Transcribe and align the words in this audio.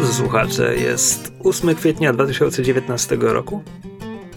Drodzy 0.00 0.14
słuchacze, 0.14 0.76
jest 0.76 1.32
8 1.44 1.74
kwietnia 1.74 2.12
2019 2.12 3.16
roku. 3.20 3.62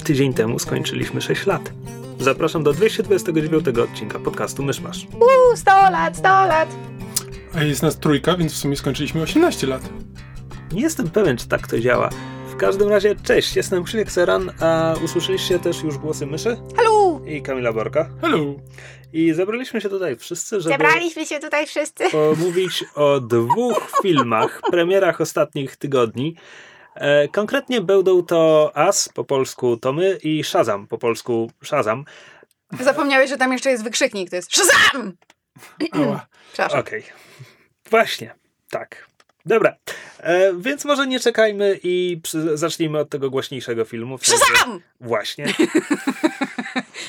Tydzień 0.03 0.33
temu 0.33 0.59
skończyliśmy 0.59 1.21
6 1.21 1.45
lat. 1.45 1.71
Zapraszam 2.19 2.63
do 2.63 2.73
229 2.73 3.67
odcinka 3.67 4.19
podcastu 4.19 4.63
Myszmasz. 4.63 5.07
Uuu, 5.13 5.55
100 5.55 5.71
lat, 5.71 6.17
100 6.17 6.27
lat! 6.27 6.69
A 7.55 7.63
jest 7.63 7.81
nas 7.81 7.97
trójka, 7.99 8.37
więc 8.37 8.53
w 8.53 8.57
sumie 8.57 8.75
skończyliśmy 8.75 9.21
18 9.21 9.67
lat. 9.67 9.89
Nie 10.71 10.81
jestem 10.81 11.09
pewien, 11.09 11.37
czy 11.37 11.47
tak 11.47 11.67
to 11.67 11.79
działa. 11.79 12.09
W 12.53 12.57
każdym 12.57 12.89
razie, 12.89 13.15
cześć, 13.23 13.55
jestem 13.55 13.83
Krzysiek 13.83 14.11
Seran, 14.11 14.51
a 14.59 14.95
usłyszeliście 15.05 15.59
też 15.59 15.83
już 15.83 15.97
głosy 15.97 16.25
myszy 16.25 16.57
Halo! 16.77 17.21
i 17.25 17.41
Kamila 17.41 17.73
Borka. 17.73 18.09
Hello! 18.21 18.37
I 19.13 19.33
zebraliśmy 19.33 19.81
się 19.81 19.89
tutaj 19.89 20.15
wszyscy, 20.15 20.61
żeby 20.61 20.73
Zebraliśmy 20.73 21.25
się 21.25 21.39
tutaj 21.39 21.67
wszyscy. 21.67 22.09
pomówić 22.09 22.83
o 22.95 23.19
dwóch 23.19 23.91
filmach, 24.03 24.61
premierach 24.71 25.21
ostatnich 25.21 25.75
tygodni. 25.75 26.35
E, 26.95 27.27
konkretnie 27.27 27.81
będą 27.81 28.23
to 28.23 28.71
As, 28.75 29.09
po 29.09 29.23
polsku 29.23 29.77
Tomy, 29.77 30.17
i 30.23 30.43
Shazam, 30.43 30.87
po 30.87 30.97
polsku 30.97 31.51
Shazam. 31.63 32.05
Zapomniałeś, 32.79 33.29
że 33.29 33.37
tam 33.37 33.53
jeszcze 33.53 33.69
jest 33.69 33.83
wykrzyknik, 33.83 34.29
to 34.29 34.35
jest 34.35 34.55
Shazam! 34.55 35.13
Przepraszam. 36.53 36.79
Okej. 36.79 37.03
Właśnie, 37.89 38.35
tak. 38.69 39.07
Dobra, 39.45 39.75
e, 40.19 40.53
więc 40.59 40.85
może 40.85 41.07
nie 41.07 41.19
czekajmy 41.19 41.79
i 41.83 42.19
przy, 42.23 42.57
zacznijmy 42.57 42.99
od 42.99 43.09
tego 43.09 43.29
głośniejszego 43.29 43.85
filmu. 43.85 44.17
Shazam! 44.17 44.79
Właśnie. 45.01 45.45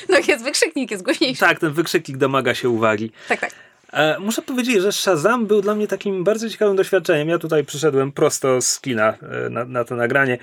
No 0.09 0.17
jest 0.27 0.43
wykrzyknik, 0.43 0.91
jest 0.91 1.03
głośniejszy. 1.03 1.39
Tak, 1.39 1.59
ten 1.59 1.73
wykrzyknik 1.73 2.17
domaga 2.17 2.55
się 2.55 2.69
uwagi. 2.69 3.11
Tak, 3.27 3.39
tak. 3.39 3.51
E, 3.93 4.19
muszę 4.19 4.41
powiedzieć, 4.41 4.81
że 4.81 4.91
Shazam 4.91 5.47
był 5.47 5.61
dla 5.61 5.75
mnie 5.75 5.87
takim 5.87 6.23
bardzo 6.23 6.49
ciekawym 6.49 6.75
doświadczeniem. 6.75 7.29
Ja 7.29 7.39
tutaj 7.39 7.63
przyszedłem 7.63 8.11
prosto 8.11 8.61
z 8.61 8.79
kina 8.79 9.17
e, 9.21 9.49
na, 9.49 9.65
na 9.65 9.83
to 9.83 9.95
nagranie, 9.95 10.37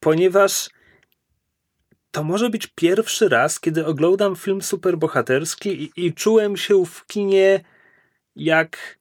ponieważ 0.00 0.68
to 2.10 2.24
może 2.24 2.50
być 2.50 2.66
pierwszy 2.66 3.28
raz, 3.28 3.60
kiedy 3.60 3.86
oglądam 3.86 4.36
film 4.36 4.62
superbohaterski 4.62 5.82
i, 5.82 6.06
i 6.06 6.14
czułem 6.14 6.56
się 6.56 6.86
w 6.86 7.06
kinie 7.06 7.60
jak 8.36 8.98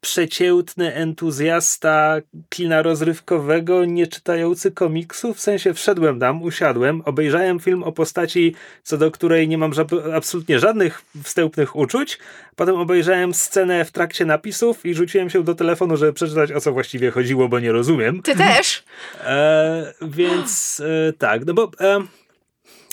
przeciętny 0.00 0.94
entuzjasta 0.94 2.16
kina 2.48 2.82
rozrywkowego, 2.82 3.84
nie 3.84 4.06
czytający 4.06 4.70
komiksów. 4.70 5.36
W 5.36 5.40
sensie 5.40 5.74
wszedłem 5.74 6.20
tam, 6.20 6.42
usiadłem, 6.42 7.02
obejrzałem 7.04 7.60
film 7.60 7.82
o 7.82 7.92
postaci, 7.92 8.54
co 8.82 8.98
do 8.98 9.10
której 9.10 9.48
nie 9.48 9.58
mam 9.58 9.72
ża- 9.72 10.14
absolutnie 10.14 10.58
żadnych 10.58 11.02
wstępnych 11.22 11.76
uczuć. 11.76 12.18
Potem 12.56 12.76
obejrzałem 12.76 13.34
scenę 13.34 13.84
w 13.84 13.92
trakcie 13.92 14.24
napisów 14.24 14.86
i 14.86 14.94
rzuciłem 14.94 15.30
się 15.30 15.44
do 15.44 15.54
telefonu, 15.54 15.96
żeby 15.96 16.12
przeczytać 16.12 16.52
o 16.52 16.60
co 16.60 16.72
właściwie 16.72 17.10
chodziło, 17.10 17.48
bo 17.48 17.60
nie 17.60 17.72
rozumiem. 17.72 18.22
Ty 18.22 18.36
też? 18.36 18.84
E, 19.20 19.94
więc 20.02 20.82
e, 21.08 21.12
tak, 21.12 21.46
no 21.46 21.54
bo 21.54 21.70
e, 21.80 22.00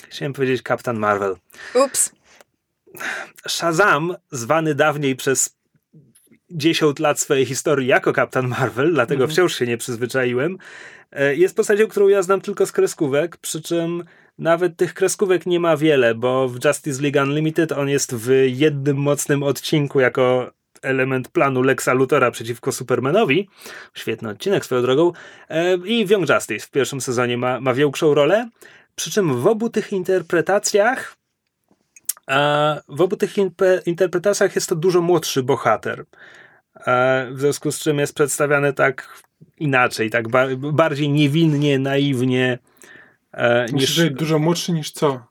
chciałem 0.09 0.33
powiedzieć 0.33 0.61
Kapitan 0.61 0.97
Marvel. 0.97 1.35
Ups. 1.85 2.11
Shazam, 3.47 4.15
zwany 4.31 4.75
dawniej 4.75 5.15
przez 5.15 5.55
10 6.53 6.99
lat 6.99 7.19
swojej 7.19 7.45
historii 7.45 7.87
jako 7.87 8.13
Kapitan 8.13 8.47
Marvel, 8.47 8.93
dlatego 8.93 9.27
wciąż 9.27 9.55
się 9.55 9.65
nie 9.65 9.77
przyzwyczaiłem, 9.77 10.57
e, 11.11 11.35
jest 11.35 11.55
postacią, 11.55 11.87
którą 11.87 12.07
ja 12.07 12.21
znam 12.21 12.41
tylko 12.41 12.65
z 12.65 12.71
kreskówek, 12.71 13.37
przy 13.37 13.61
czym 13.61 14.03
nawet 14.37 14.77
tych 14.77 14.93
kreskówek 14.93 15.45
nie 15.45 15.59
ma 15.59 15.77
wiele, 15.77 16.15
bo 16.15 16.49
w 16.49 16.65
Justice 16.65 17.01
League 17.01 17.29
Unlimited 17.29 17.71
on 17.71 17.89
jest 17.89 18.15
w 18.15 18.29
jednym 18.47 18.97
mocnym 18.97 19.43
odcinku 19.43 19.99
jako 19.99 20.51
element 20.81 21.27
planu 21.27 21.61
Lexa 21.61 21.93
Luthora 21.93 22.31
przeciwko 22.31 22.71
Supermanowi. 22.71 23.49
Świetny 23.93 24.29
odcinek 24.29 24.65
swoją 24.65 24.81
drogą. 24.81 25.11
E, 25.49 25.75
I 25.75 26.07
Young 26.09 26.29
Justice 26.29 26.67
w 26.67 26.71
pierwszym 26.71 27.01
sezonie 27.01 27.37
ma, 27.37 27.59
ma 27.59 27.73
większą 27.73 28.13
rolę. 28.13 28.49
Przy 28.95 29.11
czym 29.11 29.41
w 29.41 29.47
obu 29.47 29.69
tych 29.69 29.93
interpretacjach 29.93 31.15
a 32.27 32.75
w 32.87 33.01
obu 33.01 33.15
tych 33.15 33.35
interpretacjach 33.85 34.55
jest 34.55 34.69
to 34.69 34.75
dużo 34.75 35.01
młodszy 35.01 35.43
bohater. 35.43 36.05
E, 36.87 37.27
W 37.31 37.39
związku 37.39 37.71
z 37.71 37.79
czym 37.79 37.99
jest 37.99 38.15
przedstawiany 38.15 38.73
tak 38.73 39.23
inaczej, 39.57 40.09
tak 40.09 40.29
ba- 40.29 40.47
bardziej 40.57 41.09
niewinnie, 41.09 41.79
naiwnie 41.79 42.59
e, 43.33 43.61
Myślę, 43.61 43.77
niż, 43.79 43.89
że 43.89 44.09
dużo 44.09 44.39
młodszy 44.39 44.71
niż 44.71 44.91
co? 44.91 45.23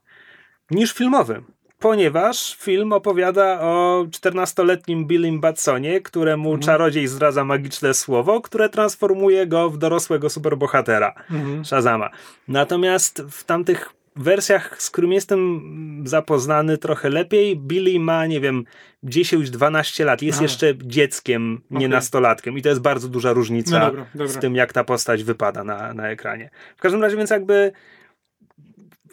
niż 0.70 0.92
filmowy. 0.92 1.42
Ponieważ 1.78 2.56
film 2.56 2.92
opowiada 2.92 3.60
o 3.60 4.04
14-letnim 4.10 5.06
Billym 5.06 5.41
Batsonie, 5.41 6.00
któremu 6.00 6.58
czarodziej 6.58 7.06
zdradza 7.08 7.44
magiczne 7.44 7.94
słowo, 7.94 8.41
które 8.41 8.69
transformuje 8.69 9.47
go 9.47 9.70
w 9.70 9.78
dorosłego 9.78 10.31
superbohatera. 10.31 11.14
Mhm. 11.31 11.64
Shazama. 11.64 12.10
Natomiast 12.48 13.22
w 13.31 13.44
tamtych 13.44 13.91
wersjach, 14.17 14.83
z 14.83 14.91
którym 14.91 15.12
jestem 15.12 15.62
zapoznany 16.05 16.78
trochę 16.78 17.11
lepiej, 17.11 17.56
Billy 17.56 18.00
ma, 18.00 18.27
nie 18.27 18.41
wiem, 18.41 18.65
10-12 19.05 20.05
lat. 20.05 20.23
Jest 20.23 20.37
Aha. 20.37 20.43
jeszcze 20.43 20.75
dzieckiem, 20.77 21.61
nie 21.71 21.89
nastolatkiem. 21.89 22.59
I 22.59 22.62
to 22.62 22.69
jest 22.69 22.81
bardzo 22.81 23.09
duża 23.09 23.33
różnica 23.33 23.78
No 23.78 23.87
dobra, 23.87 24.06
dobra. 24.15 24.33
w 24.33 24.39
tym, 24.39 24.56
jak 24.56 24.73
ta 24.73 24.84
postać 24.84 25.25
wypada 25.25 25.65
na, 25.65 25.95
na 25.95 26.09
ekranie. 26.09 26.50
W 26.77 26.81
każdym 26.81 27.03
razie, 27.03 27.17
więc 27.17 27.31
jakby 27.31 27.73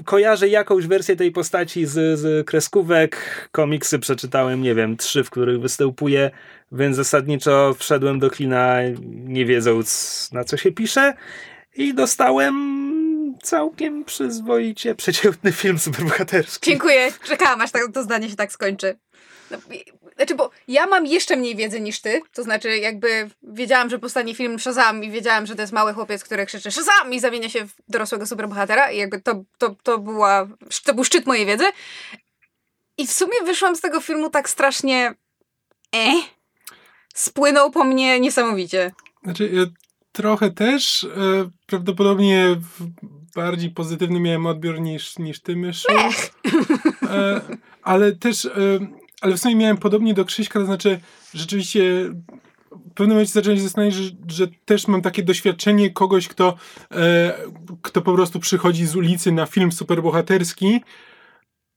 kojarzę 0.06 0.48
jakąś 0.48 0.88
wersję 0.88 1.16
tej 1.16 1.32
postaci 1.32 1.86
z, 1.86 2.20
z 2.20 2.48
kreskówek. 2.48 3.50
Komiksy 3.52 4.00
przeczytałem, 4.00 4.62
nie 4.62 4.76
wiem, 4.76 4.98
trzy, 4.98 5.24
w 5.24 5.30
których 5.30 5.62
występuje, 5.62 6.32
więc 6.72 6.96
zasadniczo 6.96 7.76
wszedłem 7.80 8.20
do 8.20 8.30
kina 8.30 8.78
nie 9.10 9.46
wiedząc 9.46 10.30
na 10.34 10.44
co 10.44 10.58
się 10.58 10.72
pisze 10.72 11.14
i 11.76 11.94
dostałem 11.94 12.80
całkiem 13.44 14.06
przyzwoicie 14.06 14.96
przeciętny 14.96 15.52
film 15.52 15.80
superbohaterski. 15.80 16.70
Dziękuję. 16.70 17.12
Czekałam, 17.24 17.62
aż 17.62 17.72
tak, 17.72 17.82
to 17.94 18.04
zdanie 18.04 18.30
się 18.30 18.36
tak 18.36 18.52
skończy. 18.52 18.98
No, 19.52 19.58
znaczy, 20.16 20.36
bo 20.36 20.50
ja 20.68 20.88
mam 20.88 21.06
jeszcze 21.06 21.36
mniej 21.36 21.56
wiedzy 21.56 21.82
niż 21.82 22.02
ty, 22.02 22.22
to 22.34 22.44
znaczy 22.44 22.78
jakby 22.78 23.30
wiedziałam, 23.44 23.90
że 23.90 24.00
powstanie 24.00 24.36
film 24.36 24.60
Shazam 24.60 25.04
i 25.04 25.12
wiedziałam, 25.12 25.46
że 25.46 25.56
to 25.56 25.62
jest 25.62 25.74
mały 25.74 25.94
chłopiec, 25.94 26.24
który 26.24 26.46
krzyczy 26.46 26.72
Shazam 26.72 27.14
i 27.14 27.20
zamienia 27.20 27.50
się 27.50 27.66
w 27.66 27.74
dorosłego 27.88 28.26
superbohatera 28.26 28.92
i 28.92 28.98
jakby 28.98 29.22
to, 29.22 29.44
to, 29.58 29.76
to, 29.84 29.98
była, 29.98 30.48
to 30.84 30.94
był 30.94 31.04
szczyt 31.04 31.26
mojej 31.26 31.46
wiedzy. 31.46 31.66
I 32.98 33.08
w 33.08 33.12
sumie 33.12 33.34
wyszłam 33.46 33.76
z 33.76 33.82
tego 33.82 34.02
filmu 34.02 34.30
tak 34.30 34.50
strasznie 34.50 35.14
eh, 35.96 36.24
spłynął 37.14 37.72
po 37.72 37.84
mnie 37.84 38.20
niesamowicie. 38.20 38.92
Znaczy, 39.24 39.50
ja 39.54 39.66
trochę 40.12 40.52
też 40.52 41.04
e, 41.04 41.50
prawdopodobnie 41.66 42.56
w 42.56 42.90
bardziej 43.36 43.70
pozytywny 43.70 44.20
miałem 44.20 44.46
odbiór 44.46 44.82
niż, 44.82 45.20
niż 45.20 45.40
ty, 45.40 45.56
Myszu. 45.56 45.88
E, 47.10 47.42
ale 47.84 48.12
też, 48.12 48.46
e, 48.46 48.50
ale 49.22 49.38
w 49.38 49.40
sumie 49.40 49.56
miałem 49.56 49.78
podobnie 49.78 50.14
do 50.14 50.26
Krzyśka, 50.26 50.60
to 50.60 50.66
znaczy 50.66 51.00
rzeczywiście 51.34 52.10
w 52.72 52.94
pewnym 52.94 53.16
momencie 53.16 53.34
zacząłem 53.34 53.58
się 53.58 53.64
zastanawiać, 53.64 53.96
że, 53.96 54.12
że 54.28 54.48
też 54.66 54.88
mam 54.88 55.02
takie 55.02 55.24
doświadczenie 55.24 55.90
kogoś, 55.90 56.28
kto, 56.28 56.56
e, 56.92 57.34
kto 57.82 58.02
po 58.02 58.14
prostu 58.14 58.40
przychodzi 58.40 58.86
z 58.86 58.96
ulicy 58.96 59.32
na 59.32 59.46
film 59.46 59.72
superbohaterski, 59.72 60.82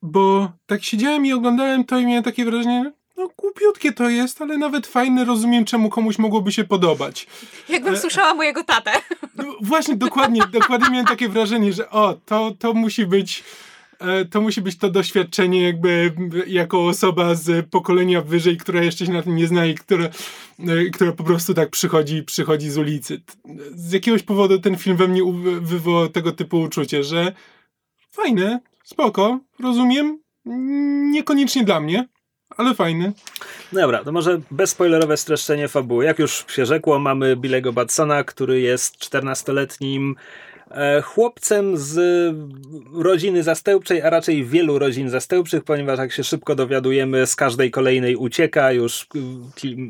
bo 0.02 0.52
tak 0.66 0.82
siedziałem 0.82 1.26
i 1.26 1.32
oglądałem 1.32 1.84
to 1.84 1.98
i 1.98 2.06
miałem 2.06 2.24
takie 2.24 2.44
wrażenie, 2.44 2.92
no 3.16 3.28
głupiutkie 3.36 3.92
to 3.92 4.08
jest, 4.08 4.42
ale 4.42 4.58
nawet 4.58 4.86
fajne, 4.86 5.24
rozumiem 5.24 5.64
czemu 5.64 5.90
komuś 5.90 6.18
mogłoby 6.18 6.52
się 6.52 6.64
podobać. 6.64 7.26
Jakbym 7.68 7.96
słyszała 7.96 8.34
mojego 8.34 8.64
tatę. 8.64 8.90
No, 9.36 9.44
właśnie, 9.60 9.96
dokładnie, 9.96 10.42
dokładnie 10.52 10.90
miałem 10.90 11.06
takie 11.06 11.28
wrażenie, 11.28 11.72
że 11.72 11.90
o, 11.90 12.14
to, 12.26 12.52
to 12.58 12.74
musi 12.74 13.06
być 13.06 13.44
e, 13.98 14.24
to 14.24 14.40
musi 14.40 14.60
być 14.62 14.78
to 14.78 14.90
doświadczenie 14.90 15.62
jakby 15.62 16.12
jako 16.46 16.86
osoba 16.86 17.34
z 17.34 17.70
pokolenia 17.70 18.20
wyżej, 18.20 18.56
która 18.56 18.82
jeszcze 18.82 19.06
się 19.06 19.12
na 19.12 19.22
tym 19.22 19.36
nie 19.36 19.46
zna 19.46 19.66
i 19.66 19.74
która, 19.74 20.04
e, 20.04 20.90
która 20.92 21.12
po 21.12 21.24
prostu 21.24 21.54
tak 21.54 21.70
przychodzi, 21.70 22.22
przychodzi 22.22 22.70
z 22.70 22.78
ulicy. 22.78 23.20
Z 23.74 23.92
jakiegoś 23.92 24.22
powodu 24.22 24.58
ten 24.58 24.76
film 24.76 24.96
we 24.96 25.08
mnie 25.08 25.22
wywołał 25.60 26.08
tego 26.08 26.32
typu 26.32 26.60
uczucie, 26.60 27.04
że 27.04 27.32
fajne, 28.10 28.60
spoko, 28.84 29.38
rozumiem, 29.60 30.18
niekoniecznie 31.10 31.64
dla 31.64 31.80
mnie, 31.80 32.08
ale 32.56 32.74
fajny. 32.74 33.12
Dobra, 33.72 34.04
to 34.04 34.12
może 34.12 34.40
bezspoilerowe 34.50 35.16
streszczenie 35.16 35.68
fabuły. 35.68 36.04
Jak 36.04 36.18
już 36.18 36.44
się 36.48 36.66
rzekło, 36.66 36.98
mamy 36.98 37.36
Billego 37.36 37.72
Batsona, 37.72 38.24
który 38.24 38.60
jest 38.60 38.96
14-letnim 38.96 40.14
e, 40.70 41.02
chłopcem 41.02 41.76
z 41.76 41.96
rodziny 42.94 43.42
zastępczej, 43.42 44.02
a 44.02 44.10
raczej 44.10 44.44
wielu 44.44 44.78
rodzin 44.78 45.10
zastępczych, 45.10 45.64
ponieważ 45.64 45.98
jak 45.98 46.12
się 46.12 46.24
szybko 46.24 46.54
dowiadujemy, 46.54 47.26
z 47.26 47.36
każdej 47.36 47.70
kolejnej 47.70 48.16
ucieka, 48.16 48.72
już 48.72 49.06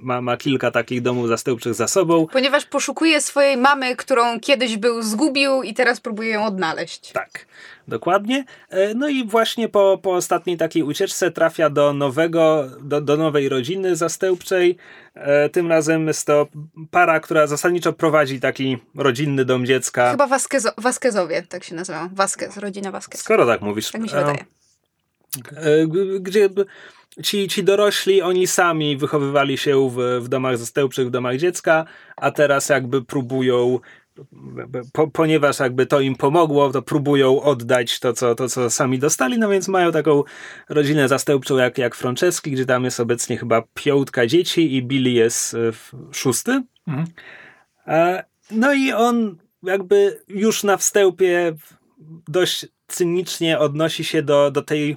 ma, 0.03 0.21
ma 0.21 0.37
kilka 0.37 0.71
takich 0.71 1.03
domów 1.03 1.29
zastępczych 1.29 1.75
za 1.75 1.89
sobą. 1.89 2.27
Ponieważ 2.33 2.65
poszukuje 2.65 3.21
swojej 3.21 3.57
mamy, 3.57 3.97
którą 3.97 4.41
kiedyś 4.41 4.77
był 4.77 5.03
zgubił 5.03 5.63
i 5.63 5.75
teraz 5.75 6.01
próbuje 6.01 6.31
ją 6.31 6.45
odnaleźć. 6.45 7.13
Tak. 7.13 7.47
Dokładnie. 7.89 8.45
E, 8.69 8.95
no 8.95 9.09
i 9.09 9.25
właśnie 9.27 9.69
po, 9.69 9.99
po 10.03 10.13
ostatniej 10.15 10.57
takiej 10.57 10.83
ucieczce 10.83 11.31
trafia 11.31 11.71
do 11.71 11.93
nowego, 11.93 12.65
do, 12.81 13.01
do 13.01 13.17
nowej 13.17 13.49
rodziny 13.49 13.97
zastępczej. 13.97 14.77
E, 15.15 15.49
tym 15.49 15.69
razem 15.69 16.07
jest 16.07 16.27
to 16.27 16.47
para, 16.91 17.21
która 17.21 17.47
zasadniczo 17.47 17.93
prowadzi 17.93 18.41
taki 18.41 18.79
rodzinny 18.97 19.45
dom 19.45 19.67
dziecka. 19.67 20.11
Chyba 20.11 20.27
Vasquezo, 20.27 20.71
Vasquezowie, 20.79 21.43
tak 21.49 21.65
się 21.65 21.75
nazywa. 21.75 22.09
Vasquez, 22.13 22.57
rodzina 22.57 22.91
Vasquez. 22.91 23.21
Skoro 23.21 23.47
tak 23.47 23.61
mówisz. 23.61 23.91
Tak 23.91 24.03
mi 24.03 24.09
się 24.09 24.17
wydaje. 24.17 24.45
E, 25.57 25.87
gdzie 26.21 26.49
ci, 27.23 27.49
ci 27.49 27.65
dorośli, 27.65 28.23
oni 28.23 28.47
sami 28.47 28.97
wychowywali 28.97 29.59
się 29.59 29.91
w, 29.91 30.21
w 30.25 30.29
domach 30.29 30.59
zastępczych, 30.59 31.07
w 31.07 31.11
domach 31.11 31.37
dziecka, 31.37 31.85
a 32.17 32.31
teraz 32.31 32.69
jakby 32.69 33.05
próbują 33.05 33.79
po, 34.93 35.09
ponieważ 35.09 35.61
jakby 35.61 35.87
to 35.87 36.01
im 36.01 36.17
pomogło, 36.17 36.73
to 36.73 36.83
próbują 36.83 37.43
oddać 37.43 38.01
to 38.01 38.13
co, 38.13 38.35
to, 38.35 38.49
co 38.49 38.71
sami 38.71 38.99
dostali, 38.99 39.39
no 39.39 39.49
więc 39.49 39.69
mają 39.69 39.93
taką 39.93 40.23
rodzinę 40.69 41.09
zastępczą 41.09 41.57
jak, 41.57 41.79
jak 41.79 41.95
Franceski, 41.95 42.51
gdzie 42.51 42.67
tam 42.67 42.85
jest 42.85 43.01
obecnie 43.01 43.37
chyba 43.37 43.63
piątka 43.75 44.27
dzieci 44.27 44.77
i 44.77 44.83
Billy 44.83 45.11
jest 45.11 45.55
e, 45.55 45.59
szósty. 46.13 46.63
Mhm. 46.87 47.07
E, 47.87 48.25
no 48.51 48.73
i 48.73 48.93
on 48.93 49.37
jakby 49.63 50.21
już 50.29 50.65
na 50.65 50.77
wstępie 50.77 51.57
dość 52.29 52.67
cynicznie 52.87 53.59
odnosi 53.59 54.05
się 54.05 54.23
do, 54.23 54.51
do 54.51 54.63
tej 54.63 54.97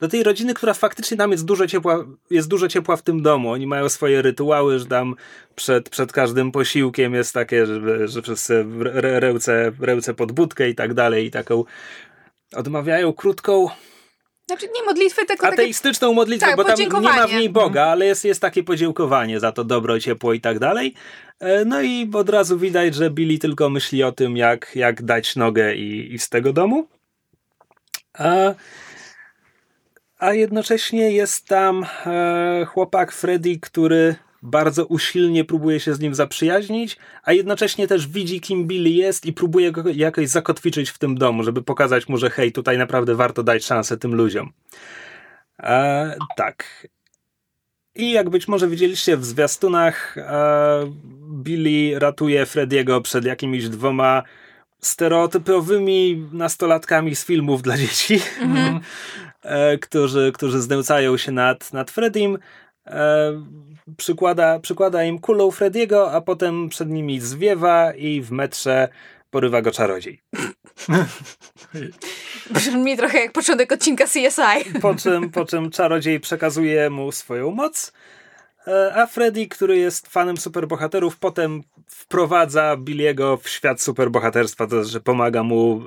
do 0.00 0.08
tej 0.08 0.22
rodziny, 0.22 0.54
która 0.54 0.74
faktycznie 0.74 1.16
tam 1.16 1.32
jest 1.32 1.44
dużo 1.44 1.66
ciepła, 1.66 2.04
jest 2.30 2.48
dużo 2.48 2.68
ciepła 2.68 2.96
w 2.96 3.02
tym 3.02 3.22
domu. 3.22 3.50
Oni 3.50 3.66
mają 3.66 3.88
swoje 3.88 4.22
rytuały, 4.22 4.78
że 4.78 4.86
tam 4.86 5.14
przed, 5.56 5.88
przed 5.90 6.12
każdym 6.12 6.52
posiłkiem 6.52 7.14
jest 7.14 7.34
takie, 7.34 7.66
że, 7.66 8.08
że 8.08 8.22
wszyscy 8.22 8.66
rełce, 8.94 9.72
rełce 9.80 10.14
pod 10.14 10.32
budkę 10.32 10.68
i 10.68 10.74
tak 10.74 10.94
dalej 10.94 11.26
i 11.26 11.30
taką 11.30 11.64
odmawiają 12.54 13.12
krótką 13.12 13.68
znaczy 14.46 14.68
nie 14.74 14.82
modlitwy, 14.82 15.26
tylko 15.26 15.46
Ateistyczną 15.46 16.08
takie... 16.08 16.14
modlitwę, 16.16 16.46
tak, 16.46 16.56
bo 16.56 16.64
tam 16.64 16.78
nie 16.78 16.88
ma 16.88 17.26
w 17.26 17.32
niej 17.32 17.50
Boga, 17.50 17.84
ale 17.84 18.06
jest, 18.06 18.24
jest 18.24 18.40
takie 18.40 18.62
podziękowanie 18.62 19.40
za 19.40 19.52
to 19.52 19.64
dobro, 19.64 20.00
ciepło 20.00 20.32
i 20.32 20.40
tak 20.40 20.58
dalej. 20.58 20.94
E, 21.40 21.64
no 21.64 21.82
i 21.82 22.10
od 22.14 22.28
razu 22.28 22.58
widać, 22.58 22.94
że 22.94 23.10
Billy 23.10 23.38
tylko 23.38 23.70
myśli 23.70 24.02
o 24.02 24.12
tym, 24.12 24.36
jak, 24.36 24.72
jak 24.74 25.02
dać 25.02 25.36
nogę 25.36 25.74
i, 25.74 26.14
i 26.14 26.18
z 26.18 26.28
tego 26.28 26.52
domu. 26.52 26.88
A 28.18 28.54
a 30.18 30.32
jednocześnie 30.32 31.12
jest 31.12 31.46
tam 31.46 31.86
e, 32.06 32.64
chłopak 32.68 33.12
Freddy, 33.12 33.58
który 33.60 34.14
bardzo 34.42 34.86
usilnie 34.86 35.44
próbuje 35.44 35.80
się 35.80 35.94
z 35.94 36.00
nim 36.00 36.14
zaprzyjaźnić, 36.14 36.96
a 37.22 37.32
jednocześnie 37.32 37.86
też 37.86 38.08
widzi, 38.08 38.40
kim 38.40 38.66
Billy 38.66 38.90
jest 38.90 39.26
i 39.26 39.32
próbuje 39.32 39.72
go 39.72 39.82
jakoś 39.94 40.28
zakotwiczyć 40.28 40.90
w 40.90 40.98
tym 40.98 41.18
domu, 41.18 41.42
żeby 41.42 41.62
pokazać 41.62 42.08
mu, 42.08 42.16
że 42.16 42.30
hej, 42.30 42.52
tutaj 42.52 42.78
naprawdę 42.78 43.14
warto 43.14 43.42
dać 43.42 43.64
szansę 43.64 43.96
tym 43.96 44.14
ludziom. 44.14 44.52
E, 45.62 46.16
tak. 46.36 46.88
I 47.94 48.12
jak 48.12 48.30
być 48.30 48.48
może 48.48 48.68
widzieliście 48.68 49.16
w 49.16 49.24
zwiastunach, 49.24 50.18
e, 50.18 50.92
Billy 51.42 51.98
ratuje 51.98 52.46
Frediego 52.46 53.00
przed 53.00 53.24
jakimiś 53.24 53.68
dwoma 53.68 54.22
stereotypowymi 54.80 56.28
nastolatkami 56.32 57.16
z 57.16 57.24
filmów 57.24 57.62
dla 57.62 57.76
dzieci. 57.76 58.20
Mm 58.40 58.56
-hmm. 58.56 58.80
E, 59.46 59.78
którzy, 59.78 60.32
którzy 60.34 60.60
znęcają 60.60 61.16
się 61.16 61.32
nad, 61.32 61.72
nad 61.72 61.90
Fredim. 61.90 62.38
E, 62.86 63.32
przykłada, 63.96 64.58
przykłada 64.58 65.04
im 65.04 65.18
kulą 65.18 65.50
Frediego, 65.50 66.12
a 66.12 66.20
potem 66.20 66.68
przed 66.68 66.88
nimi 66.90 67.20
zwiewa 67.20 67.92
i 67.92 68.20
w 68.20 68.30
metrze 68.30 68.88
porywa 69.30 69.62
go 69.62 69.70
czarodziej. 69.70 70.22
Brzmi 72.50 72.96
trochę 72.96 73.18
jak 73.18 73.32
początek 73.32 73.72
odcinka 73.72 74.04
CSI. 74.04 74.80
Po 74.82 74.94
czym, 74.94 75.30
po 75.30 75.44
czym 75.44 75.70
czarodziej 75.70 76.20
przekazuje 76.20 76.90
mu 76.90 77.12
swoją 77.12 77.50
moc 77.50 77.92
a 78.94 79.06
Freddy, 79.06 79.46
który 79.46 79.78
jest 79.78 80.08
fanem 80.08 80.36
superbohaterów, 80.36 81.18
potem 81.18 81.62
wprowadza 81.86 82.76
Billiego 82.76 83.36
w 83.36 83.48
świat 83.48 83.80
superbohaterstwa, 83.80 84.66
to 84.66 84.84
znaczy 84.84 85.00
pomaga 85.00 85.42
mu 85.42 85.82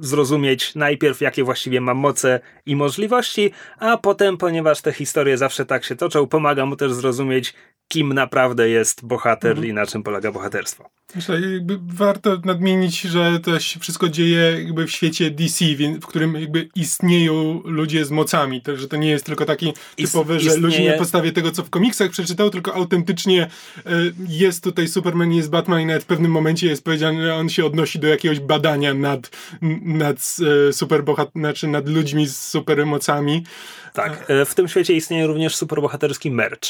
e, 0.00 0.04
zrozumieć 0.04 0.74
najpierw, 0.74 1.20
jakie 1.20 1.44
właściwie 1.44 1.80
ma 1.80 1.94
moce 1.94 2.40
i 2.66 2.76
możliwości, 2.76 3.50
a 3.78 3.96
potem, 3.96 4.36
ponieważ 4.36 4.80
te 4.80 4.92
historie 4.92 5.38
zawsze 5.38 5.66
tak 5.66 5.84
się 5.84 5.96
toczą, 5.96 6.26
pomaga 6.26 6.66
mu 6.66 6.76
też 6.76 6.92
zrozumieć, 6.92 7.54
kim 7.94 8.12
naprawdę 8.12 8.68
jest 8.68 9.04
bohater 9.06 9.50
mhm. 9.50 9.68
i 9.68 9.72
na 9.72 9.86
czym 9.86 10.02
polega 10.02 10.32
bohaterstwo. 10.32 10.90
Myślę, 11.14 11.40
warto 11.86 12.40
nadmienić, 12.44 13.00
że 13.00 13.40
to 13.40 13.60
się 13.60 13.80
wszystko 13.80 14.08
dzieje 14.08 14.62
jakby 14.64 14.86
w 14.86 14.90
świecie 14.90 15.30
DC, 15.30 15.64
w 16.02 16.06
którym 16.06 16.34
jakby 16.34 16.68
istnieją 16.74 17.62
ludzie 17.64 18.04
z 18.04 18.10
mocami, 18.10 18.62
to, 18.62 18.76
że 18.76 18.88
to 18.88 18.96
nie 18.96 19.10
jest 19.10 19.24
tylko 19.24 19.44
taki 19.44 19.72
typowy, 19.96 20.40
że 20.40 20.56
ludzie 20.56 20.90
na 20.90 20.98
podstawie 20.98 21.32
tego, 21.32 21.50
co 21.50 21.62
w 21.62 21.70
komiksach 21.70 22.10
przeczytał, 22.10 22.50
tylko 22.50 22.74
autentycznie 22.74 23.42
e, 23.42 23.90
jest 24.28 24.64
tutaj 24.64 24.88
Superman, 24.88 25.32
jest 25.32 25.50
Batman 25.50 25.80
i 25.80 25.86
nawet 25.86 26.02
w 26.02 26.06
pewnym 26.06 26.30
momencie 26.30 26.66
jest 26.66 26.84
powiedziane, 26.84 27.22
że 27.22 27.34
on 27.34 27.48
się 27.48 27.64
odnosi 27.64 27.98
do 27.98 28.08
jakiegoś 28.08 28.40
badania 28.40 28.94
nad, 28.94 29.30
nad 29.82 30.36
e, 30.68 30.72
superbohat, 30.72 31.30
znaczy 31.34 31.68
nad 31.68 31.88
ludźmi 31.88 32.26
z 32.26 32.38
supermocami. 32.38 33.44
Tak, 33.92 34.24
e, 34.28 34.44
w 34.44 34.54
tym 34.54 34.68
świecie 34.68 34.94
istnieje 34.94 35.26
również 35.26 35.56
superbohaterski 35.56 36.30
merch. 36.30 36.68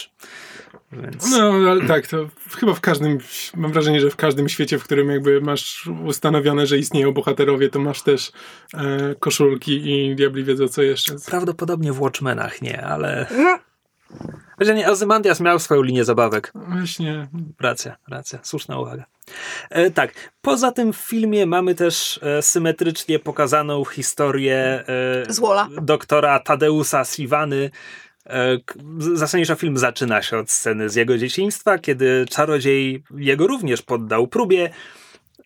Więc... 1.02 1.30
No, 1.30 1.52
ale 1.70 1.86
tak, 1.86 2.06
to 2.06 2.28
chyba 2.58 2.74
w 2.74 2.80
każdym, 2.80 3.18
mam 3.56 3.72
wrażenie, 3.72 4.00
że 4.00 4.10
w 4.10 4.16
każdym 4.16 4.48
świecie, 4.48 4.78
w 4.78 4.84
którym 4.84 5.10
jakby 5.10 5.40
masz 5.40 5.90
ustanowione, 6.04 6.66
że 6.66 6.78
istnieją 6.78 7.12
bohaterowie, 7.12 7.70
to 7.70 7.78
masz 7.78 8.02
też 8.02 8.32
e, 8.74 9.14
koszulki 9.20 9.90
i 9.92 10.16
diabli 10.16 10.44
wiedzą 10.44 10.68
co 10.68 10.82
jeszcze. 10.82 11.14
Prawdopodobnie 11.26 11.92
w 11.92 12.00
Watchmenach 12.00 12.62
nie, 12.62 12.82
ale... 12.82 13.26
Że 14.60 14.74
nie, 14.74 14.90
Ozymandias 14.90 15.40
miał 15.40 15.58
swoją 15.58 15.82
linię 15.82 16.04
zabawek. 16.04 16.52
Właśnie. 16.54 17.28
Racja, 17.60 17.96
racja, 18.08 18.38
słuszna 18.42 18.78
uwaga. 18.78 19.04
E, 19.70 19.90
tak, 19.90 20.32
poza 20.42 20.72
tym 20.72 20.92
w 20.92 20.96
filmie 20.96 21.46
mamy 21.46 21.74
też 21.74 22.20
e, 22.22 22.42
symetrycznie 22.42 23.18
pokazaną 23.18 23.84
historię 23.84 24.56
e, 24.56 25.82
doktora 25.82 26.38
Tadeusa 26.40 27.04
Siwany, 27.04 27.70
zasadniczo 28.98 29.54
film 29.54 29.78
zaczyna 29.78 30.22
się 30.22 30.38
od 30.38 30.50
sceny 30.50 30.88
z 30.88 30.94
jego 30.94 31.18
dzieciństwa, 31.18 31.78
kiedy 31.78 32.26
czarodziej 32.30 33.02
jego 33.16 33.46
również 33.46 33.82
poddał 33.82 34.26
próbie, 34.26 34.70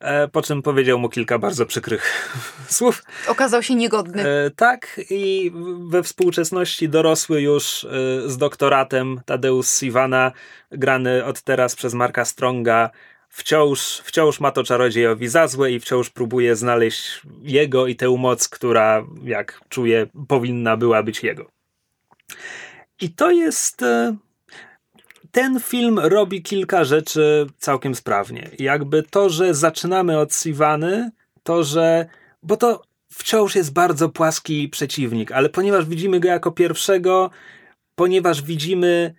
e, 0.00 0.28
po 0.28 0.42
czym 0.42 0.62
powiedział 0.62 0.98
mu 0.98 1.08
kilka 1.08 1.38
bardzo 1.38 1.66
przykrych 1.66 2.34
słów. 2.76 3.02
Okazał 3.28 3.62
się 3.62 3.74
niegodny. 3.74 4.22
E, 4.22 4.50
tak, 4.50 5.00
i 5.10 5.52
we 5.88 6.02
współczesności 6.02 6.88
dorosły 6.88 7.42
już 7.42 7.86
z 8.26 8.36
doktoratem 8.36 9.20
Tadeusz 9.26 9.68
Siwana, 9.68 10.32
grany 10.70 11.24
od 11.24 11.42
teraz 11.42 11.76
przez 11.76 11.94
Marka 11.94 12.24
Stronga, 12.24 12.90
wciąż, 13.28 14.02
wciąż 14.04 14.40
ma 14.40 14.50
to 14.50 14.64
czarodziejowi 14.64 15.28
za 15.28 15.48
złe 15.48 15.72
i 15.72 15.80
wciąż 15.80 16.10
próbuje 16.10 16.56
znaleźć 16.56 17.22
jego 17.42 17.86
i 17.86 17.96
tę 17.96 18.08
moc, 18.18 18.48
która, 18.48 19.04
jak 19.24 19.60
czuje, 19.68 20.06
powinna 20.28 20.76
była 20.76 21.02
być 21.02 21.22
jego. 21.22 21.50
I 23.00 23.10
to 23.10 23.30
jest. 23.30 23.82
E, 23.82 24.16
ten 25.30 25.60
film 25.60 25.98
robi 25.98 26.42
kilka 26.42 26.84
rzeczy 26.84 27.46
całkiem 27.58 27.94
sprawnie. 27.94 28.50
Jakby 28.58 29.02
to, 29.02 29.28
że 29.28 29.54
zaczynamy 29.54 30.18
od 30.18 30.34
Sivany, 30.34 31.10
to, 31.42 31.64
że. 31.64 32.06
Bo 32.42 32.56
to 32.56 32.82
wciąż 33.12 33.54
jest 33.54 33.72
bardzo 33.72 34.08
płaski 34.08 34.68
przeciwnik, 34.68 35.32
ale 35.32 35.48
ponieważ 35.48 35.84
widzimy 35.84 36.20
go 36.20 36.28
jako 36.28 36.50
pierwszego, 36.50 37.30
ponieważ 37.94 38.42
widzimy 38.42 39.14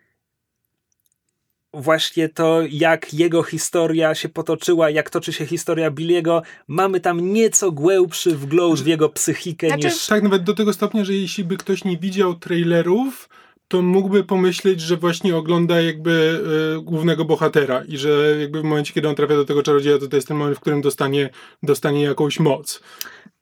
właśnie 1.73 2.29
to, 2.29 2.61
jak 2.69 3.13
jego 3.13 3.43
historia 3.43 4.15
się 4.15 4.29
potoczyła, 4.29 4.89
jak 4.89 5.09
toczy 5.09 5.33
się 5.33 5.45
historia 5.45 5.91
Billiego, 5.91 6.41
mamy 6.67 6.99
tam 6.99 7.33
nieco 7.33 7.71
głębszy 7.71 8.35
wgląd 8.35 8.79
w 8.79 8.87
jego 8.87 9.09
psychikę 9.09 9.67
znaczy... 9.67 9.87
niż... 9.87 10.05
Tak, 10.05 10.23
nawet 10.23 10.43
do 10.43 10.53
tego 10.53 10.73
stopnia, 10.73 11.03
że 11.03 11.13
jeśli 11.13 11.43
by 11.43 11.57
ktoś 11.57 11.83
nie 11.83 11.97
widział 11.97 12.35
trailerów, 12.35 13.29
to 13.69 13.81
mógłby 13.81 14.23
pomyśleć, 14.23 14.81
że 14.81 14.97
właśnie 14.97 15.35
ogląda 15.35 15.81
jakby 15.81 16.41
y, 16.77 16.81
głównego 16.81 17.25
bohatera 17.25 17.83
i 17.83 17.97
że 17.97 18.37
jakby 18.39 18.61
w 18.61 18.63
momencie, 18.63 18.93
kiedy 18.93 19.09
on 19.09 19.15
trafia 19.15 19.35
do 19.35 19.45
tego 19.45 19.63
czarodzieja, 19.63 19.97
to 19.97 20.07
to 20.07 20.15
jest 20.15 20.27
ten 20.27 20.37
moment, 20.37 20.57
w 20.57 20.59
którym 20.59 20.81
dostanie, 20.81 21.29
dostanie 21.63 22.03
jakąś 22.03 22.39
moc. 22.39 22.81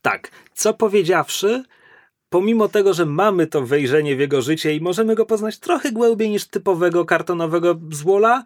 Tak. 0.01 0.31
Co 0.53 0.74
powiedziawszy, 0.74 1.63
pomimo 2.29 2.67
tego, 2.69 2.93
że 2.93 3.05
mamy 3.05 3.48
to 3.48 3.62
wejrzenie 3.62 4.15
w 4.15 4.19
jego 4.19 4.41
życie 4.41 4.75
i 4.75 4.81
możemy 4.81 5.15
go 5.15 5.25
poznać 5.25 5.60
trochę 5.60 5.91
głębiej 5.91 6.29
niż 6.29 6.46
typowego 6.46 7.05
kartonowego 7.05 7.79
złola, 7.91 8.43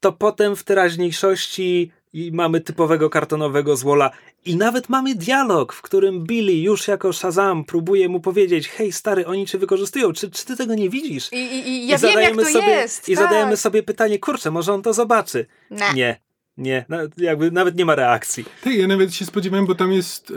to 0.00 0.12
potem 0.12 0.56
w 0.56 0.64
teraźniejszości 0.64 1.92
i 2.12 2.32
mamy 2.32 2.60
typowego 2.60 3.10
kartonowego 3.10 3.76
złola 3.76 4.10
i 4.44 4.56
nawet 4.56 4.88
mamy 4.88 5.14
dialog, 5.14 5.72
w 5.72 5.82
którym 5.82 6.24
Billy 6.24 6.52
już 6.52 6.88
jako 6.88 7.12
Shazam 7.12 7.64
próbuje 7.64 8.08
mu 8.08 8.20
powiedzieć 8.20 8.68
hej 8.68 8.92
stary, 8.92 9.26
oni 9.26 9.46
cię 9.46 9.58
wykorzystują, 9.58 10.12
czy, 10.12 10.30
czy 10.30 10.46
ty 10.46 10.56
tego 10.56 10.74
nie 10.74 10.90
widzisz? 10.90 11.32
I, 11.32 11.36
i, 11.36 11.68
i 11.68 11.86
ja 11.86 11.96
I 11.96 12.00
wiem, 12.00 12.20
jak 12.20 12.36
to 12.36 12.44
sobie, 12.44 12.66
jest. 12.66 13.08
I 13.08 13.14
tak. 13.14 13.24
zadajemy 13.24 13.56
sobie 13.56 13.82
pytanie, 13.82 14.18
kurczę, 14.18 14.50
może 14.50 14.72
on 14.72 14.82
to 14.82 14.92
zobaczy. 14.92 15.46
Nie. 15.70 15.94
Nie. 15.94 16.22
Nie, 16.58 16.86
jakby 17.16 17.50
nawet 17.50 17.76
nie 17.76 17.84
ma 17.84 17.94
reakcji. 17.94 18.44
Tak, 18.64 18.74
ja 18.74 18.86
nawet 18.86 19.14
się 19.14 19.24
spodziewałem, 19.24 19.66
bo 19.66 19.74
tam 19.74 19.92
jest, 19.92 20.30
y, 20.30 20.34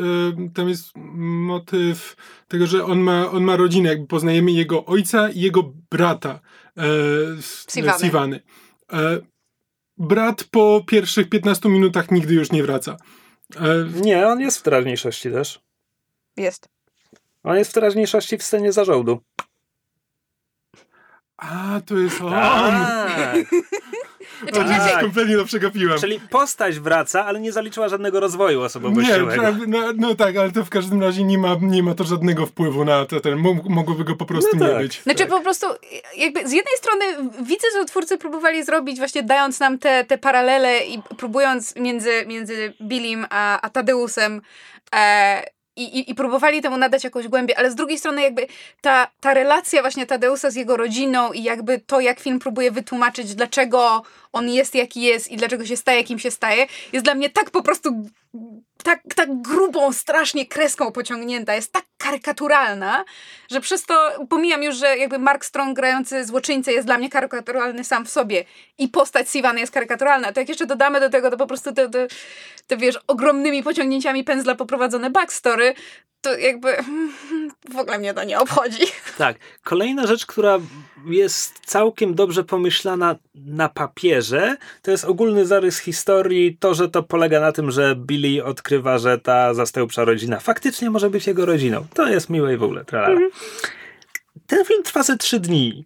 tam 0.53 0.69
jest 0.69 0.91
motyw 1.15 2.15
tego, 2.47 2.67
że 2.67 2.85
on 2.85 2.99
ma, 2.99 3.31
on 3.31 3.43
ma 3.43 3.55
rodzinę, 3.55 3.89
jakby 3.89 4.07
poznajemy 4.07 4.51
jego 4.51 4.85
ojca 4.85 5.29
i 5.29 5.39
jego 5.39 5.73
brata 5.91 6.39
e, 6.77 6.81
Sivany. 8.01 8.41
Brat 9.97 10.43
po 10.43 10.83
pierwszych 10.87 11.29
15 11.29 11.69
minutach 11.69 12.11
nigdy 12.11 12.33
już 12.33 12.51
nie 12.51 12.63
wraca. 12.63 12.97
E, 13.55 14.01
nie, 14.01 14.27
on 14.27 14.39
jest 14.39 14.57
w 14.57 14.61
teraźniejszości 14.61 15.31
też. 15.31 15.61
Jest. 16.37 16.69
On 17.43 17.57
jest 17.57 17.71
w 17.71 17.73
teraźniejszości 17.73 18.37
w 18.37 18.43
scenie 18.43 18.71
zarządu. 18.71 19.21
A, 21.37 21.81
to 21.85 21.97
jest 21.97 22.21
on! 22.21 22.73
Tak. 24.39 24.67
Znaczy, 24.67 24.91
tak. 24.91 25.01
kompletnie 25.01 25.37
to 25.37 25.45
przegapiłem. 25.45 25.99
Czyli 25.99 26.19
postać 26.19 26.79
wraca, 26.79 27.25
ale 27.25 27.39
nie 27.39 27.51
zaliczyła 27.51 27.89
żadnego 27.89 28.19
rozwoju 28.19 28.61
osobowościowego. 28.61 29.51
Nie, 29.51 29.67
no, 29.67 29.79
no, 29.95 30.15
tak, 30.15 30.37
ale 30.37 30.51
to 30.51 30.65
w 30.65 30.69
każdym 30.69 31.01
razie 31.01 31.23
nie 31.23 31.37
ma, 31.37 31.55
nie 31.61 31.83
ma 31.83 31.95
to 31.95 32.03
żadnego 32.03 32.45
wpływu 32.45 32.85
na 32.85 33.05
to, 33.05 33.19
ten, 33.19 33.37
mogłoby 33.69 34.03
go 34.03 34.15
po 34.15 34.25
prostu 34.25 34.57
no 34.57 34.65
nie 34.65 34.71
tak, 34.71 34.81
być. 34.81 35.01
Znaczy 35.01 35.19
tak. 35.19 35.29
po 35.29 35.41
prostu, 35.41 35.67
jakby 36.17 36.47
z 36.47 36.51
jednej 36.51 36.77
strony 36.77 37.05
widzę, 37.41 37.67
że 37.73 37.85
twórcy 37.85 38.17
próbowali 38.17 38.63
zrobić 38.63 38.97
właśnie 38.97 39.23
dając 39.23 39.59
nam 39.59 39.79
te, 39.79 40.05
te 40.05 40.17
paralele 40.17 40.85
i 40.85 41.01
próbując 41.17 41.75
między, 41.75 42.25
między 42.27 42.73
Billim 42.81 43.25
a, 43.29 43.61
a 43.61 43.69
Tadeusem 43.69 44.41
e, 44.95 45.54
i, 45.75 45.83
i, 45.83 46.11
i 46.11 46.15
próbowali 46.15 46.61
temu 46.61 46.77
nadać 46.77 47.03
jakąś 47.03 47.27
głębię, 47.27 47.57
ale 47.57 47.71
z 47.71 47.75
drugiej 47.75 47.97
strony 47.97 48.21
jakby 48.21 48.47
ta, 48.81 49.07
ta 49.19 49.33
relacja 49.33 49.81
właśnie 49.81 50.05
Tadeusa 50.05 50.51
z 50.51 50.55
jego 50.55 50.77
rodziną 50.77 51.31
i 51.31 51.43
jakby 51.43 51.79
to, 51.79 51.99
jak 51.99 52.19
film 52.19 52.39
próbuje 52.39 52.71
wytłumaczyć, 52.71 53.35
dlaczego 53.35 54.03
on 54.33 54.49
jest 54.49 54.75
jaki 54.75 55.01
jest 55.01 55.31
i 55.31 55.37
dlaczego 55.37 55.65
się 55.65 55.77
staje, 55.77 56.03
kim 56.03 56.19
się 56.19 56.31
staje, 56.31 56.67
jest 56.93 57.05
dla 57.05 57.15
mnie 57.15 57.29
tak 57.29 57.51
po 57.51 57.63
prostu 57.63 58.09
tak, 58.83 59.01
tak 59.15 59.41
grubą, 59.41 59.93
strasznie 59.93 60.45
kreską 60.45 60.91
pociągnięta, 60.91 61.55
jest 61.55 61.71
tak 61.71 61.85
karykaturalna, 61.97 63.05
że 63.51 63.61
przez 63.61 63.85
to 63.85 64.11
pomijam 64.29 64.63
już, 64.63 64.75
że 64.75 64.97
jakby 64.97 65.19
Mark 65.19 65.45
Strong 65.45 65.75
grający 65.75 66.25
złoczyńcę 66.25 66.73
jest 66.73 66.87
dla 66.87 66.97
mnie 66.97 67.09
karykaturalny 67.09 67.83
sam 67.83 68.05
w 68.05 68.09
sobie. 68.09 68.45
I 68.77 68.87
postać 68.87 69.29
Sivana 69.29 69.59
jest 69.59 69.73
karykaturalna, 69.73 70.33
to 70.33 70.39
jak 70.39 70.49
jeszcze 70.49 70.65
dodamy 70.65 70.99
do 70.99 71.09
tego 71.09 71.31
to 71.31 71.37
po 71.37 71.47
prostu 71.47 71.73
te, 71.73 71.89
te, 71.89 72.07
te 72.67 72.77
wiesz, 72.77 72.99
ogromnymi 73.07 73.63
pociągnięciami 73.63 74.23
pędzla 74.23 74.55
poprowadzone 74.55 75.09
backstory, 75.09 75.73
to 76.25 76.37
jakby 76.37 76.75
w 77.75 77.77
ogóle 77.77 77.99
mnie 77.99 78.13
to 78.13 78.23
nie 78.23 78.39
obchodzi. 78.39 78.83
Tak. 79.17 79.37
Kolejna 79.63 80.07
rzecz, 80.07 80.25
która 80.25 80.59
jest 81.05 81.59
całkiem 81.65 82.15
dobrze 82.15 82.43
pomyślana 82.43 83.15
na 83.35 83.69
papierze, 83.69 84.57
to 84.81 84.91
jest 84.91 85.05
ogólny 85.05 85.45
zarys 85.45 85.79
historii, 85.79 86.57
to, 86.59 86.73
że 86.73 86.89
to 86.89 87.03
polega 87.03 87.39
na 87.39 87.51
tym, 87.51 87.71
że 87.71 87.95
Billy 87.95 88.43
odkrywa, 88.43 88.97
że 88.97 89.19
ta 89.19 89.53
zastępcza 89.53 90.05
rodzina 90.05 90.39
faktycznie 90.39 90.89
może 90.89 91.09
być 91.09 91.27
jego 91.27 91.45
rodziną. 91.45 91.85
To 91.93 92.07
jest 92.07 92.29
miłe 92.29 92.53
i 92.53 92.57
w 92.57 92.63
ogóle. 92.63 92.81
Mhm. 92.81 93.29
Ten 94.47 94.65
film 94.65 94.83
trwa 94.83 95.03
ze 95.03 95.17
trzy 95.17 95.39
dni. 95.39 95.85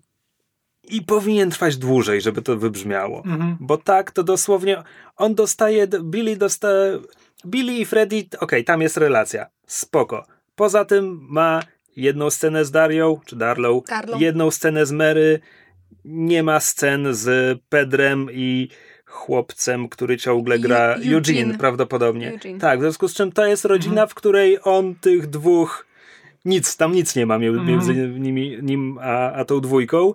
I 0.83 1.01
powinien 1.01 1.49
trwać 1.49 1.77
dłużej, 1.77 2.21
żeby 2.21 2.41
to 2.41 2.57
wybrzmiało. 2.57 3.23
Mhm. 3.25 3.57
Bo 3.59 3.77
tak, 3.77 4.11
to 4.11 4.23
dosłownie 4.23 4.83
on 5.17 5.35
dostaje, 5.35 5.87
Billy 5.87 6.35
dostaje, 6.35 6.99
Billy 7.45 7.73
i 7.73 7.85
Freddy, 7.85 8.17
okej, 8.17 8.39
okay, 8.39 8.63
tam 8.63 8.81
jest 8.81 8.97
relacja. 8.97 9.45
Spoko. 9.69 10.25
Poza 10.55 10.85
tym 10.85 11.27
ma 11.29 11.59
jedną 11.95 12.29
scenę 12.29 12.65
z 12.65 12.71
Darią, 12.71 13.19
czy 13.25 13.35
Darlow, 13.35 13.83
Darlow. 13.85 14.21
jedną 14.21 14.51
scenę 14.51 14.85
z 14.85 14.91
Mary, 14.91 15.39
nie 16.05 16.43
ma 16.43 16.59
scen 16.59 17.07
z 17.13 17.59
Pedrem 17.69 18.27
i 18.31 18.69
chłopcem, 19.05 19.89
który 19.89 20.17
ciągle 20.17 20.59
gra 20.59 20.93
Eugene, 20.93 21.15
Eugene 21.15 21.57
prawdopodobnie. 21.57 22.31
Eugene. 22.31 22.59
Tak, 22.59 22.79
w 22.79 22.81
związku 22.81 23.07
z 23.07 23.13
czym 23.13 23.31
to 23.31 23.45
jest 23.45 23.65
rodzina, 23.65 23.91
mhm. 23.91 24.09
w 24.09 24.13
której 24.13 24.57
on 24.63 24.95
tych 24.95 25.27
dwóch 25.27 25.85
nic, 26.45 26.77
tam 26.77 26.91
nic 26.91 27.15
nie 27.15 27.25
ma 27.25 27.37
między 27.37 27.91
mhm. 27.91 28.23
nimi, 28.23 28.57
nim 28.61 28.99
a, 29.01 29.31
a 29.31 29.45
tą 29.45 29.61
dwójką. 29.61 30.13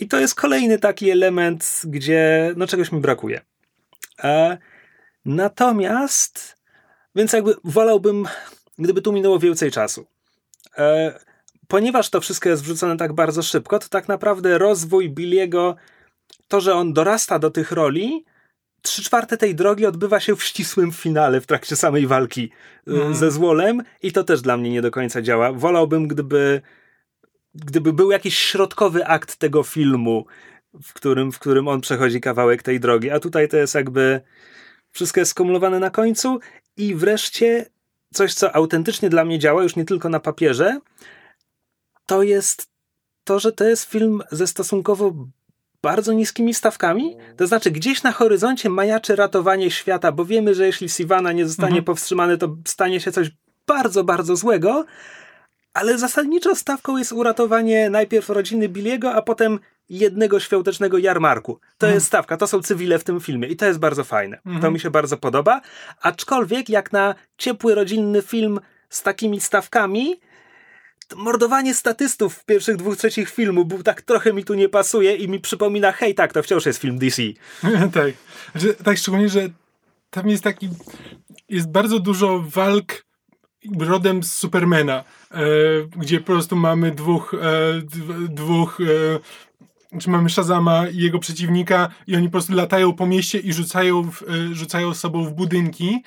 I 0.00 0.08
to 0.08 0.20
jest 0.20 0.34
kolejny 0.34 0.78
taki 0.78 1.10
element, 1.10 1.82
gdzie 1.84 2.52
no 2.56 2.66
czegoś 2.66 2.92
mi 2.92 3.00
brakuje. 3.00 3.40
E, 4.24 4.58
natomiast, 5.24 6.56
więc 7.14 7.32
jakby 7.32 7.54
wolałbym, 7.64 8.24
gdyby 8.78 9.02
tu 9.02 9.12
minęło 9.12 9.38
więcej 9.38 9.70
czasu. 9.70 10.06
E, 10.78 11.18
ponieważ 11.68 12.10
to 12.10 12.20
wszystko 12.20 12.48
jest 12.48 12.62
wrzucone 12.62 12.96
tak 12.96 13.12
bardzo 13.12 13.42
szybko, 13.42 13.78
to 13.78 13.88
tak 13.88 14.08
naprawdę 14.08 14.58
rozwój 14.58 15.10
Billiego, 15.10 15.76
to, 16.48 16.60
że 16.60 16.74
on 16.74 16.92
dorasta 16.92 17.38
do 17.38 17.50
tych 17.50 17.72
roli, 17.72 18.24
trzy 18.82 19.04
czwarte 19.04 19.36
tej 19.36 19.54
drogi 19.54 19.86
odbywa 19.86 20.20
się 20.20 20.36
w 20.36 20.44
ścisłym 20.44 20.92
finale 20.92 21.40
w 21.40 21.46
trakcie 21.46 21.76
samej 21.76 22.06
walki 22.06 22.50
mm. 22.86 23.14
ze 23.14 23.30
złolem 23.30 23.82
i 24.02 24.12
to 24.12 24.24
też 24.24 24.42
dla 24.42 24.56
mnie 24.56 24.70
nie 24.70 24.82
do 24.82 24.90
końca 24.90 25.22
działa. 25.22 25.52
Wolałbym, 25.52 26.08
gdyby, 26.08 26.60
gdyby 27.54 27.92
był 27.92 28.10
jakiś 28.10 28.38
środkowy 28.38 29.06
akt 29.06 29.36
tego 29.36 29.62
filmu, 29.62 30.26
w 30.82 30.92
którym, 30.92 31.32
w 31.32 31.38
którym 31.38 31.68
on 31.68 31.80
przechodzi 31.80 32.20
kawałek 32.20 32.62
tej 32.62 32.80
drogi, 32.80 33.10
a 33.10 33.20
tutaj 33.20 33.48
to 33.48 33.56
jest 33.56 33.74
jakby 33.74 34.20
wszystko 34.90 35.20
jest 35.20 35.30
skumulowane 35.30 35.78
na 35.78 35.90
końcu 35.90 36.40
i 36.76 36.94
wreszcie 36.94 37.66
coś, 38.14 38.34
co 38.34 38.56
autentycznie 38.56 39.10
dla 39.10 39.24
mnie 39.24 39.38
działa, 39.38 39.62
już 39.62 39.76
nie 39.76 39.84
tylko 39.84 40.08
na 40.08 40.20
papierze, 40.20 40.80
to 42.06 42.22
jest 42.22 42.66
to, 43.24 43.38
że 43.38 43.52
to 43.52 43.64
jest 43.64 43.84
film 43.84 44.22
ze 44.30 44.46
stosunkowo 44.46 45.12
bardzo 45.82 46.12
niskimi 46.12 46.54
stawkami. 46.54 47.16
To 47.36 47.46
znaczy, 47.46 47.70
gdzieś 47.70 48.02
na 48.02 48.12
horyzoncie 48.12 48.70
majaczy 48.70 49.16
ratowanie 49.16 49.70
świata, 49.70 50.12
bo 50.12 50.24
wiemy, 50.24 50.54
że 50.54 50.66
jeśli 50.66 50.88
Sivana 50.88 51.32
nie 51.32 51.46
zostanie 51.46 51.68
mhm. 51.68 51.84
powstrzymany, 51.84 52.38
to 52.38 52.56
stanie 52.66 53.00
się 53.00 53.12
coś 53.12 53.30
bardzo, 53.66 54.04
bardzo 54.04 54.36
złego. 54.36 54.84
Ale 55.74 55.98
zasadniczo 55.98 56.54
stawką 56.54 56.96
jest 56.96 57.12
uratowanie 57.12 57.90
najpierw 57.90 58.28
rodziny 58.28 58.68
Billiego, 58.68 59.14
a 59.14 59.22
potem 59.22 59.60
jednego 59.88 60.40
świątecznego 60.40 60.98
jarmarku. 60.98 61.60
To 61.78 61.86
mhm. 61.86 61.94
jest 61.94 62.06
stawka, 62.06 62.36
to 62.36 62.46
są 62.46 62.62
cywile 62.62 62.98
w 62.98 63.04
tym 63.04 63.20
filmie 63.20 63.48
i 63.48 63.56
to 63.56 63.66
jest 63.66 63.78
bardzo 63.78 64.04
fajne. 64.04 64.36
Mhm. 64.36 64.62
To 64.62 64.70
mi 64.70 64.80
się 64.80 64.90
bardzo 64.90 65.16
podoba. 65.16 65.60
Aczkolwiek, 66.00 66.68
jak 66.68 66.92
na 66.92 67.14
ciepły 67.38 67.74
rodzinny 67.74 68.22
film 68.22 68.60
z 68.88 69.02
takimi 69.02 69.40
stawkami, 69.40 70.20
mordowanie 71.16 71.74
statystów 71.74 72.34
w 72.34 72.44
pierwszych 72.44 72.76
dwóch 72.76 72.96
trzecich 72.96 73.30
filmu 73.30 73.64
był 73.64 73.82
tak 73.82 74.02
trochę 74.02 74.32
mi 74.32 74.44
tu 74.44 74.54
nie 74.54 74.68
pasuje 74.68 75.16
i 75.16 75.28
mi 75.28 75.40
przypomina, 75.40 75.92
hej, 75.92 76.14
tak, 76.14 76.32
to 76.32 76.42
wciąż 76.42 76.66
jest 76.66 76.80
film 76.80 76.98
DC. 76.98 77.22
tak. 77.94 78.12
Znaczy, 78.52 78.74
tak, 78.84 78.98
szczególnie, 78.98 79.28
że 79.28 79.48
tam 80.10 80.28
jest 80.28 80.44
taki, 80.44 80.68
jest 81.48 81.70
bardzo 81.70 82.00
dużo 82.00 82.44
walk 82.48 83.04
rodem 83.78 84.22
z 84.22 84.32
Supermana, 84.32 85.04
e, 85.30 85.36
gdzie 85.96 86.20
po 86.20 86.26
prostu 86.26 86.56
mamy 86.56 86.90
dwóch, 86.90 87.34
e, 87.34 87.38
dwóch 88.28 88.80
e, 88.80 88.84
czy 90.00 90.10
mamy 90.10 90.30
Shazama 90.30 90.88
i 90.88 90.96
jego 90.96 91.18
przeciwnika 91.18 91.88
i 92.06 92.16
oni 92.16 92.26
po 92.26 92.32
prostu 92.32 92.54
latają 92.54 92.92
po 92.92 93.06
mieście 93.06 93.38
i 93.38 93.52
rzucają, 93.52 94.10
w, 94.10 94.22
e, 94.22 94.54
rzucają 94.54 94.94
sobą 94.94 95.24
w 95.24 95.32
budynki 95.32 96.02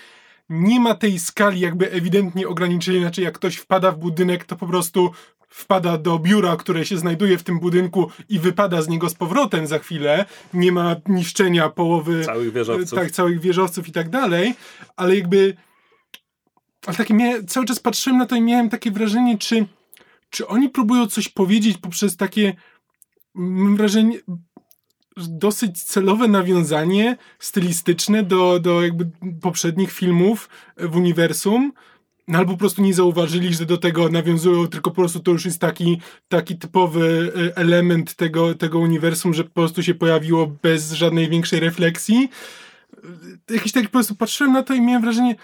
nie 0.49 0.79
ma 0.79 0.95
tej 0.95 1.19
skali 1.19 1.59
jakby 1.59 1.91
ewidentnie 1.91 2.47
ograniczenia, 2.47 2.99
znaczy 2.99 3.21
jak 3.21 3.35
ktoś 3.35 3.55
wpada 3.55 3.91
w 3.91 3.97
budynek, 3.97 4.45
to 4.45 4.55
po 4.55 4.67
prostu 4.67 5.11
wpada 5.49 5.97
do 5.97 6.19
biura, 6.19 6.55
które 6.55 6.85
się 6.85 6.97
znajduje 6.97 7.37
w 7.37 7.43
tym 7.43 7.59
budynku 7.59 8.11
i 8.29 8.39
wypada 8.39 8.81
z 8.81 8.87
niego 8.87 9.09
z 9.09 9.13
powrotem 9.13 9.67
za 9.67 9.79
chwilę. 9.79 10.25
Nie 10.53 10.71
ma 10.71 10.95
niszczenia 11.07 11.69
połowy 11.69 12.25
całych 12.25 12.53
wieżowców, 12.53 12.99
tak, 12.99 13.11
całych 13.11 13.39
wieżowców 13.39 13.87
i 13.87 13.91
tak 13.91 14.09
dalej, 14.09 14.55
ale 14.95 15.15
jakby 15.15 15.57
ale 16.85 16.97
takie 16.97 17.13
miałem, 17.13 17.47
cały 17.47 17.65
czas 17.65 17.79
patrzyłem 17.79 18.17
na 18.17 18.25
to 18.25 18.35
i 18.35 18.41
miałem 18.41 18.69
takie 18.69 18.91
wrażenie, 18.91 19.37
czy, 19.37 19.65
czy 20.29 20.47
oni 20.47 20.69
próbują 20.69 21.07
coś 21.07 21.29
powiedzieć 21.29 21.77
poprzez 21.77 22.17
takie 22.17 22.53
mam 23.37 23.77
wrażenie, 23.77 24.19
dosyć 25.17 25.83
celowe 25.83 26.27
nawiązanie 26.27 27.17
stylistyczne 27.39 28.23
do, 28.23 28.59
do 28.59 28.81
jakby 28.81 29.09
poprzednich 29.41 29.91
filmów 29.91 30.49
w 30.77 30.95
uniwersum. 30.95 31.73
No 32.27 32.37
albo 32.37 32.51
po 32.51 32.57
prostu 32.57 32.81
nie 32.81 32.93
zauważyli, 32.93 33.53
że 33.53 33.65
do 33.65 33.77
tego 33.77 34.09
nawiązują, 34.09 34.67
tylko 34.67 34.91
po 34.91 34.95
prostu 34.95 35.19
to 35.19 35.31
już 35.31 35.45
jest 35.45 35.59
taki, 35.59 36.01
taki 36.29 36.57
typowy 36.57 37.31
e, 37.35 37.57
element 37.57 38.15
tego, 38.15 38.55
tego 38.55 38.79
uniwersum, 38.79 39.33
że 39.33 39.43
po 39.43 39.49
prostu 39.49 39.83
się 39.83 39.93
pojawiło 39.93 40.47
bez 40.47 40.91
żadnej 40.91 41.29
większej 41.29 41.59
refleksji. 41.59 42.29
Jakiś 43.49 43.71
tak 43.71 43.83
po 43.83 43.89
prostu 43.89 44.15
patrzyłem 44.15 44.53
na 44.53 44.63
to 44.63 44.73
i 44.73 44.81
miałem 44.81 45.01
wrażenie, 45.01 45.35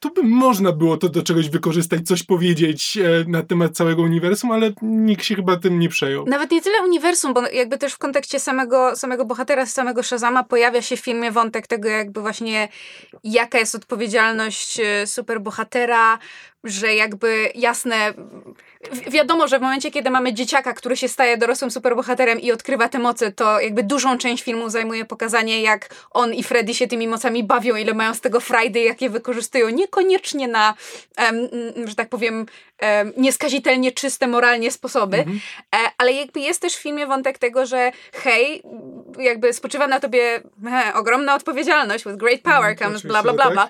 to 0.00 0.10
by 0.10 0.22
można 0.22 0.72
było 0.72 0.96
to 0.96 1.08
do 1.08 1.22
czegoś 1.22 1.48
wykorzystać, 1.48 2.06
coś 2.06 2.22
powiedzieć 2.22 2.98
e, 2.98 3.24
na 3.28 3.42
temat 3.42 3.72
całego 3.72 4.02
uniwersum, 4.02 4.50
ale 4.50 4.72
nikt 4.82 5.24
się 5.24 5.34
chyba 5.34 5.56
tym 5.56 5.78
nie 5.78 5.88
przejął. 5.88 6.26
Nawet 6.26 6.50
nie 6.50 6.62
tyle 6.62 6.82
uniwersum, 6.82 7.34
bo 7.34 7.48
jakby 7.48 7.78
też 7.78 7.92
w 7.92 7.98
kontekście 7.98 8.40
samego, 8.40 8.96
samego 8.96 9.24
bohatera, 9.24 9.66
samego 9.66 10.02
Shazama 10.02 10.44
pojawia 10.44 10.82
się 10.82 10.96
w 10.96 11.00
filmie 11.00 11.30
wątek 11.30 11.66
tego 11.66 11.88
jakby 11.88 12.20
właśnie 12.20 12.68
jaka 13.24 13.58
jest 13.58 13.74
odpowiedzialność 13.74 14.80
e, 14.80 15.06
superbohatera, 15.06 16.18
że 16.64 16.94
jakby 16.94 17.52
jasne, 17.54 18.14
wiadomo, 19.10 19.48
że 19.48 19.58
w 19.58 19.62
momencie, 19.62 19.90
kiedy 19.90 20.10
mamy 20.10 20.32
dzieciaka, 20.32 20.72
który 20.72 20.96
się 20.96 21.08
staje 21.08 21.36
dorosłym 21.36 21.70
superbohaterem 21.70 22.40
i 22.40 22.52
odkrywa 22.52 22.88
te 22.88 22.98
moce, 22.98 23.32
to 23.32 23.60
jakby 23.60 23.82
dużą 23.82 24.18
część 24.18 24.44
filmu 24.44 24.70
zajmuje 24.70 25.04
pokazanie, 25.04 25.62
jak 25.62 25.94
on 26.10 26.34
i 26.34 26.42
Freddy 26.42 26.74
się 26.74 26.86
tymi 26.86 27.08
mocami 27.08 27.44
bawią, 27.44 27.76
ile 27.76 27.94
mają 27.94 28.14
z 28.14 28.20
tego 28.20 28.40
frajdy, 28.40 28.80
jak 28.80 29.02
je 29.02 29.10
wykorzystują. 29.10 29.68
Niekoniecznie 29.68 30.48
na, 30.48 30.74
um, 31.18 31.88
że 31.88 31.94
tak 31.94 32.08
powiem, 32.08 32.46
nieskazitelnie 33.16 33.92
czyste 33.92 34.26
moralnie 34.26 34.70
sposoby, 34.70 35.16
mhm. 35.16 35.40
e, 35.74 35.78
ale 35.98 36.12
jakby 36.12 36.40
jest 36.40 36.62
też 36.62 36.76
w 36.76 36.82
filmie 36.82 37.06
wątek 37.06 37.38
tego, 37.38 37.66
że 37.66 37.92
hej, 38.12 38.62
jakby 39.18 39.52
spoczywa 39.52 39.86
na 39.86 40.00
tobie 40.00 40.40
he, 40.64 40.94
ogromna 40.94 41.34
odpowiedzialność, 41.34 42.04
with 42.04 42.16
great 42.16 42.40
power 42.40 42.70
mhm, 42.70 42.76
comes 42.78 43.02
bla 43.02 43.22
bla 43.22 43.32
bla 43.32 43.50
bla. 43.50 43.68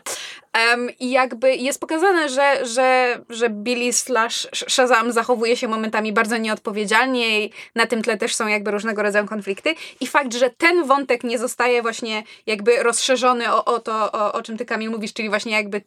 Um, 0.71 0.91
I 1.01 1.11
jakby 1.11 1.55
jest 1.55 1.81
pokazane, 1.81 2.29
że, 2.29 2.67
że, 2.67 3.21
że 3.29 3.51
Billy 3.51 3.93
slash 3.93 4.49
Shazam 4.69 5.13
zachowuje 5.13 5.57
się 5.57 5.69
momentami 5.69 6.13
bardzo 6.13 6.37
nieodpowiedzialnie 6.37 7.45
i 7.45 7.53
na 7.75 7.87
tym 7.87 8.03
tle 8.03 8.17
też 8.17 8.35
są 8.35 8.47
jakby 8.47 8.71
różnego 8.71 9.03
rodzaju 9.03 9.27
konflikty. 9.27 9.75
I 10.01 10.07
fakt, 10.07 10.35
że 10.35 10.51
ten 10.51 10.85
wątek 10.85 11.25
nie 11.25 11.39
zostaje 11.39 11.83
właśnie 11.83 12.23
jakby 12.47 12.83
rozszerzony 12.83 13.53
o, 13.53 13.65
o 13.65 13.79
to, 13.79 14.13
o, 14.13 14.33
o 14.33 14.43
czym 14.43 14.59
ty 14.59 14.65
Kamil 14.65 14.91
mówisz, 14.91 15.13
czyli 15.13 15.29
właśnie 15.29 15.53
jakby 15.53 15.83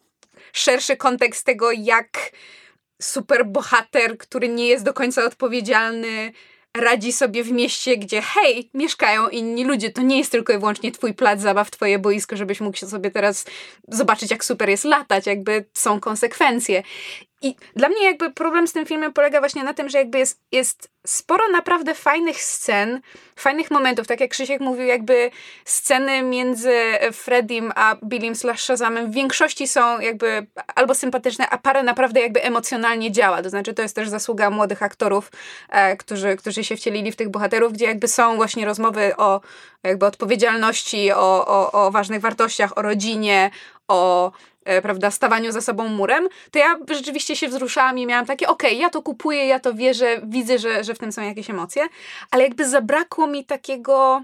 szerszy 0.54 0.98
kontekst 0.98 1.46
tego, 1.46 1.72
jak 1.72 2.32
superbohater, 3.04 4.18
który 4.18 4.50
nie 4.50 4.68
jest 4.68 4.86
do 4.86 4.94
końca 4.94 5.26
odpowiedzialny, 5.26 6.32
radzi 6.78 7.14
sobie 7.14 7.44
w 7.44 7.52
mieście, 7.52 7.98
gdzie 7.98 8.22
hej, 8.22 8.70
mieszkają 8.74 9.30
inni 9.30 9.64
ludzie. 9.64 9.90
To 9.90 10.02
nie 10.02 10.18
jest 10.18 10.32
tylko 10.32 10.54
i 10.54 10.58
wyłącznie 10.58 10.92
twój 10.92 11.14
plac 11.14 11.42
zabaw, 11.42 11.72
twoje 11.72 12.00
boisko, 12.00 12.38
żebyś 12.38 12.62
mógł 12.62 12.78
się 12.78 12.88
sobie 12.88 13.12
teraz 13.12 13.46
zobaczyć, 13.88 14.32
jak 14.32 14.46
super 14.46 14.70
jest 14.70 14.84
latać, 14.84 15.26
jakby 15.26 15.66
są 15.74 16.00
konsekwencje. 16.00 16.84
I 17.44 17.56
dla 17.76 17.90
mnie 17.90 18.04
jakby 18.04 18.32
problem 18.32 18.68
z 18.68 18.74
tym 18.74 18.86
filmem 18.86 19.14
polega 19.14 19.40
właśnie 19.40 19.64
na 19.64 19.74
tym, 19.74 19.90
że 19.90 19.98
jakby 19.98 20.18
jest, 20.18 20.40
jest 20.52 20.90
sporo 21.08 21.48
naprawdę 21.48 21.96
fajnych 21.96 22.44
scen, 22.44 23.02
fajnych 23.36 23.72
momentów, 23.72 24.08
tak 24.08 24.20
jak 24.20 24.32
Krzysiek 24.32 24.62
mówił, 24.62 24.86
jakby 24.86 25.32
sceny 25.66 26.22
między 26.22 26.74
Freddym 27.14 27.72
a 27.76 27.96
Billym 28.06 28.36
slash 28.36 28.62
Shazamem 28.62 29.12
w 29.12 29.14
większości 29.14 29.68
są 29.68 30.00
jakby 30.00 30.48
albo 30.76 30.96
sympatyczne, 30.96 31.50
a 31.50 31.58
parę 31.58 31.84
naprawdę 31.84 32.22
jakby 32.22 32.44
emocjonalnie 32.44 33.12
działa. 33.12 33.42
To 33.42 33.50
znaczy 33.50 33.74
to 33.74 33.82
jest 33.82 33.96
też 33.96 34.10
zasługa 34.10 34.50
młodych 34.50 34.84
aktorów, 34.84 35.32
e, 35.70 35.98
którzy, 35.98 36.36
którzy 36.36 36.64
się 36.64 36.76
wcielili 36.76 37.12
w 37.12 37.16
tych 37.16 37.30
bohaterów, 37.30 37.74
gdzie 37.74 37.86
jakby 37.86 38.08
są 38.08 38.36
właśnie 38.36 38.66
rozmowy 38.66 39.18
o 39.18 39.42
jakby 39.84 40.06
odpowiedzialności, 40.06 41.12
o, 41.12 41.48
o, 41.48 41.72
o 41.72 41.92
ważnych 41.92 42.22
wartościach, 42.22 42.78
o 42.78 42.82
rodzinie, 42.82 43.52
o 43.88 44.32
e, 44.66 44.82
prawda, 44.82 45.12
stawaniu 45.12 45.52
za 45.52 45.62
sobą 45.62 45.88
murem, 45.88 46.28
to 46.52 46.60
ja 46.60 46.80
rzeczywiście 46.90 47.36
się 47.36 47.48
wzruszałam 47.48 47.98
i 47.98 48.06
miałam 48.06 48.26
takie, 48.26 48.48
okej, 48.48 48.72
okay, 48.72 48.82
ja 48.82 48.90
to 48.90 49.02
kupuję, 49.02 49.46
ja 49.46 49.60
to 49.60 49.74
wierzę, 49.74 50.22
widzę, 50.24 50.60
że, 50.60 50.84
że 50.84 50.94
w 50.94 51.00
tym 51.00 51.12
są 51.12 51.22
jakieś 51.22 51.50
emocje, 51.50 51.84
ale 52.32 52.44
jakby 52.44 52.70
zabrakło 52.70 53.28
mi 53.28 53.46
takiego 53.46 54.24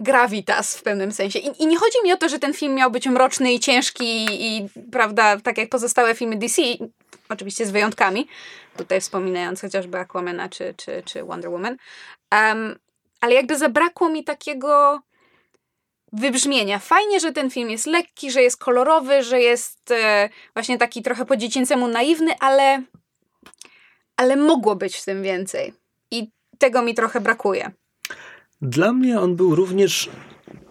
gravitas 0.00 0.76
w 0.76 0.82
pewnym 0.82 1.12
sensie. 1.12 1.38
I, 1.38 1.62
I, 1.62 1.66
nie 1.66 1.78
chodzi 1.78 2.02
mi 2.04 2.12
o 2.12 2.16
to, 2.16 2.28
że 2.28 2.38
ten 2.38 2.54
film 2.54 2.74
miał 2.74 2.90
być 2.90 3.06
mroczny 3.06 3.52
i 3.52 3.60
ciężki 3.60 4.04
i, 4.04 4.56
i, 4.56 4.68
prawda, 4.92 5.40
tak 5.40 5.58
jak 5.58 5.68
pozostałe 5.68 6.14
filmy 6.14 6.36
DC, 6.36 6.62
oczywiście 7.28 7.66
z 7.66 7.70
wyjątkami, 7.70 8.28
tutaj 8.76 9.00
wspominając 9.00 9.60
chociażby 9.60 9.98
Aquamana 9.98 10.48
czy, 10.48 10.74
czy, 10.76 11.02
czy 11.04 11.24
Wonder 11.24 11.50
Woman, 11.50 11.76
um, 12.32 12.78
ale 13.20 13.34
jakby 13.34 13.58
zabrakło 13.58 14.08
mi 14.08 14.24
takiego 14.24 15.00
wybrzmienia. 16.12 16.78
Fajnie, 16.78 17.20
że 17.20 17.32
ten 17.32 17.50
film 17.50 17.70
jest 17.70 17.86
lekki, 17.86 18.30
że 18.30 18.42
jest 18.42 18.56
kolorowy, 18.56 19.22
że 19.22 19.40
jest 19.40 19.90
e, 19.90 20.28
właśnie 20.54 20.78
taki 20.78 21.02
trochę 21.02 21.24
po 21.24 21.36
dziecięcemu 21.36 21.88
naiwny, 21.88 22.32
ale, 22.40 22.82
ale 24.16 24.36
mogło 24.36 24.76
być 24.76 24.96
w 24.96 25.04
tym 25.04 25.22
więcej. 25.22 25.72
I 26.10 26.30
tego 26.58 26.82
mi 26.82 26.94
trochę 26.94 27.20
brakuje. 27.20 27.70
Dla 28.62 28.92
mnie 28.92 29.20
on 29.20 29.36
był 29.36 29.54
również 29.54 30.10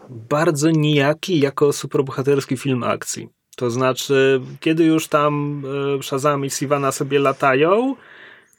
bardzo 0.09 0.69
nijaki 0.69 1.39
jako 1.39 1.73
superbohaterski 1.73 2.57
film 2.57 2.83
akcji. 2.83 3.29
To 3.55 3.69
znaczy, 3.69 4.41
kiedy 4.59 4.83
już 4.83 5.07
tam 5.07 5.63
e, 5.99 6.03
Shazam 6.03 6.45
i 6.45 6.49
Sivana 6.49 6.91
sobie 6.91 7.19
latają, 7.19 7.95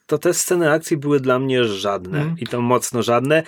to 0.06 0.18
te 0.18 0.34
sceny 0.34 0.70
akcji 0.72 0.96
były 0.96 1.20
dla 1.20 1.38
mnie 1.38 1.64
żadne. 1.64 2.20
Mm. 2.20 2.36
I 2.38 2.46
to 2.46 2.60
mocno 2.60 3.02
żadne. 3.02 3.42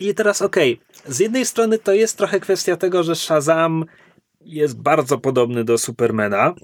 I 0.00 0.14
teraz 0.14 0.42
okej, 0.42 0.80
okay. 1.00 1.14
z 1.14 1.18
jednej 1.18 1.46
strony 1.46 1.78
to 1.78 1.94
jest 1.94 2.18
trochę 2.18 2.40
kwestia 2.40 2.76
tego, 2.76 3.02
że 3.02 3.16
Shazam 3.16 3.84
jest 4.40 4.80
bardzo 4.80 5.18
podobny 5.18 5.64
do 5.64 5.78
Supermana. 5.78 6.54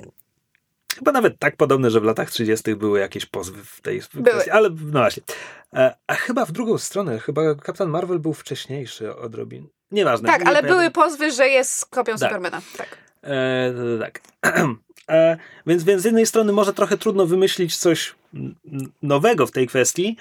Chyba 0.97 1.12
nawet 1.12 1.38
tak 1.38 1.57
podobny, 1.57 1.90
że 1.90 2.01
w 2.01 2.05
latach 2.05 2.31
30. 2.31 2.75
były 2.75 3.01
jakieś 3.01 3.27
pozwy 3.27 3.64
w 3.64 3.81
tej 3.81 4.03
były. 4.14 4.25
kwestii, 4.25 4.51
ale 4.51 4.70
no 4.70 5.01
właśnie. 5.01 5.23
E, 5.73 5.94
a 6.07 6.14
chyba 6.14 6.44
w 6.44 6.53
drugą 6.53 6.79
stronę, 6.79 7.18
chyba 7.18 7.55
Kapitan 7.55 7.88
Marvel 7.88 8.18
był 8.18 8.35
wcześniejszy 8.35 9.16
odrobin. 9.16 9.68
Nieważne. 9.90 10.29
Tak, 10.29 10.47
ale 10.47 10.62
były 10.62 10.90
pozwy, 10.90 11.33
że 11.33 11.49
jest 11.49 11.87
kopią 11.87 12.12
tak. 12.12 12.20
Supermana. 12.20 12.62
Tak. 12.77 12.99
E, 13.23 13.73
tak. 14.01 14.20
E, 15.09 15.37
więc, 15.66 15.85
więc 15.85 16.03
z 16.03 16.05
jednej 16.05 16.27
strony 16.27 16.53
może 16.53 16.73
trochę 16.73 16.99
trudno 16.99 17.27
wymyślić 17.27 17.77
coś 17.77 18.14
nowego 19.03 19.47
w 19.47 19.51
tej 19.51 19.66
kwestii, 19.66 20.16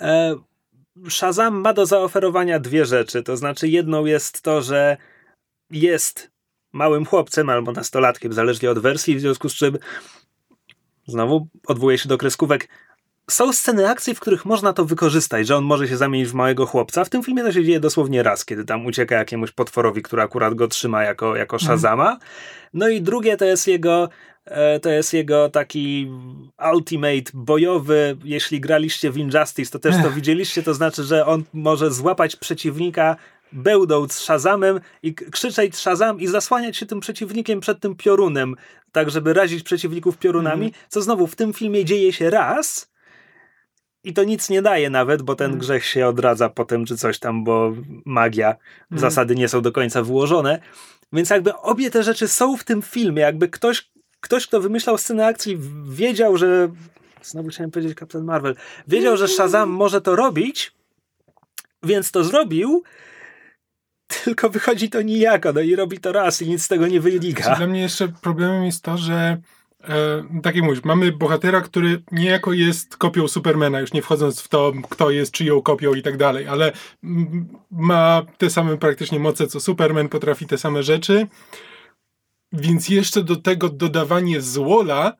e, 0.00 0.36
Shazam 1.08 1.60
ma 1.60 1.72
do 1.72 1.86
zaoferowania 1.86 2.58
dwie 2.58 2.86
rzeczy. 2.86 3.22
To 3.22 3.36
znaczy, 3.36 3.68
jedną 3.68 4.04
jest 4.04 4.42
to, 4.42 4.62
że 4.62 4.96
jest 5.70 6.30
małym 6.72 7.04
chłopcem 7.04 7.50
albo 7.50 7.72
nastolatkiem, 7.72 8.32
zależnie 8.32 8.70
od 8.70 8.78
wersji, 8.78 9.16
w 9.16 9.20
związku 9.20 9.48
z 9.48 9.54
czym 9.54 9.78
znowu 11.06 11.48
odwołuję 11.66 11.98
się 11.98 12.08
do 12.08 12.18
kreskówek. 12.18 12.68
Są 13.30 13.52
sceny 13.52 13.88
akcji, 13.88 14.14
w 14.14 14.20
których 14.20 14.44
można 14.44 14.72
to 14.72 14.84
wykorzystać, 14.84 15.46
że 15.46 15.56
on 15.56 15.64
może 15.64 15.88
się 15.88 15.96
zamienić 15.96 16.28
w 16.28 16.34
małego 16.34 16.66
chłopca. 16.66 17.04
W 17.04 17.08
tym 17.08 17.22
filmie 17.22 17.42
to 17.42 17.52
się 17.52 17.64
dzieje 17.64 17.80
dosłownie 17.80 18.22
raz, 18.22 18.44
kiedy 18.44 18.64
tam 18.64 18.86
ucieka 18.86 19.16
jakiemuś 19.16 19.50
potworowi, 19.50 20.02
który 20.02 20.22
akurat 20.22 20.54
go 20.54 20.68
trzyma 20.68 21.02
jako, 21.02 21.36
jako 21.36 21.56
mhm. 21.56 21.68
Shazama. 21.68 22.18
No 22.74 22.88
i 22.88 23.02
drugie 23.02 23.36
to 23.36 23.44
jest 23.44 23.66
jego 23.66 24.08
E, 24.50 24.80
to 24.80 24.90
jest 24.90 25.12
jego 25.12 25.48
taki 25.48 26.10
ultimate 26.74 27.30
bojowy. 27.34 28.16
Jeśli 28.24 28.60
graliście 28.60 29.10
w 29.10 29.16
Injustice, 29.16 29.72
to 29.72 29.78
też 29.78 30.02
to 30.02 30.10
widzieliście. 30.10 30.62
To 30.62 30.74
znaczy, 30.74 31.04
że 31.04 31.26
on 31.26 31.44
może 31.52 31.90
złapać 31.90 32.36
przeciwnika 32.36 33.16
bełdą 33.52 34.08
z 34.08 34.18
Shazamem 34.18 34.80
i 35.02 35.14
krzyczeć 35.14 35.76
Shazam 35.76 36.20
i 36.20 36.26
zasłaniać 36.26 36.76
się 36.76 36.86
tym 36.86 37.00
przeciwnikiem 37.00 37.60
przed 37.60 37.80
tym 37.80 37.96
piorunem, 37.96 38.56
tak 38.92 39.10
żeby 39.10 39.32
razić 39.32 39.62
przeciwników 39.62 40.18
piorunami, 40.18 40.66
mm. 40.66 40.72
co 40.88 41.02
znowu 41.02 41.26
w 41.26 41.36
tym 41.36 41.52
filmie 41.52 41.84
dzieje 41.84 42.12
się 42.12 42.30
raz 42.30 42.87
i 44.04 44.12
to 44.12 44.24
nic 44.24 44.50
nie 44.50 44.62
daje 44.62 44.90
nawet, 44.90 45.22
bo 45.22 45.34
ten 45.34 45.46
mm. 45.46 45.58
grzech 45.58 45.84
się 45.84 46.06
odradza 46.06 46.48
potem 46.48 46.84
czy 46.84 46.96
coś 46.96 47.18
tam, 47.18 47.44
bo 47.44 47.72
magia, 48.04 48.56
mm. 48.90 49.00
zasady 49.00 49.34
nie 49.34 49.48
są 49.48 49.62
do 49.62 49.72
końca 49.72 50.02
wyłożone. 50.02 50.60
Więc 51.12 51.30
jakby 51.30 51.56
obie 51.56 51.90
te 51.90 52.02
rzeczy 52.02 52.28
są 52.28 52.56
w 52.56 52.64
tym 52.64 52.82
filmie, 52.82 53.22
jakby 53.22 53.48
ktoś 53.48 53.90
ktoś, 54.20 54.46
kto 54.46 54.60
wymyślał 54.60 54.98
scenę 54.98 55.26
akcji, 55.26 55.58
wiedział, 55.88 56.36
że. 56.36 56.68
Znowu 57.22 57.48
chciałem 57.48 57.70
powiedzieć 57.70 57.98
Captain 57.98 58.24
Marvel. 58.24 58.56
Wiedział, 58.88 59.16
że 59.16 59.28
Shazam 59.28 59.70
może 59.70 60.00
to 60.00 60.16
robić, 60.16 60.72
więc 61.82 62.10
to 62.10 62.24
zrobił. 62.24 62.82
Tylko 64.24 64.50
wychodzi 64.50 64.90
to 64.90 65.02
nijako, 65.02 65.52
no 65.52 65.60
i 65.60 65.76
robi 65.76 65.98
to 65.98 66.12
raz 66.12 66.42
i 66.42 66.48
nic 66.48 66.62
z 66.62 66.68
tego 66.68 66.86
nie 66.86 67.00
wynika. 67.00 67.56
Dla 67.56 67.66
mnie 67.66 67.80
jeszcze 67.80 68.08
problemem 68.08 68.64
jest 68.64 68.82
to, 68.82 68.98
że 68.98 69.36
e, 69.88 70.40
tak 70.42 70.56
jak 70.56 70.64
mówisz, 70.64 70.84
mamy 70.84 71.12
bohatera, 71.12 71.60
który 71.60 72.02
niejako 72.12 72.52
jest 72.52 72.96
kopią 72.96 73.28
Supermana, 73.28 73.80
już 73.80 73.92
nie 73.92 74.02
wchodząc 74.02 74.40
w 74.40 74.48
to, 74.48 74.72
kto 74.90 75.10
jest 75.10 75.32
czyją 75.32 75.62
kopią 75.62 75.94
i 75.94 76.02
tak 76.02 76.16
dalej, 76.16 76.48
ale 76.48 76.72
ma 77.70 78.22
te 78.38 78.50
same 78.50 78.76
praktycznie 78.76 79.18
moce 79.18 79.46
co 79.46 79.60
Superman, 79.60 80.08
potrafi 80.08 80.46
te 80.46 80.58
same 80.58 80.82
rzeczy. 80.82 81.26
Więc 82.52 82.88
jeszcze 82.88 83.22
do 83.22 83.36
tego 83.36 83.68
dodawanie 83.68 84.40
złola, 84.40 85.12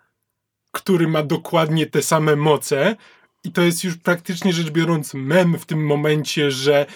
który 0.72 1.08
ma 1.08 1.22
dokładnie 1.22 1.86
te 1.86 2.02
same 2.02 2.36
moce, 2.36 2.96
i 3.44 3.52
to 3.52 3.62
jest 3.62 3.84
już 3.84 3.96
praktycznie 3.96 4.52
rzecz 4.52 4.70
biorąc 4.70 5.14
mem 5.14 5.58
w 5.58 5.66
tym 5.66 5.86
momencie, 5.86 6.50
że 6.50 6.86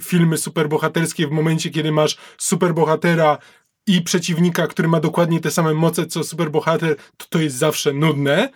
filmy 0.00 0.38
superbohaterskie 0.38 1.26
w 1.26 1.30
momencie, 1.30 1.70
kiedy 1.70 1.92
masz 1.92 2.18
superbohatera 2.38 3.38
i 3.86 4.02
przeciwnika, 4.02 4.66
który 4.66 4.88
ma 4.88 5.00
dokładnie 5.00 5.40
te 5.40 5.50
same 5.50 5.74
moce 5.74 6.06
co 6.06 6.24
superbohater, 6.24 6.96
to 7.16 7.26
to 7.28 7.38
jest 7.40 7.56
zawsze 7.56 7.92
nudne. 7.92 8.48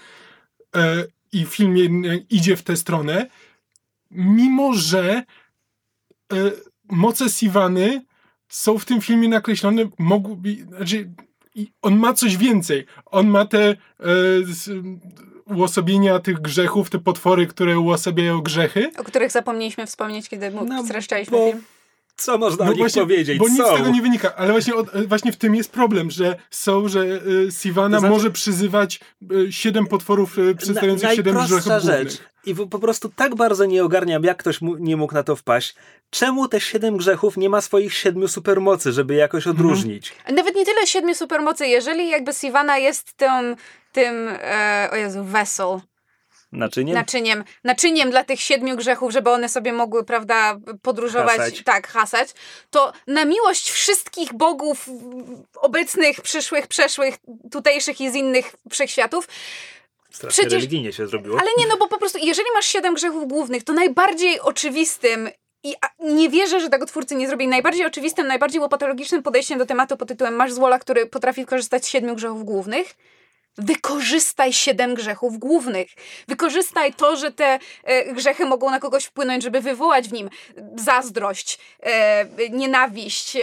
E, 0.76 1.04
I 1.32 1.44
film 1.44 1.74
idzie 2.30 2.56
w 2.56 2.62
tę 2.62 2.76
stronę, 2.76 3.26
mimo 4.10 4.74
że 4.74 5.22
e, 6.32 6.37
moce 6.90 7.28
Sivany 7.30 8.04
są 8.48 8.78
w 8.78 8.84
tym 8.84 9.00
filmie 9.00 9.28
nakreślone, 9.28 9.88
mogłyby, 9.98 10.54
znaczy 10.68 11.10
on 11.82 11.96
ma 11.96 12.12
coś 12.12 12.37
więcej. 12.37 12.87
On 13.06 13.28
ma 13.28 13.44
te 13.46 13.68
e, 13.70 13.76
uosobienia 15.46 16.18
tych 16.18 16.40
grzechów, 16.40 16.90
te 16.90 16.98
potwory, 16.98 17.46
które 17.46 17.78
uosabiają 17.78 18.40
grzechy. 18.40 18.90
O 18.98 19.04
których 19.04 19.30
zapomnieliśmy 19.32 19.87
wspomnieć, 19.87 20.28
kiedy 20.28 20.50
no, 20.50 20.64
No, 20.64 20.84
streszczaliśmy 20.84 21.38
bo- 21.38 21.46
film. 21.52 21.62
Co 22.16 22.38
można 22.38 22.64
o 22.64 22.68
nich 22.68 22.79
właśnie, 22.79 23.03
powiedzieć? 23.03 23.38
Bo 23.38 23.48
nic 23.48 23.59
Są. 23.59 23.74
z 23.74 23.77
tego 23.79 23.90
nie 23.90 24.03
wynika, 24.03 24.35
ale 24.37 24.53
właśnie, 24.53 24.74
od, 24.74 25.07
właśnie 25.09 25.33
w 25.33 25.37
tym 25.37 25.55
jest 25.55 25.70
problem, 25.72 26.11
że 26.11 26.37
są, 26.50 26.88
że 26.88 27.00
y, 27.05 27.48
Sivana 27.61 27.96
To 27.96 28.00
znaczy- 28.00 28.12
może 28.14 28.31
przyzywać 28.31 29.00
y, 29.33 29.53
siedem 29.53 29.87
potworów 29.87 30.38
y, 30.38 30.55
przedstawiających 30.55 31.09
Na- 31.09 31.14
siedem 31.14 31.35
najprostsza 31.35 31.61
grzechów 31.79 31.83
rzecz. 31.90 32.09
głównych. 32.16 32.35
I 32.46 32.55
po 32.55 32.79
prostu 32.79 33.09
tak 33.16 33.35
bardzo 33.35 33.64
nie 33.64 33.85
ogarniam, 33.85 34.24
jak 34.24 34.37
ktoś 34.38 34.61
mu, 34.61 34.77
nie 34.77 34.96
mógł 34.96 35.14
na 35.14 35.22
to 35.22 35.37
wpaść. 35.37 35.74
Czemu 36.11 36.48
te 36.48 36.61
siedem 36.61 36.96
grzechów 36.96 37.37
nie 37.37 37.48
ma 37.48 37.61
swoich 37.61 37.94
siedmiu 37.94 38.29
supermocy, 38.29 38.92
żeby 38.92 39.14
jakoś 39.14 39.46
Mhm. 39.46 39.57
odróżnić? 39.66 40.12
Nawet 40.33 40.55
nie 40.57 40.64
tyle 40.64 40.87
siedmiu 40.87 41.14
supermocy, 41.14 41.66
jeżeli 41.66 42.09
jakby 42.09 42.33
Sivana 42.33 42.79
jest 42.79 43.16
tym, 43.16 43.57
tym 43.92 44.29
e, 44.29 44.88
o 44.92 44.96
Jezu, 44.96 45.24
vessel, 45.24 45.79
Nie? 46.55 46.95
naczyniem, 46.95 47.45
naczyniem 47.64 48.11
dla 48.11 48.25
tych 48.25 48.40
siedmiu 48.40 48.77
grzechów, 48.77 49.12
żeby 49.12 49.31
one 49.31 49.49
sobie 49.49 49.73
mogły, 49.73 50.05
prawda, 50.05 50.59
podróżować, 50.83 51.37
Hasać. 51.37 51.62
tak, 51.64 51.88
hasać, 51.88 52.29
to 52.71 52.93
na 53.07 53.25
miłość 53.25 53.71
wszystkich 53.71 54.33
bogów 54.35 54.87
obecnych, 55.57 56.21
przyszłych, 56.21 56.67
przeszłych, 56.67 57.14
tutejszych 57.53 58.01
i 58.01 58.11
z 58.11 58.14
innych 58.14 58.53
wszechświatów, 58.71 59.29
Strasznie 60.11 60.43
przecież- 60.43 60.53
religijnie 60.53 60.93
się 60.93 61.07
zrobiło. 61.07 61.38
ale 61.40 61.51
nie, 61.59 61.67
no 61.67 61.77
bo 61.77 61.88
po 61.88 61.99
prostu, 61.99 62.19
jeżeli 62.23 62.49
masz 62.55 62.67
siedem 62.67 62.95
grzechów 62.95 63.29
głównych, 63.29 63.64
to 63.64 63.73
najbardziej 63.73 64.40
oczywistym 64.40 65.29
i 65.62 65.75
nie 66.01 66.31
wierzę, 66.31 66.61
że 66.61 66.69
tego 66.71 66.87
twórcy 66.87 67.14
nie 67.14 67.29
zrobili. 67.29 67.49
Najbardziej 67.51 67.87
oczywistym, 67.87 68.27
najbardziej 68.27 68.61
łopatologicznym 68.61 69.23
podejściem 69.23 69.59
do 69.59 69.67
tematu 69.67 69.97
pod 69.97 70.09
tytułem 70.09 70.35
Masz 70.37 70.53
złola, 70.53 70.79
który 70.79 71.07
potrafi 71.07 71.47
korzystać 71.47 71.85
z 71.85 71.88
siedmiu 71.88 72.14
grzechów 72.17 72.45
głównych. 72.45 72.95
Wykorzystaj 73.59 74.53
siedem 74.53 74.95
grzechów 74.95 75.38
głównych. 75.38 75.88
Wykorzystaj 76.29 76.93
to, 76.95 77.17
że 77.17 77.33
te 77.33 77.59
e, 77.85 78.12
grzechy 78.14 78.45
mogą 78.47 78.71
na 78.71 78.81
kogoś 78.81 79.05
wpłynąć, 79.05 79.43
żeby 79.43 79.61
wywołać 79.61 80.09
w 80.09 80.12
nim 80.12 80.31
zazdrość, 80.77 81.59
e, 81.83 82.25
nienawiść, 82.51 83.37
e, 83.37 83.43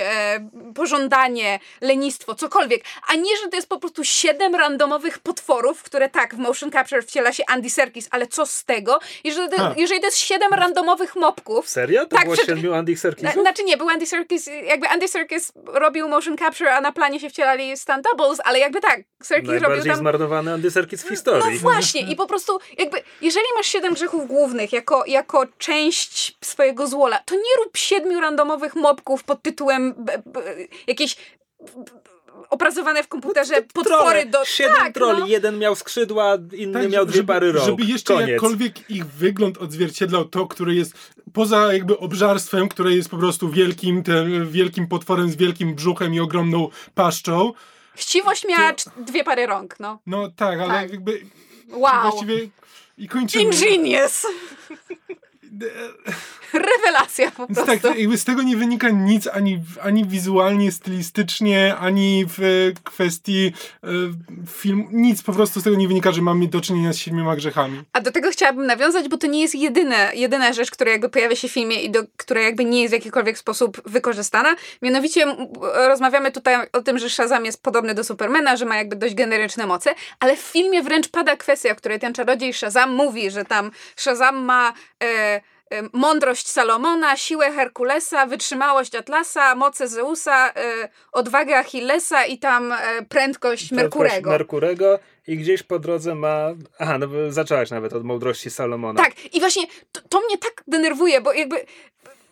pożądanie, 0.75 1.59
lenistwo, 1.81 2.35
cokolwiek. 2.35 2.83
A 3.07 3.15
nie, 3.15 3.37
że 3.43 3.47
to 3.49 3.55
jest 3.55 3.69
po 3.69 3.79
prostu 3.79 4.03
siedem 4.03 4.55
randomowych 4.55 5.19
potworów, 5.19 5.83
które 5.83 6.09
tak, 6.09 6.35
w 6.35 6.37
motion 6.37 6.71
capture 6.71 7.03
wciela 7.03 7.33
się 7.33 7.43
Andy 7.47 7.69
Serkis, 7.69 8.07
ale 8.11 8.27
co 8.27 8.45
z 8.45 8.63
tego? 8.65 8.99
Jeżeli 9.23 9.49
to, 9.49 9.57
Ha. 9.57 9.73
jeżeli 9.77 9.99
to 9.99 10.05
jest 10.07 10.17
siedem 10.17 10.53
randomowych 10.53 11.15
mopków, 11.15 11.69
Serio? 11.69 12.01
To 12.05 12.15
Tak, 12.15 12.23
było 12.23 12.35
przed- 12.35 12.45
siedmiu 12.45 12.73
Andy 12.73 12.91
na, 12.91 12.97
Serkisów? 12.97 13.33
znaczy 13.33 13.63
nie, 13.63 13.77
był 13.77 13.89
Andy 13.89 14.05
Serkis, 14.05 14.49
jakby 14.67 14.87
Andy 14.87 15.07
Serkis 15.07 15.51
robił 15.65 16.09
motion 16.09 16.37
capture, 16.37 16.69
a 16.69 16.81
na 16.81 16.91
planie 16.91 17.19
się 17.19 17.29
wcielali 17.29 17.77
stunt 17.77 18.03
doubles, 18.03 18.39
ale 18.43 18.59
jakby 18.59 18.81
tak, 18.81 18.99
Serkis 19.23 19.49
robił 19.61 19.83
tam... 19.83 20.00
zmarnowany 20.01 20.53
Andy 20.53 20.71
Serkis 20.71 21.01
w 21.01 21.05
No 21.05 21.09
historii. 21.09 21.59
właśnie, 21.59 22.01
i 22.01 22.15
po 22.15 22.27
prostu 22.27 22.59
jakby, 22.77 22.97
jeżeli 23.21 23.45
masz 23.57 23.67
siedem 23.67 23.93
grzechów 23.93 24.27
głównych 24.27 24.73
jako, 24.73 25.03
jako 25.07 25.45
część 25.57 26.37
swojego 26.41 26.87
złola, 26.87 27.19
to 27.25 27.35
nie 27.35 27.63
rób 27.63 27.77
siedmiu 27.77 28.19
randomowych 28.21 28.75
mobków 28.75 29.23
pod 29.23 29.41
tytułem 29.41 29.93
b, 29.97 30.21
b, 30.25 30.41
jakieś 30.87 31.15
b, 31.15 31.83
opracowane 32.49 33.03
w 33.03 33.07
komputerze 33.07 33.61
potwory 33.61 33.95
Trole. 34.19 34.25
do... 34.25 34.45
Siedem 34.45 34.75
tak, 34.75 34.93
troli. 34.93 35.19
no. 35.19 35.27
Jeden 35.27 35.57
miał 35.59 35.75
skrzydła, 35.75 36.37
inny 36.53 36.81
Tak, 36.81 36.91
miał 36.91 37.05
dwie 37.05 37.15
żeby, 37.17 37.27
pary 37.33 37.51
rąk. 37.51 37.65
Żeby 37.65 37.83
jeszcze 37.83 38.13
Koniec. 38.13 38.29
jakkolwiek 38.29 38.89
ich 38.89 39.05
wygląd 39.05 39.57
odzwierciedlał 39.57 40.25
to, 40.25 40.47
które 40.47 40.73
jest 40.73 40.93
poza 41.33 41.73
jakby 41.73 41.97
obżarstwem, 41.97 42.69
które 42.69 42.91
jest 42.95 43.09
po 43.09 43.17
prostu 43.17 43.49
wielkim, 43.49 44.03
tym, 44.03 44.49
wielkim 44.49 44.87
potworem 44.87 45.31
z 45.31 45.35
wielkim 45.35 45.75
brzuchem 45.75 46.13
i 46.13 46.19
ogromną 46.19 46.69
paszczą. 46.95 47.53
Chciwość 47.95 48.45
miała 48.47 48.73
To- 48.73 48.91
dwie 48.97 49.23
pary 49.23 49.45
rąk, 49.45 49.79
no. 49.79 49.99
No 50.05 50.29
tak, 50.29 50.59
ale 50.59 50.73
Tak. 50.73 50.91
jakby 50.91 51.25
Wow. 51.69 52.01
właściwie 52.01 52.49
i 52.97 53.07
kończymy. 53.07 53.43
Ingenious! 53.43 54.27
Rewelacja 56.53 57.31
po 57.31 57.47
Więc 57.47 57.59
prostu. 57.59 57.87
tak, 57.87 57.97
z 58.15 58.23
tego 58.23 58.41
nie 58.41 58.57
wynika 58.57 58.89
nic 58.89 59.27
ani, 59.27 59.59
ani 59.81 60.05
wizualnie, 60.05 60.71
stylistycznie, 60.71 61.75
ani 61.75 62.25
w 62.27 62.39
e, 62.39 62.81
kwestii 62.83 63.53
e, 63.83 63.87
film, 64.47 64.87
nic 64.91 65.23
po 65.23 65.33
prostu 65.33 65.59
z 65.59 65.63
tego 65.63 65.75
nie 65.75 65.87
wynika, 65.87 66.11
że 66.11 66.21
mamy 66.21 66.47
do 66.47 66.61
czynienia 66.61 66.93
z 66.93 66.97
siedmioma 66.97 67.35
grzechami. 67.35 67.83
A 67.93 68.01
do 68.01 68.11
tego 68.11 68.31
chciałabym 68.31 68.65
nawiązać, 68.65 69.09
bo 69.09 69.17
to 69.17 69.27
nie 69.27 69.41
jest 69.41 69.55
jedyne, 69.55 70.11
jedyna 70.13 70.53
rzecz, 70.53 70.71
która 70.71 70.91
jakby 70.91 71.09
pojawia 71.09 71.35
się 71.35 71.47
w 71.47 71.51
filmie 71.51 71.81
i 71.81 71.91
do, 71.91 72.03
która 72.17 72.41
jakby 72.41 72.65
nie 72.65 72.81
jest 72.81 72.91
w 72.91 72.97
jakikolwiek 72.97 73.37
sposób 73.37 73.81
wykorzystana. 73.85 74.55
Mianowicie 74.81 75.35
rozmawiamy 75.87 76.31
tutaj 76.31 76.67
o 76.73 76.81
tym, 76.81 76.99
że 76.99 77.09
Shazam 77.09 77.45
jest 77.45 77.63
podobny 77.63 77.93
do 77.93 78.03
Supermana, 78.03 78.57
że 78.57 78.65
ma 78.65 78.77
jakby 78.77 78.95
dość 78.95 79.15
generyczne 79.15 79.67
moce, 79.67 79.95
ale 80.19 80.37
w 80.37 80.39
filmie 80.39 80.83
wręcz 80.83 81.07
pada 81.07 81.35
kwestia, 81.35 81.71
o 81.71 81.75
której 81.75 81.99
ten 81.99 82.13
czarodziej 82.13 82.53
Shazam 82.53 82.93
mówi, 82.95 83.31
że 83.31 83.45
tam 83.45 83.71
Shazam 83.95 84.45
ma... 84.45 84.73
E, 85.03 85.41
Mądrość 85.93 86.47
Salomona, 86.47 87.17
siłę 87.17 87.51
Herkulesa, 87.51 88.25
wytrzymałość 88.25 88.95
Atlasa, 88.95 89.55
moce 89.55 89.87
Zeusa, 89.87 90.49
e, 90.49 90.89
odwagę 91.11 91.57
Achillesa 91.57 92.25
i 92.25 92.37
tam 92.37 92.71
e, 92.71 92.77
prędkość 93.09 93.71
Merkurego. 93.71 94.29
Merkurego 94.29 94.99
i 95.27 95.37
gdzieś 95.37 95.63
po 95.63 95.79
drodze 95.79 96.15
ma... 96.15 96.47
Aha, 96.79 96.97
no 96.97 97.07
zaczęłaś 97.29 97.69
nawet 97.69 97.93
od 97.93 98.03
mądrości 98.03 98.49
Salomona. 98.49 99.03
Tak, 99.03 99.33
i 99.35 99.39
właśnie 99.39 99.63
to, 99.91 100.01
to 100.09 100.21
mnie 100.21 100.37
tak 100.37 100.63
denerwuje, 100.67 101.21
bo 101.21 101.33
jakby 101.33 101.65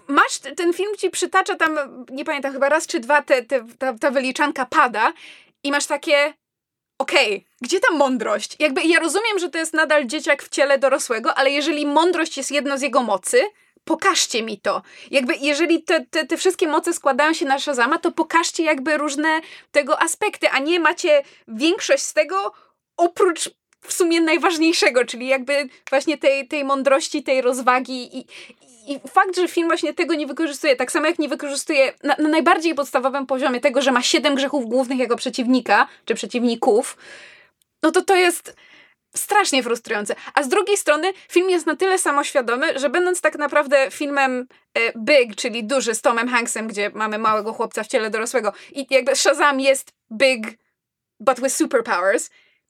masz, 0.08 0.40
ten 0.40 0.74
film 0.74 0.96
ci 0.98 1.10
przytacza 1.10 1.56
tam, 1.56 2.06
nie 2.12 2.26
pamiętam, 2.26 2.54
chyba 2.54 2.70
raz 2.70 2.88
czy 2.88 3.00
dwa 3.00 3.22
te, 3.22 3.44
te, 3.44 3.66
ta, 3.78 3.94
ta 3.94 4.12
wyliczanka 4.12 4.66
pada 4.66 5.14
i 5.64 5.72
masz 5.72 5.86
takie 5.86 6.34
okej, 7.00 7.46
gdzie 7.62 7.80
ta 7.80 7.94
mądrość? 7.94 8.56
Jakby 8.60 8.82
ja 8.84 9.00
rozumiem, 9.00 9.40
że 9.40 9.50
to 9.50 9.58
jest 9.58 9.74
nadal 9.74 10.06
dzieciak 10.06 10.44
w 10.44 10.50
ciele 10.50 10.80
dorosłego, 10.80 11.36
ale 11.36 11.52
jeżeli 11.52 11.86
mądrość 11.86 12.38
jest 12.38 12.52
jedno 12.52 12.78
z 12.78 12.82
jego 12.82 13.04
mocy, 13.04 13.42
pokażcie 13.84 14.44
mi 14.44 14.62
to. 14.62 14.82
Jakby 15.12 15.36
jeżeli 15.36 15.84
te, 15.84 16.06
te, 16.06 16.26
te 16.26 16.38
wszystkie 16.38 16.68
moce 16.68 16.94
składają 16.94 17.34
się 17.34 17.46
na 17.46 17.60
Shazama, 17.60 17.98
to 17.98 18.12
pokażcie 18.12 18.64
jakby 18.64 18.98
różne 18.98 19.42
tego 19.72 20.02
aspekty, 20.02 20.50
a 20.50 20.60
nie 20.60 20.80
macie 20.80 21.24
większość 21.48 22.04
z 22.04 22.14
tego 22.14 22.54
oprócz 22.98 23.50
w 23.82 23.94
sumie 23.94 24.22
najważniejszego, 24.22 25.06
czyli 25.06 25.28
jakby 25.28 25.70
właśnie 25.90 26.18
tej, 26.18 26.48
tej 26.48 26.66
mądrości, 26.66 27.24
tej 27.24 27.42
rozwagi 27.42 28.18
i, 28.18 28.26
i 28.88 29.00
fakt, 29.08 29.36
że 29.36 29.48
film 29.48 29.68
właśnie 29.68 29.94
tego 29.94 30.16
nie 30.16 30.28
wykorzystuje, 30.28 30.76
tak 30.76 30.92
samo 30.92 31.06
jak 31.06 31.20
nie 31.20 31.30
wykorzystuje 31.30 31.94
na, 32.04 32.16
na 32.20 32.30
najbardziej 32.30 32.76
podstawowym 32.76 33.26
poziomie 33.26 33.62
tego, 33.62 33.82
że 33.82 33.92
ma 33.92 34.02
siedem 34.02 34.36
grzechów 34.36 34.66
głównych 34.66 35.00
jako 35.00 35.16
przeciwnika, 35.16 35.88
czy 36.06 36.16
przeciwników, 36.16 36.98
no 37.84 37.92
to 37.92 38.02
to 38.02 38.16
jest 38.16 38.56
strasznie 39.16 39.64
frustrujące. 39.64 40.16
A 40.34 40.44
z 40.44 40.48
drugiej 40.48 40.78
strony 40.78 41.14
film 41.32 41.50
jest 41.50 41.66
na 41.66 41.76
tyle 41.76 41.98
samoświadomy, 41.98 42.80
że 42.80 42.90
będąc 42.90 43.22
tak 43.22 43.38
naprawdę 43.38 43.92
filmem 43.92 44.48
e, 44.74 45.00
Big, 45.00 45.36
czyli 45.36 45.64
duży 45.64 45.96
z 45.96 46.02
Tomem 46.02 46.30
Hanksem, 46.30 46.68
gdzie 46.68 46.92
mamy 46.94 47.18
małego 47.18 47.54
chłopca 47.54 47.84
w 47.84 47.88
ciele 47.88 48.10
dorosłego 48.10 48.54
i 48.72 48.88
jakby 48.90 49.16
Shazam 49.16 49.60
jest 49.60 49.92
big, 50.12 50.48
but 51.20 51.40
with 51.40 51.56
superpowers, 51.56 52.30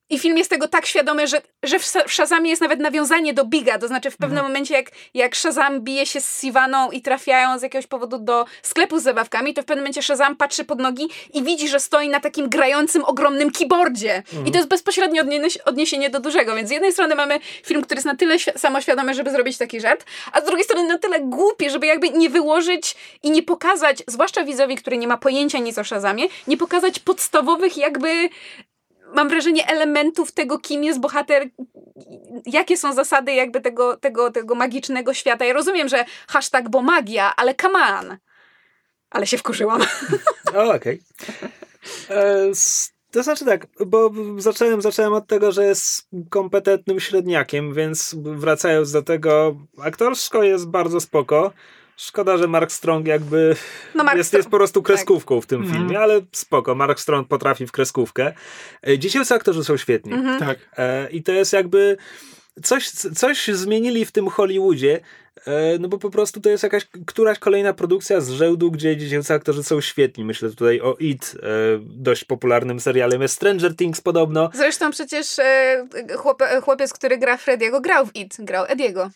i 0.09 0.19
film 0.19 0.37
jest 0.37 0.49
tego 0.49 0.67
tak 0.67 0.85
świadomy, 0.85 1.27
że, 1.27 1.41
że 1.63 1.79
w 1.79 1.85
Shazamie 2.07 2.49
jest 2.49 2.61
nawet 2.61 2.79
nawiązanie 2.79 3.33
do 3.33 3.45
Biga, 3.45 3.79
to 3.79 3.87
znaczy 3.87 4.11
w 4.11 4.17
pewnym 4.17 4.43
momencie 4.43 4.73
jak, 4.73 4.91
jak 5.13 5.35
Shazam 5.35 5.81
bije 5.81 6.05
się 6.05 6.21
z 6.21 6.41
Sivaną 6.41 6.91
i 6.91 7.01
trafiają 7.01 7.59
z 7.59 7.61
jakiegoś 7.61 7.87
powodu 7.87 8.17
do 8.17 8.45
sklepu 8.61 8.99
z 8.99 9.03
zabawkami, 9.03 9.53
to 9.53 9.61
w 9.61 9.65
pewnym 9.65 9.83
momencie 9.83 10.01
Shazam 10.01 10.35
patrzy 10.35 10.63
pod 10.65 10.79
nogi 10.79 11.07
i 11.33 11.43
widzi, 11.43 11.67
że 11.67 11.79
stoi 11.79 12.09
na 12.09 12.19
takim 12.19 12.49
grającym, 12.49 13.05
ogromnym 13.05 13.51
keyboardzie. 13.51 14.23
I 14.45 14.51
to 14.51 14.57
jest 14.57 14.69
bezpośrednie 14.69 15.21
odniesienie 15.65 16.09
do 16.09 16.19
dużego, 16.19 16.55
więc 16.55 16.69
z 16.69 16.71
jednej 16.71 16.91
strony 16.91 17.15
mamy 17.15 17.39
film, 17.65 17.81
który 17.81 17.97
jest 17.97 18.05
na 18.05 18.15
tyle 18.15 18.35
świ- 18.35 18.57
samoświadomy, 18.57 19.13
żeby 19.13 19.31
zrobić 19.31 19.57
taki 19.57 19.81
żart, 19.81 20.05
a 20.31 20.41
z 20.41 20.45
drugiej 20.45 20.65
strony 20.65 20.87
na 20.87 20.97
tyle 20.97 21.19
głupi, 21.19 21.69
żeby 21.69 21.87
jakby 21.87 22.09
nie 22.09 22.29
wyłożyć 22.29 22.95
i 23.23 23.31
nie 23.31 23.43
pokazać, 23.43 24.03
zwłaszcza 24.07 24.43
widzowi, 24.43 24.75
który 24.75 24.97
nie 24.97 25.07
ma 25.07 25.17
pojęcia 25.17 25.59
nic 25.59 25.77
o 25.77 25.83
Shazamie, 25.83 26.23
nie 26.47 26.57
pokazać 26.57 26.99
podstawowych 26.99 27.77
jakby 27.77 28.29
mam 29.15 29.29
wrażenie, 29.29 29.67
elementów 29.67 30.31
tego, 30.31 30.59
kim 30.59 30.83
jest 30.83 30.99
bohater, 30.99 31.49
jakie 32.45 32.77
są 32.77 32.93
zasady 32.93 33.33
jakby 33.33 33.61
tego, 33.61 33.97
tego, 33.97 34.31
tego 34.31 34.55
magicznego 34.55 35.13
świata. 35.13 35.45
Ja 35.45 35.53
rozumiem, 35.53 35.89
że 35.89 36.05
hashtag 36.27 36.69
bo 36.69 36.81
magia, 36.81 37.33
ale 37.35 37.55
come 37.55 37.79
on. 37.99 38.17
Ale 39.09 39.27
się 39.27 39.37
wkurzyłam. 39.37 39.81
O, 40.55 40.73
okej. 40.75 41.01
E, 42.09 42.47
s- 42.49 42.93
To 43.11 43.23
znaczy 43.23 43.45
tak, 43.45 43.67
bo 43.85 44.11
zacząłem, 44.37 44.81
zacząłem 44.81 45.13
od 45.13 45.27
tego, 45.27 45.51
że 45.51 45.65
jest 45.65 46.07
kompetentnym 46.29 46.99
średniakiem, 46.99 47.73
więc 47.73 48.15
wracając 48.17 48.91
do 48.91 49.01
tego, 49.01 49.55
aktorsko 49.81 50.43
jest 50.43 50.67
bardzo 50.67 50.99
spoko. 50.99 51.51
Szkoda, 52.01 52.37
że 52.37 52.47
Mark 52.47 52.71
Strong 52.71 53.07
jakby 53.07 53.55
No 53.95 54.03
Mark 54.03 54.17
jest, 54.17 54.29
Strong- 54.33 54.37
jest 54.37 54.49
po 54.49 54.57
prostu 54.57 54.83
kreskówką 54.83 55.41
w 55.41 55.45
tym 55.45 55.61
Mhm. 55.61 55.79
filmie, 55.79 55.99
ale 55.99 56.21
spoko, 56.31 56.75
Mark 56.75 56.99
Strong 56.99 57.27
potrafi 57.27 57.67
w 57.67 57.71
kreskówkę. 57.71 58.33
E, 58.87 58.99
Dziecięcy 58.99 59.33
aktorzy 59.33 59.63
są 59.63 59.77
świetni. 59.77 60.13
Mhm. 60.13 60.39
Tak. 60.39 60.57
E, 60.77 61.09
I 61.09 61.23
to 61.23 61.31
jest 61.31 61.53
jakby 61.53 61.97
coś, 62.63 62.89
coś 62.89 63.47
zmienili 63.47 64.05
w 64.05 64.11
tym 64.11 64.27
Hollywoodzie, 64.27 64.99
e, 65.47 65.77
no 65.79 65.87
bo 65.87 65.97
po 65.97 66.09
prostu 66.09 66.41
to 66.41 66.49
jest 66.49 66.63
jakaś 66.63 66.87
któraś 67.07 67.39
kolejna 67.39 67.73
produkcja 67.73 68.21
z 68.21 68.29
rzędu, 68.29 68.71
gdzie 68.71 68.97
dziecięcy 68.97 69.33
aktorzy 69.33 69.63
są 69.63 69.81
świetni. 69.81 70.25
Myślę 70.25 70.49
tutaj 70.49 70.81
o 70.81 70.95
It, 70.99 71.35
e, 71.43 71.47
dość 71.81 72.23
popularnym 72.23 72.79
serialem, 72.79 73.21
jest 73.21 73.35
Stranger 73.35 73.75
Things 73.75 74.01
podobno. 74.01 74.49
Zresztą 74.53 74.91
przecież 74.91 75.39
e, 75.39 75.87
chłop- 76.15 76.61
chłopiec, 76.61 76.93
który 76.93 77.17
gra 77.17 77.37
Frediego, 77.37 77.81
grał 77.81 78.05
w 78.05 78.15
It, 78.15 78.35
grał 78.39 78.65
Ediego. 78.67 79.09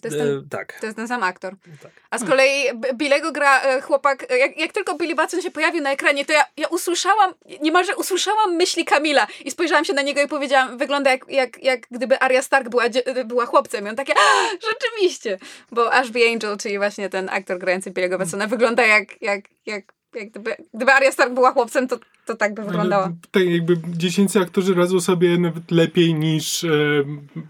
To 0.00 0.08
jest, 0.08 0.18
ten, 0.18 0.28
E, 0.38 0.42
tak. 0.50 0.80
to 0.80 0.86
jest 0.86 0.96
ten 0.96 1.08
sam 1.08 1.22
aktor. 1.22 1.54
tak. 1.82 1.92
A 2.10 2.18
z 2.18 2.24
kolei 2.24 2.64
B- 2.74 2.88
Billego 2.94 3.32
gra 3.32 3.60
e, 3.62 3.80
chłopak, 3.80 4.26
e, 4.32 4.38
jak, 4.38 4.56
jak 4.58 4.72
tylko 4.72 4.94
Billy 4.94 5.14
Batson 5.14 5.42
się 5.42 5.50
pojawił 5.50 5.82
na 5.82 5.90
ekranie, 5.92 6.24
to 6.24 6.32
ja, 6.32 6.44
ja 6.56 6.68
usłyszałam, 6.68 7.34
niemalże 7.60 7.96
usłyszałam 7.96 8.54
myśli 8.56 8.84
Kamila 8.84 9.26
i 9.44 9.50
spojrzałam 9.50 9.84
się 9.84 9.92
na 9.92 10.02
niego 10.02 10.22
i 10.22 10.28
powiedziałam, 10.28 10.78
wygląda 10.78 11.10
jak, 11.10 11.28
jak, 11.28 11.62
jak 11.62 11.80
gdyby 11.90 12.18
Arya 12.18 12.42
Stark 12.42 12.68
była, 12.68 12.88
dzie- 12.88 13.24
była 13.24 13.46
chłopcem. 13.46 13.86
I 13.86 13.88
on 13.90 13.96
takie, 13.96 14.12
"A, 14.16 14.48
rzeczywiście! 14.72 15.38
Bo 15.72 15.92
Ashby 15.92 16.28
Angel, 16.32 16.56
czyli 16.58 16.78
właśnie 16.78 17.08
ten 17.08 17.28
aktor 17.28 17.58
grający 17.58 17.90
Billy'ego 17.90 18.18
Batsona, 18.18 18.46
wygląda 18.46 18.86
jak, 18.86 19.22
jak, 19.22 19.40
jak, 19.66 19.84
jak 20.14 20.30
gdyby, 20.30 20.56
gdyby 20.74 20.92
Arya 20.92 21.12
Stark 21.12 21.34
była 21.34 21.52
chłopcem, 21.52 21.88
to, 21.88 21.98
to 22.26 22.36
tak 22.36 22.54
by 22.54 22.62
wyglądała. 22.64 23.12
Tak 23.30 23.42
jakby 23.44 23.76
dziecięcy 23.88 24.40
aktorzy 24.40 24.74
radzą 24.74 25.00
sobie 25.00 25.38
nawet 25.38 25.70
lepiej 25.70 26.14
niż 26.14 26.64
e, 26.64 26.68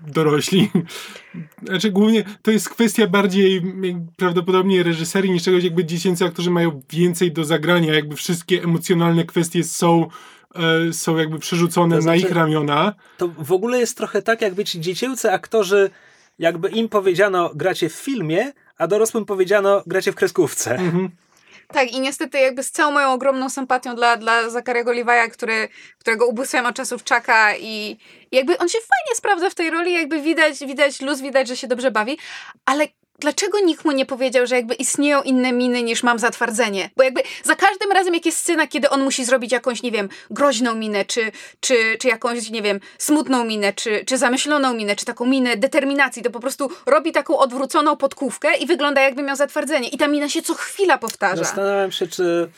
dorośli. 0.06 0.70
Znaczy 1.66 1.90
głównie 1.90 2.24
to 2.42 2.50
jest 2.50 2.68
kwestia 2.68 3.06
bardziej 3.06 3.62
prawdopodobnie 4.16 4.82
reżyserii 4.82 5.30
niż 5.30 5.42
czegoś, 5.42 5.64
jakby 5.64 5.84
dziecięcy 5.84 6.24
aktorzy 6.24 6.50
mają 6.50 6.82
więcej 6.90 7.32
do 7.32 7.44
zagrania, 7.44 7.94
jakby 7.94 8.16
wszystkie 8.16 8.62
emocjonalne 8.62 9.24
kwestie 9.24 9.64
są 9.64 10.08
e, 10.54 10.92
są 10.92 11.16
jakby 11.16 11.38
przerzucone 11.38 11.96
To 11.96 12.02
znaczy- 12.02 12.22
na 12.22 12.26
ich 12.28 12.34
ramiona. 12.34 12.94
To 13.18 13.28
w 13.38 13.52
ogóle 13.52 13.78
jest 13.78 13.96
trochę 13.96 14.22
tak, 14.22 14.42
jakby 14.42 14.64
ci 14.64 14.80
dziecięcy 14.80 15.32
aktorzy, 15.32 15.90
jakby 16.38 16.68
im 16.68 16.88
powiedziano 16.88 17.50
gracie 17.54 17.88
w 17.88 17.92
filmie, 17.94 18.52
a 18.78 18.86
dorosłym 18.86 19.24
powiedziano 19.24 19.82
gracie 19.86 20.12
w 20.12 20.14
kreskówce. 20.14 20.74
Mhm. 20.76 21.10
Tak, 21.72 21.92
i 21.92 22.00
niestety 22.00 22.38
jakby 22.38 22.62
z 22.62 22.70
całą 22.70 22.92
moją 22.92 23.12
ogromną 23.12 23.50
sympatią 23.50 23.94
dla, 23.94 24.16
dla 24.16 24.50
Zakariego 24.50 24.90
Levi'a, 24.90 25.30
który, 25.30 25.68
którego 25.98 26.26
ubóstwiam 26.26 26.66
od 26.66 26.76
czasów 26.76 27.02
i, 27.58 27.90
i 28.30 28.36
jakby 28.36 28.58
on 28.58 28.68
się 28.68 28.78
fajnie 28.78 29.16
sprawdza 29.16 29.50
w 29.50 29.54
tej 29.54 29.70
roli, 29.70 29.92
jakby 29.92 30.22
widać, 30.22 30.58
widać 30.58 31.00
luz, 31.00 31.20
widać, 31.20 31.48
że 31.48 31.56
się 31.56 31.66
dobrze 31.66 31.90
bawi, 31.90 32.18
ale 32.66 32.86
dlaczego 33.20 33.60
nikt 33.60 33.84
mu 33.84 33.92
nie 33.92 34.06
powiedział, 34.06 34.46
że 34.46 34.56
jakby 34.56 34.74
istnieją 34.74 35.22
inne 35.22 35.52
miny 35.52 35.82
niż 35.82 36.02
mam 36.02 36.18
zatwardzenie? 36.18 36.90
Bo 36.96 37.02
jakby 37.02 37.22
za 37.44 37.56
każdym 37.56 37.92
razem, 37.92 38.14
jak 38.14 38.26
jest 38.26 38.38
scena, 38.38 38.66
kiedy 38.66 38.90
on 38.90 39.04
musi 39.04 39.24
zrobić 39.24 39.52
jakąś, 39.52 39.82
nie 39.82 39.90
wiem, 39.90 40.08
groźną 40.30 40.74
minę, 40.74 41.04
czy, 41.04 41.32
czy, 41.60 41.96
czy 42.00 42.08
jakąś, 42.08 42.50
nie 42.50 42.62
wiem, 42.62 42.80
smutną 42.98 43.44
minę, 43.44 43.72
czy, 43.72 44.04
czy 44.04 44.18
zamyśloną 44.18 44.74
minę, 44.74 44.96
czy 44.96 45.04
taką 45.04 45.26
minę 45.26 45.56
determinacji, 45.56 46.22
to 46.22 46.30
po 46.30 46.40
prostu 46.40 46.70
robi 46.86 47.12
taką 47.12 47.38
odwróconą 47.38 47.96
podkówkę 47.96 48.56
i 48.56 48.66
wygląda 48.66 49.00
jakby 49.00 49.22
miał 49.22 49.36
zatwardzenie. 49.36 49.88
I 49.88 49.98
ta 49.98 50.08
mina 50.08 50.28
się 50.28 50.42
co 50.42 50.54
chwila 50.54 50.98
powtarza. 50.98 51.44
Zastanawiam 51.44 51.92
się, 51.92 52.06
czy 52.06 52.50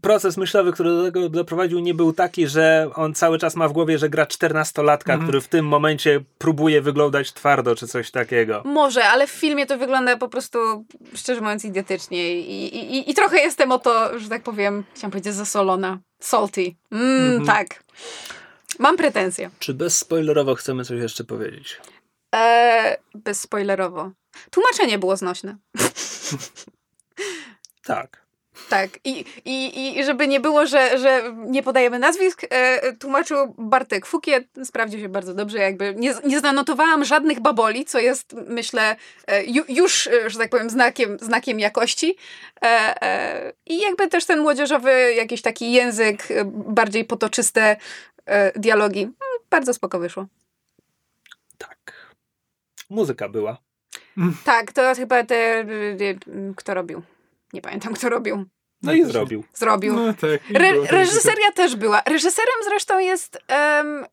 proces 0.00 0.36
myślowy, 0.36 0.72
który 0.72 0.90
do 0.90 1.02
tego 1.04 1.28
doprowadził, 1.28 1.78
nie 1.80 1.94
był 1.94 2.12
taki, 2.12 2.46
że 2.48 2.90
on 2.94 3.14
cały 3.14 3.38
czas 3.38 3.56
ma 3.56 3.68
w 3.68 3.72
głowie, 3.72 3.98
że 3.98 4.08
gra 4.08 4.26
czternastolatka, 4.26 5.12
Mhm. 5.12 5.26
który 5.28 5.40
w 5.40 5.48
tym 5.48 5.66
momencie 5.66 6.20
próbuje 6.38 6.82
wyglądać 6.82 7.32
twardo, 7.32 7.74
czy 7.76 7.86
coś 7.88 8.10
takiego. 8.10 8.62
Może, 8.64 9.04
ale 9.04 9.26
w 9.26 9.30
filmie 9.30 9.66
to 9.66 9.78
wygląda 9.78 10.16
po 10.16 10.28
prostu, 10.28 10.84
szczerze 11.14 11.40
mówiąc, 11.40 11.64
idiotycznie. 11.64 12.40
I, 12.40 12.76
i, 12.96 13.10
i, 13.10 13.14
trochę 13.14 13.38
jestem 13.40 13.72
o 13.72 13.78
to, 13.78 14.18
że 14.18 14.28
tak 14.28 14.42
powiem, 14.42 14.84
chciałam 14.94 15.10
powiedzieć 15.10 15.34
zasolona. 15.34 15.98
Salty. 16.20 16.74
Mm, 16.92 17.24
Mhm. 17.26 17.46
Tak. 17.46 17.84
Mam 18.78 18.96
pretensje. 18.96 19.50
Czy 19.58 19.74
bezspoilerowo 19.74 20.54
chcemy 20.54 20.84
coś 20.84 21.00
jeszcze 21.00 21.24
powiedzieć? 21.24 21.80
Eee, 22.32 22.96
bezspoilerowo. 23.14 24.10
Tłumaczenie 24.50 24.98
było 24.98 25.16
znośne. 25.16 25.56
Tak. 27.84 28.22
Tak. 28.68 28.90
I, 29.04 29.24
i, 29.44 29.98
i 29.98 30.04
żeby 30.04 30.28
nie 30.28 30.40
było, 30.40 30.66
że, 30.66 30.98
że 30.98 31.34
nie 31.36 31.62
podajemy 31.62 31.98
nazwisk, 31.98 32.42
e, 32.50 32.92
tłumaczył 32.92 33.54
Bartek 33.58 34.06
Fukiet. 34.06 34.44
Sprawdził 34.64 35.00
się 35.00 35.08
bardzo 35.08 35.34
dobrze. 35.34 35.58
Jakby 35.58 35.94
nie, 35.98 36.14
nie 36.24 36.40
zanotowałam 36.40 37.04
żadnych 37.04 37.40
baboli, 37.40 37.84
co 37.84 37.98
jest, 37.98 38.34
myślę, 38.48 38.96
e, 39.26 39.44
ju, 39.44 39.64
już, 39.68 40.06
e, 40.06 40.30
że 40.30 40.38
tak 40.38 40.50
powiem, 40.50 40.70
znakiem, 40.70 41.18
znakiem 41.20 41.60
jakości. 41.60 42.16
E, 42.62 42.66
e, 43.02 43.52
I 43.66 43.80
jakby 43.80 44.08
też 44.08 44.24
ten 44.24 44.40
młodzieżowy 44.40 45.14
jakiś 45.14 45.42
taki 45.42 45.72
język, 45.72 46.30
e, 46.30 46.44
bardziej 46.44 47.04
potoczyste 47.04 47.76
dialogi. 48.56 49.02
Mm, 49.02 49.14
Bardzo 49.50 49.74
spoko 49.74 49.98
wyszło. 49.98 50.26
Tak. 51.58 52.14
Muzyka 52.90 53.28
była. 53.28 53.58
Tak, 54.44 54.72
to 54.72 54.94
chyba 54.94 55.24
te, 55.24 55.64
kto 56.56 56.74
robił. 56.74 57.02
Nie 57.52 57.62
pamiętam, 57.62 57.94
kto 57.94 58.08
robił. 58.08 58.44
No 58.82 58.92
i 58.92 59.04
zrobił. 59.04 59.44
Zrobił. 59.54 59.94
No 59.96 60.12
tak. 60.12 60.40
Re, 60.54 60.72
reżyseria 60.90 61.52
też 61.54 61.76
była. 61.76 62.02
Reżyserem 62.06 62.54
zresztą 62.64 62.98
jest 62.98 63.38
em, 63.48 64.06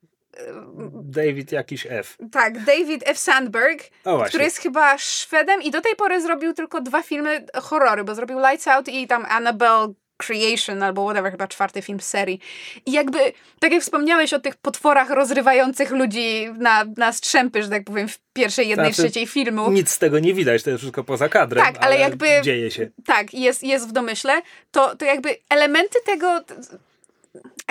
David 1.04 1.52
jakiś 1.52 1.88
F. 1.90 2.18
tak, 2.32 2.64
David 2.64 3.04
F. 3.06 3.18
Sandberg, 3.18 3.84
O 4.06 4.12
właśnie. 4.18 4.30
który 4.30 4.44
jest 4.44 4.58
chyba 4.58 4.98
Szwedem 4.98 5.62
i 5.62 5.72
do 5.72 5.82
tej 5.82 5.96
pory 5.96 6.22
zrobił 6.22 6.54
tylko 6.54 6.82
dwa 6.82 7.02
filmy 7.02 7.46
horrory, 7.62 8.04
bo 8.04 8.16
zrobił 8.16 8.40
Lights 8.40 8.68
Out 8.68 8.88
i 8.88 9.08
tam 9.08 9.26
Annabelle 9.30 9.94
Creation 10.18 10.84
albo 10.84 11.04
whatever, 11.06 11.32
chyba 11.32 11.48
czwarty 11.48 11.82
film 11.82 12.00
serii. 12.00 12.40
I 12.86 12.92
jakby, 12.92 13.20
tak 13.60 13.72
jak 13.72 13.82
wspomniałeś 13.82 14.34
o 14.34 14.40
tych 14.40 14.56
potworach 14.56 15.10
rozrywających 15.10 15.92
ludzi 15.92 16.48
na, 16.58 16.86
na 16.98 17.14
strzępy, 17.14 17.64
że 17.64 17.70
tak 17.70 17.84
powiem, 17.84 18.08
w 18.08 18.20
pierwszej 18.34 18.68
jednej 18.70 18.94
Znaczy, 18.94 19.10
trzeciej 19.10 19.28
filmu. 19.28 19.72
Nic 19.72 19.90
z 19.92 19.98
tego 19.98 20.20
nie 20.20 20.34
widać, 20.34 20.64
to 20.64 20.70
jest 20.70 20.82
wszystko 20.82 21.04
poza 21.04 21.30
kadrem. 21.30 21.66
Tak, 21.66 21.76
ale 21.80 21.98
jakby- 21.98 22.42
Dzieje 22.44 22.72
się. 22.72 22.90
tak, 23.06 23.34
jest, 23.34 23.64
jest 23.64 23.90
w 23.90 23.92
domyśle, 23.92 24.42
to, 24.72 24.96
to 24.96 25.06
jakby 25.06 25.36
elementy 25.50 26.00
tego, 26.06 26.42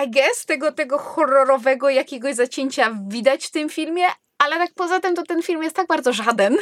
I 0.05 0.11
guess, 0.11 0.45
tego, 0.45 0.71
tego 0.71 0.97
horrorowego 0.97 1.89
jakiegoś 1.89 2.35
zacięcia 2.35 2.97
widać 3.07 3.45
w 3.45 3.51
tym 3.51 3.69
filmie, 3.69 4.03
ale 4.37 4.55
tak 4.55 4.69
poza 4.75 4.99
tym 4.99 5.15
to 5.15 5.23
ten 5.23 5.43
film 5.43 5.63
jest 5.63 5.75
tak 5.75 5.87
bardzo 5.87 6.13
żaden. 6.13 6.57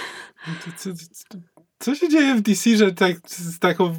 Co, 1.79 1.95
się 1.95 2.09
dzieje 2.09 2.35
w 2.35 2.41
DC, 2.41 2.77
że 2.77 2.91
tak, 2.91 3.15
z, 3.25 3.59
taką, 3.59 3.95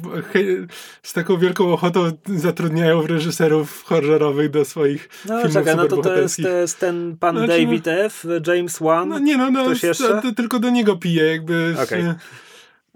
z 1.03 1.13
taką 1.13 1.37
wielką 1.37 1.73
ochotą 1.73 2.11
zatrudniają 2.25 3.07
reżyserów 3.07 3.83
horrorowych 3.83 4.49
do 4.49 4.65
swoich 4.65 5.09
No 5.25 5.35
filmów 5.37 5.53
czekaj, 5.53 5.75
no 5.75 5.87
to 5.87 5.97
to 5.97 6.17
jest, 6.17 6.41
to 6.41 6.49
jest 6.49 6.79
ten 6.79 7.17
pan 7.19 7.37
Znaczy, 7.37 7.47
David 7.65 7.87
F., 7.87 8.25
James 8.47 8.79
Wan. 8.79 9.09
No 9.09 9.19
nie 9.19 9.37
no, 9.37 9.51
no 9.51 9.63
Ktoś 9.63 9.83
jeszcze? 9.83 10.21
to 10.21 10.31
tylko 10.31 10.59
do 10.59 10.69
niego 10.69 10.97
pije, 10.97 11.23
jakby. 11.31 11.75
Okej. 11.83 12.03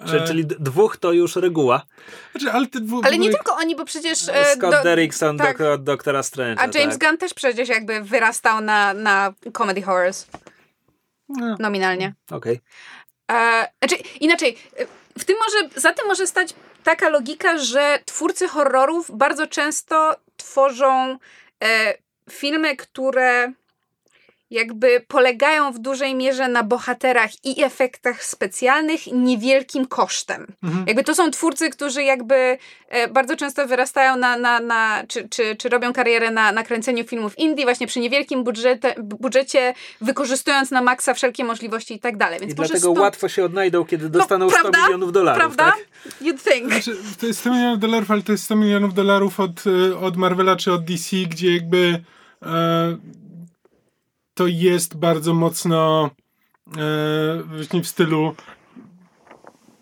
Czy, 0.08 0.22
czyli 0.22 0.46
dwóch 0.46 0.98
to 0.98 1.12
już 1.14 1.36
reguła. 1.36 1.86
Znaczy, 2.32 2.52
ale, 2.52 2.68
w, 2.68 3.06
Ale 3.06 3.18
nie 3.18 3.30
tylko 3.30 3.56
oni, 3.56 3.76
bo 3.76 3.86
przecież... 3.86 4.30
e, 4.30 4.46
Scott 4.46 4.72
do- 4.72 4.84
Derrickson, 4.84 5.38
tak. 5.38 5.58
do, 5.58 5.78
doktora 5.78 6.24
Strange. 6.24 6.62
A 6.62 6.80
James 6.80 6.98
tak. 6.98 7.10
Gunn 7.10 7.18
też 7.18 7.34
przecież 7.34 7.70
jakby 7.70 8.02
wyrastał 8.02 8.62
na, 8.62 8.94
na 8.94 9.34
comedy 9.58 9.82
horrors, 9.82 10.28
No. 11.30 11.56
nominalnie. 11.60 12.14
Okej. 12.32 12.60
E, 13.32 13.68
znaczy, 13.82 14.04
inaczej, 14.20 14.58
e, 14.78 14.86
w 15.20 15.26
tym 15.26 15.36
może, 15.40 15.82
za 15.82 15.94
tym 15.94 16.08
może 16.08 16.28
stać 16.28 16.54
taka 16.84 17.10
logika, 17.10 17.58
że 17.58 18.00
twórcy 18.06 18.48
horrorów 18.48 19.18
bardzo 19.18 19.48
często 19.48 20.16
tworzą 20.38 21.18
e, 21.64 21.94
filmy, 22.30 22.76
które 22.76 23.52
jakby 24.52 25.06
polegają 25.08 25.72
w 25.72 25.80
dużej 25.80 26.16
mierze 26.16 26.48
na 26.48 26.64
bohaterach 26.64 27.32
i 27.46 27.64
efektach 27.64 28.24
specjalnych 28.24 29.08
niewielkim 29.08 29.86
kosztem. 29.86 30.48
Mhm. 30.64 30.88
Jakby 30.88 31.04
to 31.04 31.16
są 31.16 31.32
twórcy, 31.32 31.70
którzy 31.70 32.04
jakby 32.04 32.58
e, 32.88 33.08
bardzo 33.08 33.36
często 33.36 33.68
wyrastają 33.68 34.18
na, 34.18 34.38
na, 34.38 34.60
na 34.60 35.04
czy, 35.08 35.30
czy, 35.30 35.56
czy 35.56 35.70
robią 35.70 35.94
karierę 35.94 36.32
na, 36.32 36.52
na 36.52 36.64
kręceniu 36.64 37.04
filmów 37.04 37.40
indie 37.40 37.66
właśnie 37.66 37.88
przy 37.88 38.00
niewielkim 38.00 38.44
budżecie, 38.44 38.96
budżecie 39.04 39.74
wykorzystując 40.02 40.72
na 40.72 40.82
maksa 40.82 41.14
wszelkie 41.14 41.44
możliwości 41.44 41.94
i 41.94 42.00
tak 42.00 42.18
dalej. 42.18 42.40
Więc 42.40 42.54
I 42.54 42.56
może 42.56 42.70
dlatego 42.70 42.94
stąd- 42.94 43.00
łatwo 43.00 43.30
się 43.30 43.46
odnajdą, 43.46 43.86
kiedy 43.86 44.10
dostaną 44.10 44.50
100 44.50 44.60
prawda? 44.62 44.86
milionów 44.86 45.12
dolarów. 45.12 45.38
Prawda? 45.38 45.66
Tak? 45.66 46.12
You'd 46.22 46.52
think. 46.52 46.72
Znaczy, 46.72 46.98
to 47.20 47.28
jest 47.28 47.40
100 47.40 47.52
milionów 47.52 47.80
dolarów, 47.80 48.12
ale 48.12 48.22
to 48.22 48.32
jest 48.32 48.44
100 48.44 48.56
milionów 48.56 48.94
dolarów 48.94 49.40
od, 49.40 49.64
e, 49.92 49.98
od 49.98 50.18
Marvela 50.18 50.56
czy 50.56 50.74
od 50.74 50.86
DC, 50.86 51.16
gdzie 51.16 51.54
jakby 51.54 52.02
e, 52.42 52.98
to 54.34 54.48
jest 54.48 54.98
bardzo 54.98 55.34
mocno 55.34 56.10
e, 56.78 57.44
właśnie 57.44 57.84
w 57.84 57.88
stylu 57.88 58.36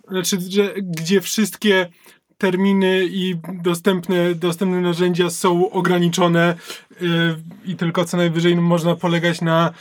znaczy, 0.08 0.38
że, 0.50 0.74
gdzie 0.78 1.22
wszystkie 1.22 1.90
terminy 2.38 3.06
i 3.06 3.36
dostępne, 3.62 4.36
dostępne 4.36 4.82
narzędzia 4.82 5.30
są 5.30 5.72
ograniczone 5.72 6.56
e, 6.92 6.96
i 7.66 7.76
tylko 7.76 8.06
co 8.06 8.18
najwyżej 8.18 8.56
można 8.56 8.96
polegać 8.96 9.42
na 9.42 9.74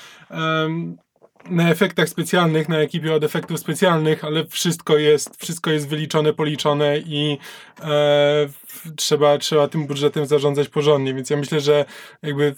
na 1.51 1.71
efektach 1.71 2.09
specjalnych, 2.09 2.69
na 2.69 2.79
ekipie 2.79 3.15
od 3.15 3.25
efektów 3.25 3.61
specjalnych, 3.61 4.25
ale 4.25 4.47
wszystko 4.47 4.97
jest, 4.97 5.37
wszystko 5.43 5.71
jest 5.71 5.89
wyliczone, 5.89 6.33
policzone 6.33 6.99
i 6.99 7.39
e, 7.81 8.49
trzeba, 8.97 9.39
trzeba 9.39 9.69
tym 9.69 9.87
budżetem 9.87 10.27
zarządzać 10.27 10.69
porządnie, 10.69 11.15
więc 11.15 11.31
ja 11.31 11.37
myślę, 11.37 11.61
że 11.61 11.85
jakby 12.23 12.55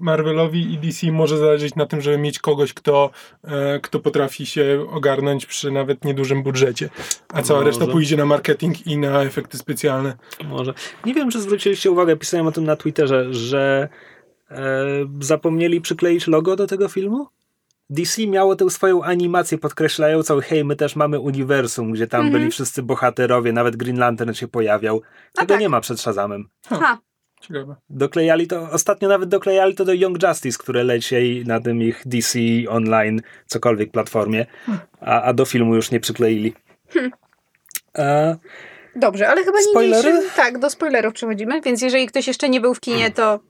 Marvelowi 0.00 0.72
i 0.72 0.78
DC 0.78 1.12
może 1.12 1.38
zależeć 1.38 1.74
na 1.74 1.86
tym, 1.86 2.00
żeby 2.00 2.18
mieć 2.18 2.38
kogoś, 2.38 2.72
kto, 2.72 3.10
e, 3.44 3.80
kto 3.80 4.00
potrafi 4.00 4.46
się 4.46 4.86
ogarnąć 4.90 5.46
przy 5.46 5.70
nawet 5.70 6.04
niedużym 6.04 6.42
budżecie, 6.42 6.88
a 7.28 7.42
cała 7.42 7.60
Może. 7.60 7.70
reszta 7.70 7.86
pójdzie 7.92 8.16
na 8.16 8.26
marketing 8.26 8.86
i 8.86 8.98
na 8.98 9.22
efekty 9.22 9.58
specjalne. 9.58 10.16
Może. 10.44 10.74
Nie 11.04 11.14
wiem, 11.14 11.30
czy 11.30 11.40
zwróciliście 11.40 11.90
uwagę, 11.90 12.16
pisałem 12.16 12.46
o 12.46 12.52
tym 12.52 12.64
na 12.64 12.76
Twitterze, 12.76 13.34
że 13.34 13.88
e, 14.50 14.84
zapomnieli 15.20 15.80
przykleić 15.80 16.26
logo 16.26 16.56
do 16.56 16.66
tego 16.66 16.88
filmu? 16.88 17.26
DC 17.90 18.26
miało 18.26 18.56
tę 18.56 18.70
swoją 18.70 19.02
animację 19.02 19.58
podkreślającą, 19.58 20.40
hej, 20.40 20.64
my 20.64 20.76
też 20.76 20.96
mamy 20.96 21.20
uniwersum, 21.20 21.92
gdzie 21.92 22.06
tam 22.06 22.20
Mhm. 22.20 22.38
byli 22.40 22.50
wszyscy 22.52 22.82
bohaterowie, 22.82 23.52
nawet 23.52 23.76
Green 23.76 23.98
Lantern 23.98 24.32
się 24.32 24.48
pojawiał. 24.48 25.02
Tego 25.34 25.46
tak. 25.48 25.60
nie 25.60 25.68
ma 25.68 25.80
przed 25.80 26.00
Shazamem. 26.00 26.48
Ha. 26.68 26.98
Ciekawe. 27.48 27.76
Doklejali 27.90 28.46
to, 28.46 28.70
ostatnio 28.70 29.08
nawet 29.08 29.28
doklejali 29.28 29.74
to 29.74 29.84
do 29.84 29.92
Young 29.92 30.22
Justice, 30.22 30.58
które 30.58 30.84
leci 30.84 31.44
na 31.46 31.60
tym 31.60 31.82
ich 31.82 32.02
DC 32.06 32.38
Online, 32.68 33.20
cokolwiek 33.46 33.90
platformie, 33.90 34.46
a, 35.00 35.22
a 35.22 35.32
do 35.32 35.44
filmu 35.44 35.74
już 35.74 35.90
nie 35.90 36.00
przykleili. 36.00 36.54
E, 37.98 38.36
Dobrze, 38.96 39.28
ale 39.28 39.44
chyba 39.44 39.58
Spoilery? 39.62 40.08
niniejszym... 40.08 40.30
Tak, 40.36 40.58
do 40.58 40.70
spoilerów 40.70 41.14
przechodzimy, 41.14 41.60
więc 41.60 41.82
jeżeli 41.82 42.06
ktoś 42.06 42.26
jeszcze 42.26 42.48
nie 42.48 42.60
był 42.60 42.74
w 42.74 42.80
kinie, 42.80 43.10
to 43.10 43.40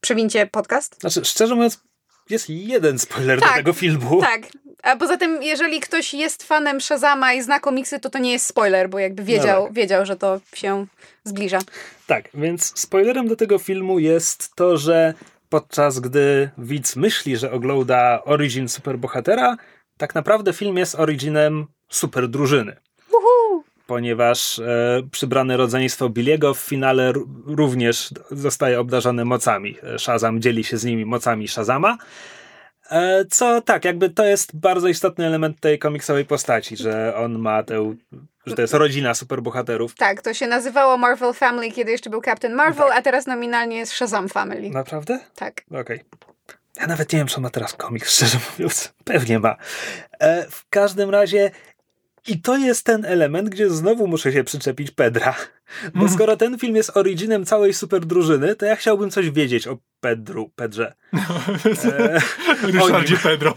przewincie 0.00 0.46
podcast. 0.46 1.00
znaczy, 1.00 1.24
szczerze 1.24 1.54
mówiąc, 1.54 1.82
jest 2.30 2.50
jeden 2.50 2.98
spoiler 2.98 3.40
do 3.40 3.46
Tak, 3.46 3.56
tego 3.56 3.72
filmu. 3.72 4.20
Tak. 4.20 4.42
A 4.84 4.96
poza 4.96 5.16
tym, 5.16 5.42
jeżeli 5.42 5.80
ktoś 5.80 6.14
jest 6.14 6.42
fanem 6.42 6.80
Shazama 6.80 7.32
i 7.32 7.42
zna 7.42 7.60
komiksy, 7.60 8.00
to 8.00 8.10
to 8.10 8.18
nie 8.18 8.32
jest 8.32 8.46
spoiler, 8.46 8.88
bo 8.90 8.98
jakby 8.98 9.22
wiedział, 9.22 9.60
No 9.60 9.66
tak. 9.66 9.74
wiedział 9.74 10.06
że 10.06 10.16
to 10.16 10.40
się 10.54 10.86
zbliża. 11.24 11.58
Tak, 12.06 12.28
więc 12.34 12.78
spoilerem 12.78 13.28
do 13.28 13.36
tego 13.36 13.58
filmu 13.58 13.98
jest 13.98 14.54
to, 14.54 14.76
że 14.76 15.14
podczas 15.48 16.00
gdy 16.00 16.50
widz 16.58 16.96
myśli, 16.96 17.36
że 17.36 17.52
ogląda 17.52 18.22
origin 18.24 18.68
superbohatera, 18.68 19.56
tak 19.96 20.14
naprawdę 20.14 20.52
film 20.52 20.76
jest 20.76 20.94
originem 20.94 21.66
super 21.88 22.28
drużyny. 22.28 22.76
Uhu. 23.08 23.64
Ponieważ 23.86 24.58
e, 24.58 25.02
przybrane 25.10 25.56
rodzeństwo 25.56 26.08
Billiego 26.08 26.54
w 26.54 26.58
finale 26.58 27.12
również 27.46 28.10
zostaje 28.30 28.80
obdarzone 28.80 29.24
mocami. 29.24 29.76
E, 29.82 29.98
Shazam 29.98 30.40
dzieli 30.40 30.64
się 30.64 30.76
z 30.76 30.84
nimi 30.84 31.04
mocami 31.04 31.48
Shazama. 31.48 31.98
E, 32.90 33.24
co 33.30 33.60
tak, 33.60 33.84
jakby 33.84 34.10
to 34.10 34.24
jest 34.24 34.56
bardzo 34.56 34.88
istotny 34.88 35.26
element 35.26 35.60
tej 35.60 35.78
komiksowej 35.78 36.24
postaci, 36.24 36.76
że 36.76 37.16
on 37.16 37.38
ma 37.38 37.62
tę, 37.62 37.94
że 38.46 38.54
to 38.54 38.62
jest 38.62 38.74
rodzina 38.74 39.14
superbohaterów. 39.14 39.94
Tak, 39.94 40.22
to 40.22 40.34
się 40.34 40.46
nazywało 40.46 40.96
Marvel 40.96 41.34
Family, 41.34 41.70
kiedy 41.72 41.90
jeszcze 41.90 42.10
był 42.10 42.22
Captain 42.22 42.54
Marvel, 42.54 42.88
Tak. 42.88 42.98
a 42.98 43.02
teraz 43.02 43.26
nominalnie 43.26 43.76
jest 43.76 43.92
Shazam 43.92 44.28
Family. 44.28 44.70
Naprawdę? 44.70 45.20
Tak. 45.34 45.62
Okej. 45.80 46.00
Ja 46.80 46.86
nawet 46.86 47.12
nie 47.12 47.18
wiem, 47.18 47.26
czy 47.28 47.36
on 47.36 47.42
ma 47.42 47.50
teraz 47.50 47.72
komiks, 47.72 48.14
szczerze 48.14 48.38
mówiąc. 48.52 48.94
Pewnie 49.04 49.38
ma. 49.38 49.56
E, 50.20 50.46
w 50.50 50.68
każdym 50.68 51.10
razie 51.10 51.50
i 52.28 52.40
to 52.40 52.56
jest 52.56 52.84
ten 52.84 53.04
element, 53.04 53.48
gdzie 53.48 53.70
znowu 53.70 54.06
muszę 54.06 54.32
się 54.32 54.44
przyczepić 54.44 54.90
Pedra. 54.90 55.34
Bo 55.94 56.08
skoro 56.08 56.36
ten 56.36 56.58
film 56.58 56.76
jest 56.76 56.96
originem 56.96 57.44
całej 57.44 57.74
super 57.74 58.06
drużyny, 58.06 58.56
to 58.56 58.66
ja 58.66 58.76
chciałbym 58.76 59.10
coś 59.10 59.30
wiedzieć 59.30 59.66
o 59.66 59.78
Pedru, 60.00 60.50
Pedrze. 60.56 60.94
E, 61.84 62.20
Ryszardzie 62.72 63.16
Pedro. 63.16 63.54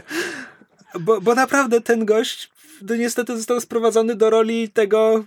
bo, 1.00 1.20
bo 1.20 1.34
naprawdę 1.34 1.80
ten 1.80 2.04
gość 2.04 2.50
no 2.88 2.96
niestety 2.96 3.36
został 3.36 3.60
sprowadzony 3.60 4.14
do 4.14 4.30
roli 4.30 4.68
tego 4.68 5.24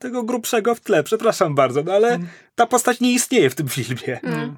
tego 0.00 0.22
grubszego 0.22 0.74
w 0.74 0.80
tle, 0.80 1.04
przepraszam 1.04 1.54
bardzo, 1.54 1.82
no 1.82 1.92
ale 1.92 2.18
ta 2.54 2.66
postać 2.66 3.00
nie 3.00 3.12
istnieje 3.12 3.50
w 3.50 3.54
tym 3.54 3.68
filmie. 3.68 4.20
Mm. 4.22 4.56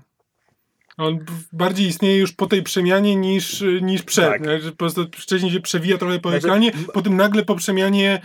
On 1.00 1.18
bardziej 1.52 1.86
istnieje 1.86 2.18
już 2.18 2.32
po 2.32 2.46
tej 2.46 2.62
przemianie 2.62 3.16
niż, 3.16 3.64
niż 3.82 4.02
przed. 4.02 4.24
Tak. 4.24 4.44
Tak. 4.44 4.62
Po 4.62 4.76
prostu 4.76 5.06
wcześniej 5.16 5.52
się 5.52 5.60
przewija 5.60 5.98
trochę 5.98 6.18
po 6.18 6.28
Znaczy- 6.28 6.46
ekranie, 6.46 6.72
potem 6.94 7.16
nagle 7.16 7.44
po 7.44 7.54
przemianie 7.54 8.20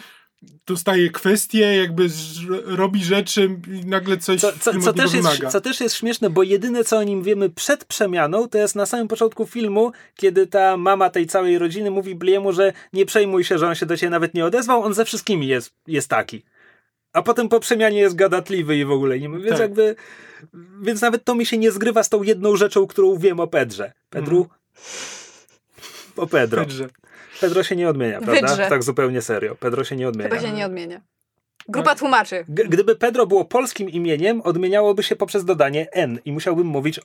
dostaje 0.68 1.10
kwestie, 1.10 1.76
jakby 1.76 2.10
robi 2.66 3.04
rzeczy 3.04 3.60
i 3.74 3.86
nagle 3.86 4.18
coś 4.18 4.42
Co, 4.42 4.52
co, 4.60 4.80
co, 4.80 4.94
też 4.94 5.04
jest, 5.04 5.16
wymaga. 5.16 5.50
co 5.50 5.62
też 5.62 5.82
jest 5.82 5.96
śmieszne, 5.96 6.30
bo 6.30 6.44
jedyne 6.44 6.84
co 6.84 6.98
o 6.98 7.04
nim 7.04 7.24
wiemy 7.24 7.50
przed 7.50 7.86
przemianą, 7.86 8.48
to 8.48 8.58
jest 8.58 8.76
na 8.76 8.86
samym 8.86 9.08
początku 9.08 9.46
filmu, 9.46 9.92
kiedy 10.16 10.48
ta 10.48 10.78
mama 10.78 11.10
tej 11.10 11.28
całej 11.28 11.58
rodziny 11.58 11.92
mówi 11.92 12.16
Bliemu, 12.16 12.52
że 12.54 12.74
nie 12.94 13.06
przejmuj 13.06 13.44
się, 13.44 13.58
że 13.58 13.68
on 13.68 13.76
się 13.76 13.86
do 13.86 13.98
ciebie 13.98 14.10
nawet 14.10 14.34
nie 14.34 14.46
odezwał, 14.46 14.84
on 14.84 14.94
ze 14.94 15.06
wszystkimi 15.06 15.48
jest, 15.48 15.74
jest 15.88 16.10
taki. 16.10 16.44
A 17.16 17.22
potem 17.22 17.50
po 17.50 17.60
przemianie 17.60 18.00
jest 18.00 18.16
gadatliwy 18.16 18.78
i 18.78 18.86
w 18.86 18.92
ogóle 18.92 19.20
nie 19.20 19.30
Więc 19.30 19.50
Tak. 19.50 19.60
jakby. 19.60 19.96
Więc 20.82 21.02
nawet 21.02 21.24
to 21.24 21.36
mi 21.36 21.46
się 21.46 21.58
nie 21.58 21.72
zgrywa 21.72 22.04
z 22.04 22.10
tą 22.10 22.24
jedną 22.24 22.56
rzeczą, 22.56 22.88
którą 22.88 23.18
wiem 23.18 23.40
o 23.40 23.48
Pedrze. 23.48 23.92
Pedru? 24.10 24.38
Mhm. 24.38 24.60
O 26.18 26.28
Pedro. 26.28 26.62
Pedrze. 26.62 26.88
Pedro 27.42 27.64
się 27.64 27.76
nie 27.76 27.90
odmienia, 27.90 28.22
prawda? 28.22 28.48
Wydrze. 28.48 28.70
Tak 28.70 28.84
zupełnie 28.84 29.22
serio. 29.22 29.56
Pedro 29.56 29.84
się 29.84 29.96
nie 29.96 30.08
odmienia. 30.08 30.30
Chyba 30.30 30.42
się 30.42 30.52
nie 30.52 30.66
odmienia. 30.66 31.02
Grupa 31.70 31.96
tłumaczy. 31.96 32.46
G- 32.50 32.66
Gdyby 32.70 32.96
Pedro 32.96 33.28
było 33.28 33.46
polskim 33.46 33.90
imieniem, 33.90 34.42
odmieniałoby 34.42 35.04
się 35.04 35.16
poprzez 35.16 35.46
dodanie 35.46 35.88
N 35.92 36.20
i 36.26 36.32
musiałbym 36.32 36.68
mówić 36.68 37.00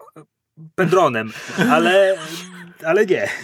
Pedronem, 0.74 1.32
ale, 1.70 2.18
ale 2.84 3.06
nie. 3.06 3.28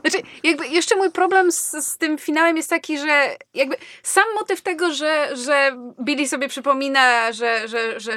Znaczy, 0.00 0.18
jakby 0.42 0.68
jeszcze 0.68 0.96
mój 0.96 1.10
problem 1.10 1.52
z, 1.52 1.70
z 1.86 1.98
tym 1.98 2.18
finałem 2.18 2.56
jest 2.56 2.70
taki, 2.70 2.98
że 2.98 3.36
jakby 3.54 3.76
sam 4.02 4.24
motyw 4.34 4.60
tego, 4.62 4.94
że, 4.94 5.28
że 5.36 5.76
Billy 6.04 6.28
sobie 6.28 6.48
przypomina, 6.48 7.32
że, 7.32 7.68
że, 7.68 8.00
że 8.00 8.12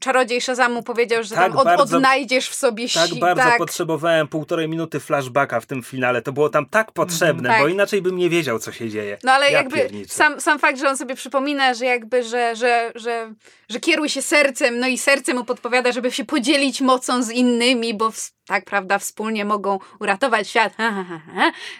czarodziej 0.00 0.40
Shazamu 0.40 0.82
powiedział, 0.82 1.22
że 1.22 1.34
Tak 1.34 1.48
tam 1.48 1.56
od, 1.58 1.64
bardzo- 1.64 1.96
odnajdziesz 1.96 2.48
w 2.48 2.54
sobie 2.54 2.88
Tak 2.88 3.08
si- 3.08 3.18
bardzo 3.20 3.42
tak. 3.42 3.58
potrzebowałem 3.58 4.28
półtorej 4.28 4.68
minuty 4.68 5.00
flashbacka 5.00 5.60
w 5.60 5.66
tym 5.66 5.82
finale. 5.82 6.22
To 6.22 6.32
było 6.32 6.48
tam 6.48 6.66
tak 6.66 6.92
potrzebne, 6.92 7.48
Tak. 7.48 7.60
bo 7.62 7.68
inaczej 7.68 8.02
bym 8.02 8.16
nie 8.16 8.30
wiedział, 8.30 8.58
co 8.58 8.72
się 8.72 8.88
dzieje. 8.90 9.18
No 9.24 9.32
ale 9.32 9.46
Ja 9.46 9.52
jakby 9.52 9.88
sam, 10.08 10.40
sam 10.40 10.58
fakt, 10.58 10.78
że 10.78 10.88
on 10.88 10.96
sobie 10.96 11.14
przypomina, 11.14 11.74
że 11.74 11.84
jakby, 11.84 12.22
że, 12.22 12.56
że, 12.56 12.92
że, 12.94 13.32
że 13.68 13.80
kieruj 13.80 14.08
się 14.08 14.22
sercem, 14.22 14.78
no 14.80 14.86
i 14.86 14.98
serce 14.98 15.34
mu 15.34 15.44
podpowiada, 15.44 15.92
żeby 15.92 16.12
się 16.12 16.24
podzielić 16.24 16.80
mocą 16.80 17.22
z 17.22 17.30
innymi, 17.30 17.94
bo 17.94 18.10
w, 18.10 18.30
tak, 18.46 18.64
prawda, 18.64 18.98
wspólnie 18.98 19.44
mogą 19.44 19.78
uratować 20.00 20.48
świat. 20.48 20.72
Ha, 20.76 20.90
ha, 20.96 21.04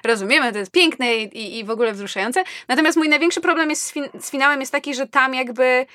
Rozumiemy, 0.05 0.53
to 0.53 0.59
jest 0.59 0.73
piękne 0.73 1.17
i, 1.17 1.59
i, 1.59 1.65
w 1.65 1.71
ogóle 1.71 1.93
wzruszające. 1.93 2.45
Natomiast 2.69 2.97
mój 2.97 3.09
największy 3.09 3.41
problem 3.41 3.71
jest 3.71 3.83
z, 3.87 3.95
fin- 3.95 4.21
z 4.21 4.31
finałem 4.31 4.61
jest 4.61 4.73
taki, 4.73 4.95
że 4.95 5.07
tam 5.07 5.35
jakby 5.35 5.87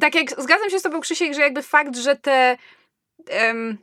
tak 0.00 0.14
jak 0.14 0.30
zgadzam 0.30 0.70
się 0.70 0.78
z 0.78 0.82
tobą 0.82 1.00
Krzysiek, 1.00 1.34
że 1.34 1.40
jakby 1.40 1.62
fakt, 1.62 1.96
że 1.96 2.16
te 2.16 2.56
em, 3.28 3.78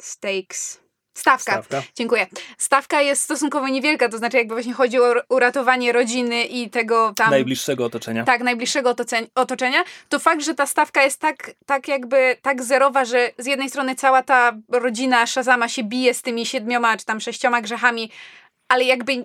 stakes 0.00 0.83
Stawka. 1.14 1.52
Stawka. 1.52 1.82
Dziękuję. 1.94 2.26
Stawka 2.58 3.00
jest 3.00 3.22
stosunkowo 3.22 3.68
niewielka, 3.68 4.08
to 4.08 4.18
znaczy 4.18 4.36
jakby 4.36 4.54
właśnie 4.54 4.72
chodzi 4.72 5.00
o 5.00 5.14
uratowanie 5.28 5.92
rodziny 5.92 6.44
i 6.44 6.70
tego 6.70 7.12
tam... 7.16 7.30
Najbliższego 7.30 7.84
otoczenia. 7.84 8.24
Tak, 8.24 8.42
najbliższego 8.42 8.94
otoczenia, 9.34 9.84
to 10.08 10.18
fakt, 10.18 10.44
że 10.44 10.54
ta 10.54 10.66
stawka 10.66 11.02
jest 11.02 11.20
tak, 11.20 11.50
tak 11.66 11.88
jakby 11.88 12.36
tak 12.42 12.62
zerowa, 12.62 13.04
że 13.04 13.30
z 13.38 13.46
jednej 13.46 13.70
strony 13.70 13.94
cała 13.94 14.22
ta 14.22 14.52
rodzina 14.68 15.26
Shazama 15.26 15.68
się 15.68 15.84
bije 15.84 16.14
z 16.14 16.22
tymi 16.22 16.46
siedmioma 16.46 16.96
czy 16.96 17.04
tam 17.04 17.20
sześcioma 17.20 17.60
grzechami, 17.60 18.10
ale 18.68 18.84
jakby 18.84 19.24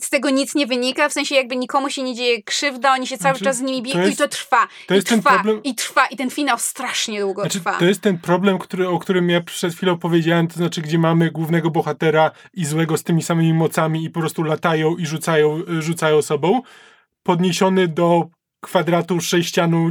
z 0.00 0.10
tego 0.10 0.30
nic 0.30 0.54
nie 0.54 0.66
wynika, 0.66 1.08
w 1.08 1.12
sensie 1.12 1.34
jakby 1.34 1.56
nikomu 1.56 1.90
się 1.90 2.02
nie 2.02 2.14
dzieje 2.14 2.42
krzywda, 2.42 2.92
oni 2.92 3.06
się 3.06 3.18
cały 3.18 3.34
Znaczy, 3.34 3.44
czas 3.44 3.56
z 3.56 3.60
nimi 3.60 3.82
biją 3.82 4.06
i 4.06 4.16
to 4.16 4.28
trwa, 4.28 4.68
to 4.86 4.94
i 4.94 4.96
jest 4.96 5.08
ten 5.08 5.20
trwa, 5.20 5.30
problem- 5.30 5.60
i 5.64 5.74
trwa, 5.74 6.06
i 6.06 6.16
ten 6.16 6.30
finał 6.30 6.58
strasznie 6.58 7.20
długo 7.20 7.42
Znaczy, 7.42 7.58
trwa. 7.58 7.78
to 7.78 7.84
jest 7.84 8.00
ten 8.00 8.18
problem, 8.18 8.58
który, 8.58 8.88
o 8.88 8.98
którym 8.98 9.30
ja 9.30 9.40
przed 9.40 9.74
chwilą 9.74 9.98
powiedziałem, 9.98 10.48
to 10.48 10.54
znaczy, 10.54 10.82
gdzie 10.82 10.98
mamy 10.98 11.30
głównego 11.30 11.70
bohatera 11.70 12.30
i 12.54 12.64
złego 12.64 12.96
z 12.96 13.02
tymi 13.02 13.22
samymi 13.22 13.54
mocami 13.54 14.04
i 14.04 14.10
po 14.10 14.20
prostu 14.20 14.42
latają 14.42 14.96
i 14.96 15.06
rzucają, 15.06 15.62
rzucają 15.80 16.22
sobą, 16.22 16.62
podniesiony 17.22 17.88
do 17.88 18.28
kwadratu 18.60 19.20
sześcianu 19.20 19.90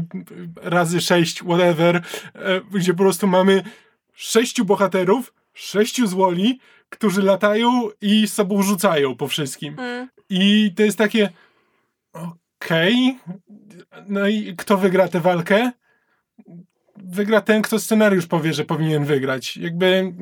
razy 0.61 1.01
sześć, 1.01 1.39
whatever, 1.39 1.95
e, 1.95 2.01
gdzie 2.71 2.93
po 2.93 3.03
prostu 3.03 3.27
mamy 3.27 3.63
sześciu 4.13 4.65
bohaterów, 4.65 5.33
sześciu 5.53 6.07
złoli, 6.07 6.59
którzy 6.93 7.21
latają 7.21 7.89
i 8.01 8.27
sobą 8.27 8.63
rzucają 8.63 9.15
po 9.15 9.27
wszystkim. 9.27 9.79
Mm. 9.79 10.09
I 10.29 10.73
to 10.75 10.83
jest 10.83 10.97
takie 10.97 11.29
okej, 12.13 13.19
no 14.07 14.27
i 14.27 14.55
kto 14.55 14.77
wygra 14.77 15.07
tę 15.07 15.19
walkę? 15.19 15.71
Wygra 16.97 17.41
ten, 17.41 17.61
kto 17.61 17.79
scenariusz 17.79 18.27
powie, 18.27 18.53
że 18.53 18.65
powinien 18.65 19.05
wygrać. 19.05 19.57
Jakby 19.57 20.13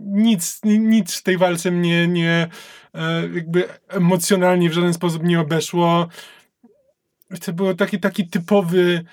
nic, 0.00 0.60
ni- 0.64 0.78
nic 0.78 1.14
w 1.14 1.22
tej 1.22 1.38
walce 1.38 1.70
mnie 1.70 2.08
nie 2.08 2.48
e, 2.94 3.28
jakby 3.34 3.68
emocjonalnie 3.88 4.70
w 4.70 4.72
żaden 4.72 4.94
sposób 4.94 5.22
nie 5.22 5.40
obeszło. 5.40 6.08
To 7.44 7.52
był 7.52 7.74
taki, 7.74 8.00
taki 8.00 8.28
typowy 8.28 9.04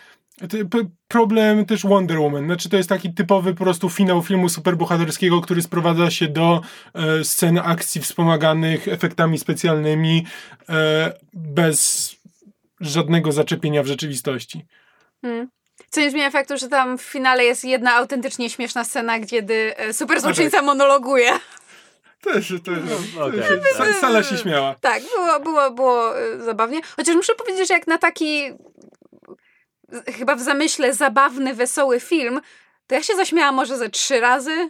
problem 1.08 1.66
też 1.66 1.84
Wonder 1.84 2.20
Woman. 2.20 2.46
Znaczy 2.46 2.70
to 2.70 2.78
jest 2.78 2.90
taki 2.90 3.14
typowy 3.14 3.54
po 3.54 3.64
prostu 3.64 3.90
finał 3.90 4.24
filmu 4.24 4.50
superbohaterskiego, 4.50 5.42
który 5.42 5.62
sprowadza 5.62 6.12
się 6.12 6.28
do 6.28 6.62
e, 6.94 7.24
scen 7.24 7.58
akcji 7.64 8.02
wspomaganych 8.02 8.88
efektami 8.88 9.40
specjalnymi 9.40 10.26
e, 10.70 11.14
bez 11.34 12.12
żadnego 12.80 13.32
zaczepienia 13.32 13.84
w 13.84 13.88
rzeczywistości. 13.88 14.66
Mm. 15.24 15.48
Co 15.90 16.02
nie 16.02 16.12
zmienia 16.12 16.32
faktu, 16.32 16.58
że 16.58 16.68
tam 16.68 16.98
w 16.98 17.02
finale 17.02 17.44
jest 17.44 17.66
jedna 17.66 17.94
autentycznie 17.94 18.50
śmieszna 18.50 18.84
scena, 18.84 19.20
kiedy 19.20 19.78
e, 19.78 19.94
super 19.94 20.22
złoczyńca 20.22 20.62
monologuje. 20.62 21.32
Też, 22.22 22.48
też. 22.48 22.80
No, 23.16 23.32
też 23.32 23.46
tak. 23.78 23.88
sa- 23.88 24.00
Sala 24.02 24.24
się 24.24 24.38
śmiała. 24.38 24.76
Tak, 24.82 25.04
było, 25.16 25.40
było, 25.40 25.72
było 25.72 26.20
e, 26.20 26.42
zabawnie. 26.44 26.82
Chociaż 26.96 27.16
muszę 27.16 27.36
powiedzieć, 27.36 27.68
że 27.68 27.74
jak 27.74 27.88
na 27.88 27.98
taki 27.98 28.52
chyba 30.08 30.36
w 30.36 30.42
zamyśle 30.42 30.94
zabawny, 30.94 31.54
wesoły 31.54 32.00
film, 32.00 32.42
to 32.88 32.96
ja 32.96 33.04
się 33.04 33.16
zaśmiałam 33.16 33.56
może 33.56 33.78
ze 33.78 33.90
trzy 33.90 34.20
razy, 34.20 34.70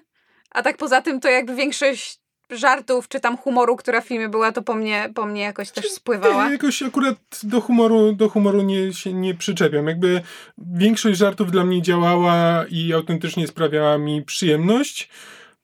a 0.52 0.62
tak 0.62 0.78
poza 0.78 1.02
tym 1.02 1.20
to 1.20 1.30
jakby 1.30 1.56
większość 1.56 2.24
żartów 2.50 3.08
czy 3.08 3.20
tam 3.20 3.38
humoru, 3.38 3.76
która 3.76 4.02
w 4.02 4.08
filmie 4.08 4.30
była, 4.30 4.52
to 4.52 4.62
po 4.62 4.76
mnie, 4.76 5.10
po 5.16 5.26
mnie 5.26 5.42
jakoś 5.42 5.72
też 5.72 5.92
spływała. 5.92 6.46
Ja 6.46 6.52
jakoś 6.52 6.84
akurat 6.84 7.18
do 7.44 7.62
humoru, 7.62 8.14
do 8.14 8.30
humoru 8.30 8.62
nie, 8.62 8.94
się 8.94 9.14
nie 9.14 9.36
przyczepiam. 9.36 9.88
Jakby 9.88 10.22
większość 10.58 11.20
żartów 11.20 11.52
dla 11.52 11.66
mnie 11.66 11.82
działała 11.82 12.66
i 12.70 12.94
autentycznie 12.94 13.48
sprawiała 13.48 13.98
mi 13.98 14.22
przyjemność, 14.22 15.10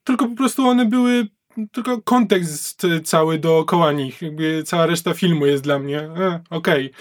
tylko 0.04 0.28
po 0.28 0.36
prostu 0.36 0.68
one 0.68 0.86
były 0.86 1.28
tylko 1.72 2.02
kontekst 2.02 2.88
cały 3.04 3.40
dookoła 3.40 3.92
nich. 3.92 4.22
Jakby 4.22 4.64
cała 4.64 4.86
reszta 4.86 5.14
filmu 5.14 5.46
jest 5.46 5.64
dla 5.64 5.80
mnie 5.80 6.00
e, 6.00 6.40
okej. 6.50 6.92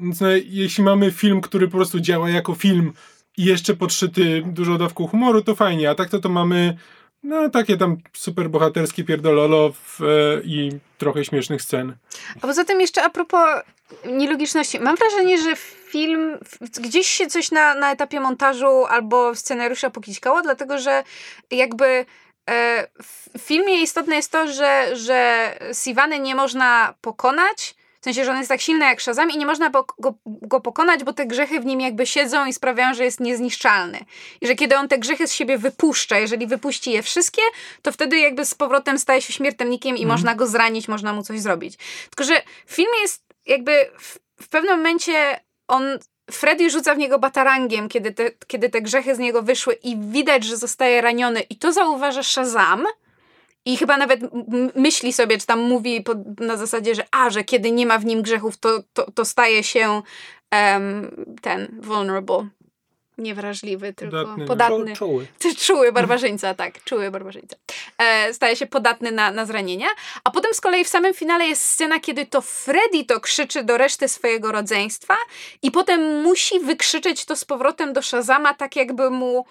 No, 0.00 0.28
jeśli 0.44 0.84
mamy 0.84 1.10
film, 1.10 1.40
który 1.40 1.68
po 1.68 1.76
prostu 1.76 2.00
działa 2.00 2.30
jako 2.30 2.54
film 2.54 2.92
i 3.36 3.44
jeszcze 3.44 3.74
podszyty 3.74 4.42
dużo 4.46 4.78
dawką 4.78 5.06
humoru, 5.06 5.42
to 5.42 5.54
fajnie, 5.54 5.90
a 5.90 5.94
tak 5.94 6.10
to 6.10 6.18
to 6.18 6.28
mamy 6.28 6.76
no 7.22 7.48
takie 7.50 7.76
tam 7.76 7.96
super 8.12 8.50
bohaterskie 8.50 9.04
pierdololo 9.04 9.72
w, 9.72 10.02
e, 10.02 10.06
i 10.44 10.70
trochę 10.98 11.24
śmiesznych 11.24 11.62
scen. 11.62 11.96
A 12.36 12.46
poza 12.46 12.64
tym 12.64 12.80
jeszcze 12.80 13.02
a 13.02 13.10
propos 13.10 13.48
nielogiczności, 14.06 14.80
mam 14.80 14.96
wrażenie, 14.96 15.38
że 15.42 15.56
film, 15.90 16.38
gdzieś 16.80 17.06
się 17.06 17.26
coś 17.26 17.50
na, 17.50 17.74
na 17.74 17.92
etapie 17.92 18.20
montażu 18.20 18.84
albo 18.84 19.34
scenariusza 19.34 19.90
pokićkało, 19.90 20.42
dlatego 20.42 20.78
że 20.78 21.04
jakby 21.50 22.06
e, 22.50 22.86
w 23.02 23.38
filmie 23.38 23.82
istotne 23.82 24.16
jest 24.16 24.32
to, 24.32 24.52
że, 24.52 24.96
że 24.96 25.50
Sivany 25.72 26.18
nie 26.18 26.34
można 26.34 26.94
pokonać, 27.00 27.74
sensie, 28.08 28.24
że 28.24 28.30
on 28.30 28.36
jest 28.36 28.48
tak 28.48 28.60
silny 28.60 28.84
jak 28.84 29.00
Shazam 29.00 29.30
i 29.30 29.38
nie 29.38 29.46
można 29.46 29.70
go, 29.70 29.86
go 30.24 30.60
pokonać, 30.60 31.04
bo 31.04 31.12
te 31.12 31.26
grzechy 31.26 31.60
w 31.60 31.66
nim 31.66 31.80
jakby 31.80 32.06
siedzą 32.06 32.46
i 32.46 32.52
sprawiają, 32.52 32.94
że 32.94 33.04
jest 33.04 33.20
niezniszczalny. 33.20 33.98
I 34.40 34.46
że 34.46 34.54
kiedy 34.54 34.76
on 34.76 34.88
te 34.88 34.98
grzechy 34.98 35.28
z 35.28 35.32
siebie 35.32 35.58
wypuszcza, 35.58 36.18
jeżeli 36.18 36.46
wypuści 36.46 36.90
je 36.90 37.02
wszystkie, 37.02 37.42
to 37.82 37.92
wtedy 37.92 38.18
jakby 38.18 38.44
z 38.44 38.54
powrotem 38.54 38.98
staje 38.98 39.22
się 39.22 39.32
śmiertelnikiem 39.32 39.96
i 39.96 40.06
można 40.06 40.34
go 40.34 40.46
zranić, 40.46 40.88
można 40.88 41.12
mu 41.12 41.22
coś 41.22 41.40
zrobić. 41.40 41.76
Tylko, 42.10 42.24
że 42.24 42.42
w 42.66 42.74
filmie 42.74 43.00
jest 43.02 43.24
jakby 43.46 43.90
w, 43.98 44.18
w 44.42 44.48
pewnym 44.48 44.76
momencie 44.76 45.40
on 45.68 45.98
Freddy 46.30 46.70
rzuca 46.70 46.94
w 46.94 46.98
niego 46.98 47.18
batarangiem, 47.18 47.88
kiedy 47.88 48.12
te, 48.12 48.30
kiedy 48.46 48.68
te 48.68 48.82
grzechy 48.82 49.14
z 49.14 49.18
niego 49.18 49.42
wyszły 49.42 49.74
i 49.74 49.96
widać, 49.96 50.44
że 50.44 50.56
zostaje 50.56 51.00
raniony 51.00 51.40
i 51.40 51.56
to 51.56 51.72
zauważa 51.72 52.22
Shazam 52.22 52.84
i 53.68 53.76
chyba 53.76 53.96
nawet 53.96 54.20
myśli 54.74 55.12
sobie, 55.12 55.38
czy 55.38 55.46
tam 55.46 55.60
mówi 55.60 56.00
pod, 56.00 56.40
na 56.40 56.56
zasadzie, 56.56 56.94
że 56.94 57.04
a, 57.10 57.30
że 57.30 57.44
kiedy 57.44 57.70
nie 57.70 57.86
ma 57.86 57.98
w 57.98 58.04
nim 58.04 58.22
grzechów, 58.22 58.56
to, 58.56 58.82
to, 58.92 59.10
to 59.10 59.24
staje 59.24 59.62
się 59.64 60.02
em, 60.50 61.10
ten 61.42 61.80
vulnerable. 61.80 62.48
Niewrażliwy, 63.18 63.92
tylko 63.92 64.16
Podatny, 64.16 64.46
podatny. 64.46 64.92
Czu- 64.92 64.96
Czuły. 64.96 65.26
Czuły 65.58 65.92
barbarzyńca, 65.92 66.54
tak, 66.54 66.84
czuły 66.84 67.10
barbarzyńca. 67.10 67.56
E, 67.98 68.34
staje 68.34 68.56
się 68.56 68.66
podatny 68.66 69.12
na, 69.12 69.30
na 69.30 69.46
zranienia. 69.46 69.88
A 70.24 70.30
potem 70.30 70.54
z 70.54 70.60
kolei 70.60 70.84
w 70.84 70.88
samym 70.88 71.14
finale 71.14 71.46
jest 71.46 71.62
scena, 71.62 72.00
kiedy 72.00 72.26
to 72.26 72.40
Freddy 72.40 73.04
to 73.04 73.20
krzyczy 73.20 73.64
do 73.64 73.78
reszty 73.78 74.08
swojego 74.08 74.52
rodzeństwa 74.52 75.16
i 75.62 75.70
potem 75.70 76.22
musi 76.22 76.60
wykrzyczeć 76.60 77.24
to 77.24 77.36
z 77.36 77.44
powrotem 77.44 77.92
do 77.92 78.02
Shazama, 78.02 78.54
tak 78.54 78.76
jakby 78.76 79.10
mu 79.10 79.44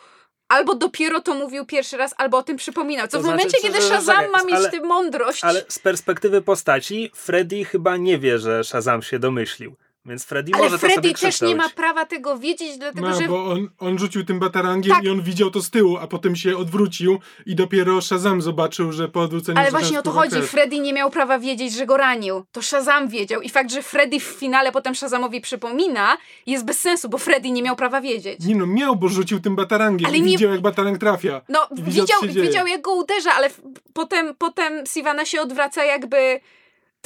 albo 0.47 0.75
dopiero 0.75 1.21
to 1.21 1.33
mówił 1.35 1.65
pierwszy 1.65 1.97
raz, 1.97 2.13
albo 2.17 2.37
o 2.37 2.43
tym 2.43 2.57
przypominał. 2.57 3.07
Co 3.07 3.11
To 3.17 3.19
w 3.19 3.23
znaczy, 3.23 3.37
momencie, 3.37 3.61
kiedy 3.61 3.81
Shazam 3.81 4.31
ma 4.31 4.43
mieć 4.43 4.55
ale- 4.55 4.71
tę 4.71 4.79
mądrość... 4.79 5.43
Ale 5.43 5.65
z 5.67 5.79
perspektywy 5.79 6.41
postaci, 6.41 7.11
Freddy 7.15 7.65
chyba 7.65 7.97
nie 7.97 8.17
wie, 8.19 8.39
że 8.39 8.63
Shazam 8.63 9.01
się 9.01 9.19
domyślił. 9.19 9.75
Więc 10.07 10.25
Freddy 10.25 10.51
Ale 10.53 10.63
może 10.63 10.75
to 10.79 10.87
Freddy 10.87 11.07
sobie 11.09 11.13
też 11.13 11.41
nie 11.41 11.55
ma 11.55 11.69
prawa 11.69 12.05
tego 12.05 12.37
wiedzieć, 12.37 12.77
dlatego 12.77 13.07
Ma, 13.07 13.13
że 13.13 13.27
bo 13.27 13.45
on, 13.45 13.69
on 13.79 13.99
rzucił 13.99 14.25
tym 14.25 14.39
batarangiem 14.39 14.95
Tak. 14.95 15.03
i 15.03 15.09
on 15.09 15.21
widział 15.21 15.51
to 15.51 15.61
z 15.61 15.69
tyłu, 15.69 15.97
a 15.97 16.07
potem 16.07 16.35
się 16.35 16.57
odwrócił 16.57 17.19
i 17.45 17.55
dopiero 17.55 18.01
Shazam 18.01 18.41
zobaczył, 18.41 18.91
że 18.91 19.07
po 19.07 19.21
odwróceniu 19.21 19.59
Ale 19.59 19.71
właśnie 19.71 19.99
o 19.99 20.01
to 20.01 20.11
chodzi. 20.11 20.31
krew. 20.31 20.49
Freddy 20.49 20.79
nie 20.79 20.93
miał 20.93 21.09
prawa 21.11 21.39
wiedzieć, 21.39 21.73
że 21.73 21.85
go 21.85 21.97
ranił. 21.97 22.43
To 22.51 22.61
Shazam 22.61 23.07
wiedział. 23.07 23.41
I 23.41 23.49
fakt, 23.49 23.71
że 23.71 23.81
Freddy 23.83 24.19
w 24.19 24.23
finale 24.23 24.71
potem 24.71 24.95
Shazamowi 24.95 25.41
przypomina, 25.41 26.17
jest 26.45 26.65
bez 26.65 26.79
sensu, 26.79 27.09
bo 27.09 27.17
Freddy 27.17 27.51
nie 27.51 27.63
miał 27.63 27.75
prawa 27.75 28.01
wiedzieć. 28.01 28.39
Nie 28.45 28.55
no, 28.55 28.67
miał, 28.67 28.95
bo 28.95 29.09
rzucił 29.09 29.39
tym 29.39 29.55
batarangiem 29.55 30.05
Ale 30.07 30.17
i 30.17 30.21
nie- 30.21 30.27
widział, 30.31 30.51
jak 30.51 30.61
batarang 30.61 30.97
trafia. 30.97 31.41
No, 31.49 31.67
widział, 31.71 32.05
widział, 32.23 32.43
widział 32.43 32.67
jak 32.67 32.81
go 32.81 32.93
uderza, 32.93 33.33
ale 33.33 33.49
potem, 33.93 34.35
potem 34.37 34.85
Sivana 34.85 35.25
się 35.25 35.41
odwraca 35.41 35.83
jakby 35.85 36.39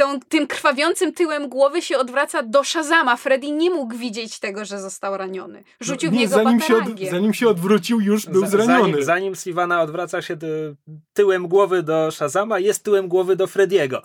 tą, 0.01 0.19
tym 0.19 0.47
krwawiącym 0.47 1.13
tyłem 1.13 1.49
głowy 1.49 1.81
się 1.81 1.97
odwraca 1.97 2.43
do 2.43 2.63
Shazama. 2.63 3.17
Freddy 3.17 3.51
nie 3.51 3.69
mógł 3.69 3.95
widzieć 3.97 4.39
tego, 4.39 4.65
że 4.65 4.79
został 4.79 5.17
raniony. 5.17 5.63
Rzucił 5.81 6.11
No, 6.11 6.17
nie, 6.17 6.27
w 6.27 6.31
niego 6.31 6.43
zanim 6.43 6.61
się, 6.61 6.77
od, 6.77 6.83
zanim 7.11 7.33
się 7.33 7.47
odwrócił, 7.47 8.01
już 8.01 8.25
był 8.25 8.41
Za- 8.41 8.47
zraniony. 8.47 8.83
Zanim, 8.91 9.03
zanim 9.03 9.35
Sivana 9.35 9.81
odwraca 9.81 10.21
się 10.21 10.37
ty- 10.37 10.75
tyłem 11.13 11.47
głowy 11.47 11.83
do 11.83 12.11
Shazama, 12.11 12.59
jest 12.59 12.83
tyłem 12.83 13.07
głowy 13.07 13.35
do 13.35 13.47
Frediego. 13.47 14.01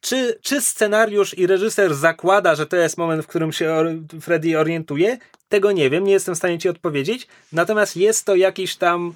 Czy, 0.00 0.38
czy 0.42 0.60
scenariusz 0.60 1.38
i 1.38 1.46
reżyser 1.46 1.94
zakłada, 1.94 2.54
że 2.54 2.66
to 2.66 2.76
jest 2.76 2.98
moment, 2.98 3.24
w 3.24 3.26
którym 3.26 3.52
się 3.52 3.70
or- 3.72 4.20
Freddy 4.20 4.58
orientuje? 4.58 5.18
Tego 5.48 5.72
nie 5.72 5.90
wiem, 5.90 6.04
nie 6.04 6.12
jestem 6.12 6.34
w 6.34 6.38
stanie 6.38 6.58
ci 6.58 6.68
odpowiedzieć. 6.68 7.26
Natomiast 7.52 7.96
jest 7.96 8.24
to 8.24 8.34
jakiś 8.36 8.76
tam. 8.76 9.14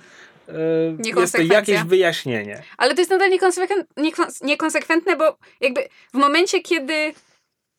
E, 0.49 1.21
jest 1.21 1.35
to 1.37 1.43
jakieś 1.43 1.83
wyjaśnienie. 1.83 2.63
Ale 2.77 2.95
to 2.95 3.01
jest 3.01 3.11
nadal 3.11 3.31
niekonsekwent, 3.31 3.87
niekons- 3.97 4.45
niekonsekwentne, 4.45 5.17
bo 5.17 5.39
jakby 5.61 5.89
w 6.15 6.19
momencie, 6.19 6.61
kiedy, 6.61 7.13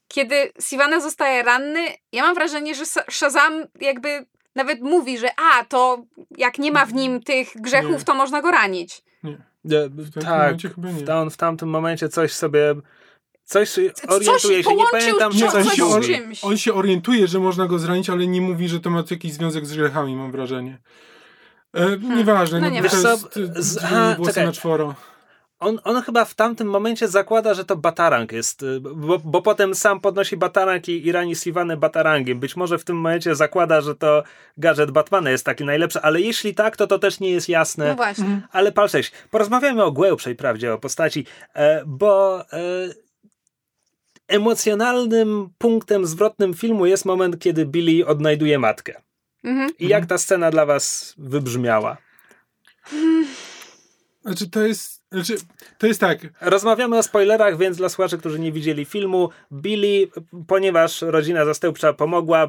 kiedy 0.08 0.36
Sivana 0.62 1.00
zostaje 1.00 1.44
ranny, 1.44 1.80
ja 2.12 2.24
mam 2.24 2.36
wrażenie, 2.36 2.76
że 2.76 2.84
Shazam 3.10 3.66
jakby 3.82 4.26
nawet 4.56 4.82
mówi, 4.82 5.18
że 5.18 5.30
a, 5.54 5.66
to 5.66 6.04
jak 6.38 6.60
nie 6.60 6.72
ma 6.72 6.86
w 6.86 6.94
nim 6.94 7.24
tych 7.24 7.48
grzechów, 7.56 7.92
Nie. 8.00 8.06
to 8.06 8.16
można 8.16 8.42
go 8.42 8.52
ranić. 8.52 9.02
Nie, 9.24 9.90
w 9.90 10.14
tak, 10.14 10.56
w, 10.58 11.06
ta- 11.06 11.22
on 11.22 11.30
w 11.30 11.38
tamtym 11.38 11.70
momencie 11.70 12.10
coś 12.10 12.32
sobie. 12.32 12.76
Coś 13.44 13.80
orientuje 14.08 14.64
się, 14.64 14.70
nie 14.70 14.76
połączył 14.76 15.00
pamiętam, 15.00 15.32
on, 15.32 15.52
coś 15.52 15.66
coś 15.66 15.80
on, 15.80 16.02
on 16.42 16.58
się 16.58 16.74
orientuje, 16.74 17.28
że 17.28 17.40
można 17.40 17.68
go 17.68 17.80
zranić, 17.80 18.10
ale 18.10 18.28
nie 18.28 18.42
mówi, 18.42 18.68
że 18.68 18.80
to 18.80 18.90
ma 18.90 19.04
jakiś 19.12 19.34
związek 19.34 19.66
z 19.66 19.74
grzechami, 19.74 20.16
mam 20.16 20.32
wrażenie. 20.32 20.78
E, 21.78 21.98
nieważne, 22.16 22.60
no 22.60 22.66
no, 22.68 22.74
nie 22.74 22.82
bo 22.82 22.90
to 22.90 22.96
wiem. 22.96 23.06
jest 23.12 23.24
Wiesz 23.36 23.48
co, 23.54 23.60
e, 23.60 23.64
z- 23.64 23.78
aha, 23.84 24.16
czekaj. 24.26 24.46
na 24.46 24.52
czworo. 24.52 24.96
On, 25.60 25.80
on 25.84 26.02
chyba 26.02 26.26
w 26.26 26.34
tamtym 26.36 26.68
momencie 26.70 27.08
zakłada, 27.08 27.54
że 27.54 27.66
to 27.66 27.76
batarang 27.76 28.32
jest, 28.32 28.64
y, 28.64 28.80
bo, 28.80 29.20
bo 29.20 29.42
potem 29.42 29.76
sam 29.76 30.00
podnosi 30.00 30.38
batarang 30.38 30.90
i, 30.90 31.08
i 31.08 31.12
rani 31.12 31.36
Sivanę 31.36 31.78
batarangiem. 31.78 32.40
Być 32.40 32.56
może 32.56 32.78
w 32.78 32.84
tym 32.84 32.96
momencie 32.96 33.36
zakłada, 33.36 33.82
że 33.82 33.96
to 33.96 34.24
gadżet 34.58 34.92
Batmana 34.92 35.30
jest 35.30 35.46
taki 35.46 35.66
najlepszy, 35.66 36.02
ale 36.02 36.22
jeśli 36.22 36.56
tak, 36.56 36.78
to 36.78 36.88
to 36.88 37.00
też 37.00 37.20
nie 37.20 37.30
jest 37.30 37.50
jasne. 37.50 37.88
No 37.90 37.96
właśnie. 37.96 38.42
Ale 38.52 38.72
pal 38.72 38.90
6. 38.90 39.12
Porozmawiamy 39.32 39.84
o 39.84 39.92
głębszej 39.92 40.36
prawdzie 40.36 40.74
o 40.74 40.78
postaci, 40.78 41.26
e, 41.54 41.84
bo 41.86 42.42
e, 42.42 42.48
emocjonalnym 44.28 45.50
punktem 45.58 46.06
zwrotnym 46.06 46.54
filmu 46.54 46.86
jest 46.86 47.06
moment, 47.06 47.40
kiedy 47.40 47.66
Billy 47.66 48.06
odnajduje 48.08 48.60
matkę. 48.60 49.02
Mhm. 49.44 49.70
I 49.80 49.88
jak 49.88 50.06
ta 50.06 50.18
scena 50.18 50.52
dla 50.52 50.66
was 50.66 51.14
wybrzmiała? 51.18 51.98
Znaczy, 54.28 54.50
to 54.50 54.62
jest, 54.62 55.04
znaczy, 55.12 55.36
to 55.78 55.88
jest 55.88 56.00
tak, 56.00 56.20
Rozmawiamy 56.42 56.98
o 56.98 57.04
spoilerach, 57.04 57.58
więc 57.58 57.78
dla 57.78 57.90
słuchaczy, 57.90 58.18
którzy 58.18 58.40
nie 58.40 58.52
widzieli 58.52 58.86
filmu, 58.86 59.30
Billy, 59.54 60.08
ponieważ 60.48 61.02
rodzina 61.02 61.46
zastępcza 61.46 61.94
pomogła, 61.94 62.48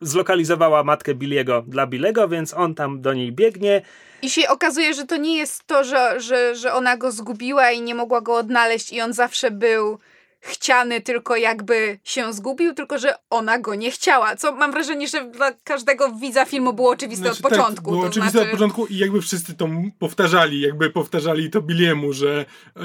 zlokalizowała 0.00 0.84
matkę 0.84 1.14
Billiego 1.14 1.64
dla 1.66 1.86
Billego, 1.86 2.28
więc 2.28 2.54
on 2.54 2.74
tam 2.74 3.00
do 3.00 3.14
niej 3.14 3.32
biegnie. 3.32 3.82
I 4.22 4.30
się 4.30 4.48
okazuje, 4.48 4.94
że 4.94 5.06
to 5.06 5.16
nie 5.16 5.36
jest 5.36 5.66
to, 5.66 5.84
że, 5.84 6.20
że, 6.20 6.56
że 6.56 6.72
ona 6.72 6.96
go 6.96 7.12
zgubiła 7.12 7.70
i 7.70 7.82
nie 7.82 7.94
mogła 7.94 8.20
go 8.20 8.34
odnaleźć 8.36 8.92
i 8.92 9.00
on 9.00 9.12
zawsze 9.12 9.50
był 9.50 9.98
chciany, 10.42 11.00
tylko 11.00 11.36
jakby 11.36 11.98
się 12.04 12.32
zgubił, 12.32 12.74
tylko 12.74 12.98
że 12.98 13.14
ona 13.30 13.58
go 13.58 13.74
nie 13.74 13.90
chciała. 13.90 14.36
Co 14.36 14.52
mam 14.52 14.72
wrażenie, 14.72 15.08
że 15.08 15.30
dla 15.30 15.52
każdego 15.64 16.12
widza 16.12 16.44
filmu 16.44 16.72
było 16.72 16.90
oczywiste 16.90 17.24
Znaczy, 17.24 17.38
od 17.38 17.42
tak, 17.42 17.50
początku. 17.58 17.90
było 17.90 18.02
to 18.02 18.08
oczywiste 18.08 18.32
znaczy... 18.32 18.46
od 18.46 18.52
początku 18.52 18.86
i 18.86 18.96
jakby 18.96 19.22
wszyscy 19.22 19.54
to 19.54 19.68
powtarzali, 19.98 20.60
jakby 20.60 20.90
powtarzali 20.90 21.50
to 21.50 21.62
Billiemu, 21.62 22.12
że 22.12 22.44
e, 22.76 22.80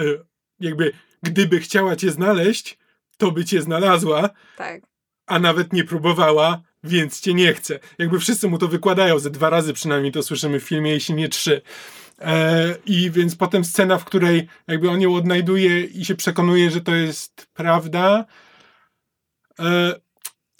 jakby 0.60 0.92
gdyby 1.24 1.60
chciała 1.60 1.96
cię 1.96 2.12
znaleźć, 2.12 2.78
to 3.18 3.32
by 3.32 3.46
cię 3.46 3.62
znalazła, 3.62 4.30
Tak. 4.58 4.82
a 5.26 5.40
nawet 5.40 5.74
nie 5.74 5.84
próbowała, 5.84 6.62
więc 6.84 7.20
cię 7.20 7.34
nie 7.34 7.54
chce. 7.54 7.80
Jakby 7.98 8.20
wszyscy 8.20 8.48
mu 8.48 8.58
to 8.58 8.68
wykładają, 8.68 9.20
ze 9.20 9.30
dwa 9.30 9.50
razy 9.50 9.74
przynajmniej 9.74 10.12
to 10.12 10.24
słyszymy 10.24 10.60
w 10.60 10.64
filmie, 10.64 10.92
jeśli 10.92 11.16
nie 11.16 11.30
trzy. 11.30 11.62
E, 12.22 12.76
I 12.86 13.12
więc 13.12 13.36
potem 13.36 13.66
scena, 13.66 13.98
w 13.98 14.06
której 14.06 14.48
jakby 14.68 14.90
on 14.90 15.02
ją 15.02 15.16
odnajduje 15.16 15.84
i 15.84 16.06
się 16.06 16.16
przekonuje, 16.16 16.72
że 16.72 16.82
to 16.82 16.96
jest 16.96 17.48
prawda. 17.54 18.26
E, 19.60 19.94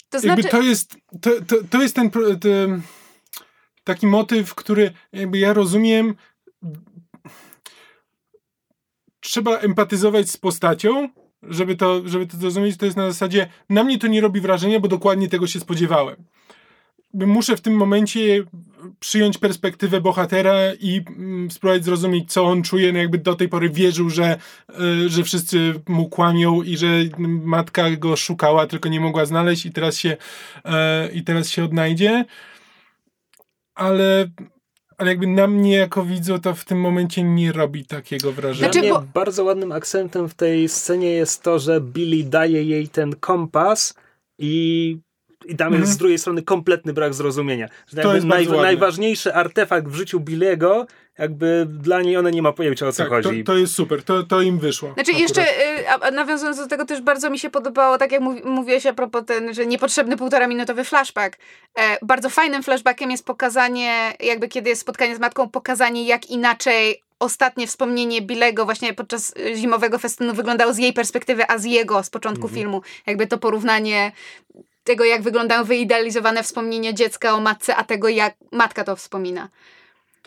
To 0.08 0.26
jakby 0.26 0.42
znaczy... 0.42 0.48
to 0.48 0.62
jest, 0.62 0.96
to, 1.20 1.30
to, 1.46 1.56
to 1.70 1.82
jest 1.82 1.94
ten, 1.94 2.10
ten 2.40 2.82
taki 3.84 4.06
motyw, 4.06 4.54
który 4.54 4.92
jakby 5.12 5.38
ja 5.38 5.52
rozumiem. 5.52 6.14
Trzeba 9.20 9.58
empatyzować 9.58 10.30
z 10.30 10.36
postacią, 10.36 11.08
żeby 11.42 11.76
to, 11.76 12.08
żeby 12.08 12.26
to 12.26 12.36
zrozumieć. 12.36 12.76
To 12.76 12.84
jest 12.84 12.96
na 12.96 13.10
zasadzie, 13.10 13.48
na 13.70 13.84
mnie 13.84 13.98
to 13.98 14.06
nie 14.06 14.20
robi 14.20 14.40
wrażenia, 14.40 14.80
bo 14.80 14.88
dokładnie 14.88 15.28
tego 15.28 15.46
się 15.46 15.60
spodziewałem. 15.60 16.24
Muszę 17.14 17.56
w 17.56 17.60
tym 17.60 17.74
momencie 17.74 18.44
przyjąć 19.00 19.38
perspektywę 19.38 20.00
bohatera 20.00 20.54
i 20.80 21.04
mm, 21.16 21.50
spróbować 21.50 21.84
zrozumieć, 21.84 22.32
co 22.32 22.44
on 22.44 22.62
czuje. 22.62 22.92
No 22.92 22.98
jakby 22.98 23.18
do 23.18 23.34
tej 23.34 23.48
pory 23.48 23.70
wierzył, 23.70 24.10
że, 24.10 24.38
y, 25.04 25.08
że 25.08 25.24
wszyscy 25.24 25.80
mu 25.88 26.08
kłamią 26.08 26.62
i 26.62 26.76
że 26.76 26.86
matka 27.18 27.90
go 27.90 28.16
szukała, 28.16 28.66
tylko 28.66 28.88
nie 28.88 29.00
mogła 29.00 29.26
znaleźć 29.26 29.66
i 29.66 29.72
teraz 29.72 29.96
się, 29.96 30.16
e, 30.64 31.08
i 31.12 31.24
teraz 31.24 31.48
się 31.50 31.64
odnajdzie. 31.64 32.24
Ale, 33.74 34.28
ale 34.98 35.10
jakby 35.10 35.26
na 35.26 35.46
mnie 35.46 35.72
jako 35.76 36.04
widzu 36.04 36.38
to 36.38 36.54
w 36.54 36.64
tym 36.64 36.80
momencie 36.80 37.22
nie 37.22 37.52
robi 37.52 37.84
takiego 37.84 38.32
wrażenia. 38.32 38.72
Znaczy, 38.72 38.88
Dla 38.88 38.98
mnie 39.00 39.06
bo- 39.06 39.12
bardzo 39.20 39.44
ładnym 39.44 39.72
akcentem 39.72 40.28
w 40.28 40.34
tej 40.34 40.68
scenie 40.68 41.10
jest 41.10 41.42
to, 41.42 41.58
że 41.58 41.80
Billy 41.80 42.24
daje 42.24 42.62
jej 42.64 42.88
ten 42.88 43.16
kompas 43.16 43.94
i, 44.38 44.98
i 45.48 45.56
tam 45.56 45.66
Mhm. 45.66 45.82
jest 45.82 45.92
z 45.92 45.96
drugiej 45.96 46.18
strony 46.18 46.42
kompletny 46.42 46.92
brak 46.92 47.14
zrozumienia. 47.14 47.68
Że 47.86 48.02
To 48.02 48.14
jest 48.14 48.26
ładne. 48.30 48.56
najważniejszy 48.62 49.34
artefakt 49.34 49.88
w 49.88 49.94
życiu 49.94 50.20
Billiego, 50.20 50.86
jakby 51.18 51.66
dla 51.70 52.02
niej 52.02 52.16
ona 52.16 52.30
nie 52.30 52.42
ma 52.42 52.52
pojęcia 52.52 52.86
o 52.86 52.92
co 52.92 52.98
tak, 53.02 53.22
to, 53.22 53.28
chodzi. 53.28 53.44
to 53.44 53.56
jest 53.56 53.74
super, 53.74 54.02
to, 54.02 54.22
to 54.22 54.40
im 54.42 54.58
wyszło. 54.58 54.92
Znaczy 54.94 55.10
akurat. 55.10 55.20
jeszcze, 55.36 55.42
y, 56.08 56.12
nawiązując 56.12 56.56
do 56.58 56.66
tego, 56.66 56.84
też 56.86 57.00
bardzo 57.00 57.30
mi 57.30 57.38
się 57.38 57.50
podobało, 57.50 57.98
tak 57.98 58.12
jak 58.12 58.20
mów, 58.20 58.44
mówiłeś 58.44 58.86
a 58.86 58.92
propos 58.92 59.22
ten, 59.26 59.54
że 59.54 59.66
niepotrzebny 59.66 60.16
półtora 60.16 60.46
minutowy 60.46 60.84
flashback. 60.84 61.38
E, 61.78 61.98
bardzo 62.02 62.30
fajnym 62.30 62.62
flashbackiem 62.62 63.10
jest 63.10 63.24
pokazanie, 63.24 64.12
jakby 64.20 64.48
kiedy 64.48 64.70
jest 64.70 64.80
spotkanie 64.82 65.16
z 65.16 65.20
matką, 65.20 65.48
pokazanie 65.48 66.06
jak 66.06 66.30
inaczej 66.30 67.02
ostatnie 67.20 67.66
wspomnienie 67.66 68.22
Billego 68.22 68.64
właśnie 68.64 68.94
podczas 68.94 69.34
y, 69.36 69.56
zimowego 69.56 69.98
festynu 69.98 70.34
wyglądało 70.34 70.72
z 70.72 70.78
jej 70.78 70.92
perspektywy, 70.92 71.42
a 71.48 71.58
z 71.58 71.64
jego 71.64 72.02
z 72.02 72.10
początku 72.10 72.46
Mhm. 72.46 72.54
filmu. 72.60 72.82
Jakby 73.06 73.26
to 73.26 73.38
porównanie 73.38 74.12
tego, 74.88 75.04
jak 75.04 75.22
wyglądają 75.22 75.64
wyidealizowane 75.64 76.42
wspomnienia 76.42 76.92
dziecka 76.92 77.34
o 77.34 77.40
matce, 77.40 77.76
a 77.76 77.84
tego, 77.84 78.08
jak 78.08 78.34
matka 78.52 78.84
to 78.84 78.96
wspomina. 78.96 79.48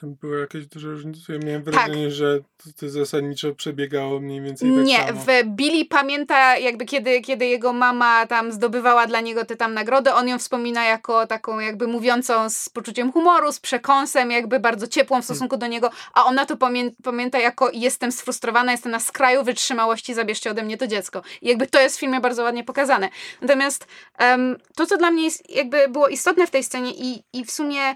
Tam 0.02 0.16
były 0.22 0.40
jakieś 0.40 0.68
duże 0.68 0.88
różnice. 0.88 1.34
Ja 1.34 1.40
miałem 1.40 1.64
Tak. 1.64 1.74
wrażenie, 1.74 2.12
że 2.12 2.40
to, 2.40 2.70
to 2.80 2.90
zasadniczo 2.90 3.56
przebiegało 3.56 4.20
mniej 4.20 4.42
więcej 4.42 4.76
tak 4.76 4.86
Nie, 4.86 4.98
samo. 4.98 5.22
w 5.22 5.28
Billy 5.46 5.86
pamięta 5.86 6.58
jakby 6.58 6.86
kiedy, 6.86 7.22
kiedy 7.22 7.46
jego 7.46 7.74
mama 7.74 8.26
tam 8.28 8.52
zdobywała 8.52 9.08
dla 9.08 9.22
niego 9.22 9.46
te 9.46 9.56
tam 9.56 9.74
nagrody, 9.74 10.14
on 10.14 10.28
ją 10.28 10.40
wspomina 10.40 10.86
jako 10.86 11.28
taką 11.28 11.60
jakby 11.60 11.88
mówiącą 11.88 12.50
z 12.50 12.70
poczuciem 12.70 13.12
humoru, 13.12 13.52
z 13.52 13.60
przekąsem, 13.60 14.32
jakby 14.32 14.60
bardzo 14.60 14.88
ciepłą 14.88 15.22
w 15.22 15.26
stosunku 15.26 15.58
do 15.58 15.68
niego, 15.68 15.90
a 16.14 16.26
ona 16.26 16.46
to 16.46 16.58
pamię 16.58 16.92
pamięta 17.04 17.40
jako 17.40 17.70
jestem 17.74 18.12
sfrustrowana, 18.12 18.72
jestem 18.72 18.92
na 18.92 19.00
skraju 19.00 19.44
wytrzymałości, 19.44 20.14
zabierzcie 20.14 20.52
ode 20.52 20.64
mnie 20.64 20.78
to 20.78 20.88
dziecko. 20.88 21.22
I 21.42 21.48
jakby 21.48 21.68
to 21.68 21.80
jest 21.82 21.98
w 21.98 22.00
filmie 22.00 22.20
bardzo 22.22 22.44
ładnie 22.44 22.64
pokazane. 22.64 23.10
Natomiast 23.42 23.88
em, 24.18 24.58
to, 24.76 24.86
co 24.86 24.98
dla 24.98 25.12
mnie 25.12 25.24
jest, 25.24 25.50
jakby 25.50 25.88
było 25.90 26.08
istotne 26.08 26.48
w 26.48 26.52
tej 26.52 26.64
scenie 26.64 26.92
i, 26.92 27.24
i 27.34 27.46
w 27.46 27.52
sumie 27.52 27.96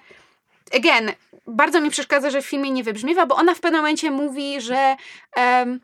again, 0.75 1.11
bardzo 1.47 1.81
mi 1.81 1.89
przeszkadza, 1.89 2.29
że 2.29 2.41
w 2.41 2.45
filmie 2.45 2.71
nie 2.71 2.83
wybrzmiewa, 2.83 3.25
bo 3.25 3.35
ona 3.35 3.55
w 3.55 3.59
pewnym 3.59 3.81
momencie 3.81 4.11
mówi, 4.11 4.61
że 4.61 4.95
em, 5.35 5.79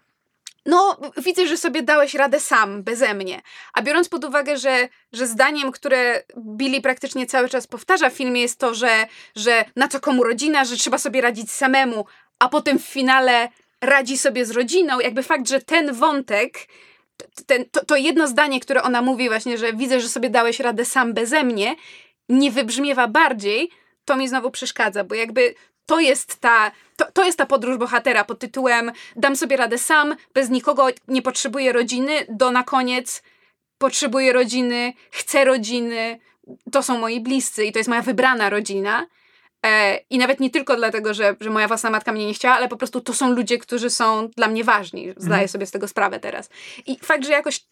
no, 0.65 0.97
widzę, 1.17 1.47
że 1.47 1.57
sobie 1.57 1.83
dałeś 1.83 2.13
radę 2.13 2.39
sam, 2.39 2.83
beze 2.83 3.13
mnie. 3.13 3.41
A 3.73 3.81
biorąc 3.81 4.09
pod 4.09 4.25
uwagę, 4.25 4.57
że, 4.57 4.89
że 5.13 5.27
zdaniem, 5.27 5.71
które 5.71 6.23
Billy 6.37 6.81
praktycznie 6.81 7.25
cały 7.25 7.49
czas 7.49 7.67
powtarza 7.67 8.09
w 8.09 8.13
filmie 8.13 8.41
jest 8.41 8.59
to, 8.59 8.73
że, 8.73 9.07
że 9.35 9.65
na 9.75 9.87
co 9.87 9.99
komu 9.99 10.23
rodzina, 10.23 10.65
że 10.65 10.77
trzeba 10.77 10.97
sobie 10.97 11.21
radzić 11.21 11.51
samemu, 11.51 12.05
a 12.39 12.49
potem 12.49 12.79
w 12.79 12.85
finale 12.85 13.49
radzi 13.81 14.17
sobie 14.17 14.45
z 14.45 14.51
rodziną, 14.51 14.99
jakby 14.99 15.23
fakt, 15.23 15.49
że 15.49 15.61
ten 15.61 15.93
wątek, 15.93 16.67
ten, 17.45 17.65
to, 17.71 17.85
to 17.85 17.95
jedno 17.95 18.27
zdanie, 18.27 18.59
które 18.59 18.83
ona 18.83 19.01
mówi 19.01 19.29
właśnie, 19.29 19.57
że 19.57 19.73
widzę, 19.73 20.01
że 20.01 20.09
sobie 20.09 20.29
dałeś 20.29 20.59
radę 20.59 20.85
sam 20.85 21.13
beze 21.13 21.43
mnie, 21.43 21.75
nie 22.29 22.51
wybrzmiewa 22.51 23.07
bardziej, 23.07 23.71
to 24.05 24.15
mi 24.15 24.27
znowu 24.27 24.51
przeszkadza, 24.51 25.03
bo 25.03 25.15
jakby 25.15 25.55
to 25.85 25.99
jest 25.99 26.39
ta, 26.39 26.71
to, 26.97 27.11
to 27.11 27.25
jest 27.25 27.37
ta 27.37 27.45
podróż 27.45 27.77
bohatera 27.77 28.23
pod 28.23 28.39
tytułem 28.39 28.91
dam 29.15 29.35
sobie 29.35 29.57
radę 29.57 29.77
sam, 29.77 30.15
bez 30.33 30.49
nikogo, 30.49 30.87
nie 31.07 31.21
potrzebuję 31.21 31.73
rodziny, 31.73 32.25
do 32.29 32.51
na 32.51 32.63
koniec 32.63 33.23
potrzebuję 33.77 34.33
rodziny, 34.33 34.93
chcę 35.11 35.45
rodziny, 35.45 36.19
to 36.71 36.83
są 36.83 36.97
moi 36.97 37.19
bliscy 37.19 37.65
i 37.65 37.71
to 37.71 37.79
jest 37.79 37.89
moja 37.89 38.01
wybrana 38.01 38.49
rodzina. 38.49 39.07
E, 39.65 39.99
I 40.09 40.17
nawet 40.17 40.39
nie 40.39 40.49
tylko 40.49 40.75
dlatego, 40.75 41.13
że, 41.13 41.35
że 41.39 41.49
moja 41.49 41.67
własna 41.67 41.89
matka 41.89 42.11
mnie 42.11 42.27
nie 42.27 42.33
chciała, 42.33 42.55
ale 42.55 42.67
po 42.67 42.77
prostu 42.77 43.01
to 43.01 43.13
są 43.13 43.31
ludzie, 43.31 43.57
którzy 43.57 43.89
są 43.89 44.29
dla 44.37 44.47
mnie 44.47 44.63
ważni. 44.63 45.01
Zdaję 45.17 45.33
Mhm. 45.33 45.47
sobie 45.47 45.65
z 45.65 45.71
tego 45.71 45.87
sprawę 45.87 46.19
teraz. 46.19 46.49
I 46.85 46.97
fakt, 47.03 47.25
że 47.25 47.31
jakoś 47.31 47.65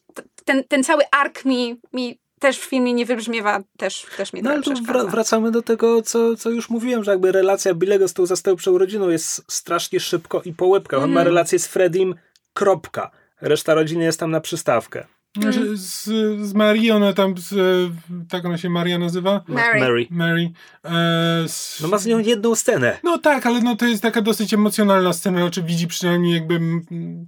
ten, 0.45 0.63
ten 0.63 0.83
cały 0.83 1.03
ark 1.11 1.45
mi, 1.45 1.81
mi 1.93 2.19
też 2.39 2.59
w 2.59 2.63
filmie 2.65 2.93
nie 2.93 3.05
wybrzmiewa, 3.05 3.59
też, 3.77 4.05
też 4.17 4.33
mi 4.33 4.41
No 4.41 4.49
ale 4.51 4.61
tu 4.61 4.73
wracamy 5.07 5.51
do 5.51 5.61
tego, 5.61 6.01
co, 6.01 6.35
co 6.35 6.49
już 6.49 6.69
mówiłem, 6.69 7.03
że 7.03 7.11
jakby 7.11 7.31
relacja 7.31 7.73
Billego 7.73 8.07
z 8.07 8.13
tą 8.13 8.25
zastępczą 8.25 8.77
rodziną 8.77 9.09
jest 9.09 9.43
strasznie 9.47 9.99
szybko 9.99 10.41
i 10.45 10.53
po 10.53 10.67
łebkach. 10.67 10.99
On 11.03 11.09
ma 11.09 11.19
Mhm. 11.19 11.27
relację 11.27 11.59
z 11.59 11.67
Fredim, 11.67 12.15
kropka. 12.53 13.11
Reszta 13.41 13.73
rodziny 13.73 14.03
jest 14.03 14.19
tam 14.19 14.31
na 14.31 14.41
przystawkę. 14.41 15.05
Mm. 15.37 15.77
z, 15.77 16.03
z 16.47 16.53
Marii, 16.53 16.91
ona 16.91 17.13
tam, 17.13 17.33
z, 17.37 17.53
tak 18.29 18.45
ona 18.45 18.57
się 18.57 18.69
Maria 18.69 18.99
nazywa? 18.99 19.43
Mary. 19.47 19.79
Mary. 19.79 20.07
Mary. 20.09 20.51
E, 20.85 20.89
z, 21.47 21.79
No 21.81 21.87
ma 21.87 21.97
z 21.97 22.05
nią 22.05 22.19
jedną 22.19 22.55
scenę. 22.55 22.99
No 23.03 23.17
tak, 23.17 23.45
ale 23.45 23.61
no 23.61 23.75
to 23.75 23.85
jest 23.85 24.01
taka 24.01 24.21
dosyć 24.21 24.53
emocjonalna 24.53 25.13
scena, 25.13 25.39
znaczy 25.39 25.63
widzi 25.63 25.87
przynajmniej 25.87 26.33
jakby... 26.33 26.55
mm, 26.55 27.27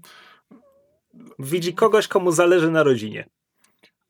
Widzi 1.39 1.73
kogoś, 1.73 2.07
komu 2.07 2.31
zależy 2.31 2.71
na 2.71 2.83
rodzinie. 2.83 3.29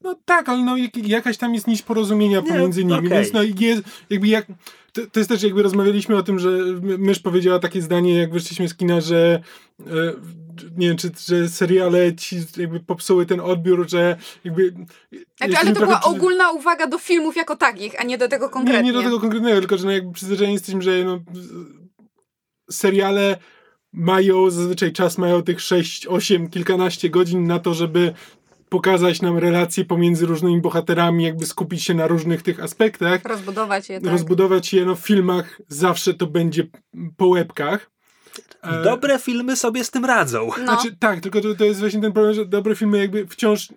No 0.04 0.16
tak, 0.26 0.50
ale 0.50 0.64
no 0.64 0.78
jak, 0.78 0.98
jakaś 0.98 1.38
tam 1.38 1.54
jest 1.54 1.68
nić 1.68 1.82
porozumienia 1.82 2.40
Nie, 2.40 2.48
pomiędzy 2.48 2.86
nimi, 2.86 2.98
okej. 2.98 3.10
więc 3.10 3.34
no 3.34 3.44
jest 3.44 3.84
jakby 4.10 4.28
jak... 4.28 4.46
To, 4.94 5.02
to 5.12 5.20
jest 5.20 5.30
też 5.30 5.44
jakby 5.44 5.64
rozmawialiśmy 5.64 6.16
o 6.18 6.24
tym, 6.24 6.40
że 6.40 6.50
My- 6.82 6.98
Mysz 6.98 7.20
powiedziała 7.20 7.60
takie 7.60 7.82
zdanie, 7.82 8.18
jak 8.18 8.34
wyszliśmy 8.34 8.70
z 8.70 8.76
kina, 8.76 9.02
że 9.02 9.42
e, 9.80 10.14
nie 10.78 10.88
wiem, 10.88 10.98
czy 10.98 11.12
że 11.28 11.50
seriale 11.50 12.16
ci 12.16 12.38
jakby 12.58 12.80
popsuły 12.80 13.26
ten 13.26 13.40
odbiór, 13.40 13.90
że 13.90 14.18
jakby... 14.44 14.74
Znaczy, 15.38 15.58
ale 15.58 15.70
to 15.70 15.76
trochę 15.76 15.86
była 15.86 16.02
ogólna 16.02 16.52
uwaga 16.52 16.88
do 16.88 16.98
filmów 16.98 17.36
jako 17.36 17.56
takich, 17.56 18.02
a 18.02 18.04
nie 18.04 18.18
do 18.18 18.28
tego 18.28 18.50
konkretnie. 18.50 18.82
Nie, 18.82 18.88
nie 18.88 18.94
do 18.94 19.04
tego 19.04 19.20
konkretnego, 19.20 19.60
tylko 19.60 19.78
że 19.78 19.86
no 19.86 19.92
jakby 19.92 20.14
przyzwyczajeni 20.14 20.54
jesteśmy, 20.54 20.82
że 20.82 21.04
no, 21.04 21.20
seriale 22.72 23.38
mają 23.94 24.50
zazwyczaj 24.50 24.92
czas, 24.92 25.18
mają 25.18 25.42
tych 25.42 25.62
6, 25.62 26.08
8, 26.08 26.50
kilkanaście 26.50 27.10
godzin 27.10 27.48
na 27.48 27.60
to, 27.60 27.74
żeby 27.74 28.14
pokazać 28.72 29.22
nam 29.22 29.38
relacje 29.38 29.86
pomiędzy 29.86 30.26
różnymi 30.26 30.62
bohaterami, 30.62 31.24
jakby 31.24 31.46
skupić 31.46 31.84
się 31.84 31.94
na 31.94 32.08
różnych 32.08 32.42
tych 32.42 32.60
aspektach, 32.60 33.26
Rozbudować 33.26 33.90
je, 33.90 34.02
tak. 34.02 34.12
rozbudować 34.12 34.74
je, 34.74 34.86
no 34.86 34.96
w 34.96 35.00
filmach 35.00 35.62
zawsze 35.68 36.14
to 36.14 36.28
będzie 36.28 36.68
po 37.18 37.28
łebkach. 37.28 37.90
E, 38.64 38.84
Dobre 38.84 39.20
filmy 39.20 39.56
sobie 39.56 39.84
z 39.84 39.92
tym 39.92 40.06
radzą. 40.06 40.50
No. 40.58 40.64
Znaczy, 40.64 40.96
tak, 41.00 41.20
tylko 41.20 41.42
to, 41.42 41.56
to 41.56 41.66
jest 41.66 41.80
właśnie 41.80 42.02
ten 42.02 42.14
problem, 42.14 42.36
że 42.36 42.46
dobre 42.46 42.76
filmy 42.76 42.98
jakby 42.98 43.28
wciąż 43.28 43.70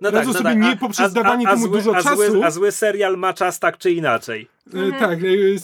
No 0.00 0.10
Radzą 0.10 0.32
sobie 0.32 0.56
nie 0.56 0.76
poprzez 0.76 1.12
dawanie 1.12 1.46
temu 1.46 1.66
zły, 1.66 1.78
dużo 1.78 1.96
a 1.96 2.02
czasu. 2.02 2.32
Zły, 2.32 2.44
a 2.44 2.50
zły 2.50 2.72
serial 2.72 3.18
ma 3.18 3.32
czas 3.32 3.58
tak 3.58 3.78
czy 3.78 3.90
inaczej. 3.90 4.48
E, 4.74 4.78
Mhm. 4.78 5.00
Tak, 5.00 5.18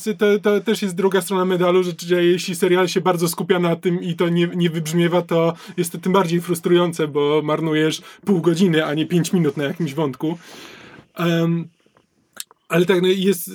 e, 0.09 0.15
to, 0.15 0.39
to 0.39 0.61
też 0.61 0.83
jest 0.83 0.95
druga 0.95 1.21
strona 1.21 1.45
medalu, 1.45 1.83
że, 1.83 1.93
że 2.07 2.25
jeśli 2.25 2.57
serial 2.57 2.89
się 2.89 3.01
bardzo 3.01 3.29
skupia 3.29 3.59
na 3.59 3.77
tym 3.77 4.03
i 4.03 4.15
to 4.15 4.29
nie, 4.29 4.47
nie 4.47 4.71
wybrzmiewa, 4.71 5.23
to 5.23 5.55
jest 5.77 5.93
to 5.93 5.99
tym 5.99 6.13
bardziej 6.13 6.41
frustrujące, 6.41 7.09
bo 7.09 7.43
marnujesz 7.45 8.03
pół 8.25 8.41
godziny, 8.41 8.85
a 8.85 8.95
nie 8.95 9.07
pięć 9.07 9.33
minut 9.33 9.57
na 9.57 9.65
jakimś 9.65 9.95
wątku. 9.95 10.39
Em, 11.15 11.69
ale 12.69 12.87
tak, 12.87 13.03
no 13.03 13.09
jest... 13.09 13.51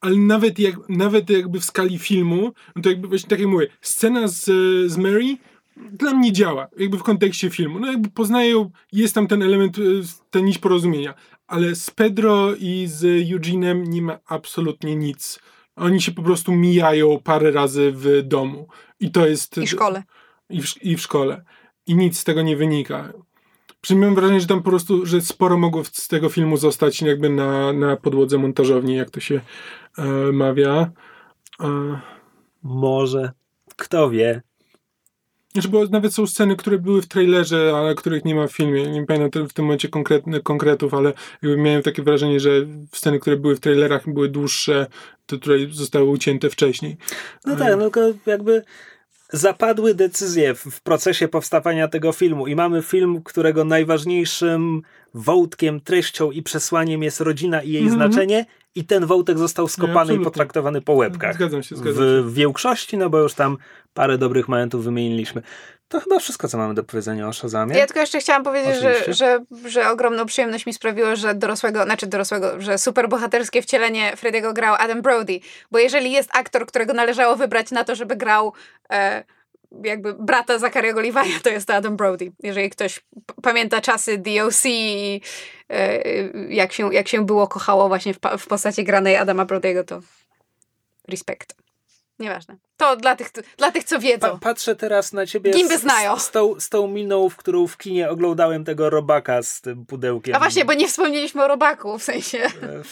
Ale 0.00 0.16
nawet, 0.16 0.58
jak, 0.58 0.74
nawet 0.88 1.30
jakby 1.30 1.60
w 1.60 1.64
skali 1.64 1.98
filmu, 1.98 2.52
no 2.76 2.82
to 2.82 2.88
jakby 2.88 3.08
właśnie 3.08 3.28
tak 3.28 3.38
jak 3.38 3.48
mówię, 3.48 3.66
scena 3.80 4.28
z, 4.28 4.44
z 4.90 4.96
Mary 4.96 5.36
dla 5.92 6.14
mnie 6.14 6.32
działa, 6.32 6.68
jakby 6.78 6.98
w 6.98 7.02
kontekście 7.02 7.50
filmu. 7.50 7.78
No 7.78 7.86
jakby 7.92 8.10
poznaję, 8.10 8.70
jest 8.92 9.14
tam 9.14 9.26
ten 9.26 9.42
element, 9.42 9.78
y, 9.78 10.02
ten 10.30 10.44
nić 10.44 10.58
porozumienia, 10.58 11.14
ale 11.46 11.74
z 11.74 11.90
Pedro 11.90 12.54
i 12.54 12.86
z 12.86 13.02
Eugene'em 13.30 13.88
nie 13.88 14.02
ma 14.02 14.18
absolutnie 14.26 14.96
nic. 14.96 15.40
Oni 15.76 16.02
się 16.02 16.12
po 16.12 16.22
prostu 16.22 16.52
mijają 16.52 17.18
parę 17.24 17.50
razy 17.50 17.92
w 17.94 18.22
domu. 18.24 18.68
I 19.00 19.10
to 19.10 19.26
jest... 19.26 19.58
I 19.58 19.66
szkole. 19.66 20.02
I 20.50 20.62
w, 20.62 20.82
I 20.82 20.96
w 20.96 21.00
szkole. 21.00 21.44
I 21.86 21.94
nic 21.96 22.18
z 22.18 22.24
tego 22.24 22.42
nie 22.42 22.56
wynika. 22.56 23.12
Przynajmniej 23.80 24.10
mam 24.10 24.14
wrażenie, 24.14 24.40
że 24.40 24.46
tam 24.46 24.62
po 24.62 24.70
prostu, 24.70 25.06
że 25.06 25.20
sporo 25.20 25.58
mogło 25.58 25.82
w- 25.82 25.88
z 25.96 26.08
tego 26.08 26.28
filmu 26.28 26.56
zostać 26.56 27.02
jakby 27.02 27.30
na, 27.30 27.72
na 27.72 27.96
podłodze 27.96 28.38
montażowni, 28.38 28.94
jak 28.96 29.10
to 29.10 29.20
się 29.20 29.40
e, 29.98 30.04
mawia. 30.32 30.90
E, 31.60 32.00
Może. 32.62 33.32
Kto 33.76 34.10
wie. 34.10 34.42
Znaczy, 35.52 35.68
bo 35.68 35.84
nawet 35.84 36.14
są 36.14 36.26
sceny, 36.26 36.56
które 36.56 36.78
były 36.78 37.02
w 37.02 37.06
trailerze, 37.06 37.72
ale 37.76 37.94
których 37.94 38.24
nie 38.24 38.34
ma 38.34 38.46
w 38.46 38.52
filmie. 38.52 38.90
Nie 38.90 39.06
pamiętam 39.06 39.48
w 39.48 39.52
tym 39.52 39.64
momencie 39.64 39.88
konkretny, 39.88 40.40
konkretów, 40.40 40.94
ale 40.94 41.12
miałem 41.42 41.82
takie 41.82 42.02
wrażenie, 42.02 42.40
że 42.40 42.50
sceny, 42.92 43.18
które 43.18 43.36
były 43.36 43.56
w 43.56 43.60
trailerach 43.60 44.12
były 44.12 44.28
dłuższe, 44.28 44.86
to 45.26 45.36
tutaj 45.36 45.68
zostały 45.70 46.04
ucięte 46.04 46.50
wcześniej. 46.50 46.96
No 47.46 47.56
tak, 47.56 47.76
no 47.76 47.82
tylko 47.82 48.00
jakby 48.26 48.62
zapadły 49.32 49.94
decyzje 49.94 50.54
w 50.54 50.80
procesie 50.80 51.28
powstawania 51.28 51.88
tego 51.88 52.12
filmu 52.12 52.46
i 52.46 52.54
mamy 52.54 52.82
film, 52.82 53.22
którego 53.22 53.64
najważniejszym 53.64 54.82
wątkiem, 55.14 55.80
treścią 55.80 56.30
i 56.30 56.42
przesłaniem 56.42 57.02
jest 57.02 57.20
rodzina 57.20 57.62
i 57.62 57.72
jej 57.72 57.82
mm 57.82 57.94
-hmm. 57.94 57.96
znaczenie 57.96 58.46
i 58.74 58.84
ten 58.84 59.06
wątek 59.06 59.38
został 59.38 59.68
skopany 59.68 60.14
i 60.14 60.20
potraktowany 60.20 60.80
po 60.80 60.92
łebkach. 60.92 61.34
Zgadzam 61.34 61.62
się, 61.62 61.76
zgadzam 61.76 62.04
w, 62.04 62.26
w 62.26 62.34
większości, 62.34 62.96
no 62.96 63.10
bo 63.10 63.18
już 63.18 63.34
tam 63.34 63.56
parę 63.98 64.18
dobrych 64.18 64.48
momentów 64.48 64.84
wymieniliśmy. 64.84 65.42
To 65.88 66.00
chyba 66.00 66.18
wszystko, 66.18 66.48
co 66.48 66.58
mamy 66.58 66.74
do 66.74 66.84
powiedzenia 66.84 67.28
o 67.28 67.32
Shazamie. 67.32 67.78
Ja 67.78 67.86
tylko 67.86 68.00
jeszcze 68.00 68.20
chciałam 68.20 68.44
powiedzieć, 68.44 68.76
że, 68.76 69.14
że, 69.14 69.40
że 69.66 69.90
ogromną 69.90 70.26
przyjemność 70.26 70.66
mi 70.66 70.74
sprawiło, 70.74 71.16
że 71.16 71.34
dorosłego, 71.34 71.84
znaczy 71.84 72.06
dorosłego, 72.06 72.60
że 72.60 72.78
superbohaterskie 72.78 73.62
wcielenie 73.62 74.16
Frediego 74.16 74.52
grał 74.52 74.74
Adam 74.78 75.02
Brody. 75.02 75.40
Bo 75.70 75.78
jeżeli 75.78 76.12
jest 76.12 76.30
aktor, 76.32 76.66
którego 76.66 76.92
należało 76.92 77.36
wybrać 77.36 77.70
na 77.70 77.84
to, 77.84 77.94
żeby 77.94 78.16
grał 78.16 78.52
e, 78.92 79.24
jakby 79.84 80.14
brata 80.14 80.58
Zakariego 80.58 81.00
Levi'a, 81.00 81.40
to 81.42 81.50
jest 81.50 81.68
to 81.68 81.74
Adam 81.74 81.96
Brody. 81.96 82.32
Jeżeli 82.42 82.70
ktoś 82.70 83.00
pamięta 83.42 83.80
czasy 83.80 84.18
DOC 84.18 84.62
i 84.64 85.20
e, 85.70 86.02
jak, 86.48 86.72
się, 86.72 86.94
jak 86.94 87.08
się 87.08 87.26
było 87.26 87.48
kochało 87.48 87.88
właśnie 87.88 88.14
w, 88.14 88.18
w 88.38 88.46
postaci 88.46 88.84
granej 88.84 89.16
Adama 89.16 89.46
Brody'ego, 89.46 89.84
to 89.84 90.00
respekt. 91.08 91.67
Nieważne. 92.18 92.56
To 92.76 92.96
dla 92.96 93.16
tych, 93.16 93.30
dla 93.56 93.72
tych 93.72 93.84
co 93.84 93.98
wiedzą. 93.98 94.28
Pa, 94.30 94.38
patrzę 94.38 94.76
teraz 94.76 95.12
na 95.12 95.26
ciebie 95.26 95.50
Gimby 95.50 95.78
znają. 95.78 96.18
Z, 96.18 96.22
z, 96.22 96.30
tą, 96.30 96.60
z 96.60 96.68
tą 96.68 96.88
miną, 96.88 97.28
w 97.28 97.36
którą 97.36 97.66
w 97.66 97.76
kinie 97.76 98.10
oglądałem 98.10 98.64
tego 98.64 98.90
robaka 98.90 99.42
z 99.42 99.60
tym 99.60 99.86
pudełkiem. 99.86 100.34
A 100.34 100.38
właśnie, 100.38 100.64
bo 100.64 100.74
nie 100.74 100.88
wspomnieliśmy 100.88 101.44
o 101.44 101.48
robaku, 101.48 101.98
w 101.98 102.02
sensie... 102.02 102.38
E, 102.38 102.82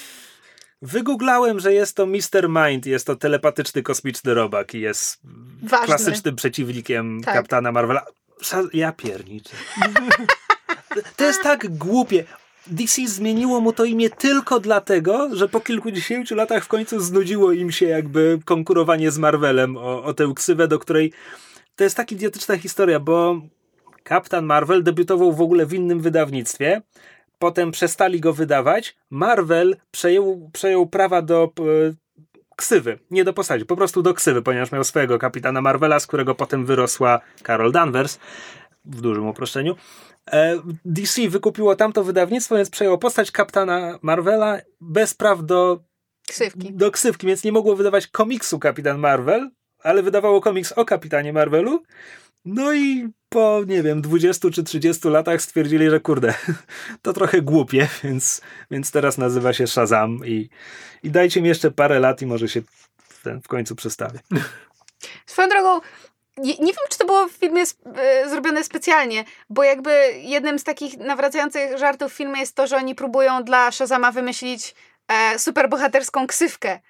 wygooglałem, 0.83 1.61
że 1.61 1.73
jest 1.73 1.97
to 1.97 2.07
Mr. 2.07 2.49
Mind, 2.49 2.87
jest 2.87 3.07
to 3.07 3.17
telepatyczny 3.17 3.83
kosmiczny 3.83 4.35
robak 4.35 4.75
i 4.75 4.81
jest 4.81 5.21
Ważny. 5.63 5.87
klasycznym 5.87 6.37
przeciwnikiem 6.37 7.21
tak. 7.25 7.35
kapitana 7.35 7.73
Marvela. 7.73 8.05
Ja 8.73 8.93
pierniczę. 8.93 9.57
to 11.17 11.25
jest 11.25 11.43
tak 11.43 11.77
głupie. 11.77 12.25
DC 12.67 13.09
zmieniło 13.09 13.61
mu 13.61 13.73
to 13.73 13.85
imię 13.85 14.11
tylko 14.11 14.61
dlatego, 14.61 15.37
że 15.37 15.49
po 15.49 15.61
kilkudziesięciu 15.61 16.35
latach 16.35 16.65
w 16.65 16.69
końcu 16.69 17.01
znudziło 17.01 17.53
im 17.53 17.73
się 17.73 17.87
jakby 17.87 18.39
konkurowanie 18.45 19.11
z 19.11 19.19
Marvelem 19.19 19.77
o, 19.77 20.03
o 20.05 20.15
tę 20.15 20.33
ksywę, 20.35 20.69
do 20.69 20.79
której 20.79 21.13
to 21.77 21.85
jest 21.85 21.97
tak 21.97 22.13
idiotyczna 22.13 22.57
historia, 22.59 23.01
bo 23.01 23.41
Kapitan 24.03 24.45
Marvel 24.45 24.83
debiutował 24.83 25.33
w 25.33 25.41
ogóle 25.41 25.67
w 25.67 25.75
innym 25.75 26.01
wydawnictwie, 26.01 26.83
potem 27.39 27.71
przestali 27.71 28.21
go 28.21 28.33
wydawać, 28.33 28.97
Marvel 29.11 29.77
przejął, 29.91 30.51
przejął 30.53 30.87
prawa 30.87 31.23
do 31.23 31.53
e, 31.59 31.63
ksywy, 32.57 32.99
nie 33.11 33.25
do 33.25 33.33
postaci, 33.33 33.67
po 33.67 33.77
prostu 33.77 34.03
do 34.03 34.15
ksywy, 34.15 34.43
ponieważ 34.43 34.73
miał 34.73 34.85
swojego 34.85 35.19
kapitana 35.19 35.61
Marvela, 35.61 36.01
z 36.01 36.07
którego 36.07 36.35
potem 36.35 36.67
wyrosła 36.67 37.21
Carol 37.47 37.73
Danvers, 37.73 38.19
w 38.85 39.01
dużym 39.01 39.29
uproszczeniu. 39.29 39.77
E, 40.33 40.63
DC 40.85 41.29
wykupiło 41.29 41.77
tamto 41.77 42.05
wydawnictwo, 42.05 42.57
więc 42.57 42.71
przejęło 42.71 42.99
postać 42.99 43.31
kapitana 43.31 43.99
Marvela 44.03 44.59
bez 44.81 45.15
praw 45.15 45.45
do 45.45 45.81
ksywki. 46.29 46.73
do 46.73 46.91
ksywki, 46.91 47.27
więc 47.27 47.45
nie 47.45 47.53
mogło 47.53 47.77
wydawać 47.77 48.07
komiksu 48.07 48.59
Kapitan 48.59 48.99
Marvel, 48.99 49.51
ale 49.83 50.03
wydawało 50.03 50.41
komiks 50.41 50.73
o 50.73 50.85
Kapitanie 50.85 51.33
Marvelu. 51.33 51.83
No 52.45 52.75
i 52.75 53.09
po, 53.29 53.61
nie 53.67 53.83
wiem, 53.83 54.03
20 54.03 54.51
czy 54.51 54.65
30 54.65 55.09
latach 55.09 55.43
stwierdzili, 55.43 55.91
że 55.91 56.01
kurde, 56.01 56.35
to 57.03 57.13
trochę 57.13 57.43
głupie, 57.43 57.89
więc, 58.05 58.41
więc 58.71 58.91
teraz 58.91 59.19
nazywa 59.19 59.53
się 59.53 59.67
Shazam 59.67 60.21
i, 60.27 60.49
i 61.03 61.11
dajcie 61.11 61.43
mi 61.43 61.49
jeszcze 61.49 61.71
parę 61.71 62.01
lat 62.01 62.23
i 62.23 62.27
może 62.27 62.49
się 62.49 62.63
ten 63.23 63.43
w 63.43 63.49
końcu 63.49 63.77
przestawię. 63.77 64.19
Swoją 65.27 65.49
drogą, 65.49 65.81
nie, 66.37 66.55
nie, 66.55 66.73
wiem, 66.73 66.85
czy 66.91 66.99
to 66.99 67.05
było 67.05 67.29
w 67.29 67.33
filmie 67.33 67.63
e, 67.97 68.29
zrobione 68.29 68.65
specjalnie, 68.65 69.25
bo 69.51 69.63
jakby 69.63 70.13
jednym 70.17 70.59
z 70.59 70.65
takich 70.65 70.99
nawracających 70.99 71.79
żartów 71.79 72.13
w 72.13 72.17
filmie 72.17 72.41
jest 72.41 72.55
to, 72.55 72.67
że 72.67 72.77
oni 72.77 72.95
próbują 72.95 73.45
dla 73.45 73.73
Shazama 73.73 74.13
wymyślić 74.13 74.75
e, 75.09 75.39
superbohaterską 75.39 76.27
ksywkę. 76.27 76.81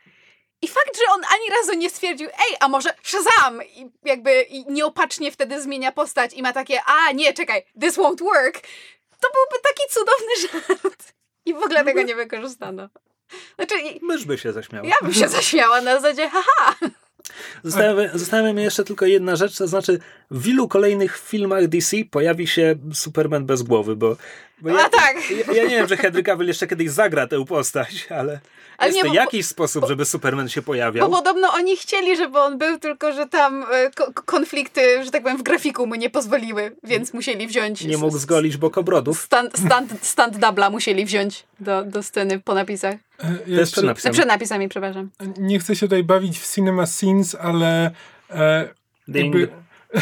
I 0.62 0.68
fakt, 0.68 0.96
że 0.96 1.14
on 1.14 1.20
ani 1.24 1.50
razu 1.58 1.78
nie 1.78 1.90
stwierdził, 1.90 2.28
ej, 2.28 2.56
a 2.60 2.68
może 2.68 2.94
Shazam! 3.02 3.62
I 3.62 3.90
jakby 4.04 4.42
i 4.42 4.72
nieopatrznie 4.72 5.32
wtedy 5.32 5.62
zmienia 5.62 5.92
postać 5.92 6.34
i 6.34 6.42
ma 6.42 6.52
takie, 6.52 6.80
a 6.86 7.12
nie, 7.12 7.32
czekaj, 7.32 7.64
this 7.80 7.96
won't 7.96 8.20
work. 8.20 8.60
To 9.20 9.28
byłby 9.32 9.62
taki 9.62 9.82
cudowny 9.90 10.36
żart. 10.42 11.12
I 11.46 11.54
w 11.54 11.56
ogóle 11.56 11.84
tego 11.84 12.02
nie 12.02 12.14
wykorzystano. 12.14 12.88
Znaczy, 13.56 13.74
Mysz 14.02 14.24
by 14.24 14.38
się 14.38 14.52
zaśmiała. 14.52 14.86
Ja 14.86 14.94
bym 15.02 15.14
się 15.14 15.28
zaśmiała 15.28 15.80
na 15.80 16.00
zasadzie, 16.00 16.30
haha. 16.30 16.74
Zastanawia, 17.62 18.08
zastanawia 18.14 18.52
mnie 18.52 18.62
jeszcze 18.62 18.84
tylko 18.84 19.06
jedna 19.06 19.36
rzecz, 19.36 19.56
to 19.56 19.68
znaczy 19.68 19.98
w 20.30 20.48
ilu 20.48 20.68
kolejnych 20.68 21.18
filmach 21.18 21.68
DC 21.68 21.96
pojawi 22.10 22.46
się 22.46 22.74
Superman 22.94 23.46
bez 23.46 23.62
głowy, 23.62 23.96
bo, 23.96 24.16
bo 24.58 24.68
ja, 24.70 24.86
A 24.86 24.88
tak. 24.88 25.16
ja, 25.30 25.54
ja 25.54 25.62
nie 25.62 25.76
wiem, 25.76 25.88
że 25.88 25.96
Henry 25.96 26.22
Cavill 26.22 26.48
jeszcze 26.48 26.66
kiedyś 26.66 26.90
zagra 26.90 27.26
tę 27.26 27.44
postać, 27.44 28.06
ale... 28.10 28.40
Ale 28.78 28.88
jest 28.88 28.96
nie, 28.96 29.02
to 29.02 29.08
bo, 29.08 29.14
jakiś 29.14 29.46
sposób, 29.46 29.80
bo, 29.80 29.88
żeby 29.88 30.04
Superman 30.04 30.48
się 30.48 30.62
pojawiał. 30.62 31.10
Bo 31.10 31.16
podobno 31.16 31.52
oni 31.52 31.76
chcieli, 31.76 32.16
żeby 32.16 32.38
on 32.38 32.58
był, 32.58 32.78
tylko 32.78 33.12
że 33.12 33.26
tam 33.26 33.66
e, 33.72 33.90
konflikty, 34.24 35.04
że 35.04 35.10
tak 35.10 35.22
powiem, 35.22 35.38
w 35.38 35.42
grafiku 35.42 35.86
mu 35.86 35.94
nie 35.94 36.10
pozwoliły, 36.10 36.76
więc 36.82 37.12
musieli 37.12 37.46
wziąć... 37.46 37.84
Nie 37.84 37.98
mógł 37.98 38.18
zgolić 38.18 38.56
bokobrodów. 38.56 39.22
Stand, 39.22 39.58
stand, 39.58 39.92
stand 40.02 40.36
dubla 40.36 40.70
musieli 40.70 41.04
wziąć 41.04 41.44
do, 41.60 41.84
do 41.84 42.02
sceny 42.02 42.40
po 42.40 42.54
napisach. 42.54 43.05
E, 43.18 43.66
przed 43.66 43.84
napisami. 43.84 44.12
Przed 44.12 44.26
napisami, 44.26 44.68
przepraszam. 44.68 45.10
Nie 45.38 45.58
chcę 45.58 45.76
się 45.76 45.86
tutaj 45.86 46.04
bawić 46.04 46.38
w 46.38 46.54
cinema 46.54 46.86
scenes, 46.86 47.34
ale 47.34 47.90
e, 48.30 48.74
jakby, 49.08 49.48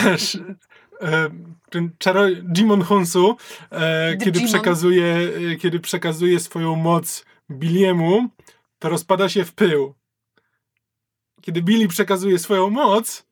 e, 1.00 1.30
ten 1.70 1.90
czaro 1.98 2.26
Jimon 2.56 2.82
Honsu, 2.82 3.36
e, 3.70 4.16
kiedy, 4.16 4.40
przekazuje, 4.40 5.30
e, 5.52 5.56
kiedy 5.56 5.80
przekazuje 5.80 6.40
swoją 6.40 6.76
moc 6.76 7.24
Billiemu, 7.50 8.28
to 8.78 8.88
rozpada 8.88 9.28
się 9.28 9.44
w 9.44 9.52
pył. 9.52 9.94
Kiedy 11.40 11.62
Billy 11.62 11.88
przekazuje 11.88 12.38
swoją 12.38 12.70
moc, 12.70 13.26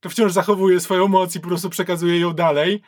to 0.00 0.08
wciąż 0.08 0.32
zachowuje 0.32 0.80
swoją 0.80 1.08
moc 1.08 1.36
i 1.36 1.40
po 1.40 1.48
prostu 1.48 1.70
przekazuje 1.70 2.20
ją 2.20 2.32
dalej. 2.32 2.82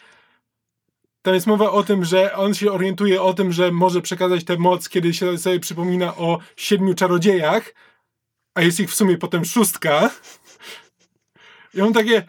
Tam 1.29 1.35
jest 1.35 1.47
mowa 1.47 1.71
o 1.71 1.83
tym, 1.83 2.05
że 2.05 2.35
on 2.35 2.55
się 2.55 2.73
orientuje 2.73 3.23
o 3.23 3.35
tym, 3.35 3.53
że 3.53 3.73
może 3.73 4.01
przekazać 4.01 4.45
tę 4.45 4.57
moc, 4.57 4.89
kiedy 4.89 5.15
się 5.15 5.39
sobie 5.39 5.61
przypomina 5.61 6.17
o 6.17 6.39
siedmiu 6.57 6.95
czarodziejach, 6.95 7.75
a 8.55 8.63
jest 8.63 8.81
ich 8.81 8.91
w 8.91 8.95
sumie 8.95 9.19
potem 9.19 9.45
szóstka. 9.45 10.11
I 11.75 11.81
on 11.81 11.93
takie, 11.93 12.27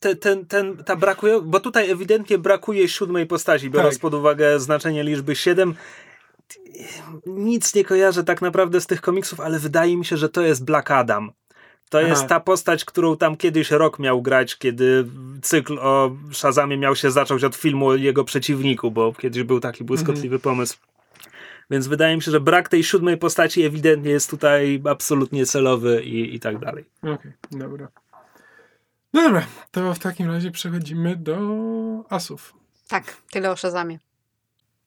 ten, 0.00 0.16
ten, 0.16 0.46
ten, 0.46 0.76
ta 0.84 0.96
brakuje, 0.96 1.40
bo 1.40 1.60
tutaj 1.60 1.90
ewidentnie 1.90 2.38
brakuje 2.38 2.88
siódmej 2.88 3.26
postaci, 3.26 3.70
biorąc 3.70 3.94
tak. 3.94 4.02
pod 4.02 4.14
uwagę 4.14 4.60
znaczenie 4.60 5.04
liczby 5.04 5.36
siedem 5.36 5.74
nic 7.26 7.74
nie 7.74 7.84
kojarzę 7.84 8.24
tak 8.24 8.42
naprawdę 8.42 8.80
z 8.80 8.86
tych 8.86 9.00
komiksów, 9.00 9.40
ale 9.40 9.58
wydaje 9.58 9.96
mi 9.96 10.04
się, 10.04 10.16
że 10.16 10.28
to 10.28 10.42
jest 10.42 10.64
Black 10.64 10.90
Adam. 10.90 11.32
To 11.88 11.98
Aha. 11.98 12.08
jest 12.08 12.26
ta 12.26 12.40
postać, 12.40 12.84
którą 12.84 13.16
tam 13.16 13.36
kiedyś 13.36 13.70
rok 13.70 13.98
miał 13.98 14.22
grać, 14.22 14.58
kiedy 14.58 15.06
cykl 15.42 15.78
o 15.80 16.10
Shazamie 16.32 16.76
miał 16.76 16.96
się 16.96 17.10
zacząć 17.10 17.44
od 17.44 17.56
filmu 17.56 17.86
o 17.86 17.94
jego 17.94 18.24
przeciwniku, 18.24 18.90
bo 18.90 19.12
kiedyś 19.12 19.42
był 19.42 19.60
taki 19.60 19.84
błyskotliwy 19.84 20.36
mhm. 20.36 20.40
pomysł. 20.40 20.76
Więc 21.70 21.86
wydaje 21.86 22.16
mi 22.16 22.22
się, 22.22 22.30
że 22.30 22.40
brak 22.40 22.68
tej 22.68 22.84
siódmej 22.84 23.16
postaci 23.16 23.62
ewidentnie 23.62 24.10
jest 24.10 24.30
tutaj 24.30 24.82
absolutnie 24.90 25.46
celowy 25.46 26.02
i, 26.02 26.34
i 26.34 26.40
tak 26.40 26.58
dalej. 26.58 26.84
Okej, 27.02 27.14
okay, 27.14 27.32
dobra. 27.50 27.88
No 29.12 29.22
dobra, 29.22 29.46
to 29.70 29.94
w 29.94 29.98
takim 29.98 30.30
razie 30.30 30.50
przechodzimy 30.50 31.16
do 31.16 31.38
asów. 32.10 32.54
Tak, 32.88 33.16
tyle 33.30 33.50
o 33.50 33.56
Shazamie. 33.56 33.98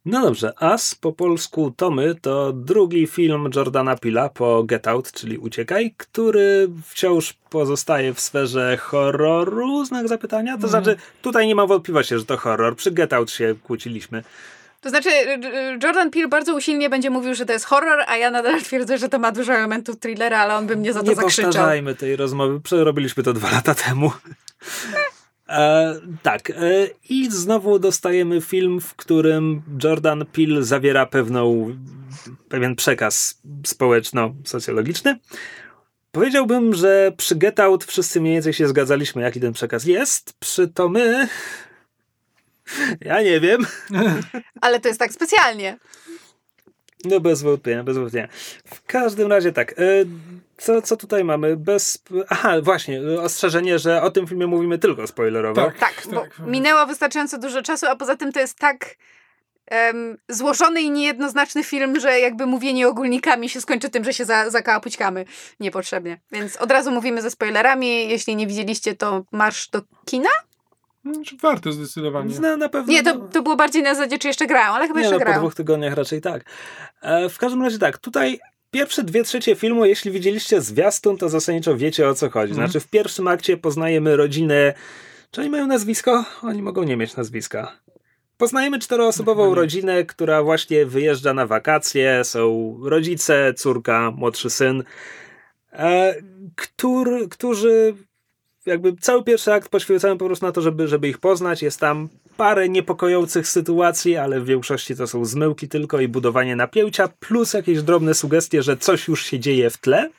No 0.08 0.22
dobrze, 0.22 0.54
As 0.60 0.96
po 0.96 1.12
polsku 1.12 1.74
Tomy 1.78 2.16
to 2.22 2.54
drugi 2.54 3.08
film 3.08 3.50
Jordana 3.56 3.98
Pila 3.98 4.30
po 4.30 4.64
Get 4.64 4.88
Out, 4.88 5.12
czyli 5.12 5.38
Uciekaj, 5.38 5.94
który 5.98 6.70
wciąż 6.86 7.34
pozostaje 7.50 8.14
w 8.14 8.20
sferze 8.20 8.78
horroru, 8.78 9.86
znak 9.86 10.08
zapytania. 10.08 10.52
To 10.52 10.58
mm. 10.58 10.70
znaczy, 10.70 10.96
tutaj 11.22 11.48
nie 11.48 11.56
ma 11.56 11.66
wątpliwości, 11.66 12.18
że 12.18 12.26
to 12.26 12.38
horror. 12.38 12.76
Przy 12.76 12.92
Get 12.92 13.14
Out 13.14 13.32
się 13.32 13.56
kłóciliśmy. 13.64 14.24
To 14.82 14.90
znaczy, 14.90 15.10
Jordan 15.84 16.12
Peele 16.12 16.28
bardzo 16.28 16.56
usilnie 16.56 16.90
będzie 16.90 17.10
mówił, 17.10 17.36
że 17.36 17.46
to 17.46 17.54
jest 17.54 17.66
horror, 17.66 18.04
a 18.08 18.18
ja 18.18 18.32
nadal 18.32 18.62
twierdzę, 18.62 18.98
że 18.98 19.10
to 19.10 19.20
ma 19.20 19.32
dużo 19.32 19.54
elementów 19.54 20.00
thrillera, 20.00 20.40
ale 20.40 20.56
on 20.56 20.68
by 20.68 20.76
mnie 20.76 20.94
za 20.94 21.00
to 21.00 21.10
nie 21.10 21.16
zakrzyczał. 21.16 21.44
Nie 21.44 21.54
powtarzajmy 21.54 21.96
tej 21.96 22.16
rozmowy, 22.16 22.60
przerobiliśmy 22.62 23.24
to 23.24 23.34
dwa 23.34 23.52
lata 23.52 23.76
temu. 23.76 24.12
E, 25.50 25.96
tak. 26.24 26.50
E, 26.50 26.54
I 27.10 27.32
znowu 27.32 27.80
dostajemy 27.80 28.42
film, 28.42 28.82
w 28.82 28.96
którym 28.96 29.62
Jordan 29.84 30.26
Peele 30.26 30.64
zawiera 30.64 31.06
pewną, 31.06 31.76
pewien 32.50 32.76
przekaz 32.76 33.42
społeczno-socjologiczny. 33.66 35.20
Powiedziałbym, 36.12 36.74
że 36.74 37.12
przy 37.18 37.36
Get 37.36 37.60
Out 37.60 37.84
wszyscy 37.84 38.22
mniej 38.22 38.34
więcej 38.34 38.54
się 38.54 38.68
zgadzaliśmy, 38.68 39.22
jaki 39.22 39.40
ten 39.40 39.54
przekaz 39.54 39.86
jest. 39.86 40.34
Przy 40.40 40.68
to 40.68 40.90
my... 40.90 41.28
Ja 43.02 43.22
nie 43.22 43.40
wiem. 43.40 43.66
Ale 44.62 44.80
to 44.80 44.88
jest 44.88 45.00
tak 45.00 45.14
specjalnie. 45.14 45.78
No 47.06 47.20
bez 47.20 47.42
wątpienia, 47.42 47.84
bez 47.84 47.98
wątpienia. 47.98 48.28
W 48.66 48.86
każdym 48.86 49.28
razie 49.32 49.52
tak. 49.52 49.76
Co, 50.58 50.82
co 50.82 50.98
tutaj 50.98 51.24
mamy? 51.24 51.58
Bez. 51.58 52.04
Aha, 52.30 52.62
właśnie, 52.62 53.02
ostrzeżenie, 53.22 53.80
że 53.80 54.02
o 54.02 54.12
tym 54.12 54.28
filmie 54.28 54.48
mówimy 54.48 54.78
tylko 54.80 55.08
spoilerowo. 55.08 55.62
Tak. 55.66 55.78
Tak, 55.78 56.04
bo 56.12 56.22
Tak. 56.22 56.40
minęło 56.40 56.86
wystarczająco 56.86 57.38
dużo 57.38 57.62
czasu, 57.62 57.86
a 57.88 57.96
poza 57.96 58.16
tym 58.16 58.32
to 58.32 58.40
jest 58.40 58.60
tak 58.60 58.96
em, 59.66 60.18
złożony 60.30 60.82
i 60.82 60.92
niejednoznaczny 60.92 61.64
film, 61.64 62.00
że 62.00 62.20
jakby 62.20 62.46
mówienie 62.46 62.88
ogólnikami 62.88 63.50
się 63.50 63.62
skończy 63.62 63.90
tym, 63.90 64.04
że 64.04 64.14
się 64.14 64.26
za, 64.26 64.50
zakałapućkamy 64.50 65.26
niepotrzebnie. 65.60 66.20
Więc 66.32 66.58
od 66.58 66.72
razu 66.72 66.92
mówimy 66.92 67.22
ze 67.22 67.32
spoilerami. 67.32 68.10
Jeśli 68.10 68.36
nie 68.36 68.48
widzieliście, 68.48 68.96
to 68.96 69.24
marsz 69.32 69.70
do 69.70 69.82
kina? 70.06 70.30
Znaczy, 71.14 71.38
Warto 71.42 71.72
zdecydowanie. 71.72 72.36
No, 72.42 72.58
na 72.58 72.70
pewno. 72.70 72.94
Nie, 72.94 73.04
to, 73.04 73.16
to 73.16 73.42
było 73.42 73.56
bardziej 73.56 73.84
na 73.84 73.96
zasadzie, 73.96 74.20
czy 74.20 74.28
jeszcze 74.28 74.48
grają, 74.48 74.74
ale 74.74 74.88
chyba 74.88 75.00
nie, 75.00 75.04
jeszcze 75.06 75.16
no, 75.16 75.20
po 75.20 75.26
grają. 75.26 75.40
dwóch 75.40 75.56
tygodniach 75.56 75.94
raczej 75.94 76.22
tak. 76.22 76.44
E, 77.02 77.30
w 77.30 77.38
każdym 77.38 77.64
razie 77.64 77.80
tak, 77.80 77.98
tutaj 77.98 78.40
pierwsze 78.72 79.04
dwie 79.04 79.24
trzecie 79.24 79.56
filmu, 79.56 79.86
jeśli 79.86 80.12
widzieliście 80.12 80.62
zwiastun, 80.62 81.18
to 81.18 81.30
zasadniczo 81.30 81.78
wiecie 81.78 82.10
o 82.10 82.16
co 82.16 82.30
chodzi. 82.30 82.52
Mhm. 82.52 82.70
Znaczy 82.70 82.80
w 82.86 82.90
pierwszym 82.90 83.28
akcie 83.28 83.58
poznajemy 83.58 84.16
rodzinę, 84.16 84.74
czy 85.32 85.42
oni 85.42 85.50
mają 85.50 85.68
nazwisko? 85.68 86.26
Oni 86.44 86.62
mogą 86.62 86.84
nie 86.84 86.98
mieć 86.98 87.16
nazwiska. 87.16 87.80
Poznajemy 88.38 88.80
czteroosobową 88.80 89.50
nie. 89.50 89.56
rodzinę, 89.56 90.06
która 90.06 90.44
właśnie 90.44 90.86
wyjeżdża 90.86 91.34
na 91.34 91.48
wakacje. 91.48 92.24
Są 92.24 92.78
rodzice, 92.84 93.54
córka, 93.54 94.12
młodszy 94.12 94.50
syn, 94.50 94.84
e, 95.74 96.16
któr, 96.56 97.30
którzy 97.30 97.96
jakby 98.66 98.96
cały 98.96 99.24
pierwszy 99.24 99.54
akt 99.54 99.70
poświęcają 99.70 100.18
po 100.18 100.26
prostu 100.26 100.46
na 100.46 100.52
to, 100.52 100.62
żeby, 100.62 100.88
żeby 100.88 101.08
ich 101.08 101.18
poznać. 101.18 101.62
Jest 101.62 101.80
tam 101.80 102.10
parę 102.38 102.70
niepokojących 102.70 103.48
sytuacji, 103.48 104.18
ale 104.18 104.42
w 104.42 104.46
większości 104.46 104.96
to 104.96 105.08
są 105.08 105.26
zmyłki 105.26 105.68
tylko 105.68 106.00
i 106.00 106.08
budowanie 106.08 106.56
napięcia, 106.56 107.08
plus 107.20 107.54
jakieś 107.54 107.82
drobne 107.82 108.14
sugestie, 108.14 108.64
że 108.64 108.78
coś 108.78 109.08
już 109.08 109.26
się 109.26 109.40
dzieje 109.40 109.70
w 109.70 109.78
tle. 109.78 110.10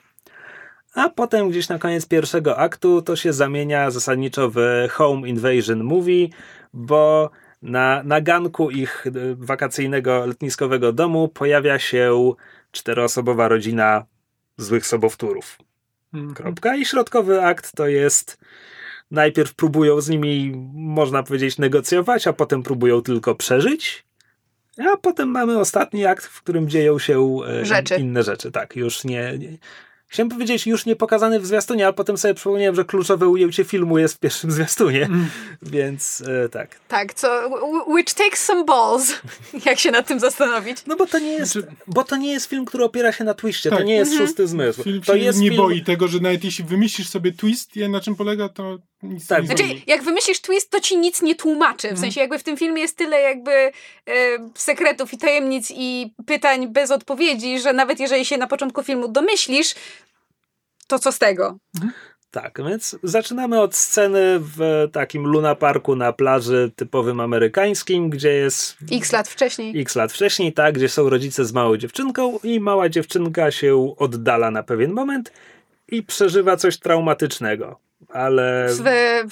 A 0.95 1.09
potem 1.09 1.51
gdzieś 1.51 1.69
na 1.69 1.79
koniec 1.79 2.07
pierwszego 2.07 2.59
aktu 2.59 3.03
to 3.03 3.17
się 3.17 3.33
zamienia 3.33 3.91
zasadniczo 3.91 4.51
w 4.55 4.59
Home 4.91 5.29
Invasion 5.29 5.85
Movie, 5.85 6.29
bo 6.73 7.31
na, 7.63 8.03
na 8.03 8.21
ganku 8.21 8.71
ich 8.71 9.07
y, 9.07 9.13
wakacyjnego 9.37 10.27
letniskowego 10.27 10.93
domu 10.93 11.29
pojawia 11.29 11.79
się 11.79 12.33
czteroosobowa 12.71 13.49
rodzina 13.49 14.05
złych 14.57 14.87
sobowtórów. 14.87 15.59
Mhm. 16.15 16.35
Kropka. 16.35 16.77
I 16.77 16.85
środkowy 16.85 17.43
akt 17.43 17.73
to 17.77 17.87
jest. 17.89 18.39
Najpierw 19.11 19.55
próbują 19.55 20.01
z 20.01 20.09
nimi, 20.09 20.53
można 20.75 21.23
powiedzieć, 21.23 21.59
negocjować, 21.59 22.27
a 22.27 22.33
potem 22.33 22.63
próbują 22.63 23.03
tylko 23.03 23.35
przeżyć. 23.35 24.05
A 24.93 24.97
potem 24.97 25.29
mamy 25.29 25.59
ostatni 25.59 26.07
akt, 26.07 26.25
w 26.27 26.43
którym 26.43 26.69
dzieją 26.69 26.99
się 26.99 27.39
e, 27.49 27.65
Rzeczy. 27.65 27.95
inne 27.97 28.23
rzeczy. 28.23 28.53
Tak, 28.53 28.77
już 28.77 29.05
nie, 29.05 29.33
nie. 29.39 29.49
Chciałem 30.11 30.29
powiedzieć, 30.31 30.67
już 30.67 30.87
nie 30.87 30.97
pokazany 30.97 31.41
w 31.41 31.47
zwiastunie, 31.47 31.87
a 31.87 31.93
potem 31.93 32.19
sobie 32.19 32.35
przypomniałem, 32.35 32.75
że 32.75 32.85
kluczowe 32.85 33.29
ujęcie 33.29 33.65
filmu 33.65 33.99
jest 33.99 34.15
w 34.15 34.19
pierwszym 34.19 34.51
zwiastunie. 34.51 35.05
Mm. 35.05 35.27
Więc 35.63 36.23
e, 36.45 36.49
tak. 36.49 36.81
Tak, 36.89 37.15
co, 37.15 37.51
which 37.87 38.15
takes 38.15 38.45
some 38.45 38.65
balls, 38.65 39.15
jak 39.67 39.79
się 39.79 39.91
nad 39.91 40.07
tym 40.07 40.21
zastanowić. 40.21 40.87
No 40.87 40.97
bo 40.97 41.07
to 41.07 41.19
nie 41.19 41.33
jest, 41.33 41.59
bo 41.87 42.05
to 42.05 42.17
nie 42.17 42.33
jest 42.33 42.47
film, 42.47 42.65
który 42.65 42.85
opiera 42.85 43.13
się 43.13 43.25
na 43.25 43.35
twiście. 43.35 43.71
To 43.71 43.77
Tak. 43.77 43.87
nie 43.87 43.95
jest 43.95 44.11
Mhm. 44.13 44.29
szósty 44.29 44.47
zmysł. 44.47 44.83
Film 44.83 45.01
to 45.03 45.13
się 45.13 45.19
jest 45.19 45.41
nie 45.41 45.51
film, 45.51 45.63
boi 45.63 45.83
tego, 45.85 46.09
że 46.09 46.21
nawet 46.21 46.45
jeśli 46.45 46.65
wymyślisz 46.65 47.09
sobie 47.09 47.33
twist, 47.33 47.77
i 47.77 47.89
na 47.89 48.01
czym 48.01 48.15
polega, 48.17 48.49
to 48.49 48.79
nic 49.03 49.27
Tak. 49.27 49.41
nie 49.41 49.47
Znaczy, 49.47 49.65
jak 49.87 50.03
wymyślisz 50.03 50.41
twist, 50.41 50.71
to 50.71 50.81
ci 50.81 50.99
nic 50.99 51.23
nie 51.23 51.35
tłumaczy. 51.35 51.89
W 51.89 51.91
Mhm. 51.91 52.01
sensie, 52.01 52.21
jakby 52.21 52.39
w 52.39 52.43
tym 52.43 52.57
filmie 52.57 52.83
jest 52.83 52.97
tyle 52.97 53.21
jakby 53.21 53.53
e, 53.53 53.71
sekretów 54.55 55.13
i 55.13 55.19
tajemnic 55.19 55.73
i 55.77 56.15
pytań 56.27 56.69
bez 56.69 56.91
odpowiedzi, 56.91 57.61
że 57.61 57.73
nawet 57.73 58.01
jeżeli 58.01 58.25
się 58.25 58.37
na 58.37 58.47
początku 58.47 58.83
filmu 58.83 59.09
domyślisz, 59.09 59.75
to 60.87 60.99
co 60.99 61.13
z 61.13 61.19
tego? 61.19 61.59
Tak, 62.31 62.59
więc 62.69 62.97
zaczynamy 63.03 63.61
od 63.61 63.75
sceny 63.77 64.21
w 64.41 64.89
takim 64.93 65.25
Luna 65.27 65.55
Parku 65.55 65.97
na 65.97 66.13
plaży 66.13 66.71
typowym 66.77 67.21
amerykańskim, 67.21 68.11
gdzie 68.11 68.33
jest 68.33 68.77
X 68.93 69.13
lat 69.13 69.29
wcześniej. 69.29 69.81
x 69.81 69.95
lat 69.97 70.13
wcześniej, 70.13 70.53
tak, 70.53 70.75
gdzie 70.75 70.89
są 70.89 71.11
rodzice 71.11 71.45
z 71.45 71.53
małą 71.53 71.77
dziewczynką 71.77 72.39
i 72.43 72.61
mała 72.61 72.89
dziewczynka 72.89 73.51
się 73.51 73.95
oddala 73.99 74.51
na 74.51 74.63
pewien 74.63 74.93
moment 74.93 75.33
i 75.89 76.03
przeżywa 76.03 76.57
coś 76.57 76.79
traumatycznego, 76.79 77.79
ale 78.09 78.69
W, 78.71 78.83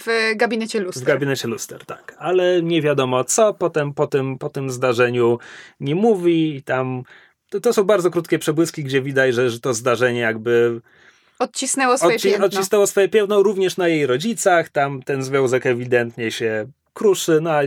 w 0.05 0.37
gabinecie 0.37 0.81
w 0.81 0.83
lustra. 0.85 1.05
gabinecie 1.07 1.49
luster, 1.49 1.85
tak, 1.85 2.17
ale 2.19 2.63
nie 2.63 2.83
wiadomo 2.83 3.25
co, 3.25 3.55
potem 3.55 3.95
po 3.95 4.07
tym, 4.07 4.39
po 4.39 4.49
tym 4.51 4.71
zdarzeniu 4.71 5.39
nie 5.81 5.95
mówi 5.95 6.57
i 6.57 6.63
tam 6.63 7.03
to, 7.51 7.61
to 7.61 7.73
są 7.73 7.85
bardzo 7.85 8.11
krótkie 8.11 8.39
przebłyski, 8.39 8.85
gdzie 8.85 9.03
widać, 9.03 9.35
że, 9.35 9.51
że 9.51 9.61
to 9.61 9.75
zdarzenie 9.75 10.21
jakby 10.21 10.81
Odcisnęło 11.39 11.99
swoje 11.99 12.17
Odci- 12.19 12.23
piętno. 12.23 12.47
odcisnęło 12.47 12.87
swoje 12.87 13.09
piętno 13.09 13.43
również 13.43 13.77
na 13.77 13.89
jej 13.89 14.07
rodzicach, 14.07 14.69
tam 14.69 15.03
ten 15.03 15.23
związek 15.23 15.67
ewidentnie 15.67 16.31
się 16.31 16.67
kruszy, 16.95 17.39
no 17.43 17.51
a 17.51 17.63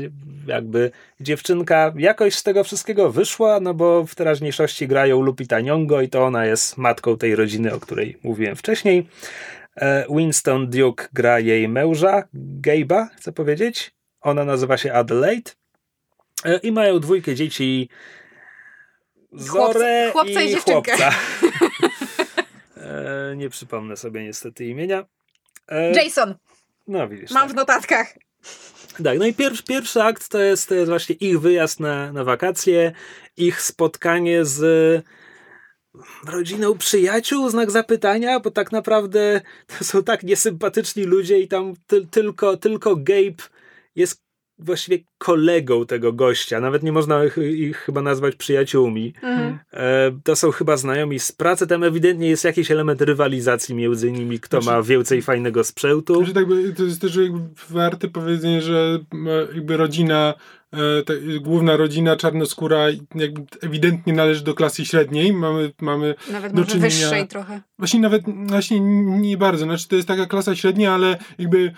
jakby 0.48 0.92
dziewczynka 1.22 1.94
jakoś 1.98 2.36
z 2.36 2.44
tego 2.44 2.64
wszystkiego 2.64 3.12
wyszła, 3.12 3.60
no 3.60 3.74
bo 3.74 4.06
w 4.06 4.16
teraźniejszości 4.16 4.88
grają 4.88 5.22
Lupita 5.22 5.58
Nyong'o 5.58 6.04
i 6.04 6.10
to 6.10 6.26
ona 6.26 6.46
jest 6.46 6.78
matką 6.78 7.18
tej 7.18 7.36
rodziny, 7.36 7.74
o 7.74 7.80
której 7.80 8.18
mówiłem 8.24 8.56
wcześniej. 8.56 9.08
E, 9.80 10.06
Winston 10.10 10.70
Duke 10.70 11.08
gra 11.14 11.40
jej 11.40 11.68
męża, 11.68 12.24
Gabe'a, 12.62 13.08
chcę 13.18 13.32
powiedzieć. 13.32 13.92
Ona 14.22 14.46
nazywa 14.46 14.78
się 14.78 14.94
Adelaide 14.94 15.52
E, 16.46 16.58
i 16.58 16.72
mają 16.72 17.00
dwójkę 17.00 17.36
dzieci 17.36 17.90
Zorę 19.32 20.10
chłopca 20.12 20.42
i 20.42 20.50
dziewczynkę. 20.50 20.92
chłopca. 20.98 21.12
E, 22.78 23.36
nie 23.36 23.50
przypomnę 23.50 23.98
sobie 23.98 24.24
niestety 24.24 24.66
imienia. 24.66 25.06
Jason, 25.94 26.36
no 26.88 27.08
widzisz. 27.08 27.32
mam 27.32 27.44
tak. 27.44 27.52
w 27.52 27.56
notatkach. 27.56 28.14
Tak, 29.04 29.20
no 29.20 29.26
i 29.26 29.34
pierwszy, 29.34 29.64
pierwszy 29.64 30.04
akt 30.04 30.30
to 30.30 30.40
jest, 30.40 30.70
to 30.70 30.76
jest 30.76 30.90
właśnie 30.90 31.16
ich 31.16 31.40
wyjazd 31.40 31.80
na, 31.80 32.12
na 32.14 32.24
wakacje, 32.24 32.92
ich 33.38 33.62
spotkanie 33.62 34.46
z 34.46 34.60
rodziną 36.28 36.78
przyjaciół, 36.78 37.50
znak 37.50 37.72
zapytania, 37.72 38.40
bo 38.40 38.52
tak 38.52 38.72
naprawdę 38.72 39.42
to 39.78 39.84
są 39.84 40.04
tak 40.04 40.24
niesympatyczni 40.24 41.04
ludzie 41.04 41.40
i 41.40 41.48
tam 41.48 41.74
ty, 41.88 42.08
tylko, 42.12 42.58
tylko 42.58 42.96
Gabe 42.96 43.44
jest 43.96 44.30
właściwie 44.60 45.00
kolegą 45.18 45.86
tego 45.86 46.14
gościa. 46.14 46.60
Nawet 46.60 46.84
nie 46.84 46.92
można 46.92 47.26
ich, 47.26 47.38
ich 47.38 47.78
chyba 47.78 48.02
nazwać 48.02 48.36
przyjaciółmi. 48.36 49.14
Mhm. 49.22 49.60
E, 49.74 50.12
to 50.24 50.36
są 50.36 50.52
chyba 50.52 50.78
znajomi 50.78 51.20
z 51.20 51.32
pracy. 51.32 51.68
Tam 51.68 51.84
ewidentnie 51.84 52.30
jest 52.30 52.44
jakiś 52.44 52.72
element 52.72 53.02
rywalizacji 53.02 53.76
między 53.76 54.12
nimi, 54.12 54.40
kto 54.40 54.62
Znaczy- 54.62 54.78
ma 54.78 54.84
więcej 54.84 55.22
fajnego 55.22 55.64
sprzętu. 55.64 56.26
Że 56.26 56.34
tak 56.34 56.46
to 56.78 56.84
jest 56.84 57.02
też 57.02 57.16
jakby 57.16 57.40
warte 57.70 58.08
powiedzenie, 58.08 58.62
że 58.62 59.00
jakby 59.56 59.78
rodzina, 59.78 60.34
e, 60.74 61.40
główna 61.40 61.78
rodzina 61.78 62.16
czarnoskóra 62.16 62.86
jakby 63.16 63.42
ewidentnie 63.62 64.14
należy 64.14 64.44
do 64.44 64.54
klasy 64.54 64.86
średniej. 64.86 65.34
Mamy, 65.34 65.72
mamy 65.82 66.16
Nawet 66.32 66.54
do 66.54 66.66
czynienia- 66.66 66.82
wyższej 66.82 67.28
trochę. 67.28 67.62
Właśnie 67.78 68.00
nawet 68.00 68.24
właśnie 68.48 68.80
nie 69.20 69.38
bardzo. 69.38 69.66
Znaczy 69.66 69.88
to 69.88 69.96
jest 69.96 70.08
taka 70.08 70.26
klasa 70.26 70.56
średnia, 70.56 70.94
ale 70.94 71.18
jakby 71.40 71.72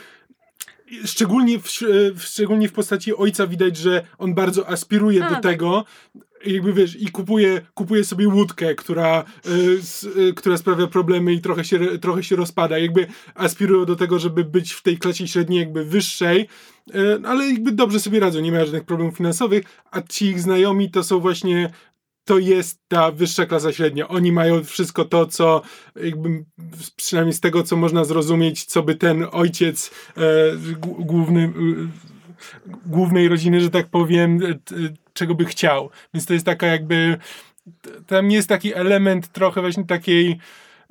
szczególnie 1.06 1.60
w, 1.60 1.68
w, 2.16 2.24
szczególnie 2.24 2.68
w 2.68 2.74
postaci 2.74 3.16
ojca 3.16 3.48
widać, 3.48 3.78
że 3.78 4.04
on 4.18 4.34
bardzo 4.34 4.70
aspiruje 4.70 5.26
A, 5.26 5.30
do 5.30 5.34
tak. 5.36 5.44
tego. 5.44 5.86
Jakby 6.46 6.74
wiesz, 6.74 7.02
i 7.02 7.08
kupuje, 7.08 7.62
kupuje 7.74 8.04
sobie 8.04 8.28
łódkę, 8.28 8.76
która, 8.76 9.24
y, 9.48 9.80
s, 9.80 10.04
y, 10.04 10.34
która 10.34 10.58
sprawia 10.58 10.88
problemy 10.88 11.34
i 11.34 11.42
trochę 11.42 11.64
się, 11.64 12.00
trochę 12.00 12.24
się 12.24 12.36
rozpada. 12.36 12.78
Jakby 12.78 13.08
aspirują 13.36 13.86
do 13.86 13.96
tego, 13.96 14.20
żeby 14.20 14.44
być 14.44 14.74
w 14.74 14.84
tej 14.84 14.98
klasie 14.98 15.28
średniej, 15.28 15.60
jakby 15.60 15.86
wyższej, 15.86 16.48
y, 16.96 17.22
ale 17.26 17.48
jakby 17.48 17.72
dobrze 17.72 18.00
sobie 18.00 18.20
radzą, 18.20 18.40
nie 18.40 18.52
mają 18.52 18.66
żadnych 18.66 18.86
problemów 18.86 19.18
finansowych, 19.18 19.64
a 19.92 20.02
ci 20.02 20.26
ich 20.26 20.40
znajomi 20.40 20.92
to 20.92 21.04
są 21.04 21.20
właśnie 21.20 21.72
to 22.26 22.40
jest 22.40 22.80
ta 22.88 23.12
wyższa 23.12 23.46
klasa 23.46 23.74
średnia. 23.74 24.08
Oni 24.08 24.32
mają 24.32 24.64
wszystko 24.64 25.06
to, 25.06 25.26
co 25.26 25.62
jakby 25.96 26.46
przynajmniej 26.96 27.34
z 27.34 27.40
tego, 27.40 27.64
co 27.64 27.76
można 27.76 28.06
zrozumieć, 28.06 28.66
co 28.66 28.84
by 28.84 28.96
ten 28.96 29.26
ojciec 29.32 29.92
główny, 31.00 31.54
głównej 32.86 33.28
rodziny, 33.28 33.62
że 33.62 33.70
tak 33.70 33.90
powiem, 33.90 34.40
czego 35.14 35.36
by 35.36 35.46
chciał. 35.46 35.90
Więc 36.14 36.26
to 36.26 36.34
jest 36.34 36.46
taka 36.46 36.68
jakby 36.68 37.18
tam 38.08 38.32
jest 38.32 38.50
taki 38.50 38.74
element 38.74 39.28
trochę 39.28 39.62
właśnie 39.62 39.86
takiej 39.86 40.40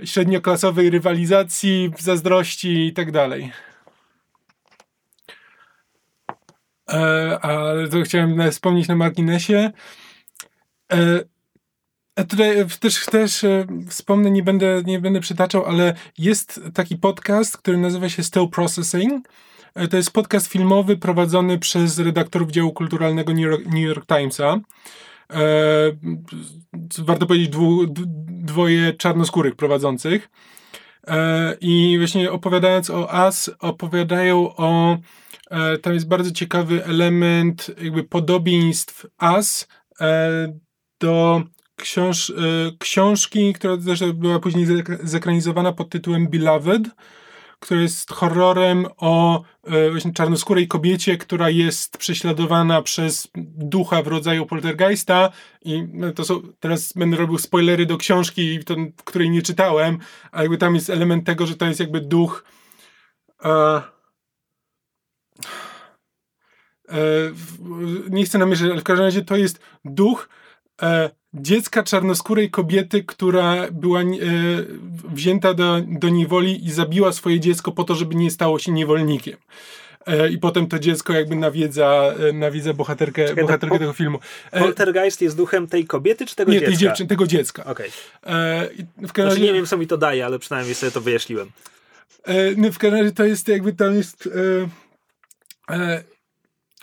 średnioklasowej 0.05 0.91
rywalizacji, 0.91 1.93
zazdrości 1.99 2.87
i 2.87 2.93
tak 2.93 3.13
dalej. 3.13 3.53
Ale 7.43 7.89
to 7.89 8.03
chciałem 8.03 8.51
wspomnieć 8.51 8.89
na 8.89 8.97
marginesie. 8.97 9.71
E, 10.93 12.25
tutaj 12.25 12.67
też, 12.81 13.07
też 13.07 13.45
e, 13.45 13.67
wspomnę, 13.89 14.31
nie 14.31 14.43
będę, 14.43 14.83
nie 14.87 15.01
będę 15.01 15.21
przytaczał, 15.21 15.67
ale 15.67 15.95
jest 16.19 16.61
taki 16.75 16.97
podcast, 16.97 17.57
który 17.57 17.79
nazywa 17.79 18.09
się 18.09 18.23
Still 18.23 18.49
Processing. 18.49 19.29
E, 19.75 19.89
to 19.89 19.97
jest 19.97 20.13
podcast 20.13 20.47
filmowy 20.47 20.97
prowadzony 20.97 21.59
przez 21.59 21.99
redaktorów 21.99 22.51
działu 22.51 22.73
kulturalnego 22.73 23.33
New 23.33 23.43
York, 23.43 23.67
New 23.67 23.85
York 23.85 24.07
Timesa. 24.07 24.61
E, 25.31 25.37
warto 26.99 27.27
powiedzieć 27.27 27.49
dwu, 27.49 27.87
dwoje 28.27 28.93
czarnoskórych 28.93 29.57
prowadzących. 29.57 30.29
E, 31.07 31.57
I 31.61 31.99
właśnie 31.99 32.33
opowiadając 32.33 32.91
o 32.91 33.11
As, 33.11 33.51
opowiadają 33.59 34.57
o. 34.57 34.99
E, 35.51 35.79
tam 35.79 35.95
jest 35.95 36.09
bardzo 36.09 36.31
ciekawy 36.31 36.85
element 36.85 37.71
jakby 37.83 38.05
podobieństw 38.05 39.07
As 39.19 39.69
e, 40.01 40.59
do 41.01 41.43
książ 41.77 42.33
książki, 42.79 43.53
która 43.53 43.77
zresztą 43.77 44.13
była 44.13 44.39
później 44.39 44.67
zekranizowana 45.03 45.73
pod 45.73 45.91
tytułem 45.91 46.29
Beloved 46.29 46.83
który 47.61 47.83
jest 47.83 48.13
horrorem 48.13 48.87
o 48.97 49.43
e, 49.65 49.91
właśnie 49.91 50.13
czarnoskórej 50.13 50.69
kobiecie, 50.69 51.17
która 51.17 51.51
jest 51.51 51.99
prześladowana 51.99 52.83
przez 52.83 53.29
ducha 53.57 54.03
w 54.03 54.07
rodzaju 54.07 54.47
poltergeista. 54.47 55.33
I 55.63 55.83
no, 55.93 56.13
to 56.13 56.25
są, 56.25 56.43
teraz 56.61 56.93
będę 56.93 57.17
robił 57.17 57.39
spoilery 57.39 57.87
do 57.87 57.97
książki, 57.97 58.65
to, 58.65 58.77
której 59.05 59.31
nie 59.31 59.43
czytałem, 59.43 59.99
a 60.33 60.43
jakby 60.43 60.59
tam 60.59 60.75
jest 60.75 60.91
element 60.91 61.27
tego, 61.27 61.47
że 61.47 61.57
to 61.57 61.67
jest 61.67 61.81
jakby 61.81 62.01
duch 62.01 62.45
e, 63.45 63.83
e, 66.89 66.95
nie 68.11 68.25
chcę 68.25 68.39
namieszać, 68.39 68.71
ale 68.71 68.81
w 68.81 68.85
każdym 68.85 69.07
razie 69.07 69.25
to 69.25 69.37
jest 69.37 69.61
duch 69.85 70.29
e, 70.83 71.11
dziecka 71.35 71.83
czarnoskórej 71.83 72.51
kobiety, 72.51 73.05
która 73.05 73.71
była 73.73 74.01
e, 74.01 74.07
wzięta 75.13 75.55
do, 75.55 75.81
do 75.87 76.09
niewoli 76.09 76.67
i 76.67 76.73
zabiła 76.73 77.13
swoje 77.13 77.41
dziecko 77.41 77.73
po 77.73 77.85
to, 77.85 77.95
żeby 77.95 78.15
nie 78.15 78.31
stało 78.31 78.59
się 78.59 78.73
niewolnikiem. 78.73 79.37
E, 80.07 80.31
I 80.31 80.39
potem 80.39 80.67
to 80.67 80.79
dziecko 80.79 81.13
jakby 81.13 81.37
nawiedza, 81.37 82.15
e, 82.29 82.33
nawiedza 82.33 82.75
bohaterkę, 82.75 83.29
Czekaj, 83.29 83.45
bohaterkę 83.45 83.79
tego 83.79 83.93
filmu. 83.93 84.19
E, 84.51 84.61
Poltergeist 84.61 85.21
jest 85.21 85.37
duchem 85.37 85.67
tej 85.67 85.87
kobiety 85.87 86.27
czy 86.27 86.37
tego 86.37 86.53
nie, 86.53 86.59
dziecka? 86.59 86.71
Nie, 86.71 86.77
tej 86.77 86.87
dziewczyny, 86.87 87.09
tego 87.09 87.27
dziecka. 87.27 87.65
Okej. 87.65 87.91
Okay. 88.23 88.35
E, 88.35 89.25
znaczy, 89.25 89.41
nie 89.41 89.53
wiem, 89.53 89.67
co 89.67 89.77
mi 89.77 89.87
to 89.87 89.97
daje, 89.97 90.27
ale 90.27 90.39
przynajmniej 90.39 90.75
sobie 90.75 90.93
to 90.93 91.01
wyjaśniłem. 91.01 91.51
No, 92.57 92.73
w 92.73 92.79
każdym 92.79 93.01
razie 93.01 93.13
to 93.13 93.25
jest 93.25 93.49
jakby 93.49 93.73
tam 93.73 93.97
jest... 93.97 94.29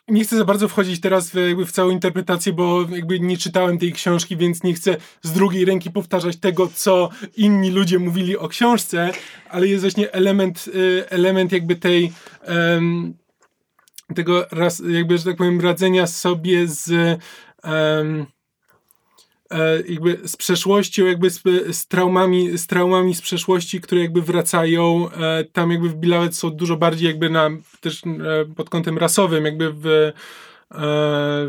Nie 0.08 0.24
chcę 0.24 0.38
za 0.38 0.46
bardzo 0.46 0.68
wchodzić 0.68 1.02
teraz 1.02 1.30
w, 1.30 1.36
jakby 1.36 1.66
w 1.66 1.72
całą 1.72 1.90
interpretację, 1.90 2.54
bo 2.54 2.86
jakby 2.90 3.20
nie 3.20 3.38
czytałem 3.38 3.78
tej 3.78 3.94
książki, 3.94 4.38
więc 4.38 4.64
nie 4.64 4.74
chcę 4.74 4.98
z 5.22 5.32
drugiej 5.32 5.66
ręki 5.66 5.92
powtarzać 5.92 6.38
tego, 6.38 6.68
co 6.68 7.10
inni 7.38 7.72
ludzie 7.72 8.00
mówili 8.00 8.38
o 8.38 8.48
książce, 8.48 9.12
ale 9.50 9.68
jest 9.68 9.82
właśnie 9.84 10.12
element, 10.14 10.68
y, 10.68 11.06
element 11.10 11.52
jakby 11.52 11.76
tej 11.76 12.12
um, 12.48 13.14
tego 14.16 14.48
raz, 14.52 14.84
jakby, 14.90 15.18
że 15.18 15.24
tak 15.24 15.38
powiem, 15.38 15.62
radzenia 15.62 16.08
sobie 16.08 16.68
z 16.68 16.92
um, 17.64 18.26
jakby 19.88 20.20
z 20.26 20.38
przeszłością, 20.38 21.06
jakby 21.06 21.30
z, 21.30 21.42
z, 21.72 21.88
traumami, 21.88 22.58
z 22.58 22.68
traumami 22.68 23.16
z 23.16 23.22
przeszłości, 23.22 23.82
które 23.82 24.02
jakby 24.02 24.22
wracają. 24.22 25.10
E, 25.12 25.44
tam 25.44 25.72
jakby 25.72 25.90
w 25.90 25.96
Bilawet 25.96 26.36
są 26.36 26.50
dużo 26.50 26.78
bardziej 26.78 27.08
jakby 27.08 27.30
na, 27.30 27.50
też 27.82 28.02
e, 28.06 28.46
pod 28.56 28.70
kątem 28.70 28.98
rasowym, 28.98 29.46
jakby 29.46 29.74
w 29.74 30.12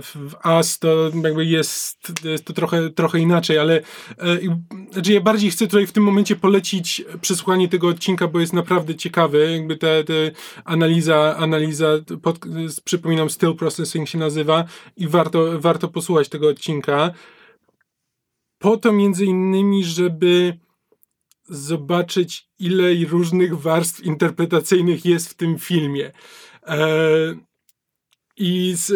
w 0.02 0.34
As 0.42 0.78
to 0.78 1.10
jakby 1.24 1.44
jest, 1.44 2.12
jest 2.24 2.44
to 2.44 2.52
trochę, 2.52 2.90
trochę 2.90 3.18
inaczej, 3.18 3.58
ale 3.58 3.80
znaczy 4.92 5.12
ja 5.12 5.20
bardziej 5.20 5.50
chcę 5.50 5.66
tutaj 5.66 5.86
w 5.86 5.92
tym 5.92 6.02
momencie 6.02 6.36
polecić 6.36 7.04
przesłuchanie 7.20 7.68
tego 7.68 7.88
odcinka, 7.88 8.28
bo 8.28 8.40
jest 8.40 8.52
naprawdę 8.52 8.94
ciekawy, 8.94 9.52
jakby 9.52 9.76
ta, 9.76 9.86
ta 9.86 10.12
analiza, 10.64 11.36
analiza 11.36 11.86
pod, 12.22 12.38
przypominam 12.84 13.30
Still 13.30 13.54
Processing 13.54 14.08
się 14.08 14.18
nazywa 14.18 14.64
i 14.96 15.08
warto, 15.08 15.60
warto 15.60 15.88
posłuchać 15.88 16.28
tego 16.28 16.48
odcinka 16.48 17.10
po 18.58 18.76
to 18.76 18.92
między 18.92 19.24
innymi, 19.24 19.84
żeby 19.84 20.58
zobaczyć, 21.48 22.48
ile 22.58 23.04
różnych 23.08 23.60
warstw 23.60 24.04
interpretacyjnych 24.04 25.04
jest 25.04 25.30
w 25.30 25.34
tym 25.34 25.58
filmie. 25.58 26.12
E, 26.66 26.78
I 28.36 28.72
z, 28.76 28.92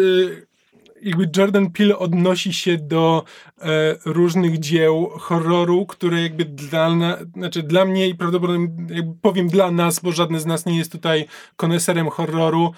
jakby 1.01 1.29
Jordan 1.37 1.71
Peele 1.71 1.97
odnosi 1.97 2.53
się 2.53 2.77
do 2.77 3.23
e, 3.61 3.95
różnych 4.05 4.59
dzieł 4.59 5.09
horroru, 5.09 5.85
które 5.85 6.21
jakby 6.21 6.45
dla, 6.45 6.89
znaczy 7.35 7.63
dla 7.63 7.85
mnie 7.85 8.07
i 8.07 8.15
prawdopodobnie 8.15 9.13
powiem 9.21 9.47
dla 9.47 9.71
nas, 9.71 9.99
bo 9.99 10.11
żadne 10.11 10.39
z 10.39 10.45
nas 10.45 10.65
nie 10.65 10.77
jest 10.77 10.91
tutaj 10.91 11.25
koneserem 11.55 12.09
horroru, 12.09 12.73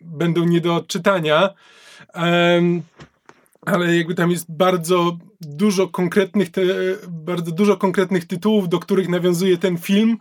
będą 0.00 0.44
nie 0.44 0.60
do 0.60 0.74
odczytania. 0.74 1.54
Ale 3.72 3.96
jakby 3.96 4.14
tam 4.14 4.30
jest 4.30 4.46
bardzo 4.48 5.16
dużo 5.40 5.88
konkretnych, 5.88 6.50
te, 6.50 6.62
bardzo 7.08 7.52
dużo 7.52 7.76
konkretnych 7.76 8.26
tytułów, 8.26 8.68
do 8.68 8.78
których 8.78 9.08
nawiązuje 9.08 9.58
ten 9.58 9.78
film, 9.78 10.18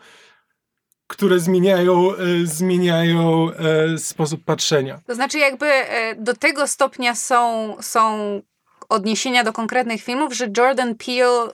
które 1.07 1.39
zmieniają, 1.39 2.15
e, 2.15 2.17
zmieniają 2.43 3.51
e, 3.51 3.97
sposób 3.97 4.43
patrzenia. 4.45 4.99
To 5.07 5.15
znaczy, 5.15 5.37
jakby 5.37 5.65
e, 5.65 6.15
do 6.15 6.33
tego 6.33 6.67
stopnia 6.67 7.15
są, 7.15 7.75
są 7.81 8.41
odniesienia 8.89 9.43
do 9.43 9.53
konkretnych 9.53 10.03
filmów, 10.03 10.33
że 10.33 10.47
Jordan 10.57 10.95
Peele 10.95 11.51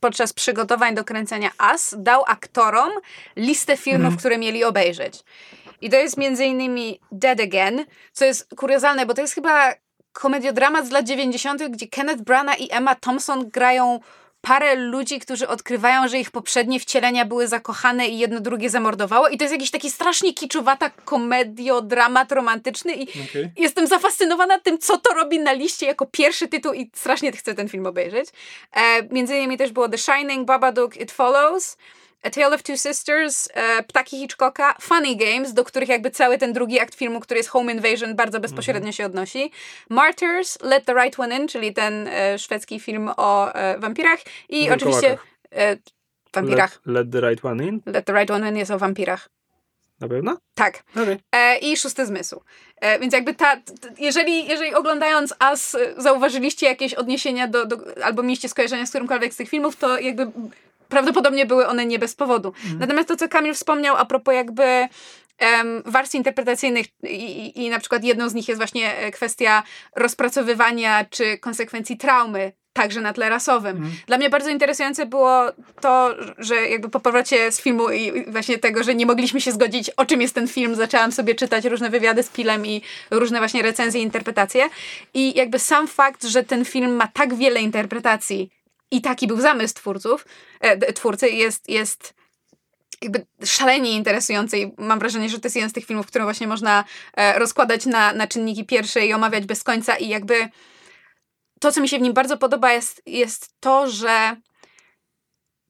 podczas 0.00 0.32
przygotowań 0.32 0.94
do 0.94 1.04
kręcenia 1.04 1.50
As 1.58 1.94
dał 1.98 2.22
aktorom 2.26 2.90
listę 3.36 3.76
filmów, 3.76 4.06
mm. 4.06 4.18
które 4.18 4.38
mieli 4.38 4.64
obejrzeć. 4.64 5.24
I 5.80 5.90
to 5.90 5.96
jest 5.96 6.16
między 6.16 6.44
innymi 6.44 7.00
Dead 7.12 7.40
Again, 7.40 7.84
co 8.12 8.24
jest 8.24 8.48
kuriozalne, 8.56 9.06
bo 9.06 9.14
to 9.14 9.20
jest 9.20 9.34
chyba 9.34 9.74
komediodramat 10.18 10.86
z 10.86 10.90
lat 10.90 11.04
90., 11.04 11.62
gdzie 11.62 11.86
Kenneth 11.86 12.22
Branagh 12.22 12.60
i 12.60 12.72
Emma 12.72 12.94
Thompson 12.94 13.48
grają 13.48 14.00
parę 14.40 14.74
ludzi, 14.74 15.18
którzy 15.20 15.48
odkrywają, 15.48 16.08
że 16.08 16.18
ich 16.18 16.30
poprzednie 16.30 16.80
wcielenia 16.80 17.24
były 17.24 17.48
zakochane 17.48 18.08
i 18.08 18.18
jedno 18.18 18.40
drugie 18.40 18.70
zamordowało. 18.70 19.28
I 19.28 19.38
to 19.38 19.44
jest 19.44 19.52
jakiś 19.52 19.70
taki 19.70 19.90
strasznie 19.90 20.34
kiczuwata 20.34 20.90
komediodramat 20.90 22.32
romantyczny 22.32 22.94
i 22.94 23.02
okay. 23.02 23.50
jestem 23.56 23.86
zafascynowana 23.86 24.58
tym, 24.58 24.78
co 24.78 24.98
to 24.98 25.14
robi 25.14 25.38
na 25.38 25.52
liście 25.52 25.86
jako 25.86 26.06
pierwszy 26.06 26.48
tytuł 26.48 26.72
i 26.72 26.90
strasznie 26.94 27.32
chcę 27.32 27.54
ten 27.54 27.68
film 27.68 27.86
obejrzeć. 27.86 28.28
E, 28.72 29.02
między 29.14 29.36
innymi 29.36 29.58
też 29.58 29.72
było 29.72 29.88
The 29.88 29.98
Shining, 29.98 30.46
Babadook, 30.46 30.96
It 30.96 31.12
Follows. 31.12 31.76
A 32.22 32.30
Tale 32.30 32.54
of 32.54 32.62
Two 32.62 32.76
Sisters, 32.76 33.48
e, 33.54 33.82
Ptaki 33.82 34.18
Hitchcocka, 34.18 34.74
Funny 34.80 35.16
Games, 35.16 35.52
do 35.52 35.64
których 35.64 35.88
jakby 35.88 36.10
cały 36.10 36.38
ten 36.38 36.52
drugi 36.52 36.80
akt 36.80 36.94
filmu, 36.94 37.20
który 37.20 37.38
jest 37.38 37.48
Home 37.48 37.72
Invasion, 37.72 38.16
bardzo 38.16 38.40
bezpośrednio 38.40 38.80
mm 38.80 38.92
-hmm. 38.92 38.96
się 38.96 39.06
odnosi. 39.06 39.50
Martyrs, 39.88 40.58
Let 40.62 40.84
the 40.84 40.94
Right 40.94 41.20
One 41.20 41.36
In, 41.36 41.48
czyli 41.48 41.74
ten 41.74 42.08
e, 42.08 42.38
szwedzki 42.38 42.80
film 42.80 43.10
o 43.16 43.54
e, 43.54 43.78
wampirach 43.78 44.18
i 44.48 44.70
oczywiście 44.70 45.18
e, 45.52 45.76
wampirach. 46.34 46.80
Let, 46.86 46.94
let, 46.94 47.12
the 47.12 47.28
Right 47.28 47.44
One 47.44 47.64
In? 47.64 47.82
Let 47.86 48.04
the 48.04 48.12
Right 48.12 48.30
One 48.30 48.48
In 48.48 48.56
jest 48.56 48.70
o 48.70 48.78
wampirach. 48.78 49.28
Na 50.00 50.08
pewno? 50.08 50.36
Tak. 50.54 50.82
Okay. 50.92 51.18
E, 51.32 51.58
I 51.58 51.76
szósty 51.76 52.06
zmysł. 52.06 52.42
E, 52.76 52.98
więc 52.98 53.12
jakby 53.12 53.34
ta, 53.34 53.56
jeżeli, 53.98 54.46
jeżeli 54.46 54.74
oglądając 54.74 55.34
As 55.38 55.76
zauważyliście 55.96 56.66
jakieś 56.66 56.94
odniesienia 56.94 57.48
do, 57.48 57.66
do, 57.66 57.76
albo 58.04 58.22
mieliście 58.22 58.48
skojarzenia 58.48 58.86
z 58.86 58.88
którymkolwiek 58.88 59.34
z 59.34 59.36
tych 59.36 59.48
filmów, 59.48 59.76
to 59.76 59.98
jakby 59.98 60.30
prawdopodobnie 60.88 61.46
były 61.46 61.66
one 61.66 61.86
nie 61.86 61.98
bez 61.98 62.14
powodu. 62.14 62.52
Mm. 62.66 62.78
Natomiast 62.78 63.08
to, 63.08 63.16
co 63.16 63.28
Kamil 63.28 63.54
wspomniał 63.54 63.96
a 63.96 64.04
propos 64.04 64.34
jakby 64.34 64.88
um, 65.40 65.82
warstw 65.86 66.14
interpretacyjnych 66.14 66.86
i, 67.02 67.06
i, 67.08 67.64
i 67.64 67.70
na 67.70 67.78
przykład 67.78 68.04
jedną 68.04 68.28
z 68.28 68.34
nich 68.34 68.48
jest 68.48 68.58
właśnie 68.58 68.96
e, 68.96 69.10
kwestia 69.10 69.62
rozpracowywania 69.96 71.04
czy 71.04 71.38
konsekwencji 71.38 71.96
traumy 71.96 72.52
także 72.72 73.00
na 73.00 73.12
tle 73.12 73.28
rasowym. 73.28 73.76
Mm. 73.76 73.90
Dla 74.06 74.18
mnie 74.18 74.30
bardzo 74.30 74.50
interesujące 74.50 75.06
było 75.06 75.42
to, 75.80 76.14
że 76.38 76.54
jakby 76.54 76.88
po 76.88 77.00
powrocie 77.00 77.52
z 77.52 77.60
filmu 77.60 77.90
i 77.90 78.24
właśnie 78.30 78.58
tego, 78.58 78.82
że 78.82 78.94
nie 78.94 79.06
mogliśmy 79.06 79.40
się 79.40 79.52
zgodzić, 79.52 79.90
o 79.90 80.06
czym 80.06 80.22
jest 80.22 80.34
ten 80.34 80.48
film, 80.48 80.74
zaczęłam 80.74 81.12
sobie 81.12 81.34
czytać 81.34 81.64
różne 81.64 81.90
wywiady 81.90 82.22
z 82.22 82.28
Pilem 82.28 82.66
i 82.66 82.82
różne 83.10 83.38
właśnie 83.38 83.62
recenzje 83.62 84.00
i 84.00 84.04
interpretacje. 84.04 84.68
I 85.14 85.38
jakby 85.38 85.58
sam 85.58 85.88
fakt, 85.88 86.24
że 86.24 86.44
ten 86.44 86.64
film 86.64 86.96
ma 86.96 87.06
tak 87.06 87.34
wiele 87.34 87.60
interpretacji 87.60 88.50
i 88.90 89.00
taki 89.00 89.26
był 89.26 89.40
zamysł 89.40 89.74
twórców, 89.74 90.26
e, 90.60 90.92
twórcy, 90.92 91.28
jest, 91.28 91.68
jest 91.68 92.14
jakby 93.02 93.26
szalenie 93.44 93.90
interesujący 93.90 94.58
i 94.58 94.72
mam 94.78 94.98
wrażenie, 94.98 95.28
że 95.28 95.40
to 95.40 95.46
jest 95.46 95.56
jeden 95.56 95.70
z 95.70 95.72
tych 95.72 95.86
filmów, 95.86 96.06
które 96.06 96.24
właśnie 96.24 96.46
można 96.46 96.84
e, 97.16 97.38
rozkładać 97.38 97.86
na, 97.86 98.12
na 98.12 98.26
czynniki 98.26 98.66
pierwsze 98.66 99.06
i 99.06 99.12
omawiać 99.12 99.46
bez 99.46 99.64
końca. 99.64 99.96
I 99.96 100.08
jakby 100.08 100.48
to, 101.60 101.72
co 101.72 101.80
mi 101.80 101.88
się 101.88 101.98
w 101.98 102.02
nim 102.02 102.12
bardzo 102.12 102.36
podoba 102.36 102.72
jest, 102.72 103.02
jest 103.06 103.54
to, 103.60 103.90
że 103.90 104.36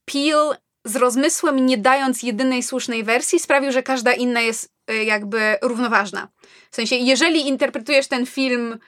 Peel 0.04 0.56
z 0.84 0.96
rozmysłem, 0.96 1.66
nie 1.66 1.78
dając 1.78 2.22
jedynej 2.22 2.62
słusznej 2.62 3.04
wersji, 3.04 3.40
sprawił, 3.40 3.72
że 3.72 3.82
każda 3.82 4.12
inna 4.12 4.40
jest 4.40 4.72
e, 4.86 5.04
jakby 5.04 5.56
równoważna. 5.62 6.28
W 6.70 6.76
sensie, 6.76 6.96
jeżeli 6.96 7.48
interpretujesz 7.48 8.08
ten 8.08 8.26
film 8.26 8.78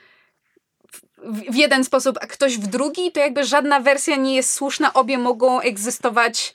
w, 1.23 1.55
jeden 1.55 1.83
sposób, 1.83 2.17
a 2.21 2.27
ktoś 2.27 2.57
w 2.57 2.67
drugi, 2.67 3.11
to 3.11 3.19
jakby 3.19 3.43
żadna 3.43 3.79
wersja 3.79 4.15
nie 4.15 4.35
jest 4.35 4.53
słuszna, 4.53 4.93
obie 4.93 5.17
mogą 5.17 5.59
egzystować 5.59 6.53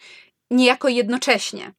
niejako 0.51 0.89
jednocześnie. 0.89 1.73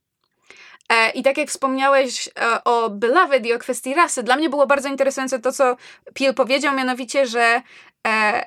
E, 0.90 1.10
I 1.10 1.24
tak 1.24 1.38
jak 1.38 1.50
wspomniałeś 1.50 2.28
e, 2.28 2.64
o 2.64 2.90
Beloved 2.90 3.46
i 3.46 3.54
o 3.54 3.60
kwestii 3.60 3.94
rasy, 3.94 4.24
dla 4.24 4.36
mnie 4.36 4.50
było 4.50 4.68
bardzo 4.68 4.90
interesujące 4.90 5.40
to, 5.40 5.52
co 5.52 5.78
Peel 6.14 6.34
powiedział, 6.34 6.76
mianowicie, 6.76 7.26
że 7.28 7.62
e, 8.08 8.44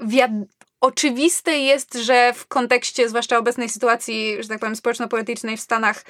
wiad- 0.00 0.44
oczywiste 0.80 1.58
jest, 1.58 1.94
że 1.94 2.32
w 2.32 2.46
kontekście 2.46 3.08
zwłaszcza 3.08 3.38
obecnej 3.38 3.68
sytuacji, 3.68 4.36
że 4.42 4.48
tak 4.48 4.58
powiem, 4.58 4.76
społeczno-politycznej 4.76 5.56
w 5.56 5.60
Stanach 5.60 6.04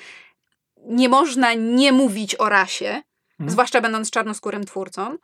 nie 0.87 1.09
można 1.09 1.55
nie 1.55 1.93
mówić 1.93 2.35
o 2.35 2.49
rasie, 2.49 3.03
Mhm. 3.33 3.51
zwłaszcza 3.51 3.80
będąc 3.80 4.11
czarnoskórym 4.11 4.64
twórcą. 4.64 5.16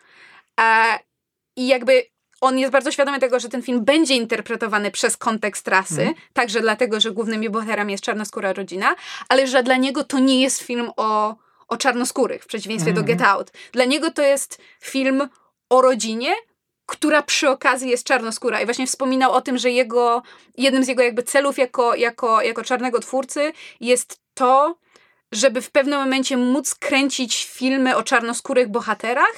I 1.56 1.66
jakby 1.66 2.02
on 2.40 2.58
jest 2.58 2.72
bardzo 2.72 2.90
świadomy 2.92 3.20
tego, 3.20 3.40
że 3.40 3.48
ten 3.48 3.62
film 3.62 3.84
będzie 3.84 4.14
interpretowany 4.14 4.90
przez 4.90 5.16
kontekst 5.16 5.68
rasy, 5.68 6.00
Mhm. 6.00 6.14
także 6.32 6.60
dlatego, 6.60 7.00
że 7.00 7.10
głównymi 7.10 7.50
bohaterami 7.50 7.92
jest 7.92 8.04
czarnoskóra 8.04 8.52
rodzina, 8.52 8.94
ale 9.28 9.46
że 9.46 9.62
dla 9.62 9.76
niego 9.76 10.04
to 10.04 10.18
nie 10.18 10.40
jest 10.42 10.60
film 10.62 10.90
o, 10.96 11.36
o 11.68 11.76
czarnoskórych, 11.76 12.44
w 12.44 12.46
przeciwieństwie 12.46 12.92
do 12.92 13.00
Mhm. 13.00 13.18
Get 13.18 13.26
Out. 13.26 13.50
Dla 13.72 13.84
niego 13.84 14.10
to 14.10 14.22
jest 14.22 14.58
film 14.80 15.28
o 15.70 15.80
rodzinie, 15.82 16.34
która 16.86 17.22
przy 17.22 17.48
okazji 17.48 17.90
jest 17.90 18.04
czarnoskóra. 18.04 18.60
I 18.60 18.64
właśnie 18.64 18.86
wspominał 18.86 19.32
o 19.32 19.40
tym, 19.40 19.58
że 19.58 19.70
jego, 19.70 20.22
jednym 20.56 20.84
z 20.84 20.88
jego 20.88 21.02
jakby 21.02 21.22
celów 21.22 21.58
jako, 21.58 21.94
jako, 21.94 22.42
jako 22.42 22.64
czarnego 22.64 23.00
twórcy 23.00 23.52
jest 23.80 24.20
to, 24.34 24.78
żeby 25.32 25.62
w 25.62 25.70
pewnym 25.70 25.98
momencie 25.98 26.36
móc 26.36 26.74
kręcić 26.74 27.44
filmy 27.52 27.96
o 27.96 28.02
czarnoskórych 28.02 28.68
bohaterach, 28.68 29.34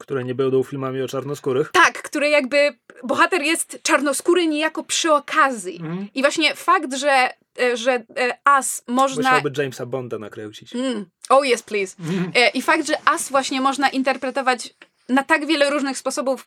Które 0.00 0.24
nie 0.24 0.34
będą 0.34 0.62
filmami 0.62 1.02
o 1.02 1.08
czarnoskórych. 1.08 1.70
tak, 1.72 2.02
które 2.02 2.28
jakby 2.30 2.78
bohater 3.04 3.42
jest 3.42 3.78
czarnoskóry 3.82 4.46
niejako 4.46 4.84
przy 4.84 5.12
okazji. 5.12 5.76
Mhm. 5.80 6.08
I 6.14 6.20
właśnie 6.20 6.54
fakt, 6.54 6.94
że, 6.94 7.30
e, 7.62 7.76
że 7.76 7.92
e, 7.92 8.38
As 8.44 8.84
można... 8.86 9.30
Musiałby 9.30 9.62
Jamesa 9.62 9.86
Bonda 9.86 10.18
nakręcić. 10.18 10.74
Mm. 10.74 11.06
Oh 11.28 11.46
yes, 11.46 11.62
please. 11.62 11.96
E, 12.34 12.48
I 12.48 12.62
fakt, 12.62 12.86
że 12.86 12.94
As 13.04 13.30
właśnie 13.30 13.60
można 13.60 13.88
interpretować 13.88 14.74
na 15.08 15.22
tak 15.22 15.46
wiele 15.46 15.70
różnych 15.70 15.98
sposobów 15.98 16.46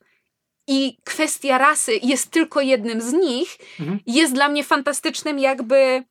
i 0.67 0.97
kwestia 1.03 1.57
rasy 1.57 1.99
jest 2.03 2.31
tylko 2.31 2.61
jednym 2.61 3.01
z 3.01 3.13
nich, 3.13 3.57
Mhm. 3.79 3.99
jest 4.07 4.33
dla 4.33 4.49
mnie 4.49 4.63
fantastycznym 4.63 5.39
jakby 5.39 6.03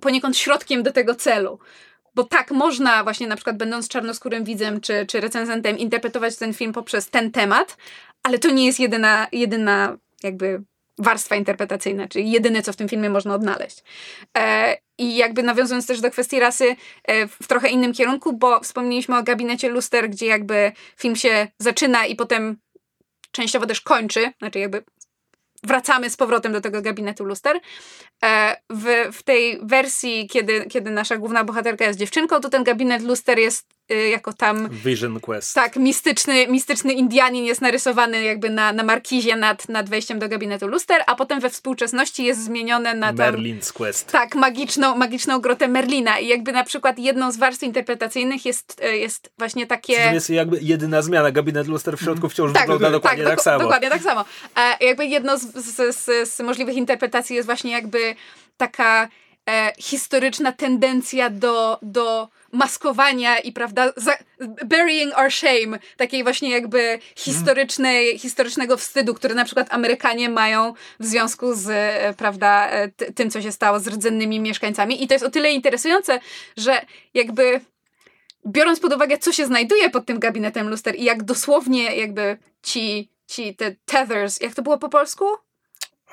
poniekąd 0.00 0.36
środkiem 0.36 0.82
do 0.82 0.92
tego 0.92 1.14
celu. 1.14 1.58
Bo 2.18 2.24
tak, 2.24 2.50
można 2.50 3.04
właśnie 3.04 3.26
na 3.26 3.36
przykład 3.36 3.56
będąc 3.56 3.88
czarnoskórym 3.88 4.44
widzem 4.44 4.80
czy, 4.80 5.06
czy 5.06 5.20
recenzentem 5.20 5.78
interpretować 5.78 6.36
ten 6.36 6.54
film 6.54 6.72
poprzez 6.72 7.10
ten 7.10 7.30
temat, 7.30 7.76
ale 8.22 8.38
to 8.38 8.50
nie 8.50 8.66
jest 8.66 8.80
jedyna, 8.80 9.26
jedyna 9.32 9.96
jakby 10.22 10.62
warstwa 10.98 11.36
interpretacyjna, 11.36 12.08
czyli 12.08 12.30
jedyne, 12.30 12.62
co 12.62 12.72
w 12.72 12.76
tym 12.76 12.88
filmie 12.88 13.10
można 13.10 13.34
odnaleźć. 13.34 13.82
E, 14.38 14.76
I 14.98 15.16
jakby 15.16 15.42
nawiązując 15.42 15.86
też 15.86 16.00
do 16.00 16.10
kwestii 16.10 16.40
rasy 16.40 16.76
e, 17.04 17.28
w 17.28 17.46
trochę 17.48 17.68
innym 17.68 17.92
kierunku, 17.92 18.32
bo 18.32 18.60
wspomnieliśmy 18.60 19.18
o 19.18 19.22
gabinecie 19.22 19.68
luster, 19.68 20.10
gdzie 20.10 20.26
jakby 20.26 20.72
film 20.96 21.16
się 21.16 21.48
zaczyna 21.58 22.06
i 22.06 22.16
potem 22.16 22.56
częściowo 23.30 23.66
też 23.66 23.80
kończy, 23.80 24.32
znaczy 24.38 24.58
jakby 24.58 24.84
wracamy 25.62 26.10
z 26.10 26.16
powrotem 26.16 26.52
do 26.52 26.60
tego 26.60 26.82
gabinetu 26.82 27.24
luster. 27.24 27.60
E, 28.24 28.56
w, 28.70 28.86
w 29.12 29.22
tej 29.22 29.60
wersji, 29.62 30.28
kiedy, 30.28 30.66
kiedy 30.66 30.90
nasza 30.90 31.16
główna 31.16 31.44
bohaterka 31.44 31.84
jest 31.84 31.98
dziewczynką, 31.98 32.40
to 32.40 32.48
ten 32.48 32.64
gabinet 32.64 33.02
luster 33.02 33.38
jest 33.38 33.77
jako 34.10 34.32
tam 34.32 34.68
Vision 34.70 35.20
Quest. 35.20 35.54
tak, 35.54 35.76
mistyczny, 35.76 36.46
mistyczny 36.46 36.92
Indianin 36.92 37.44
jest 37.44 37.60
narysowany 37.60 38.22
jakby 38.22 38.50
na, 38.50 38.72
na 38.72 38.82
markizie 38.82 39.36
nad, 39.36 39.68
nad 39.68 39.88
wejściem 39.88 40.18
do 40.18 40.28
gabinetu 40.28 40.68
luster, 40.68 41.02
a 41.06 41.14
potem 41.14 41.40
we 41.40 41.50
współczesności 41.50 42.24
jest 42.24 42.44
zmienione 42.44 42.94
na 42.94 43.06
tam... 43.12 43.16
Merlin's 43.34 43.72
Quest. 43.72 44.12
Tak, 44.12 44.34
magiczną, 44.34 44.96
magiczną 44.96 45.38
grotę 45.40 45.68
Merlina. 45.68 46.18
I 46.18 46.26
jakby 46.28 46.52
na 46.52 46.64
przykład 46.64 46.98
jedną 46.98 47.32
z 47.32 47.36
warstw 47.36 47.62
interpretacyjnych 47.62 48.46
jest, 48.46 48.80
e, 48.84 48.96
jest 48.96 49.30
właśnie 49.38 49.66
To 49.66 49.68
takie... 49.68 49.92
jest 49.92 50.30
jakby 50.30 50.58
jedyna 50.62 51.02
zmiana. 51.02 51.30
Gabinet 51.30 51.66
luster 51.68 51.98
w 51.98 52.00
środku 52.00 52.28
wciąż 52.28 52.52
Tak, 52.52 52.62
wygląda 52.62 52.90
dokładnie 52.90 53.24
tak, 53.24 53.38
doko- 53.38 53.42
samo. 53.42 53.58
Dokładnie 53.58 53.90
tak 53.90 54.02
samo. 54.02 54.24
E, 54.56 54.84
jakby 54.86 55.06
jedno 55.06 55.38
z, 55.38 55.42
z, 55.42 55.96
z, 55.96 56.30
z 56.34 56.40
możliwych 56.40 56.76
interpretacji 56.76 57.36
jest 57.36 57.46
właśnie 57.46 57.72
jakby 57.72 58.14
taka 58.56 59.08
e, 59.50 59.72
historyczna 59.78 60.52
tendencja 60.52 61.30
do, 61.30 61.78
do 61.82 62.28
maskowania 62.52 63.38
i 63.38 63.52
prawda, 63.52 63.92
burying 64.64 65.18
our 65.18 65.32
shame, 65.32 65.78
takiej 65.96 66.22
właśnie 66.22 66.50
jakby 66.50 66.98
historycznej, 67.16 68.18
historycznego 68.18 68.76
wstydu, 68.76 69.14
który 69.14 69.34
na 69.34 69.44
przykład 69.44 69.66
Amerykanie 69.70 70.28
mają 70.28 70.74
w 71.00 71.06
związku 71.06 71.54
z, 71.54 71.68
e, 71.68 72.14
prawda, 72.16 72.68
e, 72.70 72.88
ty- 72.88 73.12
tym, 73.12 73.30
co 73.30 73.42
się 73.42 73.52
stało 73.52 73.80
z 73.80 73.88
rdzennymi 73.88 74.40
mieszkańcami. 74.40 75.02
I 75.04 75.08
to 75.08 75.14
jest 75.14 75.24
o 75.24 75.30
tyle 75.30 75.50
interesujące, 75.52 76.20
że 76.56 76.80
jakby 77.14 77.60
biorąc 78.46 78.80
pod 78.80 78.92
uwagę, 78.92 79.18
co 79.18 79.32
się 79.32 79.46
znajduje 79.46 79.90
pod 79.90 80.06
tym 80.06 80.18
gabinetem 80.18 80.68
luster 80.68 80.94
i 80.96 81.04
jak 81.04 81.22
dosłownie 81.22 81.96
jakby 81.96 82.38
ci, 82.62 83.10
ci 83.26 83.56
te 83.56 83.74
tethers, 83.84 84.40
jak 84.40 84.54
to 84.54 84.62
było 84.62 84.78
po 84.78 84.88
polsku? 84.88 85.24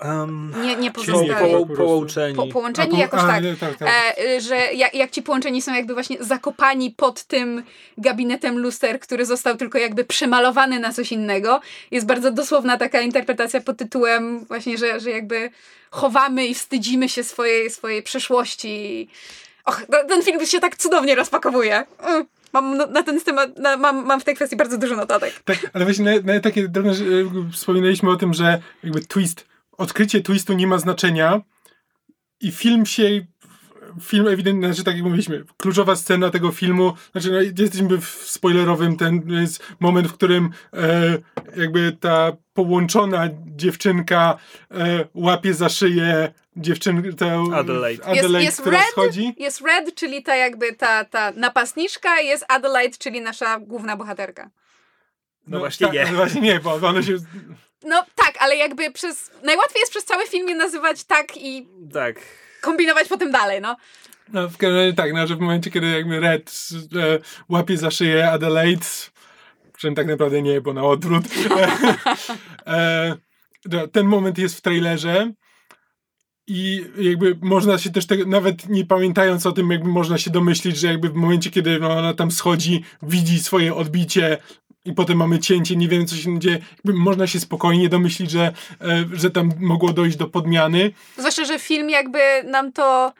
Um, 0.01 0.53
Nie, 0.63 0.75
nie 0.75 0.91
po, 0.91 1.01
pozostali. 1.01 1.29
po- 1.29 1.35
po, 1.35 1.59
po 1.59 1.65
prostu. 1.65 1.83
połączeni. 1.83 2.35
Po, 2.35 2.47
połączeni 2.47 2.89
A, 2.89 2.95
po- 2.95 2.97
jakoś 3.01 3.19
a, 3.21 3.27
tak. 3.27 3.43
nie, 3.43 3.55
tak, 3.55 3.77
tak. 3.77 3.89
E, 4.19 4.41
że 4.41 4.55
jak, 4.55 4.93
jak 4.93 5.11
ci 5.11 5.21
połączeni 5.21 5.61
są 5.61 5.73
jakby 5.73 5.93
właśnie 5.93 6.17
zakopani 6.19 6.91
pod 6.91 7.23
tym 7.23 7.63
gabinetem 7.97 8.59
luster, 8.59 8.99
który 8.99 9.25
został 9.25 9.57
tylko 9.57 9.77
jakby 9.77 10.05
przemalowany 10.05 10.79
na 10.79 10.93
coś 10.93 11.11
innego. 11.11 11.61
Jest 11.91 12.05
bardzo 12.05 12.31
dosłowna 12.31 12.77
taka 12.77 13.01
interpretacja 13.01 13.61
pod 13.61 13.77
tytułem 13.77 14.45
właśnie, 14.45 14.77
że, 14.77 14.99
że 14.99 15.09
jakby 15.11 15.49
chowamy 15.91 16.47
i 16.47 16.53
wstydzimy 16.55 17.09
się 17.09 17.23
swojej, 17.23 17.69
swojej 17.69 18.03
przeszłości. 18.03 19.07
Och, 19.65 19.81
no, 19.89 19.97
ten 20.09 20.23
film 20.23 20.45
się 20.45 20.59
tak 20.59 20.77
cudownie 20.77 21.15
rozpakowuje. 21.15 21.83
Mm. 22.03 22.25
Mam 22.53 22.77
no- 22.77 22.87
na 22.87 23.03
ten 23.03 23.21
temat, 23.21 23.57
na, 23.57 23.77
mam, 23.77 24.05
mam 24.05 24.19
w 24.19 24.23
tej 24.23 24.35
kwestii 24.35 24.55
bardzo 24.55 24.77
dużo 24.77 24.95
notatek. 24.95 25.33
Tak, 25.45 25.57
ale 25.73 25.85
właśnie 25.85 26.05
nawet, 26.05 26.25
nawet 26.25 26.43
takie 26.43 26.67
drobne, 26.67 26.93
że, 26.93 27.03
e, 27.05 27.07
wspominaliśmy 27.53 28.09
o 28.09 28.15
tym, 28.15 28.33
że 28.33 28.61
jakby 28.83 29.05
twist, 29.05 29.45
odkrycie 29.77 30.21
twistu 30.21 30.53
nie 30.53 30.67
ma 30.67 30.77
znaczenia 30.77 31.41
i 32.41 32.51
film 32.51 32.85
się, 32.85 33.03
film 34.01 34.27
ewidentnie, 34.27 34.67
znaczy 34.67 34.83
tak 34.83 34.95
jak 34.95 35.03
mówiliśmy, 35.03 35.43
kluczowa 35.57 35.95
scena 35.95 36.29
tego 36.29 36.51
filmu, 36.51 36.93
znaczy 37.11 37.31
no, 37.31 37.63
jesteśmy 37.63 37.97
w 37.97 38.07
spoilerowym, 38.07 38.97
ten 38.97 39.29
jest 39.41 39.63
moment, 39.79 40.07
w 40.07 40.13
którym 40.13 40.49
e, 40.73 41.17
jakby 41.57 41.97
ta 41.99 42.31
połączona 42.53 43.29
dziewczynka 43.45 44.37
e, 44.71 45.05
łapie 45.13 45.53
za 45.53 45.69
szyję 45.69 46.33
dziewczynkę, 46.57 47.13
tę 47.13 47.43
Adelaide. 47.53 48.05
Adelaide 48.05 48.43
jest 48.43 48.61
która 48.61 48.77
Red, 48.77 48.87
schodzi. 48.87 49.35
Jest 49.37 49.61
Red, 49.61 49.95
czyli 49.95 50.23
ta 50.23 50.35
jakby 50.35 50.73
ta, 50.73 51.05
ta 51.05 51.31
napastniczka, 51.31 52.19
jest 52.19 52.45
Adelaide, 52.47 52.97
czyli 52.97 53.21
nasza 53.21 53.59
główna 53.59 53.97
bohaterka. 53.97 54.49
No 55.47 55.59
właśnie 55.59 55.87
tak, 55.87 55.93
nie. 55.93 56.07
ale 56.07 56.11
Właśnie 56.11 56.41
nie, 56.41 56.59
bo 56.59 56.73
one 56.73 57.03
się... 57.03 57.17
No 57.83 58.05
tak, 58.15 58.33
ale 58.39 58.55
jakby 58.55 58.91
przez. 58.91 59.31
Najłatwiej 59.43 59.79
jest 59.79 59.91
przez 59.91 60.05
cały 60.05 60.27
film 60.27 60.49
je 60.49 60.55
nazywać 60.55 61.03
tak 61.03 61.37
i 61.37 61.67
Tak. 61.93 62.15
kombinować 62.61 63.07
potem 63.07 63.31
dalej, 63.31 63.61
no. 63.61 63.75
No, 64.33 64.49
w 64.49 64.57
każdym 64.57 64.79
razie 64.79 64.93
tak, 64.93 65.13
no, 65.13 65.27
że 65.27 65.35
w 65.35 65.39
momencie, 65.39 65.71
kiedy 65.71 65.91
jakby 65.91 66.19
Red 66.19 66.55
e, 66.95 67.19
łapie 67.49 67.77
za 67.77 67.91
szyję 67.91 68.31
Adelaide, 68.31 68.85
przy 69.73 69.81
czym 69.81 69.95
tak 69.95 70.07
naprawdę 70.07 70.41
nie, 70.41 70.61
bo 70.61 70.73
na 70.73 70.83
odwrót. 70.83 71.25
e, 72.67 73.15
no, 73.65 73.87
ten 73.87 74.05
moment 74.05 74.37
jest 74.37 74.57
w 74.57 74.61
trailerze 74.61 75.31
i 76.47 76.85
jakby 76.97 77.37
można 77.41 77.77
się 77.77 77.89
też 77.89 78.07
tego, 78.07 78.25
nawet 78.25 78.69
nie 78.69 78.85
pamiętając 78.85 79.45
o 79.45 79.51
tym, 79.51 79.71
jakby 79.71 79.89
można 79.89 80.17
się 80.17 80.31
domyślić, 80.31 80.77
że 80.77 80.87
jakby 80.87 81.09
w 81.09 81.13
momencie, 81.13 81.51
kiedy 81.51 81.85
ona 81.85 82.13
tam 82.13 82.31
schodzi, 82.31 82.83
widzi 83.01 83.39
swoje 83.39 83.75
odbicie 83.75 84.37
i 84.85 84.93
potem 84.93 85.17
mamy 85.17 85.39
cięcie, 85.39 85.75
nie 85.75 85.87
wiemy 85.87 86.05
co 86.05 86.15
się 86.15 86.39
dzieje, 86.39 86.59
można 86.83 87.27
się 87.27 87.39
spokojnie 87.39 87.89
domyślić, 87.89 88.31
że, 88.31 88.53
e, 88.81 89.05
że 89.13 89.31
tam 89.31 89.51
mogło 89.59 89.93
dojść 89.93 90.17
do 90.17 90.27
podmiany. 90.27 90.91
Zwłaszcza, 91.17 91.45
że 91.45 91.59
film 91.59 91.89
jakby 91.89 92.19
nam 92.43 92.71
to 92.71 93.13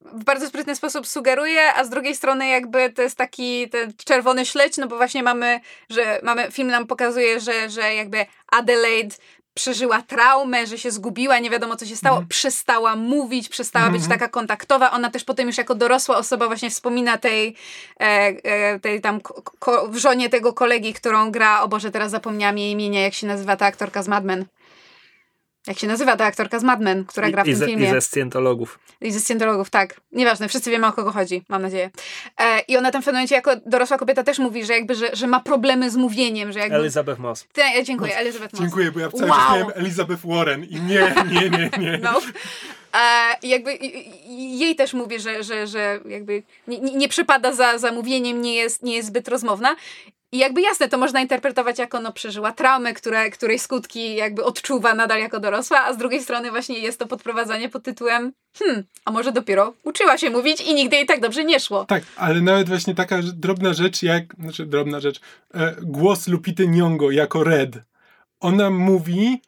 w 0.00 0.24
bardzo 0.24 0.46
sprytny 0.46 0.76
sposób 0.76 1.06
sugeruje, 1.06 1.74
a 1.74 1.84
z 1.84 1.90
drugiej 1.90 2.14
strony 2.14 2.48
jakby 2.48 2.90
to 2.90 3.02
jest 3.02 3.16
taki 3.16 3.68
ten 3.68 3.92
czerwony 4.04 4.46
śledź, 4.46 4.76
no 4.76 4.86
bo 4.86 4.96
właśnie 4.96 5.22
mamy, 5.22 5.60
że 5.90 6.20
mamy, 6.22 6.50
film 6.50 6.68
nam 6.68 6.86
pokazuje, 6.86 7.40
że, 7.40 7.70
że 7.70 7.94
jakby 7.94 8.26
Adelaide 8.52 9.16
przeżyła 9.54 10.02
traumę, 10.02 10.66
że 10.66 10.78
się 10.78 10.90
zgubiła, 10.90 11.38
nie 11.38 11.50
wiadomo 11.50 11.76
co 11.76 11.86
się 11.86 11.96
stało, 11.96 12.16
Mhm. 12.16 12.28
przestała 12.28 12.96
mówić, 12.96 13.48
przestała 13.48 13.86
być 13.90 14.02
Mhm. 14.02 14.18
taka 14.18 14.28
kontaktowa. 14.30 14.90
Ona 14.90 15.10
też 15.10 15.24
potem 15.24 15.46
już 15.46 15.58
jako 15.58 15.74
dorosła 15.74 16.16
osoba 16.16 16.46
właśnie 16.46 16.70
wspomina 16.70 17.18
tej, 17.18 17.54
e, 18.00 18.04
e, 18.44 18.80
tej 18.80 19.00
tam 19.00 19.20
ko- 19.58 19.90
żonie 19.94 20.28
tego 20.28 20.52
kolegi, 20.52 20.94
którą 20.94 21.30
gra, 21.30 21.62
o 21.62 21.68
Boże, 21.68 21.90
teraz 21.90 22.10
zapomniałam 22.10 22.58
jej 22.58 22.70
imienia, 22.72 23.02
jak 23.02 23.14
się 23.14 23.26
nazywa 23.26 23.56
ta 23.56 23.66
aktorka 23.66 24.02
z 24.02 24.08
Mad 24.08 24.24
Men. 24.24 24.44
Jak 25.66 25.78
się 25.78 25.86
nazywa 25.86 26.16
ta 26.16 26.24
aktorka 26.24 26.58
z 26.58 26.62
Mad 26.62 26.80
Men, 26.80 27.04
która 27.04 27.30
gra 27.30 27.44
w 27.44 27.46
I, 27.46 27.50
tym 27.50 27.58
ze, 27.58 27.66
filmie. 27.66 27.88
I 27.88 27.90
ze 27.90 28.00
scjentologów. 28.00 28.78
I 29.00 29.12
ze 29.12 29.20
scjentologów, 29.20 29.70
tak. 29.70 30.00
Nieważne, 30.12 30.48
wszyscy 30.48 30.70
wiemy 30.70 30.86
o 30.86 30.92
kogo 30.92 31.12
chodzi, 31.12 31.42
mam 31.48 31.62
nadzieję. 31.62 31.90
E, 32.40 32.60
I 32.60 32.76
ona 32.76 32.90
tam 32.90 33.02
w 33.02 33.04
pewnym 33.04 33.18
momencie 33.18 33.34
jako 33.34 33.50
dorosła 33.66 33.98
kobieta 33.98 34.22
też 34.22 34.38
mówi, 34.38 34.64
że 34.64 34.72
jakby, 34.72 34.94
że, 34.94 35.16
że 35.16 35.26
ma 35.26 35.40
problemy 35.40 35.90
z 35.90 35.96
mówieniem, 35.96 36.52
że 36.52 36.58
jakby... 36.58 36.76
Elizabeth 36.76 37.18
Moss. 37.20 37.46
Ty, 37.52 37.62
e, 37.62 37.84
dziękuję, 37.84 38.16
Elizabeth 38.16 38.52
Moss. 38.52 38.62
Dziękuję, 38.62 38.92
bo 38.92 39.00
ja 39.00 39.10
cały 39.10 39.30
Wow. 39.30 39.38
miałem 39.38 39.66
Elizabeth 39.74 40.22
Warren 40.24 40.64
i 40.64 40.80
nie, 40.80 41.14
nie, 41.32 41.50
nie, 41.50 41.70
nie. 41.78 41.98
No. 42.02 42.20
E, 42.94 43.36
i 43.42 43.48
jakby 43.48 43.78
jej 44.36 44.76
też 44.76 44.94
mówię, 44.94 45.20
że, 45.20 45.42
że, 45.42 45.66
że 45.66 46.00
jakby 46.08 46.42
nie, 46.66 46.78
nie 46.78 46.94
nie 46.94 47.08
przypada 47.08 47.52
za, 47.52 47.78
za 47.78 47.92
mówieniem, 47.92 48.42
nie 48.42 48.54
jest, 48.54 48.82
nie 48.82 48.96
jest 48.96 49.08
zbyt 49.08 49.28
rozmowna. 49.28 49.76
I 50.32 50.38
jakby 50.38 50.60
jasne, 50.60 50.88
to 50.88 50.98
można 50.98 51.20
interpretować 51.20 51.78
jako 51.78 52.00
no, 52.00 52.12
przeżyła 52.12 52.52
traumę, 52.52 52.94
które, 52.94 53.30
której 53.30 53.58
skutki 53.58 54.14
jakby 54.14 54.44
odczuwa 54.44 54.94
nadal 54.94 55.20
jako 55.20 55.40
dorosła, 55.40 55.84
a 55.84 55.92
z 55.92 55.96
drugiej 55.96 56.22
strony 56.22 56.50
właśnie 56.50 56.78
jest 56.78 56.98
to 56.98 57.06
podprowadzanie 57.06 57.68
pod 57.68 57.82
tytułem 57.82 58.32
hmm, 58.58 58.84
a 59.04 59.10
może 59.10 59.32
dopiero 59.32 59.74
uczyła 59.84 60.18
się 60.18 60.30
mówić 60.30 60.60
i 60.60 60.74
nigdy 60.74 60.96
jej 60.96 61.06
tak 61.06 61.20
dobrze 61.20 61.44
nie 61.44 61.60
szło. 61.60 61.84
Tak, 61.84 62.02
ale 62.16 62.40
nawet 62.40 62.68
właśnie 62.68 62.94
taka 62.94 63.20
drobna 63.22 63.72
rzecz 63.72 64.02
jak, 64.02 64.24
znaczy 64.38 64.66
drobna 64.66 65.00
rzecz, 65.00 65.20
e, 65.54 65.76
głos 65.82 66.28
Lupity 66.28 66.66
Nyong'o 66.68 67.10
jako 67.10 67.44
Red. 67.44 67.78
Ona 68.40 68.70
mówi, 68.70 69.42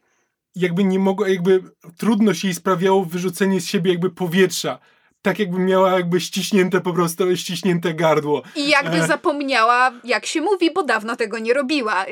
jakby 0.54 0.84
nie 0.84 0.98
mogła, 0.98 1.28
jakby 1.28 1.62
trudność 1.96 2.44
jej 2.44 2.54
sprawiało 2.54 3.04
wyrzucenie 3.04 3.60
z 3.60 3.66
siebie 3.66 3.90
jakby 3.90 4.10
powietrza. 4.10 4.78
Tak 5.22 5.38
jakby 5.38 5.58
miała 5.58 5.90
jakby 5.92 6.20
ściśnięte 6.20 6.80
po 6.80 6.92
prostu, 6.92 7.36
ściśnięte 7.36 7.94
gardło. 7.94 8.42
I 8.56 8.68
jakby 8.68 8.96
E. 8.96 9.06
zapomniała, 9.06 9.92
jak 10.04 10.26
się 10.26 10.40
mówi, 10.40 10.70
bo 10.70 10.82
dawno 10.82 11.16
tego 11.16 11.38
nie 11.38 11.54
robiła. 11.54 12.06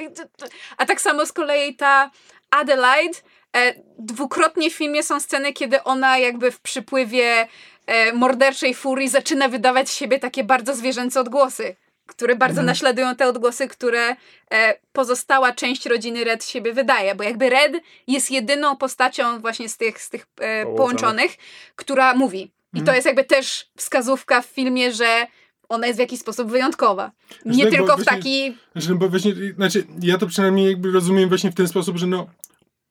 A 0.76 0.86
tak 0.86 1.00
samo 1.00 1.26
z 1.26 1.32
kolei 1.32 1.76
ta 1.76 2.10
Adelaide, 2.50 3.18
e, 3.56 3.74
dwukrotnie 3.98 4.70
w 4.70 4.74
filmie 4.74 5.02
są 5.02 5.20
sceny, 5.20 5.52
kiedy 5.52 5.82
ona 5.82 6.18
jakby 6.18 6.50
w 6.50 6.60
przypływie 6.60 7.48
e, 7.86 8.12
morderczej 8.12 8.74
furii 8.74 9.08
zaczyna 9.08 9.48
wydawać 9.48 9.90
z 9.90 9.94
siebie 9.94 10.18
takie 10.18 10.44
bardzo 10.44 10.74
zwierzęce 10.74 11.20
odgłosy, 11.20 11.76
które 12.06 12.36
bardzo 12.36 12.62
naśladują 12.62 13.16
te 13.16 13.26
odgłosy, 13.28 13.68
które 13.68 14.16
e, 14.52 14.74
pozostała 14.92 15.52
część 15.52 15.86
rodziny 15.86 16.24
Red 16.24 16.44
z 16.44 16.48
siebie 16.48 16.72
wydaje, 16.72 17.14
bo 17.14 17.24
jakby 17.24 17.50
Red 17.50 17.72
jest 18.06 18.30
jedyną 18.30 18.76
postacią 18.76 19.40
właśnie 19.40 19.68
z 19.68 19.76
tych, 19.76 20.02
z 20.02 20.10
tych 20.10 20.26
e, 20.40 20.66
połączonych, 20.76 21.36
która 21.76 22.14
mówi. 22.14 22.52
I 22.74 22.82
to 22.82 22.94
jest 22.94 23.06
jakby 23.06 23.24
też 23.24 23.70
wskazówka 23.76 24.42
w 24.42 24.46
filmie, 24.46 24.92
że 24.92 25.26
ona 25.68 25.86
jest 25.86 25.98
w 25.98 26.00
jakiś 26.00 26.20
sposób 26.20 26.50
wyjątkowa. 26.50 27.12
Nie 27.44 27.64
tak, 27.64 27.72
tylko 27.72 27.96
w 27.96 27.96
właśnie- 27.96 28.16
taki. 28.16 28.56
Znaczy, 28.72 28.94
bo 28.94 29.08
właśnie, 29.08 29.32
znaczy, 29.56 29.86
ja 30.02 30.18
to 30.18 30.26
przynajmniej 30.26 30.66
jakby 30.66 30.90
rozumiem 30.92 31.28
właśnie 31.28 31.50
w 31.50 31.54
ten 31.54 31.68
sposób, 31.68 31.96
że 31.96 32.06
no, 32.06 32.26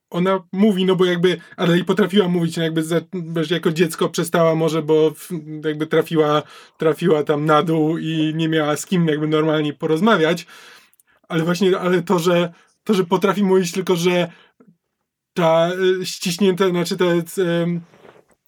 ona 0.10 0.44
mówi, 0.52 0.86
no 0.86 0.96
bo 0.96 1.06
jakby, 1.06 1.42
ale 1.58 1.80
i 1.80 1.84
potrafiła 1.84 2.28
mówić, 2.28 2.58
no 2.58 2.64
jakby 2.64 2.84
za, 2.84 3.02
jako 3.50 3.72
dziecko 3.72 4.10
przestała 4.10 4.56
może, 4.56 4.82
bo 4.82 5.12
jakby 5.66 5.88
trafiła, 5.88 6.44
trafiła 6.78 7.24
tam 7.24 7.46
na 7.46 7.64
dół 7.64 7.98
i 7.98 8.34
nie 8.36 8.50
miała 8.50 8.78
z 8.78 8.86
kim 8.86 9.08
jakby 9.08 9.28
normalnie 9.28 9.74
porozmawiać, 9.74 10.46
ale 11.28 11.44
właśnie, 11.44 11.80
ale 11.80 12.02
to, 12.02 12.20
że 12.20 12.54
to, 12.84 12.94
że 12.94 13.04
potrafi 13.04 13.44
mówić 13.44 13.72
tylko, 13.72 13.96
że 13.96 14.32
ta 15.34 15.70
y, 16.02 16.06
ściśnięte, 16.06 16.70
znaczy 16.70 16.98
te 16.98 17.06
y, 17.06 17.22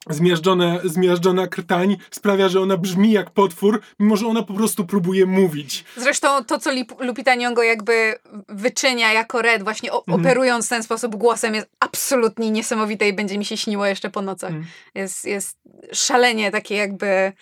zmiażdżone, 0.10 0.80
zmiażdżona 0.84 1.48
krtań 1.48 1.98
sprawia, 2.12 2.50
że 2.50 2.62
ona 2.62 2.78
brzmi 2.78 3.12
jak 3.12 3.30
potwór, 3.32 3.82
mimo 4.00 4.18
że 4.18 4.28
ona 4.28 4.44
po 4.44 4.54
prostu 4.54 4.86
próbuje 4.86 5.26
mówić. 5.26 5.84
Zresztą 5.98 6.46
to, 6.46 6.60
co 6.60 6.72
Lip- 6.72 7.00
Lupita 7.06 7.36
Nyong'o 7.38 7.62
jakby 7.62 8.16
wyczynia 8.50 9.14
jako 9.14 9.42
Red, 9.42 9.64
właśnie 9.64 9.92
o- 9.94 10.04
Mhm. 10.08 10.20
operując 10.22 10.66
w 10.66 10.70
ten 10.70 10.84
sposób 10.84 11.16
głosem, 11.16 11.56
jest 11.56 11.68
absolutnie 11.80 12.52
niesamowite 12.52 13.08
i 13.08 13.14
będzie 13.14 13.38
mi 13.38 13.46
się 13.46 13.58
śniło 13.58 13.86
jeszcze 13.86 14.10
po 14.10 14.22
nocach. 14.22 14.50
Mhm. 14.52 14.68
Jest, 14.96 15.26
jest 15.26 15.58
szalenie 15.94 16.52
takie 16.52 16.76
jakby. 16.76 17.34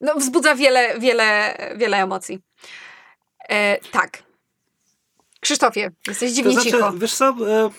No, 0.00 0.14
wzbudza 0.14 0.54
wiele, 0.54 1.00
wiele, 1.00 1.56
wiele 1.76 1.96
emocji. 2.02 2.38
E, 3.48 3.78
tak. 3.92 4.22
Krzysztofie, 5.40 5.90
jesteś 6.08 6.32
dziwnie 6.32 6.54
to 6.54 6.60
znaczy, 6.62 6.70
cicho. 6.76 6.92
Wiesz 6.92 7.14
co, 7.14 7.28
e, 7.28 7.70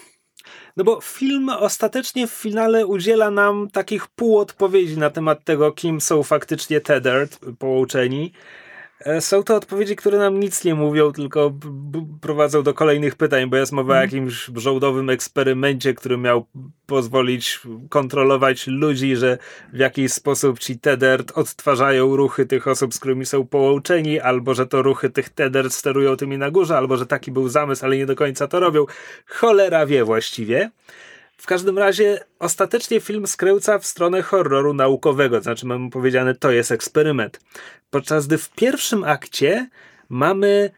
no 0.78 0.84
bo 0.84 1.02
film 1.02 1.50
ostatecznie 1.50 2.28
w 2.28 2.32
finale 2.32 2.86
udziela 2.86 3.32
nam 3.32 3.70
takich 3.70 4.08
półodpowiedzi 4.08 4.98
na 4.98 5.10
temat 5.10 5.44
tego, 5.44 5.72
kim 5.72 6.02
są 6.02 6.24
faktycznie 6.24 6.82
Tethered, 6.82 7.40
połączeni. 7.60 8.32
E, 9.00 9.22
Są 9.22 9.44
to 9.44 9.56
odpowiedzi, 9.56 9.96
które 9.96 10.18
nam 10.18 10.40
nic 10.40 10.64
nie 10.64 10.76
mówią, 10.76 11.12
tylko 11.12 11.54
prowadzą 12.22 12.64
do 12.64 12.74
kolejnych 12.74 13.16
pytań, 13.16 13.50
bo 13.50 13.58
jest 13.58 13.72
mowa 13.72 13.94
o 13.94 14.02
jakimś 14.02 14.52
żołdowym 14.56 15.10
eksperymencie, 15.10 15.94
który 15.94 16.18
miał 16.18 16.46
pozwolić 16.86 17.60
kontrolować 17.90 18.68
ludzi, 18.68 19.16
że 19.16 19.38
w 19.74 19.78
jakiś 19.78 20.14
sposób 20.14 20.60
ci 20.60 20.80
Tethered 20.80 21.32
odtwarzają 21.32 22.16
ruchy 22.16 22.46
tych 22.46 22.68
osób, 22.68 22.94
z 22.94 23.00
którymi 23.00 23.26
są 23.26 23.48
połączeni, 23.48 24.20
albo 24.20 24.54
że 24.54 24.68
to 24.68 24.82
ruchy 24.82 25.10
tych 25.10 25.30
Tethered 25.30 25.74
sterują 25.74 26.18
tymi 26.18 26.38
na 26.38 26.52
górze, 26.52 26.78
albo 26.78 26.98
że 26.98 27.06
taki 27.06 27.32
był 27.32 27.50
zamysł, 27.50 27.86
ale 27.86 27.98
nie 27.98 28.06
do 28.06 28.16
końca 28.16 28.48
to 28.48 28.60
robią. 28.60 28.86
Cholera 29.28 29.86
wie 29.86 30.04
właściwie. 30.04 30.72
W 31.38 31.46
każdym 31.46 31.78
razie 31.78 32.20
ostatecznie 32.40 33.00
film 33.00 33.28
skręca 33.28 33.80
w 33.80 33.86
stronę 33.86 34.22
horroru 34.22 34.74
naukowego, 34.74 35.42
znaczy 35.42 35.66
mamy 35.66 35.90
powiedziane, 35.90 36.36
to 36.36 36.52
jest 36.52 36.72
eksperyment. 36.72 37.40
Podczas 37.90 38.28
gdy 38.28 38.38
w 38.38 38.50
pierwszym 38.50 39.04
akcie 39.04 39.70
mamy 40.10 40.72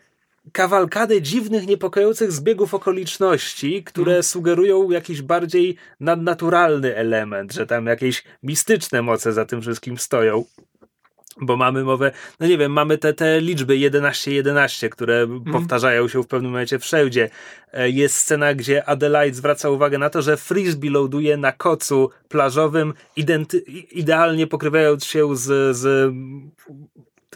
kawalkadę 0.51 1.21
dziwnych, 1.21 1.67
niepokojących 1.67 2.31
zbiegów 2.31 2.73
okoliczności, 2.73 3.83
które 3.83 4.23
sugerują 4.23 4.91
jakiś 4.91 5.21
bardziej 5.21 5.75
nadnaturalny 5.99 6.95
element, 6.95 7.53
że 7.53 7.67
tam 7.67 7.85
jakieś 7.85 8.23
mistyczne 8.43 9.01
moce 9.01 9.33
za 9.33 9.45
tym 9.45 9.61
wszystkim 9.61 9.97
stoją. 9.97 10.45
Bo 11.41 11.57
mamy 11.57 11.83
mowę, 11.83 12.11
no 12.39 12.47
nie 12.47 12.57
wiem, 12.57 12.71
mamy 12.71 12.97
te, 12.97 13.13
te 13.13 13.41
liczby 13.41 13.73
11-11, 13.73 14.89
które 14.89 15.27
powtarzają 15.51 16.07
się 16.07 16.23
w 16.23 16.27
pewnym 16.27 16.51
momencie 16.51 16.79
wszędzie. 16.79 17.29
E, 17.73 17.89
Jest 17.89 18.15
scena, 18.15 18.53
gdzie 18.53 18.85
Adelaide 18.89 19.37
zwraca 19.37 19.69
uwagę 19.69 19.97
na 19.97 20.09
to, 20.09 20.21
że 20.21 20.37
frisbee 20.37 20.89
ląduje 20.89 21.37
na 21.37 21.51
kocu 21.51 22.09
plażowym, 22.29 22.93
idealnie 23.91 24.47
pokrywając 24.47 25.05
się 25.05 25.35
z, 25.35 25.77
z 25.77 26.13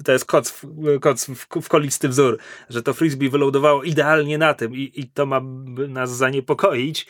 to 0.03 0.11
jest 0.11 0.25
koc, 0.25 0.61
koc 1.01 1.25
w, 1.25 1.47
w 1.61 1.67
kolisty 1.69 2.09
wzór, 2.09 2.37
że 2.69 2.83
to 2.83 2.93
frisbee 2.93 3.29
wylądowało 3.29 3.83
idealnie 3.83 4.37
na 4.37 4.53
tym 4.53 4.75
i, 4.75 4.91
i 4.95 5.07
to 5.07 5.25
ma 5.25 5.41
nas 5.87 6.17
zaniepokoić. 6.17 7.07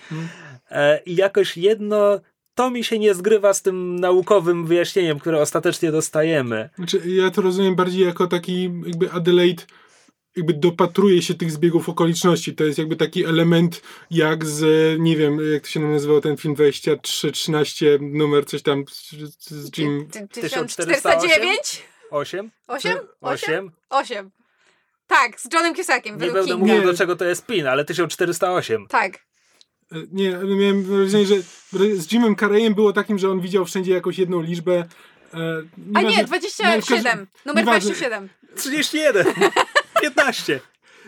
E, 0.71 0.99
I 1.05 1.15
jakoś 1.15 1.57
jedno, 1.57 2.19
to 2.60 2.70
mi 2.70 2.84
się 2.84 2.99
nie 2.99 3.14
zgrywa 3.14 3.53
z 3.53 3.62
tym 3.62 3.99
naukowym 3.99 4.66
wyjaśnieniem, 4.66 5.20
które 5.20 5.41
ostatecznie 5.41 5.91
dostajemy. 5.91 6.70
Znaczy, 6.76 7.01
ja 7.05 7.32
to 7.32 7.41
rozumiem 7.41 7.76
bardziej 7.76 8.05
jako 8.05 8.28
taki 8.28 8.64
jakby 8.86 9.12
Adelaide 9.12 9.64
jakby 10.36 10.53
dopatruje 10.53 11.22
się 11.22 11.34
tych 11.34 11.51
zbiegów 11.51 11.89
okoliczności. 11.89 12.55
To 12.55 12.64
jest 12.64 12.78
jakby 12.80 12.95
taki 12.95 13.26
element 13.26 13.82
jak 14.12 14.45
z, 14.45 14.60
nie 14.99 15.18
wiem, 15.18 15.53
jak 15.53 15.64
to 15.64 15.70
się 15.70 15.80
nazywał 15.80 16.22
ten 16.22 16.38
film 16.38 16.53
23, 16.55 17.32
13, 17.32 17.97
numer 18.01 18.45
coś 18.45 18.62
tam 18.62 18.84
z, 18.89 19.12
z 19.49 19.78
Jim... 19.78 20.07
Ty- 20.12 20.28
1408? 20.28 20.95
1409? 20.95 21.84
8? 22.12 22.51
8? 22.68 22.97
8? 22.97 23.01
8? 23.22 23.72
8. 23.89 24.32
Tak, 25.07 25.41
z 25.41 25.53
Johnem 25.53 25.76
Cusackiem, 25.76 26.22
Nie 26.22 26.32
będę 26.32 26.57
mówił, 26.57 26.76
Nie. 26.76 26.82
do 26.82 26.93
czego 26.93 27.16
to 27.16 27.26
jest 27.26 27.45
pin, 27.45 27.68
ale 27.68 27.86
1408. 27.86 28.88
Tak. 28.88 29.28
E, 29.91 29.95
Nie, 30.11 30.37
ale 30.37 30.55
miałem 30.55 30.83
wrażenie, 30.83 31.25
że 31.25 31.35
z 31.95 32.11
Jimem 32.11 32.35
Carreyem 32.35 32.73
było 32.73 32.93
takim, 32.93 33.19
że 33.19 33.29
on 33.31 33.41
widział 33.41 33.65
wszędzie 33.65 33.93
jakąś 33.93 34.17
jedną 34.17 34.41
liczbę. 34.41 34.73
E, 35.33 35.37
A 35.93 36.01
nie, 36.01 36.07
nieważne- 36.09 36.25
27. 36.25 37.27
Numer 37.45 37.65
nieważne. 37.65 37.89
27. 37.91 38.29
31. 38.55 39.25
15. 40.01 40.59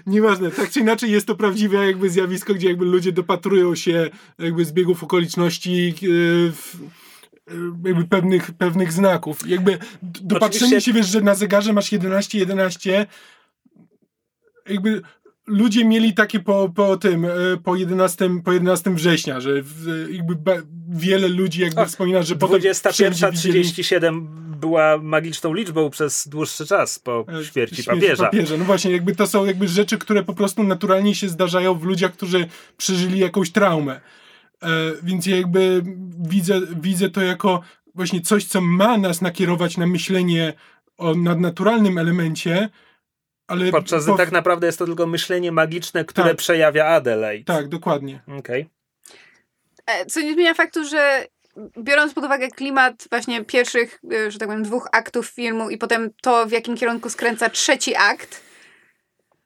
Nieważne, 0.07 0.51
tak 0.51 0.69
czy 0.71 0.79
inaczej 0.79 1.11
jest 1.11 1.27
to 1.27 1.35
prawdziwe 1.35 1.85
jakby 1.85 2.09
zjawisko, 2.09 2.53
gdzie 2.53 2.67
jakby 2.67 2.85
ludzie 2.85 3.11
dopatrują 3.11 3.75
się 3.75 4.09
jakby 4.39 4.65
zbiegów 4.65 5.03
okoliczności 5.03 5.93
w, 6.51 6.75
e, 7.47 7.53
jakby 7.89 8.07
pewnych, 8.07 8.51
pewnych 8.51 8.91
znaków. 8.93 9.47
Jakby 9.47 9.77
dopatrzenie 10.03 10.65
Oczywiście- 10.67 10.81
się, 10.81 10.93
wiesz, 10.97 11.07
że 11.07 11.21
na 11.21 11.35
zegarze 11.35 11.73
masz 11.73 11.91
11, 11.91 12.37
11 12.39 13.05
jakby 14.69 15.01
ludzie 15.51 15.85
mieli 15.85 16.13
takie 16.13 16.39
po, 16.39 16.69
po 16.75 16.97
tym, 16.97 17.25
e, 17.25 17.29
po 17.63 17.75
11, 17.75 18.29
po 18.43 18.53
11 18.53 18.95
września, 18.95 19.39
że 19.41 19.51
jakby 20.11 20.37
wiele 20.89 21.27
ludzi 21.27 21.61
jakby 21.61 21.81
O, 21.81 21.85
wspomina, 21.85 22.21
że 22.23 22.35
potem 22.35 22.61
wszędzie 22.91 23.27
widzieli- 23.31 23.63
21.37 23.63 24.27
była 24.61 24.97
magiczną 24.97 25.53
liczbą 25.53 25.89
przez 25.89 26.27
dłuższy 26.27 26.65
czas 26.65 26.99
po 26.99 27.25
E, 27.39 27.45
śmierci 27.45 27.83
papieża. 27.83 28.23
papieża. 28.25 28.57
No 28.57 28.65
właśnie, 28.65 28.91
jakby 28.91 29.15
to 29.15 29.27
są 29.27 29.45
jakby 29.45 29.67
rzeczy, 29.67 29.97
które 29.97 30.23
po 30.23 30.33
prostu 30.33 30.63
naturalnie 30.63 31.15
się 31.15 31.29
zdarzają 31.29 31.73
w 31.75 31.83
ludziach, 31.83 32.13
którzy 32.13 32.47
przeżyli 32.77 33.19
jakąś 33.19 33.51
traumę. 33.51 34.01
E, 34.63 34.67
więc 35.03 35.25
ja 35.25 35.37
jakby 35.37 35.83
widzę, 36.29 36.61
widzę 36.81 37.09
to 37.09 37.21
jako 37.21 37.61
właśnie 37.95 38.21
coś, 38.21 38.45
co 38.45 38.61
ma 38.61 38.97
nas 38.97 39.21
nakierować 39.21 39.77
na 39.77 39.87
myślenie 39.87 40.53
o 40.97 41.15
nadnaturalnym 41.15 41.97
elemencie, 41.97 42.69
ale... 43.51 43.71
Podczas 43.71 44.03
gdy 44.03 44.11
po- 44.11 44.17
tak 44.17 44.31
naprawdę 44.31 44.67
jest 44.67 44.79
to 44.79 44.85
tylko 44.85 45.07
myślenie 45.07 45.51
magiczne, 45.51 46.05
które 46.05 46.27
Tak. 46.29 46.37
przejawia 46.37 46.85
Adelaide. 46.85 47.45
Tak, 47.45 47.67
dokładnie. 47.67 48.21
Okej. 48.39 48.69
E, 49.85 50.05
co 50.05 50.21
nie 50.21 50.33
zmienia 50.33 50.53
faktu, 50.53 50.85
że 50.85 51.25
biorąc 51.77 52.13
pod 52.13 52.23
uwagę 52.25 52.47
klimat 52.47 53.07
właśnie 53.09 53.45
pierwszych, 53.45 53.99
e, 54.13 54.31
że 54.31 54.39
tak 54.39 54.47
powiem, 54.47 54.63
dwóch 54.63 54.87
aktów 54.91 55.27
filmu 55.27 55.69
i 55.69 55.77
potem 55.77 56.09
to, 56.21 56.45
w 56.45 56.51
jakim 56.51 56.77
kierunku 56.77 57.09
skręca 57.09 57.49
trzeci 57.49 57.95
akt, 57.95 58.41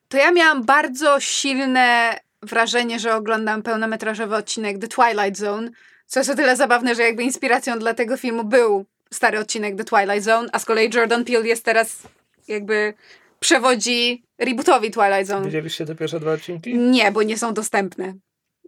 to 0.09 0.17
ja 0.17 0.31
miałam 0.31 0.65
bardzo 0.65 1.19
silne 1.19 2.17
wrażenie, 2.41 2.99
że 2.99 3.15
oglądam 3.15 3.63
pełnometrażowy 3.63 4.35
odcinek 4.35 4.79
The 4.79 4.87
Twilight 4.87 5.37
Zone, 5.37 5.69
co 6.07 6.19
jest 6.19 6.29
o 6.29 6.35
tyle 6.35 6.55
zabawne, 6.55 6.95
że 6.95 7.03
jakby 7.03 7.23
inspiracją 7.23 7.79
dla 7.79 7.93
tego 7.93 8.17
filmu 8.17 8.43
był 8.43 8.85
stary 9.11 9.39
odcinek 9.39 9.75
The 9.77 9.83
Twilight 9.83 10.23
Zone, 10.23 10.49
a 10.51 10.59
z 10.59 10.65
kolei 10.65 10.89
Jordan 10.93 11.25
Peele 11.25 11.47
jest 11.47 11.65
teraz 11.65 12.03
jakby 12.47 12.93
przewodzi 13.39 14.23
rebootowi 14.39 14.91
Twilight 14.91 15.27
Zone. 15.27 15.45
Widzieliście 15.45 15.85
te 15.85 15.95
pierwsze 15.95 16.19
dwa 16.19 16.31
odcinki? 16.31 16.77
Nie, 16.77 17.11
bo 17.11 17.23
nie 17.23 17.37
są 17.37 17.53
dostępne. 17.53 18.13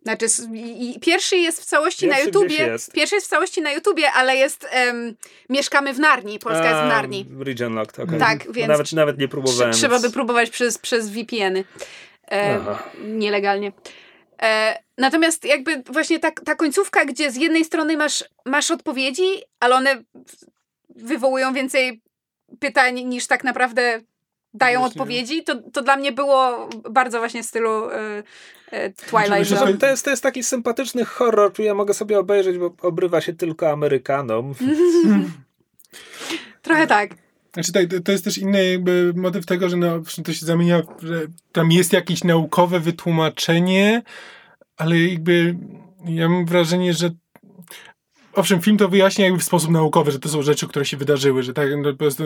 Znaczy, 0.03 0.25
pierwszy 1.01 1.37
jest 1.37 1.61
w 1.61 1.65
całości 1.65 2.05
Pierwszy 2.05 2.19
na 2.21 2.25
YouTubie. 2.25 2.55
jest. 2.55 2.93
Pierwszy 2.93 3.15
jest 3.15 3.27
w 3.27 3.29
całości 3.29 3.61
na 3.61 3.71
YouTubie, 3.71 4.11
ale 4.11 4.35
jest 4.35 4.67
em, 4.71 5.15
Mieszkamy 5.49 5.93
w 5.93 5.99
Narni. 5.99 6.39
Polska 6.39 6.63
jest 6.69 6.81
w 6.83 6.87
Narni. 6.87 7.25
Region 7.39 7.73
Locked, 7.73 7.99
okej. 7.99 8.19
Tak, 8.19 8.47
Bo 8.47 8.53
więc 8.53 8.67
Nawet, 8.67 8.91
nawet 8.91 9.17
nie 9.17 9.27
próbowałem. 9.27 9.71
Trze- 9.73 9.77
Trzeba 9.77 9.99
by 9.99 10.09
próbować 10.11 10.49
przez, 10.49 10.77
przez 10.77 11.09
VPN-y. 11.09 11.63
E, 12.31 12.59
nielegalnie. 13.03 13.71
E, 14.41 14.79
natomiast 14.97 15.45
jakby 15.45 15.83
właśnie 15.85 16.19
ta, 16.19 16.31
ta 16.31 16.55
końcówka, 16.55 17.05
gdzie 17.05 17.31
z 17.31 17.35
jednej 17.35 17.65
strony 17.65 17.97
masz, 17.97 18.23
masz 18.45 18.71
odpowiedzi, 18.71 19.27
ale 19.59 19.75
one 19.75 20.03
wywołują 20.89 21.53
więcej 21.53 22.01
pytań 22.59 23.03
niż 23.03 23.27
tak 23.27 23.43
naprawdę 23.43 24.01
dają 24.57 24.79
Właśnie. 24.79 25.01
odpowiedzi, 25.01 25.43
to, 25.43 25.55
to 25.73 25.81
dla 25.81 25.97
mnie 25.97 26.11
było 26.11 26.69
bardzo 26.89 27.19
właśnie 27.19 27.43
w 27.43 27.45
stylu 27.45 27.89
e, 27.89 28.23
e, 28.71 28.89
Twilight 28.89 29.47
Zone. 29.47 29.77
To 29.77 29.87
jest, 29.87 30.05
to 30.05 30.09
jest 30.09 30.23
taki 30.23 30.43
sympatyczny 30.43 31.05
horror, 31.05 31.53
który 31.53 31.67
ja 31.67 31.73
mogę 31.73 31.93
sobie 31.93 32.19
obejrzeć, 32.19 32.57
bo 32.57 32.73
obrywa 32.81 33.21
się 33.21 33.33
tylko 33.33 33.71
Amerykanom. 33.71 34.53
Trochę 36.61 36.87
tak. 36.87 37.15
Znaczy 37.53 37.71
tak, 37.71 37.87
to- 37.87 37.99
to 37.99 38.11
jest 38.11 38.23
też 38.23 38.37
inny 38.37 38.71
jakby 38.71 39.13
motyw 39.15 39.45
tego, 39.45 39.69
że 39.69 39.77
no, 39.77 39.99
to 40.23 40.33
się 40.33 40.45
zamienia, 40.45 40.81
że 41.03 41.21
tam 41.51 41.71
jest 41.71 41.93
jakieś 41.93 42.23
naukowe 42.23 42.79
wytłumaczenie, 42.79 44.01
ale 44.77 44.99
jakby 44.99 45.55
ja 46.05 46.29
mam 46.29 46.45
wrażenie, 46.45 46.93
że 46.93 47.09
owszem, 48.33 48.61
film 48.61 48.77
to 48.77 48.89
wyjaśnia 48.89 49.25
jakby 49.25 49.39
w 49.39 49.43
sposób 49.43 49.71
naukowy, 49.71 50.11
że 50.11 50.19
to 50.19 50.29
są 50.29 50.41
rzeczy, 50.41 50.67
które 50.67 50.85
się 50.85 50.97
wydarzyły, 50.97 51.43
że 51.43 51.53
tak 51.53 51.69
no, 51.77 51.91
po 51.91 51.97
prostu 51.97 52.23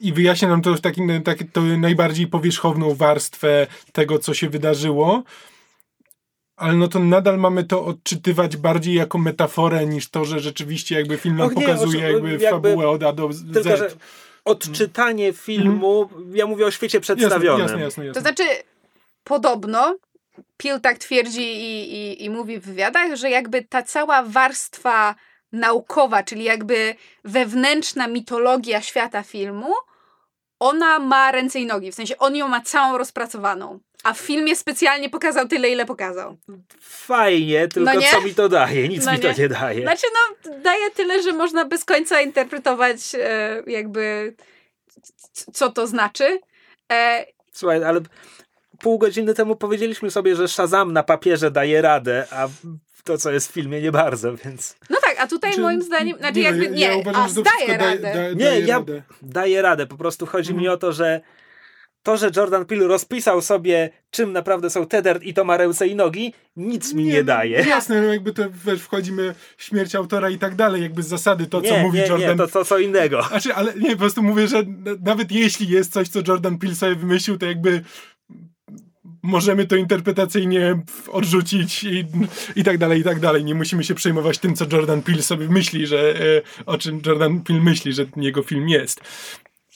i 0.00 0.12
wyjaśnia 0.12 0.48
nam 0.48 0.62
to 0.62 0.74
w 0.74 0.80
takim, 0.80 1.22
tak, 1.22 1.38
to 1.52 1.62
najbardziej 1.62 2.26
powierzchowną 2.26 2.94
warstwę 2.94 3.66
tego, 3.92 4.18
co 4.18 4.34
się 4.34 4.48
wydarzyło, 4.48 5.22
ale 6.56 6.74
no 6.74 6.88
to 6.88 6.98
nadal 6.98 7.38
mamy 7.38 7.64
to 7.64 7.84
odczytywać 7.84 8.56
bardziej 8.56 8.94
jako 8.94 9.18
metaforę 9.18 9.86
niż 9.86 10.10
to, 10.10 10.24
że 10.24 10.40
rzeczywiście 10.40 10.94
jakby 10.94 11.16
film 11.16 11.36
nam 11.36 11.46
Och 11.46 11.56
nie, 11.56 11.66
pokazuje 11.66 12.00
jakby, 12.00 12.30
jakby- 12.30 12.50
fabułę 12.50 12.88
od 12.88 13.02
A 13.02 13.12
do 13.12 13.32
Z. 13.32 13.52
Tylko, 13.52 13.76
że 13.76 13.90
odczytanie 14.44 15.32
filmu, 15.32 16.08
ja 16.32 16.46
mówię 16.46 16.66
o 16.66 16.70
świecie 16.70 17.00
przedstawionym. 17.00 17.60
Jasne, 17.60 17.80
jasne, 17.80 18.06
jasne. 18.06 18.14
To 18.14 18.20
znaczy, 18.20 18.44
podobno 19.24 19.96
Peel 20.56 20.80
tak 20.80 20.98
twierdzi 20.98 21.42
i, 21.42 21.94
i, 21.94 22.24
i 22.24 22.30
mówi 22.30 22.58
w 22.58 22.64
wywiadach, 22.64 23.16
że 23.16 23.30
jakby 23.30 23.64
ta 23.64 23.82
cała 23.82 24.22
warstwa 24.22 25.14
naukowa, 25.52 26.22
czyli 26.22 26.44
jakby 26.44 26.94
wewnętrzna 27.24 28.08
mitologia 28.08 28.80
świata 28.80 29.22
filmu, 29.22 29.72
ona 30.60 30.98
ma 30.98 31.32
ręce 31.32 31.58
i 31.60 31.66
nogi. 31.66 31.92
W 31.92 31.94
sensie 31.94 32.18
on 32.18 32.36
ją 32.36 32.48
ma 32.48 32.60
całą 32.60 32.98
rozpracowaną. 32.98 33.78
A 34.04 34.12
w 34.12 34.18
filmie 34.18 34.56
specjalnie 34.56 35.10
pokazał 35.10 35.48
tyle, 35.48 35.68
ile 35.68 35.86
pokazał. 35.86 36.36
Fajnie, 36.80 37.68
tylko 37.68 37.94
No 37.94 38.00
co 38.10 38.20
mi 38.20 38.34
to 38.34 38.48
daje? 38.48 38.88
Nic 38.88 39.04
No 39.06 39.12
mi 39.12 39.18
nie. 39.18 39.34
to 39.34 39.40
nie 39.42 39.48
daje. 39.48 39.82
Znaczy, 39.82 40.06
no, 40.14 40.52
daje 40.62 40.90
tyle, 40.90 41.22
że 41.22 41.32
można 41.32 41.64
bez 41.64 41.84
końca 41.84 42.20
interpretować 42.20 42.98
e, 43.14 43.62
jakby 43.66 44.34
co 45.52 45.72
to 45.72 45.86
znaczy. 45.86 46.40
E, 46.92 47.26
Słuchaj, 47.52 47.84
ale 47.84 48.00
pół 48.80 48.98
godziny 48.98 49.34
temu 49.34 49.56
powiedzieliśmy 49.56 50.10
sobie, 50.10 50.36
że 50.36 50.48
Shazam 50.48 50.92
na 50.92 51.02
papierze 51.02 51.50
daje 51.50 51.82
radę, 51.82 52.26
a 52.30 52.48
to, 53.04 53.18
co 53.18 53.30
jest 53.30 53.48
w 53.48 53.52
filmie, 53.52 53.80
nie 53.82 53.92
bardzo, 53.92 54.36
więc 54.36 54.76
no 54.90 54.98
a 55.20 55.26
tutaj 55.26 55.50
Znaczy, 55.50 55.62
moim 55.62 55.82
zdaniem, 55.82 56.18
znaczy 56.18 56.38
no, 56.38 56.44
jakby 56.44 56.64
ja- 56.64 56.70
nie, 56.70 56.80
ja 56.86 56.96
uważam, 56.96 57.22
a 57.22 57.28
daje- 57.66 57.78
radę. 57.78 58.12
daje- 58.14 58.34
Nie, 58.34 58.44
daje 58.44 58.60
ja- 58.66 58.76
radę. 58.78 59.02
daje 59.22 59.62
radę. 59.62 59.86
Po 59.86 59.96
prostu 59.96 60.26
chodzi 60.26 60.50
Mhm. 60.50 60.62
mi 60.62 60.68
o 60.68 60.76
to, 60.76 60.92
że 60.92 61.20
to, 62.02 62.16
że 62.16 62.30
Jordan 62.36 62.64
Peele 62.64 62.86
rozpisał 62.86 63.42
sobie, 63.42 63.90
czym 64.10 64.32
naprawdę 64.32 64.70
są 64.70 64.86
Teddert 64.86 65.22
i 65.22 65.34
to 65.34 65.44
ma 65.44 65.56
ręce 65.56 65.86
i 65.86 65.94
nogi, 65.94 66.34
nic 66.56 66.94
mi 66.94 67.04
nie, 67.04 67.18
no, 67.18 67.24
daje. 67.24 67.64
Jasne, 67.68 68.02
no 68.02 68.12
jakby 68.12 68.32
to 68.32 68.42
wiesz, 68.66 68.82
wchodzimy 68.82 69.34
w 69.56 69.62
śmierć 69.64 69.94
autora 69.94 70.30
i 70.30 70.38
tak 70.38 70.54
dalej, 70.54 70.82
jakby 70.82 71.02
z 71.02 71.06
zasady 71.08 71.46
to, 71.46 71.60
co 71.62 71.76
nie, 71.76 71.82
mówi 71.82 71.98
nie, 71.98 72.06
Jordan 72.06 72.30
nie, 72.30 72.36
to, 72.36 72.46
to 72.46 72.64
co 72.64 72.78
innego. 72.78 73.22
Znaczy, 73.22 73.54
ale 73.54 73.74
nie, 73.74 73.90
po 73.90 73.96
prostu 73.96 74.22
mówię, 74.22 74.48
że 74.48 74.62
nawet 75.04 75.32
jeśli 75.32 75.68
jest 75.68 75.92
coś, 75.92 76.08
co 76.08 76.20
Jordan 76.28 76.58
Peele 76.58 76.74
sobie 76.74 76.94
wymyślił, 76.94 77.38
to 77.38 77.46
jakby 77.46 77.80
możemy 79.22 79.66
to 79.66 79.76
interpretacyjnie 79.76 80.82
odrzucić 81.08 81.84
i, 81.84 82.06
i 82.56 82.64
tak 82.64 82.78
dalej, 82.78 83.00
i 83.00 83.04
tak 83.04 83.20
dalej. 83.20 83.44
Nie 83.44 83.54
musimy 83.54 83.84
się 83.84 83.94
przejmować 83.94 84.38
tym, 84.38 84.56
co 84.56 84.64
Jordan 84.72 85.02
Peele 85.02 85.22
sobie 85.22 85.48
myśli, 85.48 85.86
że 85.86 86.14
e, 86.14 86.42
o 86.66 86.78
czym 86.78 87.02
Jordan 87.06 87.40
Peele 87.40 87.60
myśli, 87.60 87.92
że 87.92 88.06
jego 88.16 88.42
film 88.42 88.68
jest. 88.68 89.00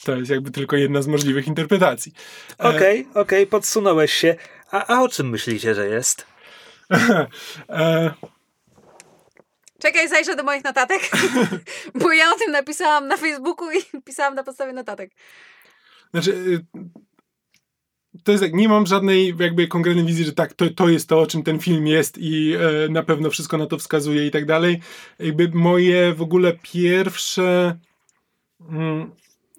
To 0.05 0.17
jest 0.17 0.31
jakby 0.31 0.51
tylko 0.51 0.77
jedna 0.77 1.03
z 1.03 1.07
możliwych 1.07 1.47
interpretacji. 1.47 2.13
E, 2.61 2.69
Okej, 2.69 3.07
okej, 3.15 3.47
podsunąłeś 3.47 4.13
się. 4.13 4.37
A, 4.71 4.87
a 4.87 5.03
o 5.03 5.09
czym 5.09 5.29
myślicie, 5.29 5.75
że 5.75 5.89
jest? 5.89 6.27
E, 7.69 8.15
Czekaj, 9.85 10.09
zajrzę 10.09 10.37
do 10.37 10.43
moich 10.43 10.65
notatek, 10.65 11.01
bo 12.01 12.13
ja 12.13 12.33
o 12.33 12.39
tym 12.39 12.53
napisałam 12.53 13.09
na 13.09 13.17
Facebooku 13.17 13.71
i 13.71 13.83
pisałam 14.07 14.35
na 14.35 14.45
podstawie 14.45 14.73
notatek. 14.73 15.11
Znaczy, 16.11 16.31
y, 16.31 16.65
to 18.25 18.33
jest 18.33 18.45
tak, 18.45 18.55
nie 18.55 18.69
mam 18.69 18.87
żadnej 18.87 19.35
jakby 19.39 19.69
konkretnej 19.69 20.05
wizji, 20.05 20.25
że 20.25 20.33
tak, 20.33 20.53
to, 20.53 20.71
to 20.71 20.89
jest 20.89 21.09
to, 21.09 21.21
o 21.21 21.27
czym 21.27 21.43
ten 21.43 21.59
film 21.59 21.87
jest 21.87 22.19
i 22.19 22.55
e, 22.55 22.89
na 22.89 23.03
pewno 23.03 23.31
wszystko 23.31 23.59
na 23.59 23.67
to 23.67 23.79
wskazuje 23.79 24.27
i 24.27 24.31
tak 24.31 24.47
dalej. 24.47 24.81
Jakby 25.19 25.51
moje 25.55 26.15
w 26.15 26.23
ogóle 26.23 26.53
pierwsze 26.63 27.79
mm, 28.71 29.11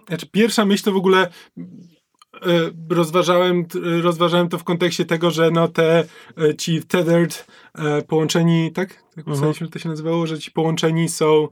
znaczy 0.07 0.27
pierwsza 0.31 0.65
myśl 0.65 0.83
to 0.83 0.91
w 0.91 0.95
ogóle 0.95 1.29
e, 1.57 2.71
rozważałem, 2.89 3.65
rozważałem 4.01 4.49
to 4.49 4.57
w 4.57 4.63
kontekście 4.63 5.05
tego, 5.05 5.31
że 5.31 5.51
no 5.51 5.67
te 5.67 6.03
e, 6.37 6.55
ci 6.55 6.83
tethered 6.83 7.47
e, 7.75 8.01
połączeni, 8.01 8.71
tak? 8.71 9.03
Tak 9.15 9.27
Mhm. 9.27 9.69
to 9.71 9.79
się 9.79 9.89
nazywało, 9.89 10.27
że 10.27 10.39
ci 10.39 10.51
połączeni 10.51 11.09
są 11.09 11.47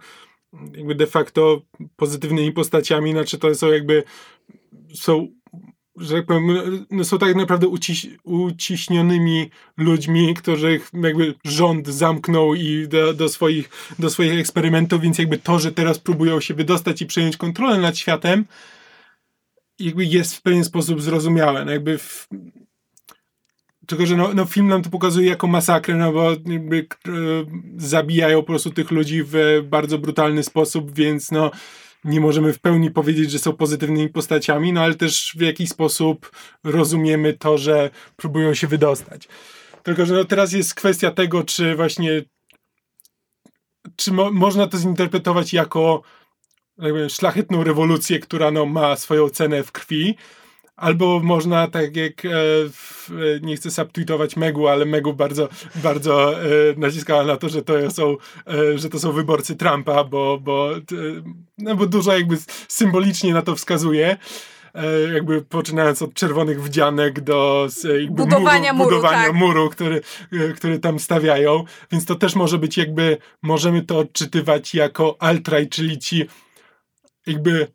jakby 0.74 0.96
de 0.96 1.08
facto 1.08 1.62
pozytywnymi 1.96 2.52
postaciami, 2.52 3.12
znaczy 3.12 3.38
to 3.38 3.56
są 3.56 3.72
jakby 3.72 4.04
są, 4.94 5.28
że 5.98 6.16
tak 6.16 6.26
powiem, 6.26 6.86
no 6.92 7.04
są 7.04 7.18
tak 7.18 7.36
naprawdę 7.36 7.68
uciś, 7.68 8.08
uciśnionymi 8.24 9.50
ludźmi, 9.78 10.34
których 10.34 10.90
jakby 11.04 11.36
rząd 11.46 11.88
zamknął 11.88 12.56
i 12.56 12.88
do, 12.88 13.14
do, 13.14 13.30
swoich, 13.30 13.70
do 14.00 14.10
swoich 14.10 14.40
eksperymentów, 14.40 15.02
więc 15.02 15.18
jakby 15.18 15.38
to, 15.38 15.60
że 15.60 15.72
teraz 15.72 16.00
próbują 16.00 16.42
się 16.42 16.54
wydostać 16.54 17.02
i 17.02 17.06
przejąć 17.06 17.38
kontrolę 17.38 17.78
nad 17.78 17.98
światem, 17.98 18.46
jakby 19.80 20.06
jest 20.06 20.36
w 20.36 20.42
pewien 20.42 20.64
sposób 20.64 21.02
zrozumiałe. 21.02 21.66
No 21.66 21.72
jakby 21.72 21.98
w, 21.98 22.28
tylko, 23.88 24.06
że 24.06 24.18
no, 24.18 24.34
no 24.34 24.46
film 24.46 24.68
nam 24.68 24.82
to 24.82 24.90
pokazuje 24.90 25.30
jako 25.30 25.48
masakrę, 25.48 25.96
no 25.96 26.12
bo 26.12 26.30
jakby 26.32 26.78
e, 26.78 27.12
zabijają 27.78 28.42
po 28.42 28.48
prostu 28.48 28.70
tych 28.70 28.92
ludzi 28.92 29.24
w 29.26 29.64
bardzo 29.70 29.98
brutalny 29.98 30.44
sposób, 30.44 30.96
więc 30.96 31.32
no 31.32 31.52
nie 32.06 32.20
możemy 32.20 32.54
w 32.54 32.60
pełni 32.60 32.92
powiedzieć, 32.92 33.32
że 33.32 33.40
są 33.40 33.54
pozytywnymi 33.54 34.10
postaciami, 34.10 34.74
no 34.74 34.82
ale 34.82 34.96
też 34.96 35.34
w 35.38 35.42
jakiś 35.42 35.70
sposób 35.70 36.32
rozumiemy 36.64 37.34
to, 37.34 37.58
że 37.58 37.90
próbują 38.16 38.54
się 38.54 38.68
wydostać. 38.68 39.28
Tylko, 39.84 40.06
że 40.06 40.14
no 40.14 40.26
teraz 40.26 40.52
jest 40.52 40.76
kwestia 40.76 41.12
tego, 41.12 41.44
czy 41.44 41.76
właśnie 41.76 42.24
czy 43.96 44.12
mo 44.12 44.32
można 44.32 44.68
to 44.68 44.78
zinterpretować 44.78 45.54
jako 45.54 46.02
jakby 46.78 47.10
szlachetną 47.10 47.64
rewolucję, 47.64 48.20
która 48.20 48.52
no, 48.52 48.66
ma 48.66 48.96
swoją 48.96 49.30
cenę 49.30 49.64
w 49.64 49.72
krwi, 49.72 50.16
Albo 50.76 51.20
można, 51.20 51.68
tak 51.68 51.96
jak 51.96 52.26
e, 52.26 52.30
w, 52.72 53.10
e, 53.12 53.40
nie 53.42 53.56
chcę 53.56 53.72
subtweetować 53.72 54.36
Megu, 54.36 54.68
ale 54.68 54.86
Megu 54.86 55.14
bardzo, 55.14 55.50
bardzo 55.76 56.44
e, 56.44 56.46
naciskała 56.78 57.24
na 57.24 57.38
to, 57.38 57.50
że 57.50 57.62
to 57.62 57.92
są, 57.92 58.18
e, 58.48 58.78
że 58.78 58.90
to 58.90 59.00
są 59.00 59.12
wyborcy 59.12 59.56
Trumpa, 59.56 60.04
bo, 60.04 60.40
bo, 60.42 60.76
e, 60.76 60.82
no, 61.58 61.76
bo 61.76 61.86
dużo 61.86 62.18
jakby 62.18 62.38
symbolicznie 62.68 63.34
na 63.34 63.42
to 63.42 63.56
wskazuje. 63.56 64.18
E, 64.76 65.14
jakby 65.14 65.42
poczynając 65.42 66.02
od 66.02 66.14
czerwonych 66.14 66.64
wdzianek 66.64 67.22
do 67.22 67.68
Budowania 68.10 68.74
muru, 68.74 68.90
budowania 68.90 69.28
tak. 69.28 69.36
muru 69.36 69.70
który, 69.70 70.02
który 70.56 70.80
tam 70.80 71.00
stawiają. 71.00 71.64
Więc 71.92 72.06
to 72.06 72.16
też 72.16 72.36
może 72.36 72.58
być 72.58 72.78
jakby, 72.78 73.18
możemy 73.42 73.82
to 73.82 74.00
odczytywać 74.00 74.76
jako 74.76 75.18
alt-right, 75.20 75.70
czyli 75.70 76.00
ci 76.00 76.26
jakby 77.28 77.68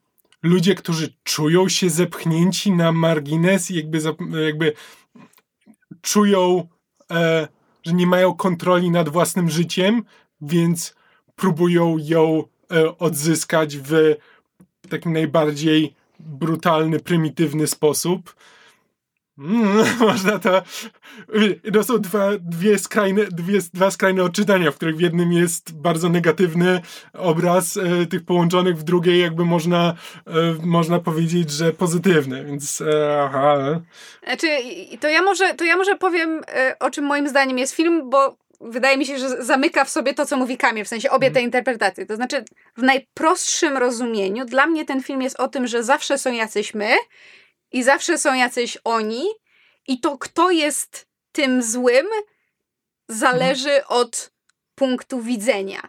ludzie, 0.43 0.75
którzy 0.75 1.15
czują 1.25 1.69
się 1.69 1.91
zepchnięci 1.91 2.73
na 2.73 2.93
margines 2.93 3.71
i 3.71 3.77
jakby, 3.77 3.99
jakby 4.45 4.73
czują, 6.03 6.69
e, 7.11 7.49
że 7.83 7.93
że 7.93 7.93
nie 7.93 8.07
mają 8.07 8.35
kontroli 8.35 8.91
nad 8.91 9.09
własnym 9.09 9.51
życiem, 9.51 10.05
więc 10.41 10.95
próbują 11.37 11.97
ją 11.99 12.45
e, 12.73 12.99
odzyskać 12.99 13.77
w 13.77 14.15
taki 14.89 15.09
najbardziej 15.09 15.95
brutalny, 16.21 17.01
prymitywny 17.01 17.67
sposób. 17.67 18.35
Mm, 19.39 19.87
można 20.09 20.39
to. 20.39 20.63
To 21.73 21.85
są 21.85 21.99
dwa, 21.99 22.31
dwie 22.41 22.79
skrajne, 22.79 23.25
dwie, 23.25 23.59
dwa 23.75 23.91
skrajne 23.91 24.23
odczytania, 24.23 24.71
w 24.71 24.75
których 24.75 24.97
w 24.97 25.01
jednym 25.01 25.33
jest 25.33 25.75
bardzo 25.75 26.09
negatywny 26.09 26.81
obraz 27.13 27.77
e, 27.77 28.07
tych 28.07 28.25
połączonych, 28.25 28.77
w 28.77 28.83
drugiej 28.83 29.21
jakby 29.21 29.45
można, 29.45 29.95
e, 30.27 30.33
można 30.63 30.99
powiedzieć, 30.99 31.51
że 31.51 31.73
pozytywny, 31.73 32.45
więc 32.45 32.81
e, 32.81 33.23
aha. 33.23 33.81
Znaczy, 34.25 34.47
to 35.01 35.09
ja 35.09 35.23
może, 35.23 35.55
to 35.55 35.65
ja 35.65 35.77
może 35.77 35.97
powiem, 35.97 36.41
e, 36.49 36.77
o 36.79 36.91
czym 36.91 37.05
moim 37.05 37.29
zdaniem 37.29 37.59
jest 37.59 37.75
film, 37.75 38.11
bo 38.11 38.37
wydaje 38.61 38.99
mi 38.99 39.07
się, 39.07 39.19
że 39.19 39.45
zamyka 39.45 39.85
w 39.85 39.91
sobie 39.91 40.15
to, 40.15 40.27
co 40.27 40.37
mówi 40.37 40.57
Kamil, 40.57 40.85
w 40.85 40.89
sensie 40.89 41.11
obie 41.11 41.31
te 41.31 41.43
interpretacje. 41.43 42.07
To 42.07 42.17
znaczy, 42.17 42.45
w 42.77 42.83
najprostszym 42.83 43.77
rozumieniu, 43.77 44.45
dla 44.45 44.67
mnie 44.67 44.85
ten 44.85 45.03
film 45.03 45.23
jest 45.23 45.41
o 45.41 45.49
tym, 45.49 45.67
że 45.67 45.83
zawsze 45.83 46.19
są 46.19 46.33
jacyś 46.33 46.75
my 46.75 46.89
i 47.73 47.83
zawsze 47.83 48.19
są 48.19 48.35
jacyś 48.35 48.79
oni, 48.85 49.25
i 49.87 50.01
to, 50.01 50.19
kto 50.19 50.51
jest 50.51 51.07
tym 51.33 51.63
złym, 51.63 52.07
zależy 53.09 53.87
od 53.87 54.31
punktu 54.75 55.23
widzenia. 55.23 55.89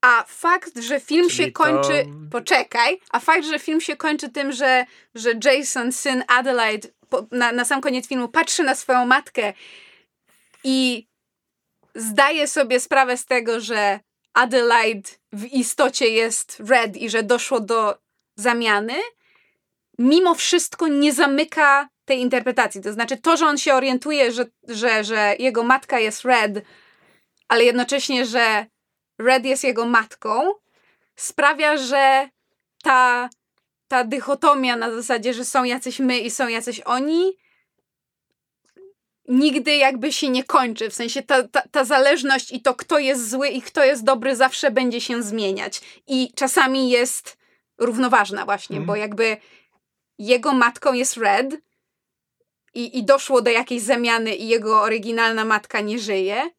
A 0.00 0.24
fakt, 0.28 0.78
że 0.78 1.00
film 1.00 1.28
Czyli 1.28 1.44
się 1.44 1.52
kończy. 1.52 2.04
to- 2.04 2.30
Poczekaj. 2.30 3.00
A 3.10 3.20
fakt, 3.20 3.44
że 3.44 3.58
film 3.58 3.80
się 3.80 3.96
kończy 3.96 4.28
tym, 4.28 4.52
że, 4.52 4.86
że 5.14 5.32
Jason, 5.44 5.92
syn 5.92 6.24
Adelaide, 6.28 6.88
po, 7.08 7.26
na, 7.30 7.52
na 7.52 7.64
sam 7.64 7.80
koniec 7.80 8.08
filmu 8.08 8.28
patrzy 8.28 8.62
na 8.62 8.74
swoją 8.74 9.06
matkę 9.06 9.52
i 10.64 11.06
zdaje 11.94 12.48
sobie 12.48 12.80
sprawę 12.80 13.16
z 13.16 13.26
tego, 13.26 13.60
że 13.60 14.00
Adelaide 14.34 15.10
w 15.32 15.44
istocie 15.44 16.08
jest 16.08 16.60
Red 16.68 16.96
i 16.96 17.10
że 17.10 17.22
doszło 17.22 17.60
do 17.60 17.98
zamiany, 18.36 18.94
mimo 19.98 20.34
wszystko 20.34 20.88
nie 20.88 21.12
zamyka 21.12 21.88
tej 22.04 22.20
interpretacji. 22.20 22.80
To 22.82 22.92
znaczy 22.92 23.16
to, 23.16 23.36
że 23.36 23.46
on 23.46 23.58
się 23.58 23.74
orientuje, 23.74 24.32
że, 24.32 24.46
że, 24.68 25.04
że 25.04 25.34
jego 25.38 25.62
matka 25.62 25.98
jest 25.98 26.24
Red, 26.24 26.62
ale 27.48 27.64
jednocześnie, 27.64 28.26
że 28.26 28.66
Red 29.18 29.44
jest 29.44 29.64
jego 29.64 29.86
matką, 29.86 30.52
sprawia, 31.16 31.76
że 31.76 32.28
ta, 32.82 33.28
ta 33.88 34.04
dychotomia 34.04 34.76
na 34.76 34.90
zasadzie, 34.90 35.34
że 35.34 35.44
są 35.44 35.64
jacyś 35.64 35.98
my 35.98 36.18
i 36.18 36.30
są 36.30 36.48
jacyś 36.48 36.80
oni, 36.80 37.36
nigdy 39.28 39.76
jakby 39.76 40.12
się 40.12 40.28
nie 40.28 40.44
kończy. 40.44 40.90
W 40.90 40.94
sensie 40.94 41.22
ta, 41.22 41.48
ta, 41.48 41.62
ta 41.70 41.84
zależność 41.84 42.52
i 42.52 42.62
to, 42.62 42.74
kto 42.74 42.98
jest 42.98 43.30
zły 43.30 43.48
i 43.48 43.62
kto 43.62 43.84
jest 43.84 44.04
dobry, 44.04 44.36
zawsze 44.36 44.70
będzie 44.70 45.00
się 45.00 45.22
zmieniać. 45.22 45.80
I 46.06 46.32
czasami 46.34 46.90
jest 46.90 47.36
równoważna 47.78 48.44
właśnie, 48.44 48.76
Mhm. 48.76 48.86
bo 48.86 48.96
jakby 48.96 49.36
jego 50.18 50.52
matką 50.52 50.92
jest 50.92 51.16
Red 51.16 51.56
i, 52.74 52.98
i 52.98 53.04
doszło 53.04 53.42
do 53.42 53.50
jakiejś 53.50 53.82
zamiany 53.82 54.34
i 54.34 54.48
jego 54.48 54.80
oryginalna 54.82 55.44
matka 55.44 55.80
nie 55.80 55.98
żyje, 55.98 56.50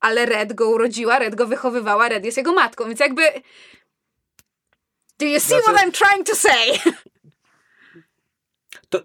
ale 0.00 0.26
Red 0.26 0.52
go 0.52 0.68
urodziła, 0.68 1.18
Red 1.18 1.34
go 1.34 1.46
wychowywała, 1.46 2.08
Red 2.08 2.24
jest 2.24 2.36
jego 2.36 2.52
matką, 2.52 2.84
więc 2.84 3.00
jakby 3.00 3.22
Do 5.18 5.26
you 5.26 5.40
see 5.40 5.46
Znaczy- 5.48 5.62
what 5.62 5.76
I'm 5.76 5.92
trying 5.92 6.26
to 6.26 6.34
say? 6.36 6.92
To 8.88 9.00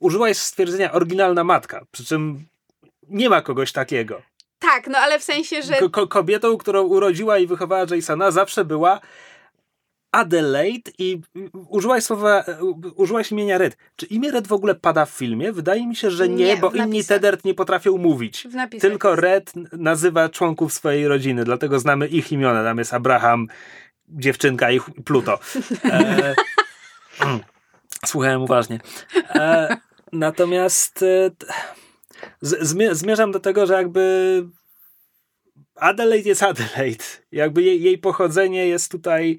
użyłaś 0.00 0.36
stwierdzenia 0.38 0.92
oryginalna 0.92 1.44
matka, 1.44 1.84
przy 1.92 2.04
czym 2.04 2.46
nie 3.08 3.28
ma 3.28 3.42
kogoś 3.42 3.72
takiego. 3.72 4.22
tak, 4.58 4.86
no 4.86 4.98
ale 4.98 5.18
w 5.18 5.24
sensie, 5.24 5.62
że 5.62 5.78
Ko- 5.78 5.90
ko- 5.90 6.06
kobietą, 6.08 6.56
którą 6.58 6.82
urodziła 6.82 7.38
i 7.38 7.46
wychowała 7.46 7.86
Jasona, 7.90 8.30
zawsze 8.30 8.64
była 8.64 9.00
Adelaide 10.12 10.90
i 10.98 11.20
użyłaś 11.68 12.04
słowa, 12.04 12.44
użyłaś 12.96 13.32
imienia 13.32 13.58
Red. 13.58 13.76
Czy 13.96 14.06
imię 14.06 14.30
Red 14.30 14.46
w 14.46 14.52
ogóle 14.52 14.74
pada 14.74 15.06
w 15.06 15.10
filmie? 15.10 15.52
Wydaje 15.52 15.86
mi 15.86 15.96
się, 15.96 16.10
że 16.10 16.28
nie, 16.28 16.46
Nie, 16.46 16.56
bo 16.56 16.70
inni. 16.70 17.04
Tedert 17.04 17.44
nie 17.44 17.54
potrafią 17.54 17.98
mówić. 17.98 18.48
Tylko. 18.80 19.16
Red 19.16 19.52
nazywa 19.72 20.28
członków 20.28 20.72
swojej 20.72 21.08
rodziny, 21.08 21.44
dlatego 21.44 21.78
znamy 21.78 22.08
ich 22.08 22.32
imiona. 22.32 22.64
Tam 22.64 22.78
jest 22.78 22.94
Abraham, 22.94 23.48
dziewczynka 24.08 24.70
i 24.70 24.80
Pluto. 25.04 25.38
E, 25.84 26.34
mm, 27.24 27.40
słuchałem 28.06 28.42
uważnie. 28.42 28.80
E, 29.34 29.76
natomiast 30.12 31.02
e, 31.02 31.30
zmierzam 32.92 33.32
do 33.32 33.40
tego, 33.40 33.66
że 33.66 33.74
jakby 33.74 34.02
Adelaide 35.76 36.28
jest 36.28 36.42
Adelaide. 36.42 37.04
Jakby 37.32 37.62
jej, 37.62 37.82
jej 37.82 37.98
pochodzenie 37.98 38.66
jest 38.66 38.90
tutaj. 38.90 39.38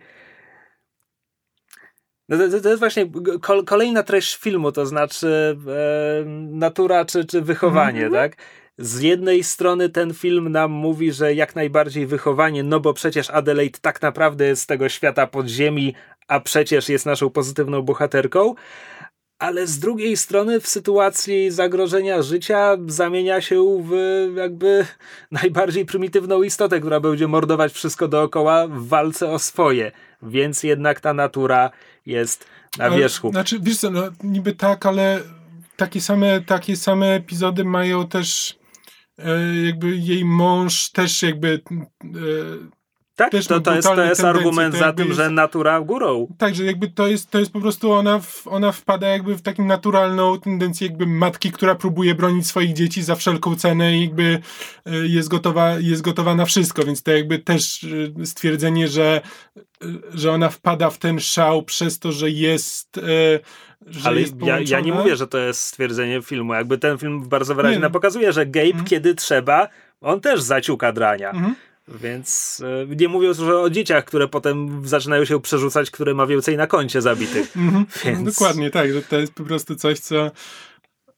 To, 2.37 2.61
to- 2.61 2.69
jest 2.69 2.79
właśnie 2.79 3.09
kol, 3.41 3.65
kolejna 3.65 4.03
treść 4.03 4.35
filmu, 4.35 4.71
to 4.71 4.85
znaczy 4.85 5.57
e, 5.67 6.25
natura 6.49 7.05
czy, 7.05 7.25
czy 7.25 7.41
wychowanie, 7.41 8.09
tak? 8.09 8.37
Z 8.77 9.01
jednej 9.01 9.43
strony 9.43 9.89
ten 9.89 10.13
film 10.13 10.51
nam 10.51 10.71
mówi, 10.71 11.11
że 11.11 11.33
jak 11.33 11.55
najbardziej 11.55 12.07
wychowanie, 12.07 12.63
no 12.63 12.79
bo 12.79 12.93
przecież 12.93 13.29
Adelaide 13.29 13.79
tak 13.81 14.01
naprawdę 14.01 14.45
jest 14.47 14.61
z 14.61 14.65
tego 14.65 14.89
świata 14.89 15.27
podziemi, 15.27 15.95
a 16.27 16.39
przecież 16.39 16.89
jest 16.89 17.05
naszą 17.05 17.29
pozytywną 17.29 17.81
bohaterką. 17.81 18.55
Ale 19.39 19.67
z 19.67 19.79
drugiej 19.79 20.17
strony 20.17 20.59
w 20.59 20.67
sytuacji 20.67 21.51
zagrożenia 21.51 22.21
życia 22.21 22.77
zamienia 22.87 23.41
się 23.41 23.83
w 23.83 23.93
jakby 24.37 24.85
najbardziej 25.41 25.85
prymitywną 25.85 26.43
istotę, 26.43 26.79
która 26.79 26.99
będzie 26.99 27.27
mordować 27.27 27.73
wszystko 27.73 28.07
dookoła 28.07 28.67
w 28.67 28.87
walce 28.87 29.29
o 29.29 29.39
swoje. 29.39 29.91
Więc 30.21 30.63
jednak 30.63 30.99
ta 30.99 31.13
natura 31.13 31.71
jest 32.05 32.45
na 32.77 32.89
wierzchu. 32.89 33.31
Znaczy, 33.31 33.59
wiesz 33.61 33.77
co, 33.77 33.89
no, 33.89 34.03
niby 34.23 34.55
tak, 34.55 34.85
ale 34.85 35.21
takie 35.75 36.01
same, 36.01 36.41
takie 36.41 36.75
same 36.75 37.15
epizody 37.15 37.65
mają 37.65 38.07
też 38.07 38.59
e, 39.17 39.55
jakby 39.65 39.97
jej 39.97 40.25
mąż 40.25 40.89
też 40.89 41.23
jakby 41.23 41.61
e, 42.03 42.07
Tak, 43.15 43.31
też 43.31 43.47
to, 43.47 43.61
to 43.61 43.75
jest, 43.75 43.87
to 43.87 44.03
jest 44.03 44.23
argument 44.23 44.75
za 44.75 44.93
tym, 44.93 45.07
jest- 45.07 45.17
że 45.17 45.29
natura 45.29 45.81
górą. 45.81 46.27
Tak, 46.37 46.55
że 46.55 46.63
jakby 46.63 46.87
to 46.87 47.07
jest, 47.07 47.29
to 47.31 47.39
jest 47.39 47.51
po 47.53 47.61
prostu 47.61 47.91
ona, 47.91 48.19
w, 48.19 48.47
ona 48.47 48.71
wpada 48.71 49.07
jakby 49.07 49.35
w 49.35 49.41
taką 49.41 49.65
naturalną 49.65 50.39
tendencję 50.39 50.87
jakby 50.87 51.07
matki, 51.07 51.51
która 51.51 51.75
próbuje 51.75 52.15
bronić 52.15 52.47
swoich 52.47 52.73
dzieci 52.73 53.03
za 53.03 53.15
wszelką 53.15 53.55
cenę 53.55 53.97
i 53.97 54.01
jakby 54.01 54.39
e, 54.85 54.95
jest 54.95 55.29
gotowa, 55.29 55.79
jest 55.79 56.01
gotowa 56.01 56.35
na 56.35 56.45
wszystko, 56.45 56.83
więc 56.83 57.03
to 57.03 57.11
jakby 57.11 57.39
też 57.39 57.83
e, 58.21 58.25
stwierdzenie, 58.25 58.87
że, 58.87 59.21
e, 59.57 59.61
że 60.13 60.31
ona 60.31 60.49
wpada 60.49 60.89
w 60.89 60.97
ten 60.97 61.19
szał 61.19 61.63
przez 61.63 61.99
to, 61.99 62.11
że 62.11 62.29
jest 62.29 62.99
że 63.87 64.09
Ale 64.09 64.21
jest 64.21 64.33
ja, 64.41 64.59
ja 64.59 64.79
nie 64.79 64.93
mówię, 64.93 65.15
że 65.15 65.27
to 65.27 65.37
jest 65.37 65.61
stwierdzenie 65.61 66.21
filmu. 66.21 66.53
Jakby 66.53 66.77
ten 66.77 66.97
film 66.97 67.29
bardzo 67.29 67.55
wyraźnie 67.55 67.81
Nie. 67.81 67.89
pokazuje, 67.89 68.33
że 68.33 68.45
Gabe, 68.45 68.65
Mhm. 68.67 68.85
kiedy 68.85 69.15
trzeba, 69.15 69.67
on 70.01 70.21
też 70.21 70.41
zaciuka 70.41 70.91
drania. 70.91 71.29
Mhm. 71.31 71.55
Więc 71.87 72.61
e, 72.91 72.95
nie 72.95 73.07
mówiąc 73.07 73.39
już 73.39 73.49
o 73.49 73.69
dzieciach, 73.69 74.05
które 74.05 74.27
potem 74.27 74.87
zaczynają 74.87 75.25
się 75.25 75.41
przerzucać, 75.41 75.91
które 75.91 76.13
ma 76.13 76.25
więcej 76.27 76.57
na 76.57 76.67
koncie 76.67 77.01
zabitych. 77.01 77.57
Mhm. 77.57 77.85
Więc- 78.05 78.23
Dokładnie, 78.23 78.69
tak, 78.71 78.93
że 78.93 79.01
to 79.01 79.19
jest 79.19 79.33
po 79.33 79.43
prostu 79.43 79.75
coś, 79.75 79.99
co. 79.99 80.25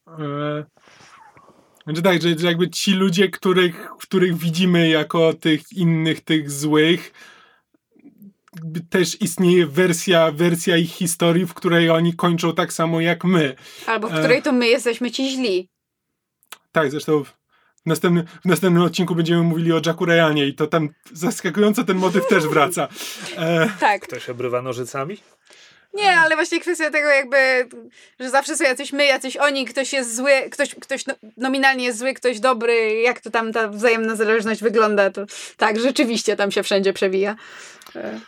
E, 0.07 0.65
znaczy 1.83 2.01
tak, 2.01 2.21
że, 2.21 2.37
że 2.39 2.47
jakby 2.47 2.69
ci 2.69 2.91
ludzie, 2.93 3.29
których, 3.29 3.89
których 3.99 4.37
widzimy 4.37 4.89
jako 4.89 5.33
tych 5.33 5.71
innych, 5.73 6.21
tych 6.21 6.51
złych, 6.51 7.11
też 8.89 9.21
istnieje 9.21 9.65
wersja, 9.67 10.31
wersja 10.31 10.77
ich 10.77 10.91
historii, 10.91 11.45
w 11.45 11.53
której 11.53 11.89
oni 11.89 12.13
kończą 12.15 12.53
tak 12.53 12.73
samo 12.73 13.01
jak 13.01 13.23
my. 13.23 13.55
Albo 13.85 14.07
w 14.09 14.13
E. 14.13 14.19
której 14.19 14.41
to 14.41 14.51
my 14.51 14.67
jesteśmy 14.67 15.11
ci 15.11 15.29
źli. 15.29 15.69
Tak, 16.71 16.91
zresztą 16.91 17.23
w 17.85 17.89
następnym, 17.89 18.25
w 18.41 18.45
następnym 18.45 18.83
odcinku 18.83 19.15
będziemy 19.15 19.41
mówili 19.41 19.73
o 19.73 19.81
Jacku 19.85 20.05
Ryanie 20.05 20.47
i 20.47 20.53
to 20.53 20.67
tam 20.67 20.89
zaskakująco 21.13 21.83
ten 21.83 21.97
motyw 21.97 22.27
też 22.27 22.47
wraca. 22.47 22.87
E, 23.37 23.69
Tak. 23.79 24.01
Ktoś 24.01 24.29
obrywa 24.29 24.61
nożycami? 24.61 25.17
Nie, 25.93 26.11
ale 26.17 26.35
właśnie 26.35 26.59
kwestia 26.59 26.91
tego 26.91 27.07
jakby, 27.09 27.37
że 28.19 28.29
zawsze 28.29 28.57
są 28.57 28.63
jacyś 28.63 28.93
my, 28.93 29.05
jacyś 29.05 29.37
oni, 29.37 29.65
ktoś 29.65 29.93
jest 29.93 30.15
zły, 30.15 30.31
ktoś, 30.51 30.75
ktoś 30.75 31.05
no, 31.05 31.13
nominalnie 31.37 31.85
jest 31.85 31.99
zły, 31.99 32.13
ktoś 32.13 32.39
dobry, 32.39 33.01
jak 33.01 33.21
to 33.21 33.29
tam 33.31 33.53
ta 33.53 33.67
wzajemna 33.67 34.15
zależność 34.15 34.61
wygląda, 34.61 35.09
to 35.09 35.25
tak, 35.57 35.79
rzeczywiście 35.79 36.35
tam 36.35 36.51
się 36.51 36.63
wszędzie 36.63 36.93
przewija. 36.93 37.35
E, 37.95 38.19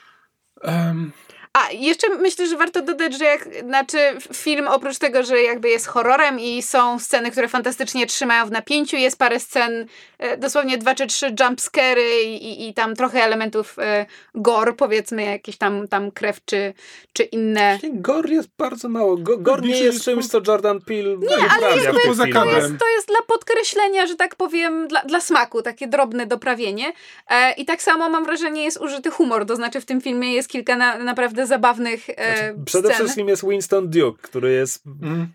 em, 0.61 1.11
A, 1.57 1.71
jeszcze 1.71 2.09
myślę, 2.09 2.47
że 2.47 2.57
warto 2.57 2.81
dodać, 2.81 3.17
że 3.17 3.25
jak, 3.25 3.49
znaczy 3.63 3.97
film 4.33 4.67
oprócz 4.67 4.97
tego, 4.97 5.23
że 5.23 5.41
jakby 5.41 5.69
jest 5.69 5.87
horrorem 5.87 6.39
i 6.39 6.61
są 6.61 6.99
sceny, 6.99 7.31
które 7.31 7.47
fantastycznie 7.47 8.07
trzymają 8.07 8.45
w 8.45 8.51
napięciu, 8.51 8.97
jest 8.97 9.19
parę 9.19 9.39
scen, 9.39 9.85
e, 10.19 10.37
dosłownie 10.37 10.77
dwa 10.77 10.95
czy 10.95 11.07
trzy 11.07 11.35
jumpscary 11.39 12.23
i, 12.23 12.69
i, 12.69 12.73
tam 12.73 12.95
trochę 12.95 13.23
elementów 13.23 13.79
e, 13.79 14.05
gore, 14.35 14.73
powiedzmy, 14.73 15.23
jakieś 15.23 15.57
tam, 15.57 15.87
tam 15.87 16.11
krew 16.11 16.45
czy, 16.45 16.73
czy 17.13 17.23
inne. 17.23 17.79
Gore 17.93 18.29
jest 18.29 18.49
bardzo 18.57 18.89
mało. 18.89 19.17
Go, 19.17 19.37
gore 19.37 19.61
nie 19.61 19.79
jest 19.79 20.03
czymś, 20.03 20.27
co 20.27 20.41
Jordan 20.47 20.81
Peele 20.81 21.17
Nie, 21.17 21.37
ale 21.49 21.77
jakby 21.77 21.99
to, 22.33 22.45
jest, 22.45 22.77
to 22.79 22.89
jest 22.95 23.07
dla 23.07 23.21
podkreślenia, 23.27 24.07
że 24.07 24.15
tak 24.15 24.35
powiem, 24.35 24.87
dla, 24.87 25.01
dla 25.01 25.21
smaku, 25.21 25.61
takie 25.61 25.87
drobne 25.87 26.25
doprawienie. 26.27 26.93
E, 27.29 27.51
I 27.51 27.65
tak 27.65 27.81
samo 27.81 28.09
mam 28.09 28.25
wrażenie 28.25 28.63
jest 28.63 28.81
użyty 28.81 29.11
humor, 29.11 29.45
to 29.45 29.55
znaczy 29.55 29.81
w 29.81 29.85
tym 29.85 30.01
filmie 30.01 30.33
jest 30.33 30.49
kilka 30.49 30.75
na, 30.75 30.97
naprawdę 30.97 31.46
zabawnych 31.47 32.09
e, 32.09 32.13
znaczy, 32.13 32.65
Przede 32.65 32.87
scen. 32.87 32.99
wszystkim 32.99 33.27
jest 33.27 33.47
Winston 33.49 33.89
Duke, 33.89 34.21
który 34.21 34.51
jest 34.51 34.83
mm. 35.03 35.27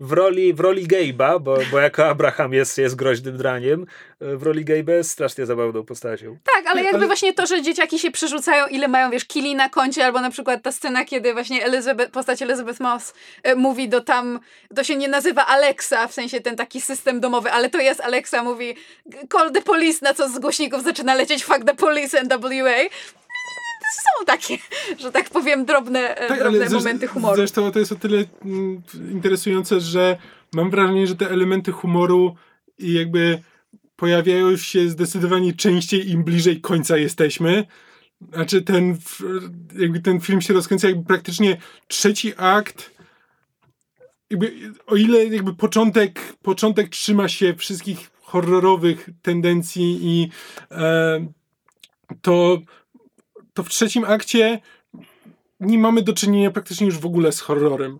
w 0.00 0.12
roli, 0.12 0.54
w 0.54 0.60
roli 0.60 0.86
Gabe'a, 0.88 1.40
bo, 1.40 1.58
bo 1.70 1.78
jako 1.78 2.06
Abraham 2.06 2.52
jest, 2.52 2.78
jest 2.78 2.96
groźnym 2.96 3.36
draniem, 3.36 3.86
w 4.20 4.42
roli 4.42 4.64
Gabe'a 4.64 4.90
jest 4.90 5.10
strasznie 5.10 5.46
zabawną 5.46 5.84
postacią. 5.84 6.38
Tak, 6.54 6.66
ale 6.66 6.82
jakby 6.82 6.98
ale... 6.98 7.06
właśnie 7.06 7.32
to, 7.32 7.46
że 7.46 7.62
dzieciaki 7.62 7.98
się 7.98 8.10
przerzucają, 8.10 8.66
ile 8.66 8.88
mają, 8.88 9.10
wiesz, 9.10 9.24
kili 9.24 9.54
na 9.54 9.68
koncie, 9.68 10.04
albo 10.04 10.20
na 10.20 10.30
przykład 10.30 10.62
ta 10.62 10.72
scena, 10.72 11.04
kiedy 11.04 11.32
właśnie 11.32 11.64
Elizabeth, 11.64 12.10
postać 12.10 12.42
Elizabeth 12.42 12.80
Moss 12.80 13.14
e, 13.42 13.54
mówi 13.54 13.88
do 13.88 14.00
tam, 14.00 14.40
to 14.74 14.84
się 14.84 14.96
nie 14.96 15.08
nazywa 15.08 15.46
Alexa, 15.46 16.08
w 16.08 16.12
sensie 16.12 16.40
ten 16.40 16.56
taki 16.56 16.80
system 16.80 17.20
domowy, 17.20 17.52
ale 17.52 17.70
to 17.70 17.78
jest 17.78 18.00
Alexa, 18.00 18.42
mówi 18.42 18.74
call 19.32 19.52
the 19.52 19.62
police, 19.62 19.98
na 20.02 20.14
co 20.14 20.28
z 20.28 20.38
głośników 20.38 20.82
zaczyna 20.82 21.14
lecieć 21.14 21.44
fuck 21.44 21.64
the 21.64 21.74
police 21.74 22.22
NWA 22.24 22.88
są 23.92 24.24
takie, 24.26 24.58
że 24.98 25.12
tak 25.12 25.30
powiem, 25.30 25.64
drobne, 25.64 26.16
e, 26.16 26.28
tak, 26.28 26.38
drobne 26.38 26.68
momenty 26.68 27.06
humoru. 27.06 27.36
Zresztą 27.36 27.72
to 27.72 27.78
jest 27.78 27.92
o 27.92 27.96
tyle 27.96 28.24
mm, 28.44 28.82
interesujące, 29.12 29.80
że 29.80 30.16
mam 30.52 30.70
wrażenie, 30.70 31.06
że 31.06 31.16
te 31.16 31.30
elementy 31.30 31.72
humoru 31.72 32.36
i 32.78 32.92
jakby 32.92 33.42
pojawiają 33.96 34.56
się 34.56 34.88
zdecydowanie 34.88 35.52
częściej 35.52 36.10
im 36.10 36.24
bliżej 36.24 36.60
końca 36.60 36.96
jesteśmy. 36.96 37.66
Znaczy 38.32 38.62
ten, 38.62 38.98
jakby 39.78 40.00
ten 40.00 40.20
film 40.20 40.40
się 40.40 40.54
rozkręca 40.54 40.88
jakby 40.88 41.04
praktycznie 41.04 41.56
trzeci 41.88 42.32
akt 42.36 43.00
jakby, 44.30 44.72
o 44.86 44.96
ile 44.96 45.24
jakby 45.24 45.54
początek, 45.54 46.36
początek 46.42 46.88
trzyma 46.88 47.28
się 47.28 47.54
wszystkich 47.54 48.10
horrorowych 48.22 49.08
tendencji 49.22 49.98
i 50.02 50.30
e, 50.70 51.26
to 52.22 52.58
to 53.54 53.62
w 53.62 53.68
trzecim 53.68 54.04
akcie 54.04 54.60
nie 55.60 55.78
mamy 55.78 56.02
do 56.02 56.12
czynienia 56.12 56.50
praktycznie 56.50 56.86
już 56.86 56.98
w 56.98 57.06
ogóle 57.06 57.32
z 57.32 57.40
horrorem. 57.40 57.98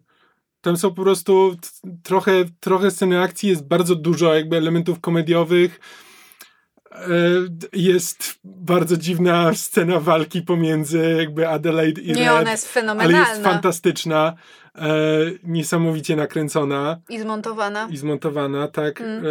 Tam 0.60 0.76
są 0.76 0.94
po 0.94 1.02
prostu 1.02 1.56
trochę, 2.02 2.32
trochę 2.60 2.90
sceny 2.90 3.22
akcji, 3.22 3.48
jest 3.48 3.68
bardzo 3.68 3.94
dużo 3.94 4.34
jakby 4.34 4.56
elementów 4.56 5.00
komediowych. 5.00 5.80
E, 6.92 7.06
jest 7.72 8.40
bardzo 8.44 8.96
dziwna 8.96 9.54
scena 9.54 10.00
walki 10.00 10.42
pomiędzy 10.42 11.14
jakby 11.18 11.48
Adelaide 11.48 12.00
i 12.00 12.12
Nie, 12.12 12.24
Red, 12.24 12.40
ona 12.40 12.50
jest 12.50 12.72
fenomenalna. 12.72 13.18
Ale 13.18 13.28
jest 13.28 13.42
fantastyczna, 13.42 14.34
e, 14.74 14.88
niesamowicie 15.44 16.16
nakręcona. 16.16 17.00
I 17.08 17.18
zmontowana. 17.18 17.88
I 17.90 17.96
zmontowana, 17.96 18.68
tak. 18.68 19.00
Mm. 19.00 19.24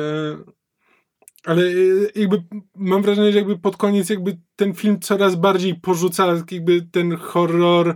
Ale 1.46 1.62
y, 1.62 2.12
jakby 2.16 2.44
mam 2.76 3.02
wrażenie, 3.02 3.32
że 3.32 3.38
jakby 3.38 3.60
pod 3.60 3.78
koniec 3.78 4.10
jakby 4.10 4.38
ten 4.56 4.74
film 4.74 5.00
coraz 5.00 5.36
bardziej 5.36 5.76
porzuca 5.76 6.28
jakby 6.52 6.82
ten 6.82 7.16
horror 7.16 7.96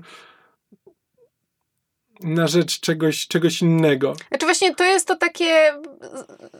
na 2.23 2.47
rzecz 2.47 2.79
czegoś, 2.79 3.27
czegoś 3.27 3.61
innego. 3.61 4.15
Znaczy 4.27 4.45
właśnie 4.45 4.75
to 4.75 4.83
jest 4.83 5.07
to 5.07 5.15
takie 5.15 5.73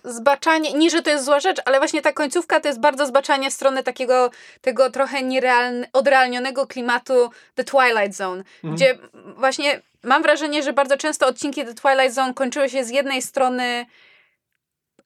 zbaczanie, 0.03 0.73
nie, 0.73 0.89
że 0.89 1.01
to 1.01 1.09
jest 1.09 1.25
zła 1.25 1.39
rzecz, 1.39 1.57
ale 1.65 1.77
właśnie 1.77 2.01
ta 2.01 2.13
końcówka 2.13 2.59
to 2.59 2.67
jest 2.67 2.79
bardzo 2.79 3.05
zbaczanie 3.05 3.49
w 3.49 3.53
stronę 3.53 3.83
takiego 3.83 4.31
tego 4.61 4.89
trochę 4.89 5.23
nierealne, 5.23 5.87
odrealnionego 5.93 6.67
klimatu 6.67 7.29
The 7.55 7.63
Twilight 7.63 8.15
Zone, 8.15 8.43
mhm. 8.63 8.75
gdzie 8.75 8.97
właśnie 9.37 9.81
mam 10.03 10.23
wrażenie, 10.23 10.63
że 10.63 10.73
bardzo 10.73 10.97
często 10.97 11.27
odcinki 11.27 11.65
The 11.65 11.73
Twilight 11.73 12.13
Zone 12.13 12.33
kończyły 12.33 12.69
się 12.69 12.83
z 12.83 12.89
jednej 12.89 13.21
strony 13.21 13.85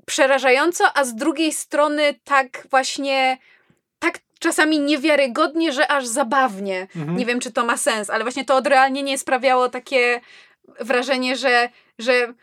przerażająco, 0.07 0.85
a 0.93 1.05
z 1.05 1.15
drugiej 1.15 1.53
strony 1.53 2.19
tak 2.23 2.67
właśnie 2.69 3.38
tak 3.99 4.19
czasami 4.39 4.79
niewiarygodnie, 4.79 5.73
że 5.73 5.91
aż 5.91 6.07
zabawnie. 6.07 6.88
Mhm. 6.95 7.17
Nie 7.17 7.25
wiem, 7.25 7.39
czy 7.39 7.51
to 7.51 7.65
ma 7.65 7.77
sens, 7.77 8.09
ale 8.09 8.23
właśnie 8.23 8.45
to 8.45 8.55
odrealnienie 8.55 9.17
sprawiało 9.17 9.69
takie 9.69 10.21
wrażenie, 10.79 11.35
że, 11.35 11.69
że 11.99 12.34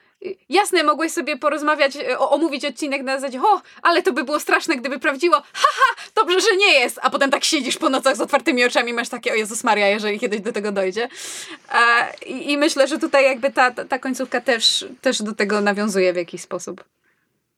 jasne, 0.49 0.83
mogłeś 0.83 1.13
sobie 1.13 1.37
porozmawiać, 1.37 1.93
o, 2.19 2.31
omówić 2.31 2.65
odcinek 2.65 3.03
na 3.03 3.19
zasadzie, 3.19 3.43
o, 3.43 3.63
ale 3.83 4.03
to 4.03 4.13
by 4.13 4.25
było 4.25 4.41
straszne, 4.41 4.77
gdyby 4.77 4.99
prawdziło, 4.99 5.37
haha, 5.53 6.03
dobrze, 6.15 6.41
że 6.41 6.57
nie 6.57 6.73
jest, 6.73 6.99
a 7.03 7.11
potem 7.11 7.31
tak 7.31 7.45
siedzisz 7.45 7.77
po 7.77 7.89
nocach 7.89 8.17
z 8.17 8.21
otwartymi 8.21 8.65
oczami 8.65 8.93
masz 8.93 9.09
takie, 9.09 9.33
o 9.33 9.35
Jezus 9.35 9.65
Maria, 9.65 9.89
jeżeli 9.89 10.21
kiedyś 10.21 10.41
do 10.41 10.53
tego 10.53 10.73
dojdzie. 10.73 11.09
I, 12.27 12.53
I 12.53 12.59
myślę, 12.59 12.89
że 12.89 12.99
tutaj 12.99 13.25
jakby 13.25 13.53
ta, 13.53 13.71
ta 13.71 13.99
końcówka 13.99 14.41
też, 14.41 14.87
też 15.01 15.23
do 15.23 15.35
tego 15.35 15.61
nawiązuje 15.61 16.13
w 16.13 16.17
jakiś 16.17 16.41
sposób 16.41 16.85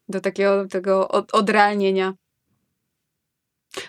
do 0.09 0.21
takiego 0.21 0.69
tego 0.69 1.09
od, 1.09 1.35
odrealnienia. 1.35 2.15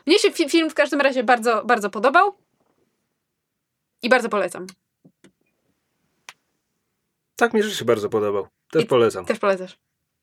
Mnie 0.05 0.19
się 0.19 0.31
fi 0.31 0.49
film 0.49 0.69
w 0.69 0.73
każdym 0.73 1.01
razie 1.01 1.23
bardzo, 1.23 1.65
bardzo 1.65 1.89
podobał 1.89 2.37
i 4.01 4.09
bardzo 4.09 4.29
polecam. 4.29 4.67
Tak, 7.35 7.53
mi 7.53 7.63
się 7.63 7.85
bardzo 7.85 8.09
podobał. 8.09 8.47
Też 8.71 8.83
I 8.83 8.87
polecam. 8.87 9.25
Też 9.25 9.39
polecasz. 9.39 9.77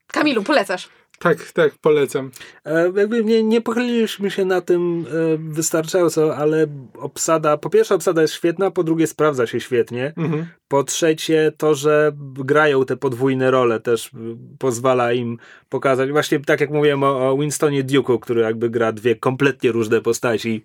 Kamilu, 0.07 0.43
polecasz. 0.43 0.89
Tak, 1.19 1.53
tak, 1.53 1.79
polecam. 1.79 2.31
E, 2.65 2.93
jakby 2.97 3.25
nie, 3.25 3.43
nie 3.43 3.61
pochyliliśmy 3.61 4.31
się 4.31 4.45
na 4.45 4.61
tym 4.61 5.07
e, 5.09 5.37
wystarczająco, 5.39 6.37
ale 6.37 6.67
obsada, 6.99 7.57
po 7.57 7.71
pierwsze 7.71 7.95
obsada 7.95 8.23
jest 8.23 8.35
świetna, 8.35 8.71
po 8.71 8.85
drugie 8.85 9.07
sprawdza 9.07 9.47
się 9.47 9.61
świetnie. 9.61 10.13
Mhm. 10.17 10.47
Po 10.69 10.85
trzecie 10.85 11.53
to, 11.57 11.75
że 11.75 12.13
grają 12.35 12.85
te 12.85 12.97
podwójne 12.97 13.51
role 13.51 13.81
też 13.81 14.11
pozwala 14.59 15.13
im 15.13 15.39
pokazać, 15.69 16.11
właśnie 16.11 16.41
tak 16.41 16.61
jak 16.61 16.71
mówiłem 16.71 17.03
o, 17.03 17.31
o 17.31 17.39
Winstonie 17.39 17.85
Duke'u, 17.85 18.21
który 18.21 18.41
jakby 18.41 18.71
gra 18.71 18.93
dwie 18.93 19.17
kompletnie 19.17 19.73
różne 19.73 20.01
postaci. 20.01 20.65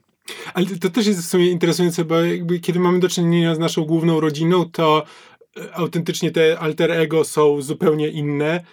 Ale 0.53 0.65
to 0.65 0.89
też 0.89 1.07
jest 1.07 1.19
w 1.19 1.25
sumie 1.25 1.51
interesujące, 1.51 2.05
bo 2.05 2.21
jakby 2.21 2.59
kiedy 2.59 2.79
mamy 2.79 2.99
do 2.99 3.09
czynienia 3.09 3.55
z 3.55 3.59
naszą 3.59 3.85
główną 3.85 4.19
rodziną, 4.19 4.69
to 4.71 5.03
e, 5.57 5.75
autentycznie 5.75 6.31
te 6.31 6.59
alter 6.59 6.91
ego 6.91 7.23
są 7.23 7.61
zupełnie 7.61 8.09
inne 8.09 8.63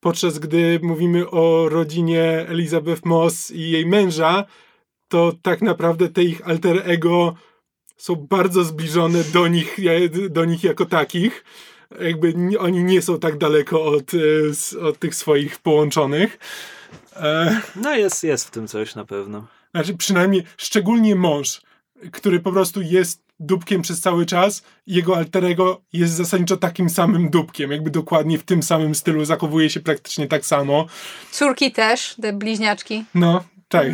podczas 0.00 0.38
gdy 0.38 0.80
mówimy 0.82 1.30
o 1.30 1.68
rodzinie 1.68 2.46
Elizabeth 2.48 3.04
Moss 3.04 3.50
i 3.50 3.70
jej 3.70 3.86
męża, 3.86 4.44
to 5.08 5.32
tak 5.42 5.62
naprawdę 5.62 6.08
te 6.08 6.24
ich 6.24 6.48
alter 6.48 6.82
ego 6.84 7.34
są 7.96 8.14
bardzo 8.14 8.64
zbliżone 8.64 9.24
do 9.24 9.48
nich, 9.48 9.76
do 10.30 10.44
nich 10.44 10.64
jako 10.64 10.86
takich. 10.86 11.44
Jakby 12.00 12.34
oni 12.58 12.84
nie 12.84 13.02
są 13.02 13.18
tak 13.18 13.38
daleko 13.38 13.84
od, 13.84 14.12
e, 14.14 14.80
od 14.80 14.98
tych 14.98 15.14
swoich 15.14 15.58
połączonych. 15.58 16.38
E, 17.16 17.60
no 17.76 17.94
jest, 17.94 18.24
jest 18.24 18.48
w 18.48 18.50
tym 18.50 18.68
coś 18.68 18.94
na 18.94 19.04
pewno. 19.04 19.46
Znaczy 19.74 19.96
przynajmniej, 19.96 20.42
szczególnie 20.56 21.16
mąż, 21.16 21.60
który 22.12 22.40
po 22.40 22.52
prostu 22.52 22.82
jest 22.82 23.26
dupkiem 23.40 23.82
przez 23.82 24.00
cały 24.00 24.26
czas 24.26 24.62
jego 24.86 25.16
alterego 25.16 25.82
jest 25.92 26.14
zasadniczo 26.14 26.56
takim 26.56 26.90
samym 26.90 27.30
dupkiem, 27.30 27.70
jakby 27.70 27.90
dokładnie 27.90 28.38
w 28.38 28.44
tym 28.44 28.62
samym 28.62 28.94
stylu 28.94 29.24
zachowuje 29.24 29.70
się 29.70 29.80
praktycznie 29.80 30.28
tak 30.28 30.46
samo. 30.46 30.86
Córki 31.30 31.72
też, 31.72 32.16
te 32.22 32.32
bliźniaczki. 32.32 33.04
No, 33.14 33.44
tak. 33.68 33.86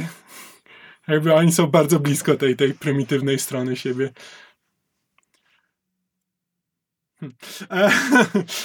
Jakby 1.08 1.34
oni 1.34 1.52
są 1.52 1.66
bardzo 1.66 2.00
blisko 2.00 2.34
tej, 2.34 2.56
tej 2.56 2.74
prymitywnej 2.74 3.38
strony 3.38 3.76
siebie. 3.76 4.10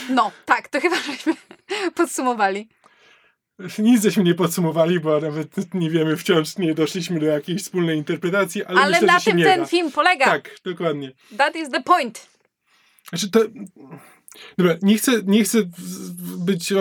No, 0.10 0.32
tak, 0.46 0.68
to 0.68 0.82
chyba 0.82 0.96
żeśmy 0.96 1.34
podsumowali. 1.96 2.70
Nic 3.80 4.04
żeśmy 4.04 4.24
nie 4.24 4.36
podsumowali, 4.36 5.00
bo 5.00 5.20
nawet 5.20 5.74
nie 5.74 5.90
wiemy, 5.90 6.18
wciąż 6.18 6.58
nie 6.58 6.74
doszliśmy 6.74 7.20
do 7.20 7.26
jakiejś 7.26 7.62
wspólnej 7.62 7.98
interpretacji, 7.98 8.66
ale, 8.66 8.82
ale 8.82 8.92
myślę, 8.92 9.08
na 9.08 9.20
tym 9.20 9.38
ten 9.38 9.60
da. 9.60 9.66
film 9.66 9.92
polega. 9.92 10.26
Tak, 10.26 10.56
dokładnie. 10.64 11.12
That 11.38 11.56
is 11.56 11.70
the 11.70 11.84
point. 11.84 12.28
Znaczy 13.10 13.32
to... 13.32 13.40
Dobra, 14.58 14.76
nie 14.82 14.98
chcę, 14.98 15.12
nie 15.26 15.44
chcę 15.44 15.58
być, 16.38 16.74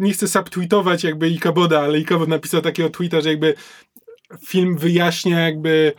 nie 0.00 0.12
chcę 0.12 0.28
subtweetować 0.28 1.04
jakby 1.04 1.28
Ikaboda, 1.28 1.80
ale 1.80 1.98
Ikabod 1.98 2.28
napisał 2.28 2.60
takiego 2.60 2.90
tweeta, 2.90 3.20
że 3.20 3.28
jakby 3.28 3.54
film 4.46 4.78
wyjaśnia 4.78 5.40
jakby 5.40 5.92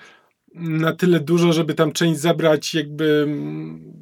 na 0.55 0.95
tyle 0.95 1.19
dużo, 1.19 1.53
żeby 1.53 1.73
tam 1.73 1.91
część 1.91 2.19
zabrać 2.19 2.73
jakby 2.73 3.27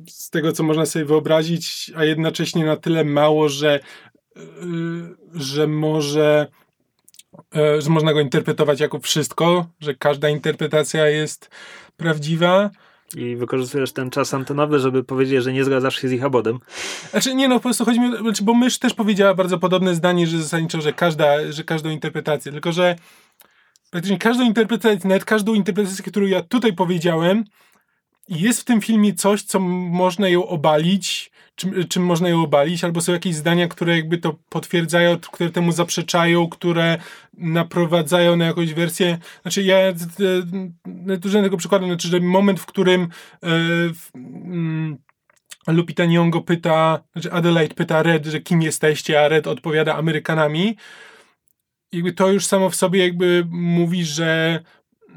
z 0.08 0.30
tego, 0.30 0.52
co 0.52 0.64
można 0.64 0.86
sobie 0.86 1.06
wyobrazić, 1.06 1.92
a 1.96 2.06
jednocześnie 2.06 2.66
na 2.66 2.76
tyle 2.76 3.04
mało, 3.04 3.50
że 3.50 3.80
że 5.34 5.68
może 5.68 6.48
e, 7.56 7.82
że 7.82 7.90
można 7.90 8.14
go 8.14 8.20
interpretować 8.20 8.80
jako 8.80 9.00
wszystko, 9.00 9.66
że 9.80 9.96
każda 9.96 10.30
interpretacja 10.30 11.08
jest 11.08 11.50
prawdziwa. 11.98 12.70
I 13.16 13.36
wykorzystujesz 13.36 13.92
ten 13.92 14.10
czas 14.10 14.34
antenowy, 14.34 14.80
żeby 14.80 15.04
powiedzieć, 15.04 15.44
że 15.44 15.54
nie 15.54 15.64
zgadzasz 15.64 16.02
się 16.02 16.08
z 16.08 16.12
ich 16.12 16.24
abodem. 16.24 16.60
Znaczy 17.12 17.36
nie 17.36 17.48
no, 17.48 17.56
po 17.56 17.62
prostu 17.62 17.86
chodzi 17.86 18.00
mi, 18.00 18.18
znaczy, 18.18 18.44
bo 18.44 18.54
mysz 18.54 18.80
też 18.80 18.94
powiedziała 18.94 19.34
bardzo 19.34 19.60
podobne 19.60 19.96
zdanie, 19.96 20.28
że 20.28 20.42
zasadniczo, 20.42 20.82
że, 20.82 20.94
każda, 20.94 21.52
że 21.52 21.64
każdą 21.64 21.90
interpretację, 21.90 22.52
tylko 22.52 22.72
że 22.72 22.96
praktycznie 23.90 24.18
każdą 24.18 24.44
interpretację, 24.44 25.10
nawet 25.10 25.26
każdą 25.26 25.54
interpretację, 25.54 26.06
którą 26.06 26.26
ja 26.26 26.42
tutaj 26.42 26.74
powiedziałem, 26.74 27.44
jest 28.30 28.62
w 28.62 28.64
tym 28.64 28.82
filmie 28.82 29.14
coś, 29.14 29.44
co 29.44 29.60
można 29.60 30.30
ją 30.30 30.48
obalić, 30.48 31.32
czym, 31.60 31.88
czym 31.88 32.04
można 32.04 32.30
ją 32.30 32.44
obalić, 32.44 32.84
albo 32.84 33.02
są 33.02 33.14
jakieś 33.14 33.36
zdania, 33.36 33.68
które 33.68 33.96
jakby 33.96 34.18
to 34.18 34.36
potwierdzają, 34.50 35.20
które 35.20 35.50
temu 35.50 35.72
zaprzeczają, 35.72 36.50
które 36.50 36.98
naprowadzają 37.38 38.36
na 38.36 38.46
jakąś 38.46 38.74
wersję. 38.74 39.18
Znaczy 39.42 39.64
ja 39.64 39.78
dużo 41.18 41.42
tego 41.42 41.58
przykładu, 41.58 41.86
znaczy, 41.86 42.08
że 42.08 42.20
moment, 42.20 42.60
w 42.60 42.66
którym 42.66 43.08
yy, 43.44 44.98
Lupita 45.68 46.04
Nyong'o 46.04 46.44
pyta, 46.44 47.04
znaczy 47.12 47.32
Adelaide 47.32 47.76
pyta 47.76 48.04
Red, 48.04 48.26
że 48.26 48.40
kim 48.40 48.62
jesteście, 48.62 49.22
a 49.22 49.28
Red 49.28 49.48
odpowiada 49.48 49.96
Amerykanami. 49.96 50.78
Jakby 51.92 52.14
to 52.14 52.32
już 52.32 52.46
samo 52.46 52.70
w 52.70 52.76
sobie 52.76 53.00
jakby 53.00 53.46
mówi, 53.50 54.06
że 54.06 54.60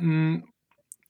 mm, 0.01 0.43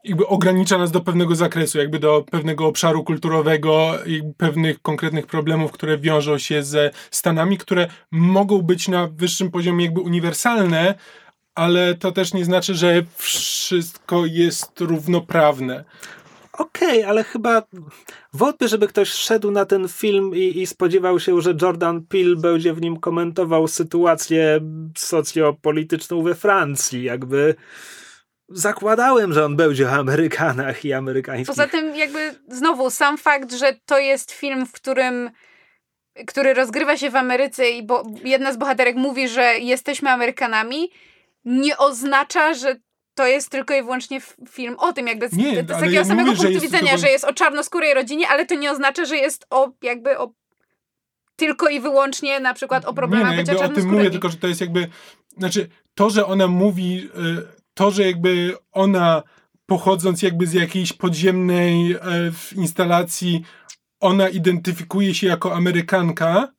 jakby 0.04 0.26
ogranicza 0.26 0.78
nas 0.78 0.90
do 0.90 1.00
pewnego 1.00 1.34
zakresu, 1.34 1.78
jakby 1.78 1.98
do 1.98 2.24
pewnego 2.30 2.66
obszaru 2.66 3.04
kulturowego 3.04 3.98
i 4.06 4.22
pewnych 4.36 4.82
konkretnych 4.82 5.26
problemów, 5.26 5.72
które 5.72 5.98
wiążą 5.98 6.38
się 6.38 6.62
ze 6.62 6.90
Stanami, 7.10 7.58
które 7.58 7.88
mogą 8.10 8.62
być 8.62 8.88
na 8.88 9.06
wyższym 9.06 9.50
poziomie 9.50 9.84
jakby 9.84 10.00
uniwersalne, 10.00 10.94
ale 11.54 11.94
to 11.94 12.12
też 12.12 12.34
nie 12.34 12.44
znaczy, 12.44 12.74
że 12.74 13.02
wszystko 13.16 14.26
jest 14.26 14.80
równoprawne. 14.80 15.84
Okej, 16.52 16.98
okay, 16.98 17.08
ale 17.08 17.24
chyba 17.24 17.62
wątpię, 18.32 18.68
żeby 18.68 18.88
ktoś 18.88 19.08
szedł 19.08 19.50
na 19.50 19.64
ten 19.64 19.88
film 19.88 20.34
i, 20.34 20.60
i, 20.60 20.66
spodziewał 20.66 21.20
się, 21.20 21.40
że 21.40 21.54
Jordan 21.62 22.02
Peele 22.02 22.36
będzie 22.36 22.74
w 22.74 22.80
nim 22.80 22.96
komentował 22.96 23.68
sytuację 23.68 24.60
socjopolityczną 24.96 26.22
we 26.22 26.34
Francji. 26.34 27.02
Jakby 27.02 27.54
zakładałem, 28.52 29.32
że 29.32 29.44
on 29.44 29.56
będzie 29.56 29.86
o 29.86 29.90
Amerykanach 29.90 30.84
i 30.84 30.92
amerykańskich. 30.92 31.46
Poza 31.46 31.68
tym 31.68 31.96
jakby 31.96 32.34
znowu 32.48 32.90
sam 32.90 33.18
fakt, 33.18 33.52
że 33.52 33.76
to 33.86 33.98
jest 33.98 34.32
film, 34.32 34.66
w 34.66 34.72
którym 34.72 35.30
który 36.26 36.54
rozgrywa 36.54 36.96
się 36.96 37.10
w 37.10 37.16
Ameryce 37.16 37.70
i 37.70 37.82
bo 37.82 38.02
jedna 38.24 38.52
z 38.52 38.56
bohaterek 38.56 38.96
mówi, 38.96 39.28
że 39.28 39.58
jesteśmy 39.58 40.10
Amerykanami, 40.10 40.90
nie 41.44 41.78
oznacza, 41.78 42.54
że 42.54 42.76
to 43.14 43.26
jest 43.26 43.50
tylko 43.50 43.74
i 43.74 43.82
wyłącznie 43.82 44.20
film 44.50 44.76
o 44.78 44.92
tym, 44.92 45.06
jakby 45.06 45.28
nie, 45.32 45.62
z, 45.62 45.64
z 45.64 45.68
takiego 45.68 45.90
ja 45.90 46.04
samego 46.04 46.30
mówię, 46.30 46.42
punktu 46.42 46.60
widzenia, 46.60 46.90
tylko... 46.90 46.98
że 46.98 47.08
jest 47.08 47.24
o 47.24 47.32
czarnoskórej 47.32 47.94
rodzinie, 47.94 48.28
ale 48.28 48.46
to 48.46 48.54
nie 48.54 48.70
oznacza, 48.70 49.04
że 49.04 49.16
jest 49.16 49.46
o 49.50 49.70
jakby 49.82 50.18
o 50.18 50.32
tylko 51.36 51.68
i 51.68 51.80
wyłącznie 51.80 52.40
na 52.40 52.54
przykład 52.54 52.84
o 52.84 52.94
problemach 52.94 53.30
nie, 53.30 53.36
no, 53.36 53.42
bycia 53.42 53.64
o 53.64 53.68
tym 53.68 53.90
mówię, 53.90 54.10
tylko 54.10 54.28
że 54.28 54.36
to 54.36 54.46
jest 54.46 54.60
jakby 54.60 54.88
znaczy 55.38 55.68
to, 55.94 56.10
że 56.10 56.26
ona 56.26 56.46
mówi 56.46 57.08
y, 57.16 57.51
to, 57.74 57.90
że 57.90 58.03
jakby 58.03 58.57
ona 58.73 59.23
pochodząc 59.66 60.23
jakby 60.23 60.47
z 60.47 60.53
jakiejś 60.53 60.93
podziemnej 60.93 61.93
e, 61.93 61.99
instalacji, 62.57 63.43
ona 64.01 64.28
identyfikuje 64.28 65.15
się 65.15 65.27
jako 65.27 65.55
Amerykanka, 65.55 66.53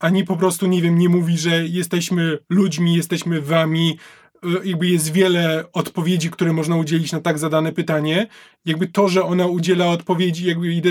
a 0.00 0.10
nie 0.10 0.24
po 0.24 0.36
prostu, 0.36 0.66
nie 0.66 0.82
wiem, 0.82 0.98
nie 0.98 1.08
mówi, 1.08 1.38
że 1.38 1.66
jesteśmy 1.66 2.38
ludźmi, 2.50 2.96
jesteśmy 2.96 3.40
wami, 3.40 3.98
e, 4.44 4.48
jakby 4.68 4.88
jest 4.88 5.12
wiele 5.12 5.64
odpowiedzi, 5.72 6.30
które 6.30 6.52
można 6.52 6.76
udzielić 6.76 7.12
na 7.12 7.20
tak 7.20 7.38
zadane 7.38 7.72
pytanie. 7.72 8.26
Jakby 8.64 8.86
to, 8.86 9.08
że 9.08 9.24
ona 9.24 9.46
udziela 9.46 9.86
odpowiedzi, 9.86 10.46
jakby 10.46 10.82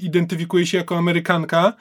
identyfikuje 0.00 0.66
się 0.66 0.78
jako 0.78 0.98
Amerykanka, 0.98 1.72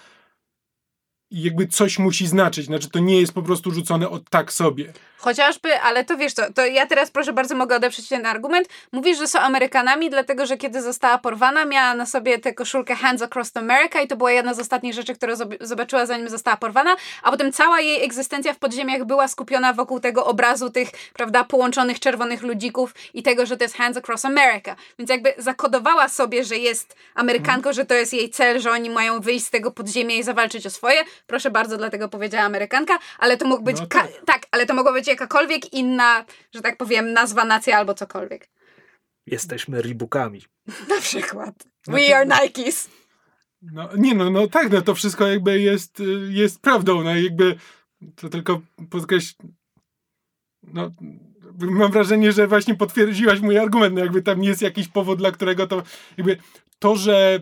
jakby 1.32 1.68
coś 1.68 2.00
musi 2.00 2.28
znaczyć. 2.28 2.66
Znaczy, 2.66 2.90
to 2.90 3.00
nie 3.00 3.22
jest 3.22 3.34
po 3.34 3.42
prostu 3.42 3.72
rzucone 3.72 4.10
od 4.10 4.30
tak 4.30 4.54
sobie. 4.54 4.94
Chociażby, 5.22 5.80
ale 5.80 6.06
to 6.06 6.18
wiesz 6.18 6.34
co, 6.34 6.54
to 6.54 6.66
ja 6.66 6.86
teraz 6.86 7.12
proszę 7.12 7.34
bardzo 7.34 7.56
mogę 7.56 7.76
odeprzeć 7.76 8.08
ten 8.08 8.26
argument. 8.26 8.68
Mówisz, 8.92 9.18
że 9.18 9.28
są 9.28 9.40
Amerykanami, 9.40 10.10
dlatego 10.10 10.46
że 10.46 10.58
kiedy 10.58 10.82
została 10.82 11.18
porwana, 11.18 11.66
miała 11.66 11.94
na 11.94 12.06
sobie 12.06 12.40
tę 12.40 12.54
koszulkę 12.54 12.96
Hands 12.96 13.22
Across 13.22 13.52
America 13.58 14.02
i 14.02 14.08
to 14.08 14.16
była 14.16 14.32
jedna 14.32 14.54
z 14.54 14.60
ostatnich 14.60 14.94
rzeczy, 14.94 15.16
które 15.16 15.36
zobaczyła 15.62 16.06
zanim 16.06 16.30
została 16.30 16.58
porwana, 16.58 16.96
a 17.24 17.32
potem 17.32 17.52
cała 17.52 17.80
jej 17.80 18.04
egzystencja 18.04 18.54
w 18.54 18.58
podziemiach 18.58 19.06
była 19.06 19.28
skupiona 19.28 19.74
wokół 19.74 20.00
tego 20.00 20.26
obrazu 20.26 20.70
tych, 20.70 20.90
prawda, 21.14 21.44
połączonych 21.44 22.00
czerwonych 22.00 22.42
ludzików 22.42 22.94
i 23.14 23.24
tego, 23.24 23.46
że 23.46 23.58
to 23.58 23.64
jest 23.64 23.76
Hands 23.76 23.98
Across 23.98 24.26
America. 24.26 24.76
Więc 25.00 25.10
jakby 25.10 25.34
zakodowała 25.38 26.08
sobie, 26.08 26.44
że 26.44 26.58
jest 26.58 26.96
Amerykanką, 27.16 27.64
hmm. 27.64 27.74
że 27.74 27.86
to 27.86 27.94
jest 27.94 28.14
jej 28.14 28.30
cel, 28.30 28.60
że 28.60 28.72
oni 28.72 28.90
mają 28.90 29.20
wyjść 29.20 29.46
z 29.46 29.50
tego 29.50 29.72
podziemia 29.72 30.16
i 30.16 30.24
zawalczyć 30.24 30.66
o 30.66 30.70
swoje. 30.70 31.04
Proszę 31.28 31.52
bardzo, 31.52 31.78
dlatego 31.78 32.10
powiedziała 32.10 32.44
Amerykanka, 32.44 33.00
ale 33.20 33.38
to 33.38 33.46
mógł 33.46 33.64
być, 33.64 33.80
no 33.80 33.86
tak. 33.88 34.08
tak, 34.26 34.42
ale 34.52 34.66
to 34.66 34.74
mogło 34.74 34.94
być 34.94 35.09
jakakolwiek 35.10 35.74
inna, 35.74 36.26
że 36.56 36.62
tak 36.62 36.78
powiem, 36.78 37.14
nazwa, 37.14 37.46
nacja 37.46 37.78
albo 37.78 37.94
cokolwiek. 37.94 38.50
Jesteśmy 39.26 39.82
Reebokami. 39.82 40.42
Na 40.90 41.02
przykład. 41.02 41.56
Znaczy, 41.84 42.02
We 42.02 42.18
are 42.18 42.26
Nikes. 42.44 42.90
No, 43.62 43.90
nie 43.98 44.16
no, 44.16 44.30
no 44.30 44.48
tak, 44.48 44.72
no 44.72 44.82
to 44.82 44.96
wszystko 44.96 45.28
jakby 45.28 45.62
jest, 45.62 46.04
jest 46.30 46.62
prawdą, 46.62 47.04
no 47.04 47.16
jakby 47.16 47.56
to 48.16 48.30
tylko 48.30 48.62
podkreśl... 48.90 49.36
No, 50.64 50.92
mam 51.60 51.92
wrażenie, 51.92 52.32
że 52.32 52.48
właśnie 52.48 52.76
potwierdziłaś 52.76 53.40
mój 53.40 53.58
argument, 53.58 53.96
no 53.96 54.02
jakby 54.02 54.22
tam 54.22 54.44
jest 54.44 54.62
jakiś 54.62 54.88
powód, 54.88 55.18
dla 55.18 55.32
którego 55.32 55.68
to 55.68 55.84
jakby 56.18 56.38
to, 56.80 56.96
że 56.96 57.40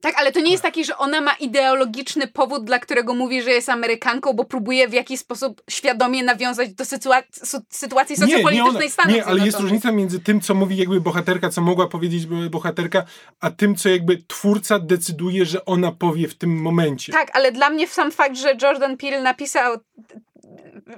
tak, 0.00 0.14
ale 0.18 0.32
to 0.32 0.40
nie 0.40 0.50
jest 0.50 0.62
taki, 0.62 0.84
że 0.84 0.98
ona 0.98 1.20
ma 1.20 1.32
ideologiczny 1.32 2.26
powód, 2.26 2.64
dla 2.64 2.78
którego 2.78 3.14
mówi, 3.14 3.42
że 3.42 3.50
jest 3.50 3.68
Amerykanką, 3.68 4.32
bo 4.32 4.44
próbuje 4.44 4.88
w 4.88 4.92
jakiś 4.92 5.20
sposób 5.20 5.62
świadomie 5.70 6.22
nawiązać 6.22 6.74
do 6.74 6.84
sytuacji, 6.84 7.42
sytuacji 7.70 8.16
socjopolitycznej 8.16 8.82
nie, 8.82 8.90
Stanów 8.90 9.14
Nie, 9.14 9.24
ale 9.24 9.46
jest 9.46 9.60
różnica 9.60 9.92
między 9.92 10.20
tym, 10.20 10.40
co 10.40 10.54
mówi 10.54 10.76
jakby 10.76 11.00
bohaterka, 11.00 11.50
co 11.50 11.60
mogła 11.60 11.88
powiedzieć 11.88 12.26
bohaterka, 12.50 13.04
a 13.40 13.50
tym, 13.50 13.76
co 13.76 13.88
jakby 13.88 14.22
twórca 14.26 14.78
decyduje, 14.78 15.46
że 15.46 15.64
ona 15.64 15.92
powie 15.92 16.28
w 16.28 16.34
tym 16.34 16.62
momencie. 16.62 17.12
Tak, 17.12 17.30
ale 17.36 17.52
dla 17.52 17.70
mnie 17.70 17.88
sam 17.88 18.12
fakt, 18.12 18.36
że 18.36 18.56
Jordan 18.62 18.96
Peele 18.96 19.22
napisał 19.22 19.76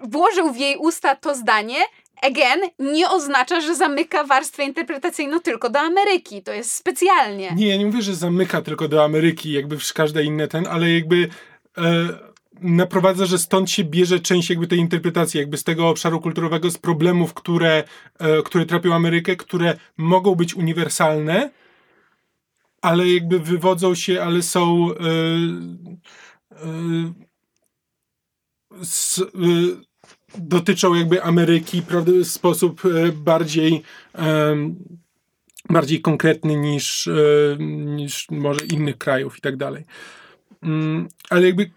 włożył 0.02 0.52
w 0.52 0.56
jej 0.56 0.76
usta 0.76 1.16
to 1.16 1.34
zdanie, 1.34 1.76
again, 2.22 2.60
nie 2.78 3.10
oznacza, 3.10 3.60
że 3.60 3.76
zamyka 3.76 4.24
warstwę 4.24 4.64
interpretacyjną 4.64 5.40
tylko 5.40 5.70
do 5.70 5.78
Ameryki. 5.78 6.42
To 6.42 6.52
jest 6.52 6.74
specjalnie. 6.74 7.52
Nie, 7.56 7.68
ja 7.68 7.76
nie 7.76 7.86
mówię, 7.86 8.02
że 8.02 8.14
zamyka 8.14 8.62
tylko 8.62 8.88
do 8.88 9.04
Ameryki, 9.04 9.52
jakby 9.52 9.76
każde 9.94 10.24
inne 10.24 10.48
ten, 10.48 10.66
ale 10.66 10.90
jakby 10.90 11.28
e, 11.78 12.08
naprowadza, 12.60 13.26
że 13.26 13.38
stąd 13.38 13.70
się 13.70 13.84
bierze 13.84 14.20
część 14.20 14.50
jakby 14.50 14.66
tej 14.66 14.78
interpretacji, 14.78 15.40
jakby 15.40 15.56
z 15.56 15.64
tego 15.64 15.88
obszaru 15.88 16.20
kulturowego, 16.20 16.70
z 16.70 16.78
problemów, 16.78 17.34
które, 17.34 17.84
e, 18.18 18.42
które 18.42 18.66
trapią 18.66 18.94
Amerykę, 18.94 19.36
które 19.36 19.76
mogą 19.96 20.34
być 20.34 20.54
uniwersalne, 20.54 21.50
ale 22.82 23.08
jakby 23.08 23.38
wywodzą 23.38 23.94
się, 23.94 24.22
ale 24.22 24.42
są 24.42 24.88
e, 24.92 24.98
e 26.50 27.28
e, 28.72 29.87
dotyczą 30.38 30.94
jakby 30.94 31.22
Ameryki 31.22 31.82
w 31.82 32.24
sposób 32.24 32.82
e, 32.84 33.12
bardziej 33.12 33.82
bardziej 35.70 36.00
konkretny 36.00 36.56
niż, 36.56 37.08
e, 37.08 37.12
niż 37.84 38.30
może 38.30 38.66
innych 38.66 38.98
krajów 38.98 39.38
i 39.38 39.40
tak 39.40 39.56
dalej. 39.56 39.84
Mm, 40.62 41.08
ale 41.30 41.46
jakby 41.46 41.70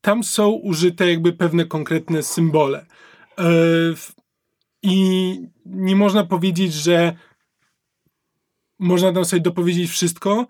tam 0.00 0.24
są 0.24 0.48
użyte 0.50 1.10
jakby 1.10 1.32
pewne 1.32 1.64
konkretne 1.64 2.22
symbole. 2.22 2.86
E, 3.38 3.44
I 4.82 5.34
nie 5.66 5.96
można 5.96 6.24
powiedzieć, 6.24 6.72
że 6.72 7.16
można 8.78 9.12
tam 9.12 9.24
sobie 9.24 9.42
dopowiedzieć 9.42 9.90
wszystko, 9.90 10.46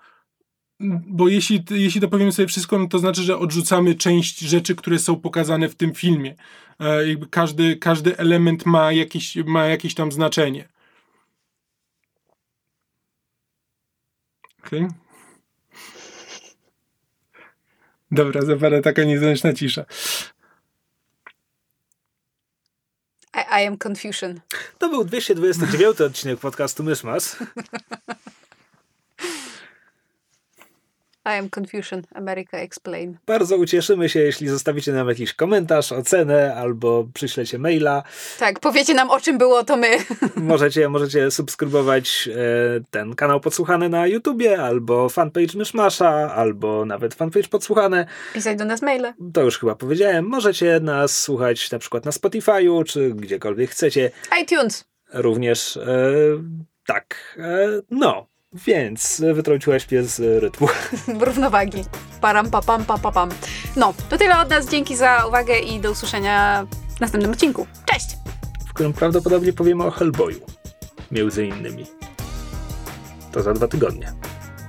bo 0.80 1.28
jeśli, 1.28 1.64
jeśli 1.70 2.00
dopowiemy 2.00 2.32
sobie 2.32 2.48
wszystko, 2.48 2.78
no 2.78 2.88
to 2.88 2.98
znaczy, 2.98 3.22
że 3.22 3.38
odrzucamy 3.38 3.94
część 3.94 4.38
rzeczy, 4.38 4.74
które 4.74 4.98
są 4.98 5.16
pokazane 5.16 5.68
w 5.68 5.74
tym 5.74 5.94
filmie. 5.94 6.34
E, 6.80 7.08
jakby 7.08 7.26
każdy, 7.26 7.76
każdy 7.76 8.18
element 8.18 8.66
ma 8.66 8.92
jakieś, 8.92 9.36
ma 9.36 9.66
jakieś 9.66 9.94
tam 9.94 10.12
znaczenie. 10.12 10.68
Okej. 14.66 14.84
Okay. 14.84 14.98
Dobra, 18.10 18.42
zapada 18.42 18.82
taka 18.82 19.04
niezręczna 19.04 19.52
cisza. 19.52 19.84
I, 23.34 23.62
I 23.62 23.66
am 23.66 23.76
confusion. 23.88 24.40
To 24.78 24.88
był 24.88 25.04
229 25.04 26.00
odcinek 26.00 26.40
podcastu 26.40 26.84
Myszmas. 26.84 27.36
I 31.28 31.38
am 31.38 31.48
Confucian. 31.58 32.02
America 32.14 32.58
explain. 32.58 33.18
Bardzo 33.26 33.56
ucieszymy 33.56 34.08
się, 34.08 34.20
jeśli 34.20 34.48
zostawicie 34.48 34.92
nam 34.92 35.08
jakiś 35.08 35.34
komentarz, 35.34 35.92
ocenę 35.92 36.54
albo 36.54 37.08
przyślecie 37.14 37.58
maila. 37.58 38.02
Tak, 38.38 38.60
powiecie 38.60 38.94
nam 38.94 39.10
o 39.10 39.20
czym 39.20 39.38
było 39.38 39.64
to 39.64 39.76
my. 39.76 39.88
Możecie, 40.36 40.88
możecie 40.88 41.30
subskrybować 41.30 42.28
e, 42.32 42.80
ten 42.90 43.14
kanał 43.14 43.40
Podsłuchany 43.40 43.88
na 43.88 44.06
YouTubie, 44.06 44.62
albo 44.62 45.08
fanpage 45.08 45.58
Myszmasza, 45.58 46.34
albo 46.34 46.84
nawet 46.84 47.14
fanpage 47.14 47.48
Podsłuchane. 47.48 48.06
Pisać 48.34 48.58
do 48.58 48.64
nas 48.64 48.82
maile. 48.82 49.12
To 49.32 49.42
już 49.42 49.58
chyba 49.58 49.74
powiedziałem. 49.74 50.24
Możecie 50.24 50.80
nas 50.80 51.20
słuchać 51.20 51.70
na 51.70 51.78
przykład 51.78 52.04
na 52.04 52.10
Spotify'u, 52.10 52.84
czy 52.84 53.10
gdziekolwiek 53.14 53.70
chcecie. 53.70 54.10
iTunes. 54.42 54.84
Również 55.12 55.76
e, 55.76 56.12
tak. 56.86 57.38
E, 57.38 57.68
no, 57.90 58.26
więc 58.52 59.22
wytrąciłaś 59.34 59.90
mnie 59.90 60.02
z 60.02 60.42
rytmu. 60.42 60.68
Równowagi. 61.26 61.84
Param, 62.20 62.50
papam, 62.50 62.84
papam. 62.84 63.28
No, 63.76 63.94
to 64.08 64.18
tyle 64.18 64.40
od 64.40 64.50
nas. 64.50 64.68
Dzięki 64.68 64.96
za 64.96 65.26
uwagę 65.26 65.58
i 65.58 65.80
do 65.80 65.90
usłyszenia 65.90 66.66
w 66.96 67.00
następnym 67.00 67.32
odcinku. 67.32 67.66
Cześć! 67.86 68.18
w 68.68 68.72
którym 68.72 68.92
prawdopodobnie 68.92 69.52
powiemy 69.52 69.84
o 69.84 69.90
Hellboyu. 69.90 70.40
Między 71.10 71.46
innymi. 71.46 71.86
To 73.32 73.42
za 73.42 73.52
dwa 73.52 73.68
tygodnie. 73.68 74.12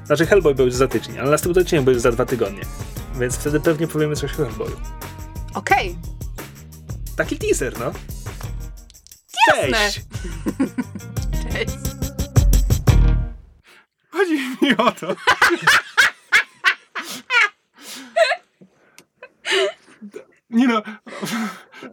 Znaczy 0.06 0.26
Hellboy 0.26 0.56
był 0.56 0.66
już 0.66 0.76
za 0.76 0.88
tydzień, 0.88 1.20
ale 1.20 1.32
następny 1.32 1.62
odcinek 1.62 1.84
był 1.84 1.94
już 1.94 2.02
za 2.02 2.12
dwa 2.12 2.26
tygodnie. 2.26 2.62
Więc 3.20 3.36
wtedy 3.36 3.60
pewnie 3.60 3.88
powiemy 3.88 4.16
coś 4.16 4.34
o 4.34 4.36
Hellboyu. 4.36 4.78
Okej. 5.54 5.96
Taki 7.16 7.38
teaser, 7.38 7.80
no. 7.80 7.92
Jasne. 9.48 9.78
Cześć! 9.78 10.02
Cześć. 11.52 11.99
Chodzi 14.30 14.58
mi 14.62 14.78
o 14.78 14.92
to. 14.92 15.16
Nie 20.50 20.68
no, 20.68 20.82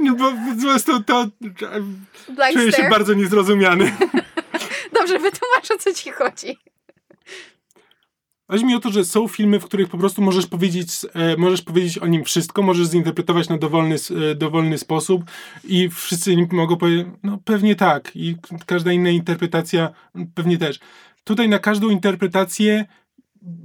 nie, 0.01 0.13
bo 0.13 0.33
prostu 0.61 1.03
to 1.03 1.27
Blank 2.29 2.55
czuję 2.55 2.73
się 2.73 2.89
bardzo 2.91 3.15
niezrozumiany. 3.15 3.97
Dobrze, 4.93 5.19
wytłumacz 5.19 5.71
o 5.71 5.79
co 5.79 5.93
ci 5.95 6.11
chodzi. 6.11 6.59
Chodzi 8.51 8.65
mi 8.65 8.75
o 8.75 8.81
to, 8.81 8.91
że 8.91 9.05
są 9.05 9.29
filmy, 9.29 9.61
w 9.61 9.65
których 9.65 9.89
po 9.89 9.99
prostu 9.99 10.23
możesz 10.23 10.47
powiedzieć, 10.47 10.89
e, 11.15 11.37
możesz 11.37 11.63
powiedzieć 11.63 11.99
o 11.99 12.07
nim 12.07 12.25
wszystko, 12.25 12.63
możesz 12.63 12.87
zinterpretować 12.87 13.49
na 13.49 13.59
dowolny, 13.59 13.97
e, 14.31 14.35
dowolny 14.35 14.79
sposób 14.79 15.23
i 15.65 15.89
wszyscy 15.89 16.37
mogą 16.53 16.77
powiedzieć, 16.77 17.07
no 17.23 17.39
pewnie 17.45 17.77
tak 17.77 18.17
i 18.17 18.37
każda 18.67 18.93
inna 18.93 19.11
interpretacja 19.11 19.91
pewnie 20.35 20.59
też. 20.59 20.81
Tutaj 21.27 21.49
na 21.49 21.59
każdą 21.59 21.89
interpretację 21.89 22.85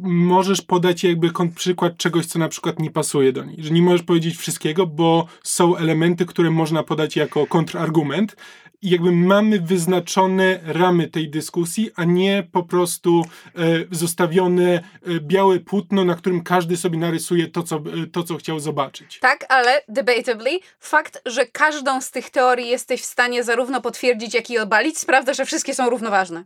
możesz 0.04 0.62
podać 0.62 1.04
jakby 1.04 1.32
przykład 1.56 1.98
czegoś, 1.98 2.26
co 2.26 2.40
na 2.40 2.50
przykład 2.50 2.80
nie 2.80 2.92
pasuje 2.92 3.34
do 3.34 3.46
niej. 3.46 3.64
Że 3.64 3.74
nie 3.74 3.82
możesz 3.82 4.04
powiedzieć 4.04 4.38
wszystkiego, 4.38 4.88
bo 4.88 5.28
są 5.44 5.78
elementy, 5.78 6.26
które 6.26 6.52
można 6.52 6.84
podać 6.84 7.16
jako 7.16 7.48
kontrargument 7.48 8.36
i 8.82 8.90
jakby 8.90 9.12
mamy 9.12 9.60
wyznaczone 9.60 10.60
ramy 10.64 11.08
tej 11.08 11.30
dyskusji, 11.30 11.92
a 11.96 12.04
nie 12.04 12.48
po 12.52 12.64
prostu 12.64 13.22
e, 13.22 13.62
zostawione 13.92 14.74
e, 14.74 14.82
białe 15.20 15.60
płótno, 15.60 16.06
na 16.06 16.16
którym 16.16 16.44
każdy 16.44 16.78
sobie 16.78 16.98
narysuje 16.98 17.48
to, 17.48 17.64
co, 17.64 17.76
e, 17.76 18.08
to, 18.12 18.24
co 18.24 18.38
chciał 18.38 18.60
zobaczyć. 18.60 19.20
Tak, 19.20 19.46
ale 19.50 19.82
debatably 19.88 20.60
fakt, 20.80 21.22
że 21.26 21.46
każdą 21.46 22.02
z 22.02 22.12
tych 22.12 22.30
teorii 22.30 22.68
jesteś 22.68 23.02
w 23.02 23.06
stanie 23.06 23.44
zarówno 23.44 23.82
potwierdzić, 23.82 24.34
jak 24.34 24.50
i 24.50 24.60
obalić, 24.60 24.98
sprawdza, 24.98 25.34
że 25.34 25.46
wszystkie 25.46 25.74
są 25.74 25.90
równoważne. 25.90 26.44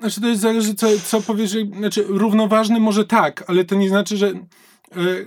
Znaczy, 0.00 0.20
to 0.20 0.28
jest 0.28 0.40
zależy, 0.40 0.74
co, 0.74 0.86
co 1.04 1.20
powiesz. 1.20 1.50
Znaczy, 1.78 2.04
równoważny 2.08 2.80
może 2.80 3.04
tak, 3.04 3.44
ale 3.46 3.64
to 3.64 3.74
nie 3.74 3.88
znaczy, 3.88 4.16
że, 4.16 4.28
e, 4.28 5.24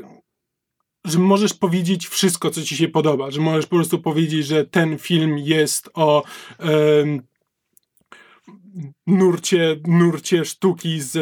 że 1.05 1.19
możesz 1.19 1.53
powiedzieć 1.53 2.07
wszystko, 2.07 2.49
co 2.51 2.61
ci 2.61 2.77
się 2.77 2.87
podoba. 2.87 3.31
Że 3.31 3.41
możesz 3.41 3.65
po 3.65 3.75
prostu 3.75 3.99
powiedzieć, 3.99 4.45
że 4.45 4.65
ten 4.65 4.97
film 4.97 5.37
jest 5.37 5.89
o 5.93 6.23
em, 6.59 7.21
nurcie, 9.07 9.75
nurcie 9.87 10.45
sztuki 10.45 11.01
z 11.01 11.15
e, 11.15 11.21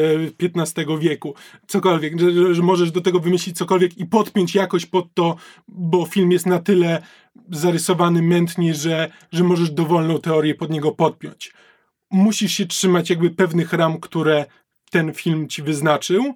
XV 0.58 1.00
wieku. 1.00 1.34
Cokolwiek. 1.68 2.20
Że, 2.20 2.56
że 2.56 2.62
możesz 2.62 2.92
do 2.92 3.02
tego 3.02 3.20
wymyślić 3.20 3.58
cokolwiek 3.58 3.98
i 3.98 4.06
podpiąć 4.06 4.56
jakoś 4.56 4.86
pod 4.86 5.14
to, 5.14 5.36
bo 5.68 6.06
film 6.06 6.32
jest 6.32 6.46
na 6.46 6.60
tyle 6.60 7.04
zarysowany 7.52 8.22
mętnie, 8.22 8.74
że, 8.74 9.12
że 9.32 9.44
możesz 9.44 9.72
dowolną 9.72 10.18
teorię 10.20 10.56
pod 10.56 10.70
niego 10.70 10.92
podpiąć 10.92 11.54
musisz 12.12 12.52
się 12.52 12.66
trzymać 12.66 13.10
jakby 13.10 13.30
pewnych 13.30 13.74
ram, 13.74 14.00
które 14.00 14.46
ten 14.92 15.14
film 15.14 15.48
ci 15.48 15.64
wyznaczył, 15.64 16.36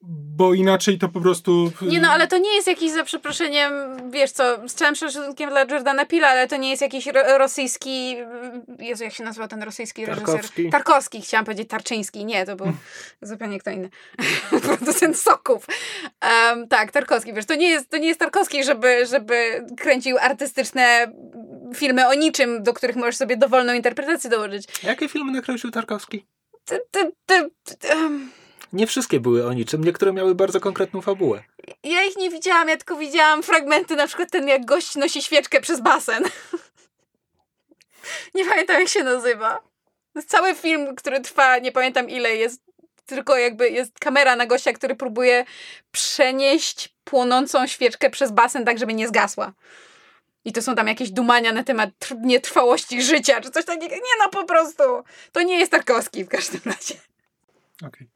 bo 0.00 0.54
inaczej 0.54 0.98
to 0.98 1.08
po 1.08 1.20
prostu... 1.20 1.72
Nie 1.82 2.00
no, 2.00 2.08
ale 2.08 2.26
to 2.26 2.38
nie 2.38 2.54
jest 2.54 2.66
jakiś, 2.66 2.92
za 2.92 3.04
przeproszeniem, 3.04 3.72
wiesz 4.10 4.30
co, 4.30 4.68
z 4.68 4.74
całym 4.74 4.94
szacunkiem 4.94 5.50
dla 5.50 5.60
Jordana 5.60 6.06
Pila, 6.06 6.28
ale 6.28 6.48
to 6.48 6.56
nie 6.56 6.70
jest 6.70 6.82
jakiś 6.82 7.06
ro 7.06 7.38
rosyjski, 7.38 8.16
Jezu, 8.78 9.04
jak 9.04 9.12
się 9.12 9.24
nazywa 9.24 9.48
ten 9.48 9.62
rosyjski 9.62 10.06
Tarkowski. 10.06 10.36
reżyser? 10.36 10.70
Tarkowski, 10.70 11.22
chciałam 11.22 11.44
powiedzieć 11.44 11.68
Tarczyński, 11.68 12.24
nie, 12.24 12.46
to 12.46 12.56
był 12.56 12.72
zupełnie 13.22 13.58
kto 13.60 13.70
inny, 13.70 13.90
producent 14.62 15.18
soków. 15.18 15.66
Um, 16.22 16.68
tak, 16.68 16.92
Tarkowski, 16.92 17.32
wiesz, 17.32 17.46
to 17.46 17.54
nie 17.54 17.68
jest, 17.68 17.90
to 17.90 17.98
nie 17.98 18.08
jest 18.08 18.20
Tarkowski, 18.20 18.64
żeby, 18.64 19.06
żeby 19.06 19.66
kręcił 19.76 20.18
artystyczne 20.18 21.12
filmy 21.74 22.08
o 22.08 22.14
niczym, 22.14 22.62
do 22.62 22.72
których 22.72 22.96
możesz 22.96 23.16
sobie 23.16 23.36
dowolną 23.36 23.72
interpretację 23.72 24.30
dołożyć. 24.30 24.64
Jakie 24.82 25.08
filmy 25.08 25.32
nakręcił 25.32 25.70
Tarkowski? 25.70 26.26
Ty, 26.64 26.80
ty, 26.90 27.12
ty, 27.26 27.50
ty, 27.64 27.88
em, 27.88 28.30
Nie 28.72 28.86
wszystkie 28.86 29.20
były 29.20 29.46
o 29.46 29.52
niczym, 29.52 29.84
niektóre 29.84 30.12
miały 30.12 30.34
bardzo 30.34 30.60
konkretną 30.60 31.00
fabułę. 31.00 31.42
Ja 31.82 32.04
ich 32.04 32.16
nie 32.16 32.30
widziałam, 32.30 32.68
ja 32.68 32.76
tylko 32.76 32.96
widziałam 32.96 33.42
fragmenty, 33.42 33.96
na 33.96 34.06
przykład 34.06 34.30
ten 34.30 34.48
jak 34.48 34.64
gość 34.64 34.96
nosi 34.96 35.22
świeczkę 35.22 35.60
przez 35.60 35.80
basen. 35.80 36.24
nie 38.34 38.44
pamiętam 38.44 38.80
jak 38.80 38.88
się 38.88 39.04
nazywa. 39.04 39.62
Cały 40.26 40.54
film, 40.54 40.96
który 40.96 41.20
trwa, 41.20 41.58
nie 41.58 41.72
pamiętam 41.72 42.10
ile 42.10 42.36
jest, 42.36 42.62
tylko 43.06 43.36
jakby 43.36 43.70
jest 43.70 43.98
kamera 43.98 44.36
na 44.36 44.46
gościa, 44.46 44.72
który 44.72 44.94
próbuje 44.94 45.44
przenieść 45.92 46.94
płonącą 47.04 47.66
świeczkę 47.66 48.10
przez 48.10 48.32
basen 48.32 48.64
tak, 48.64 48.78
żeby 48.78 48.94
nie 48.94 49.08
zgasła. 49.08 49.52
I 50.44 50.52
to 50.52 50.62
są 50.62 50.74
tam 50.74 50.88
jakieś 50.88 51.10
dumania 51.10 51.52
na 51.52 51.64
temat 51.64 51.90
tr- 52.00 52.20
nietrwałości 52.20 53.02
życia, 53.02 53.40
czy 53.40 53.50
coś 53.50 53.64
takiego. 53.64 53.94
Nie 53.94 54.24
no, 54.24 54.28
po 54.28 54.44
prostu. 54.44 54.82
To 55.32 55.42
nie 55.42 55.58
jest 55.58 55.72
Tarkowski 55.72 56.24
w 56.24 56.28
każdym 56.28 56.60
razie. 56.64 56.94
Okej. 57.86 58.08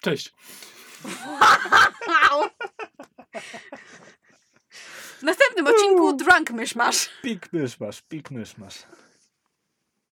Cześć. 0.00 0.32
W 5.18 5.22
następnym 5.22 5.66
odcinku 5.66 6.12
Drunk 6.12 6.50
Mysz 6.50 6.74
masz. 6.74 7.08
Pik 7.22 7.52
mysz 7.52 7.80
masz, 7.80 8.02
pik 8.02 8.30
mysz 8.30 8.56
masz. 8.56 8.78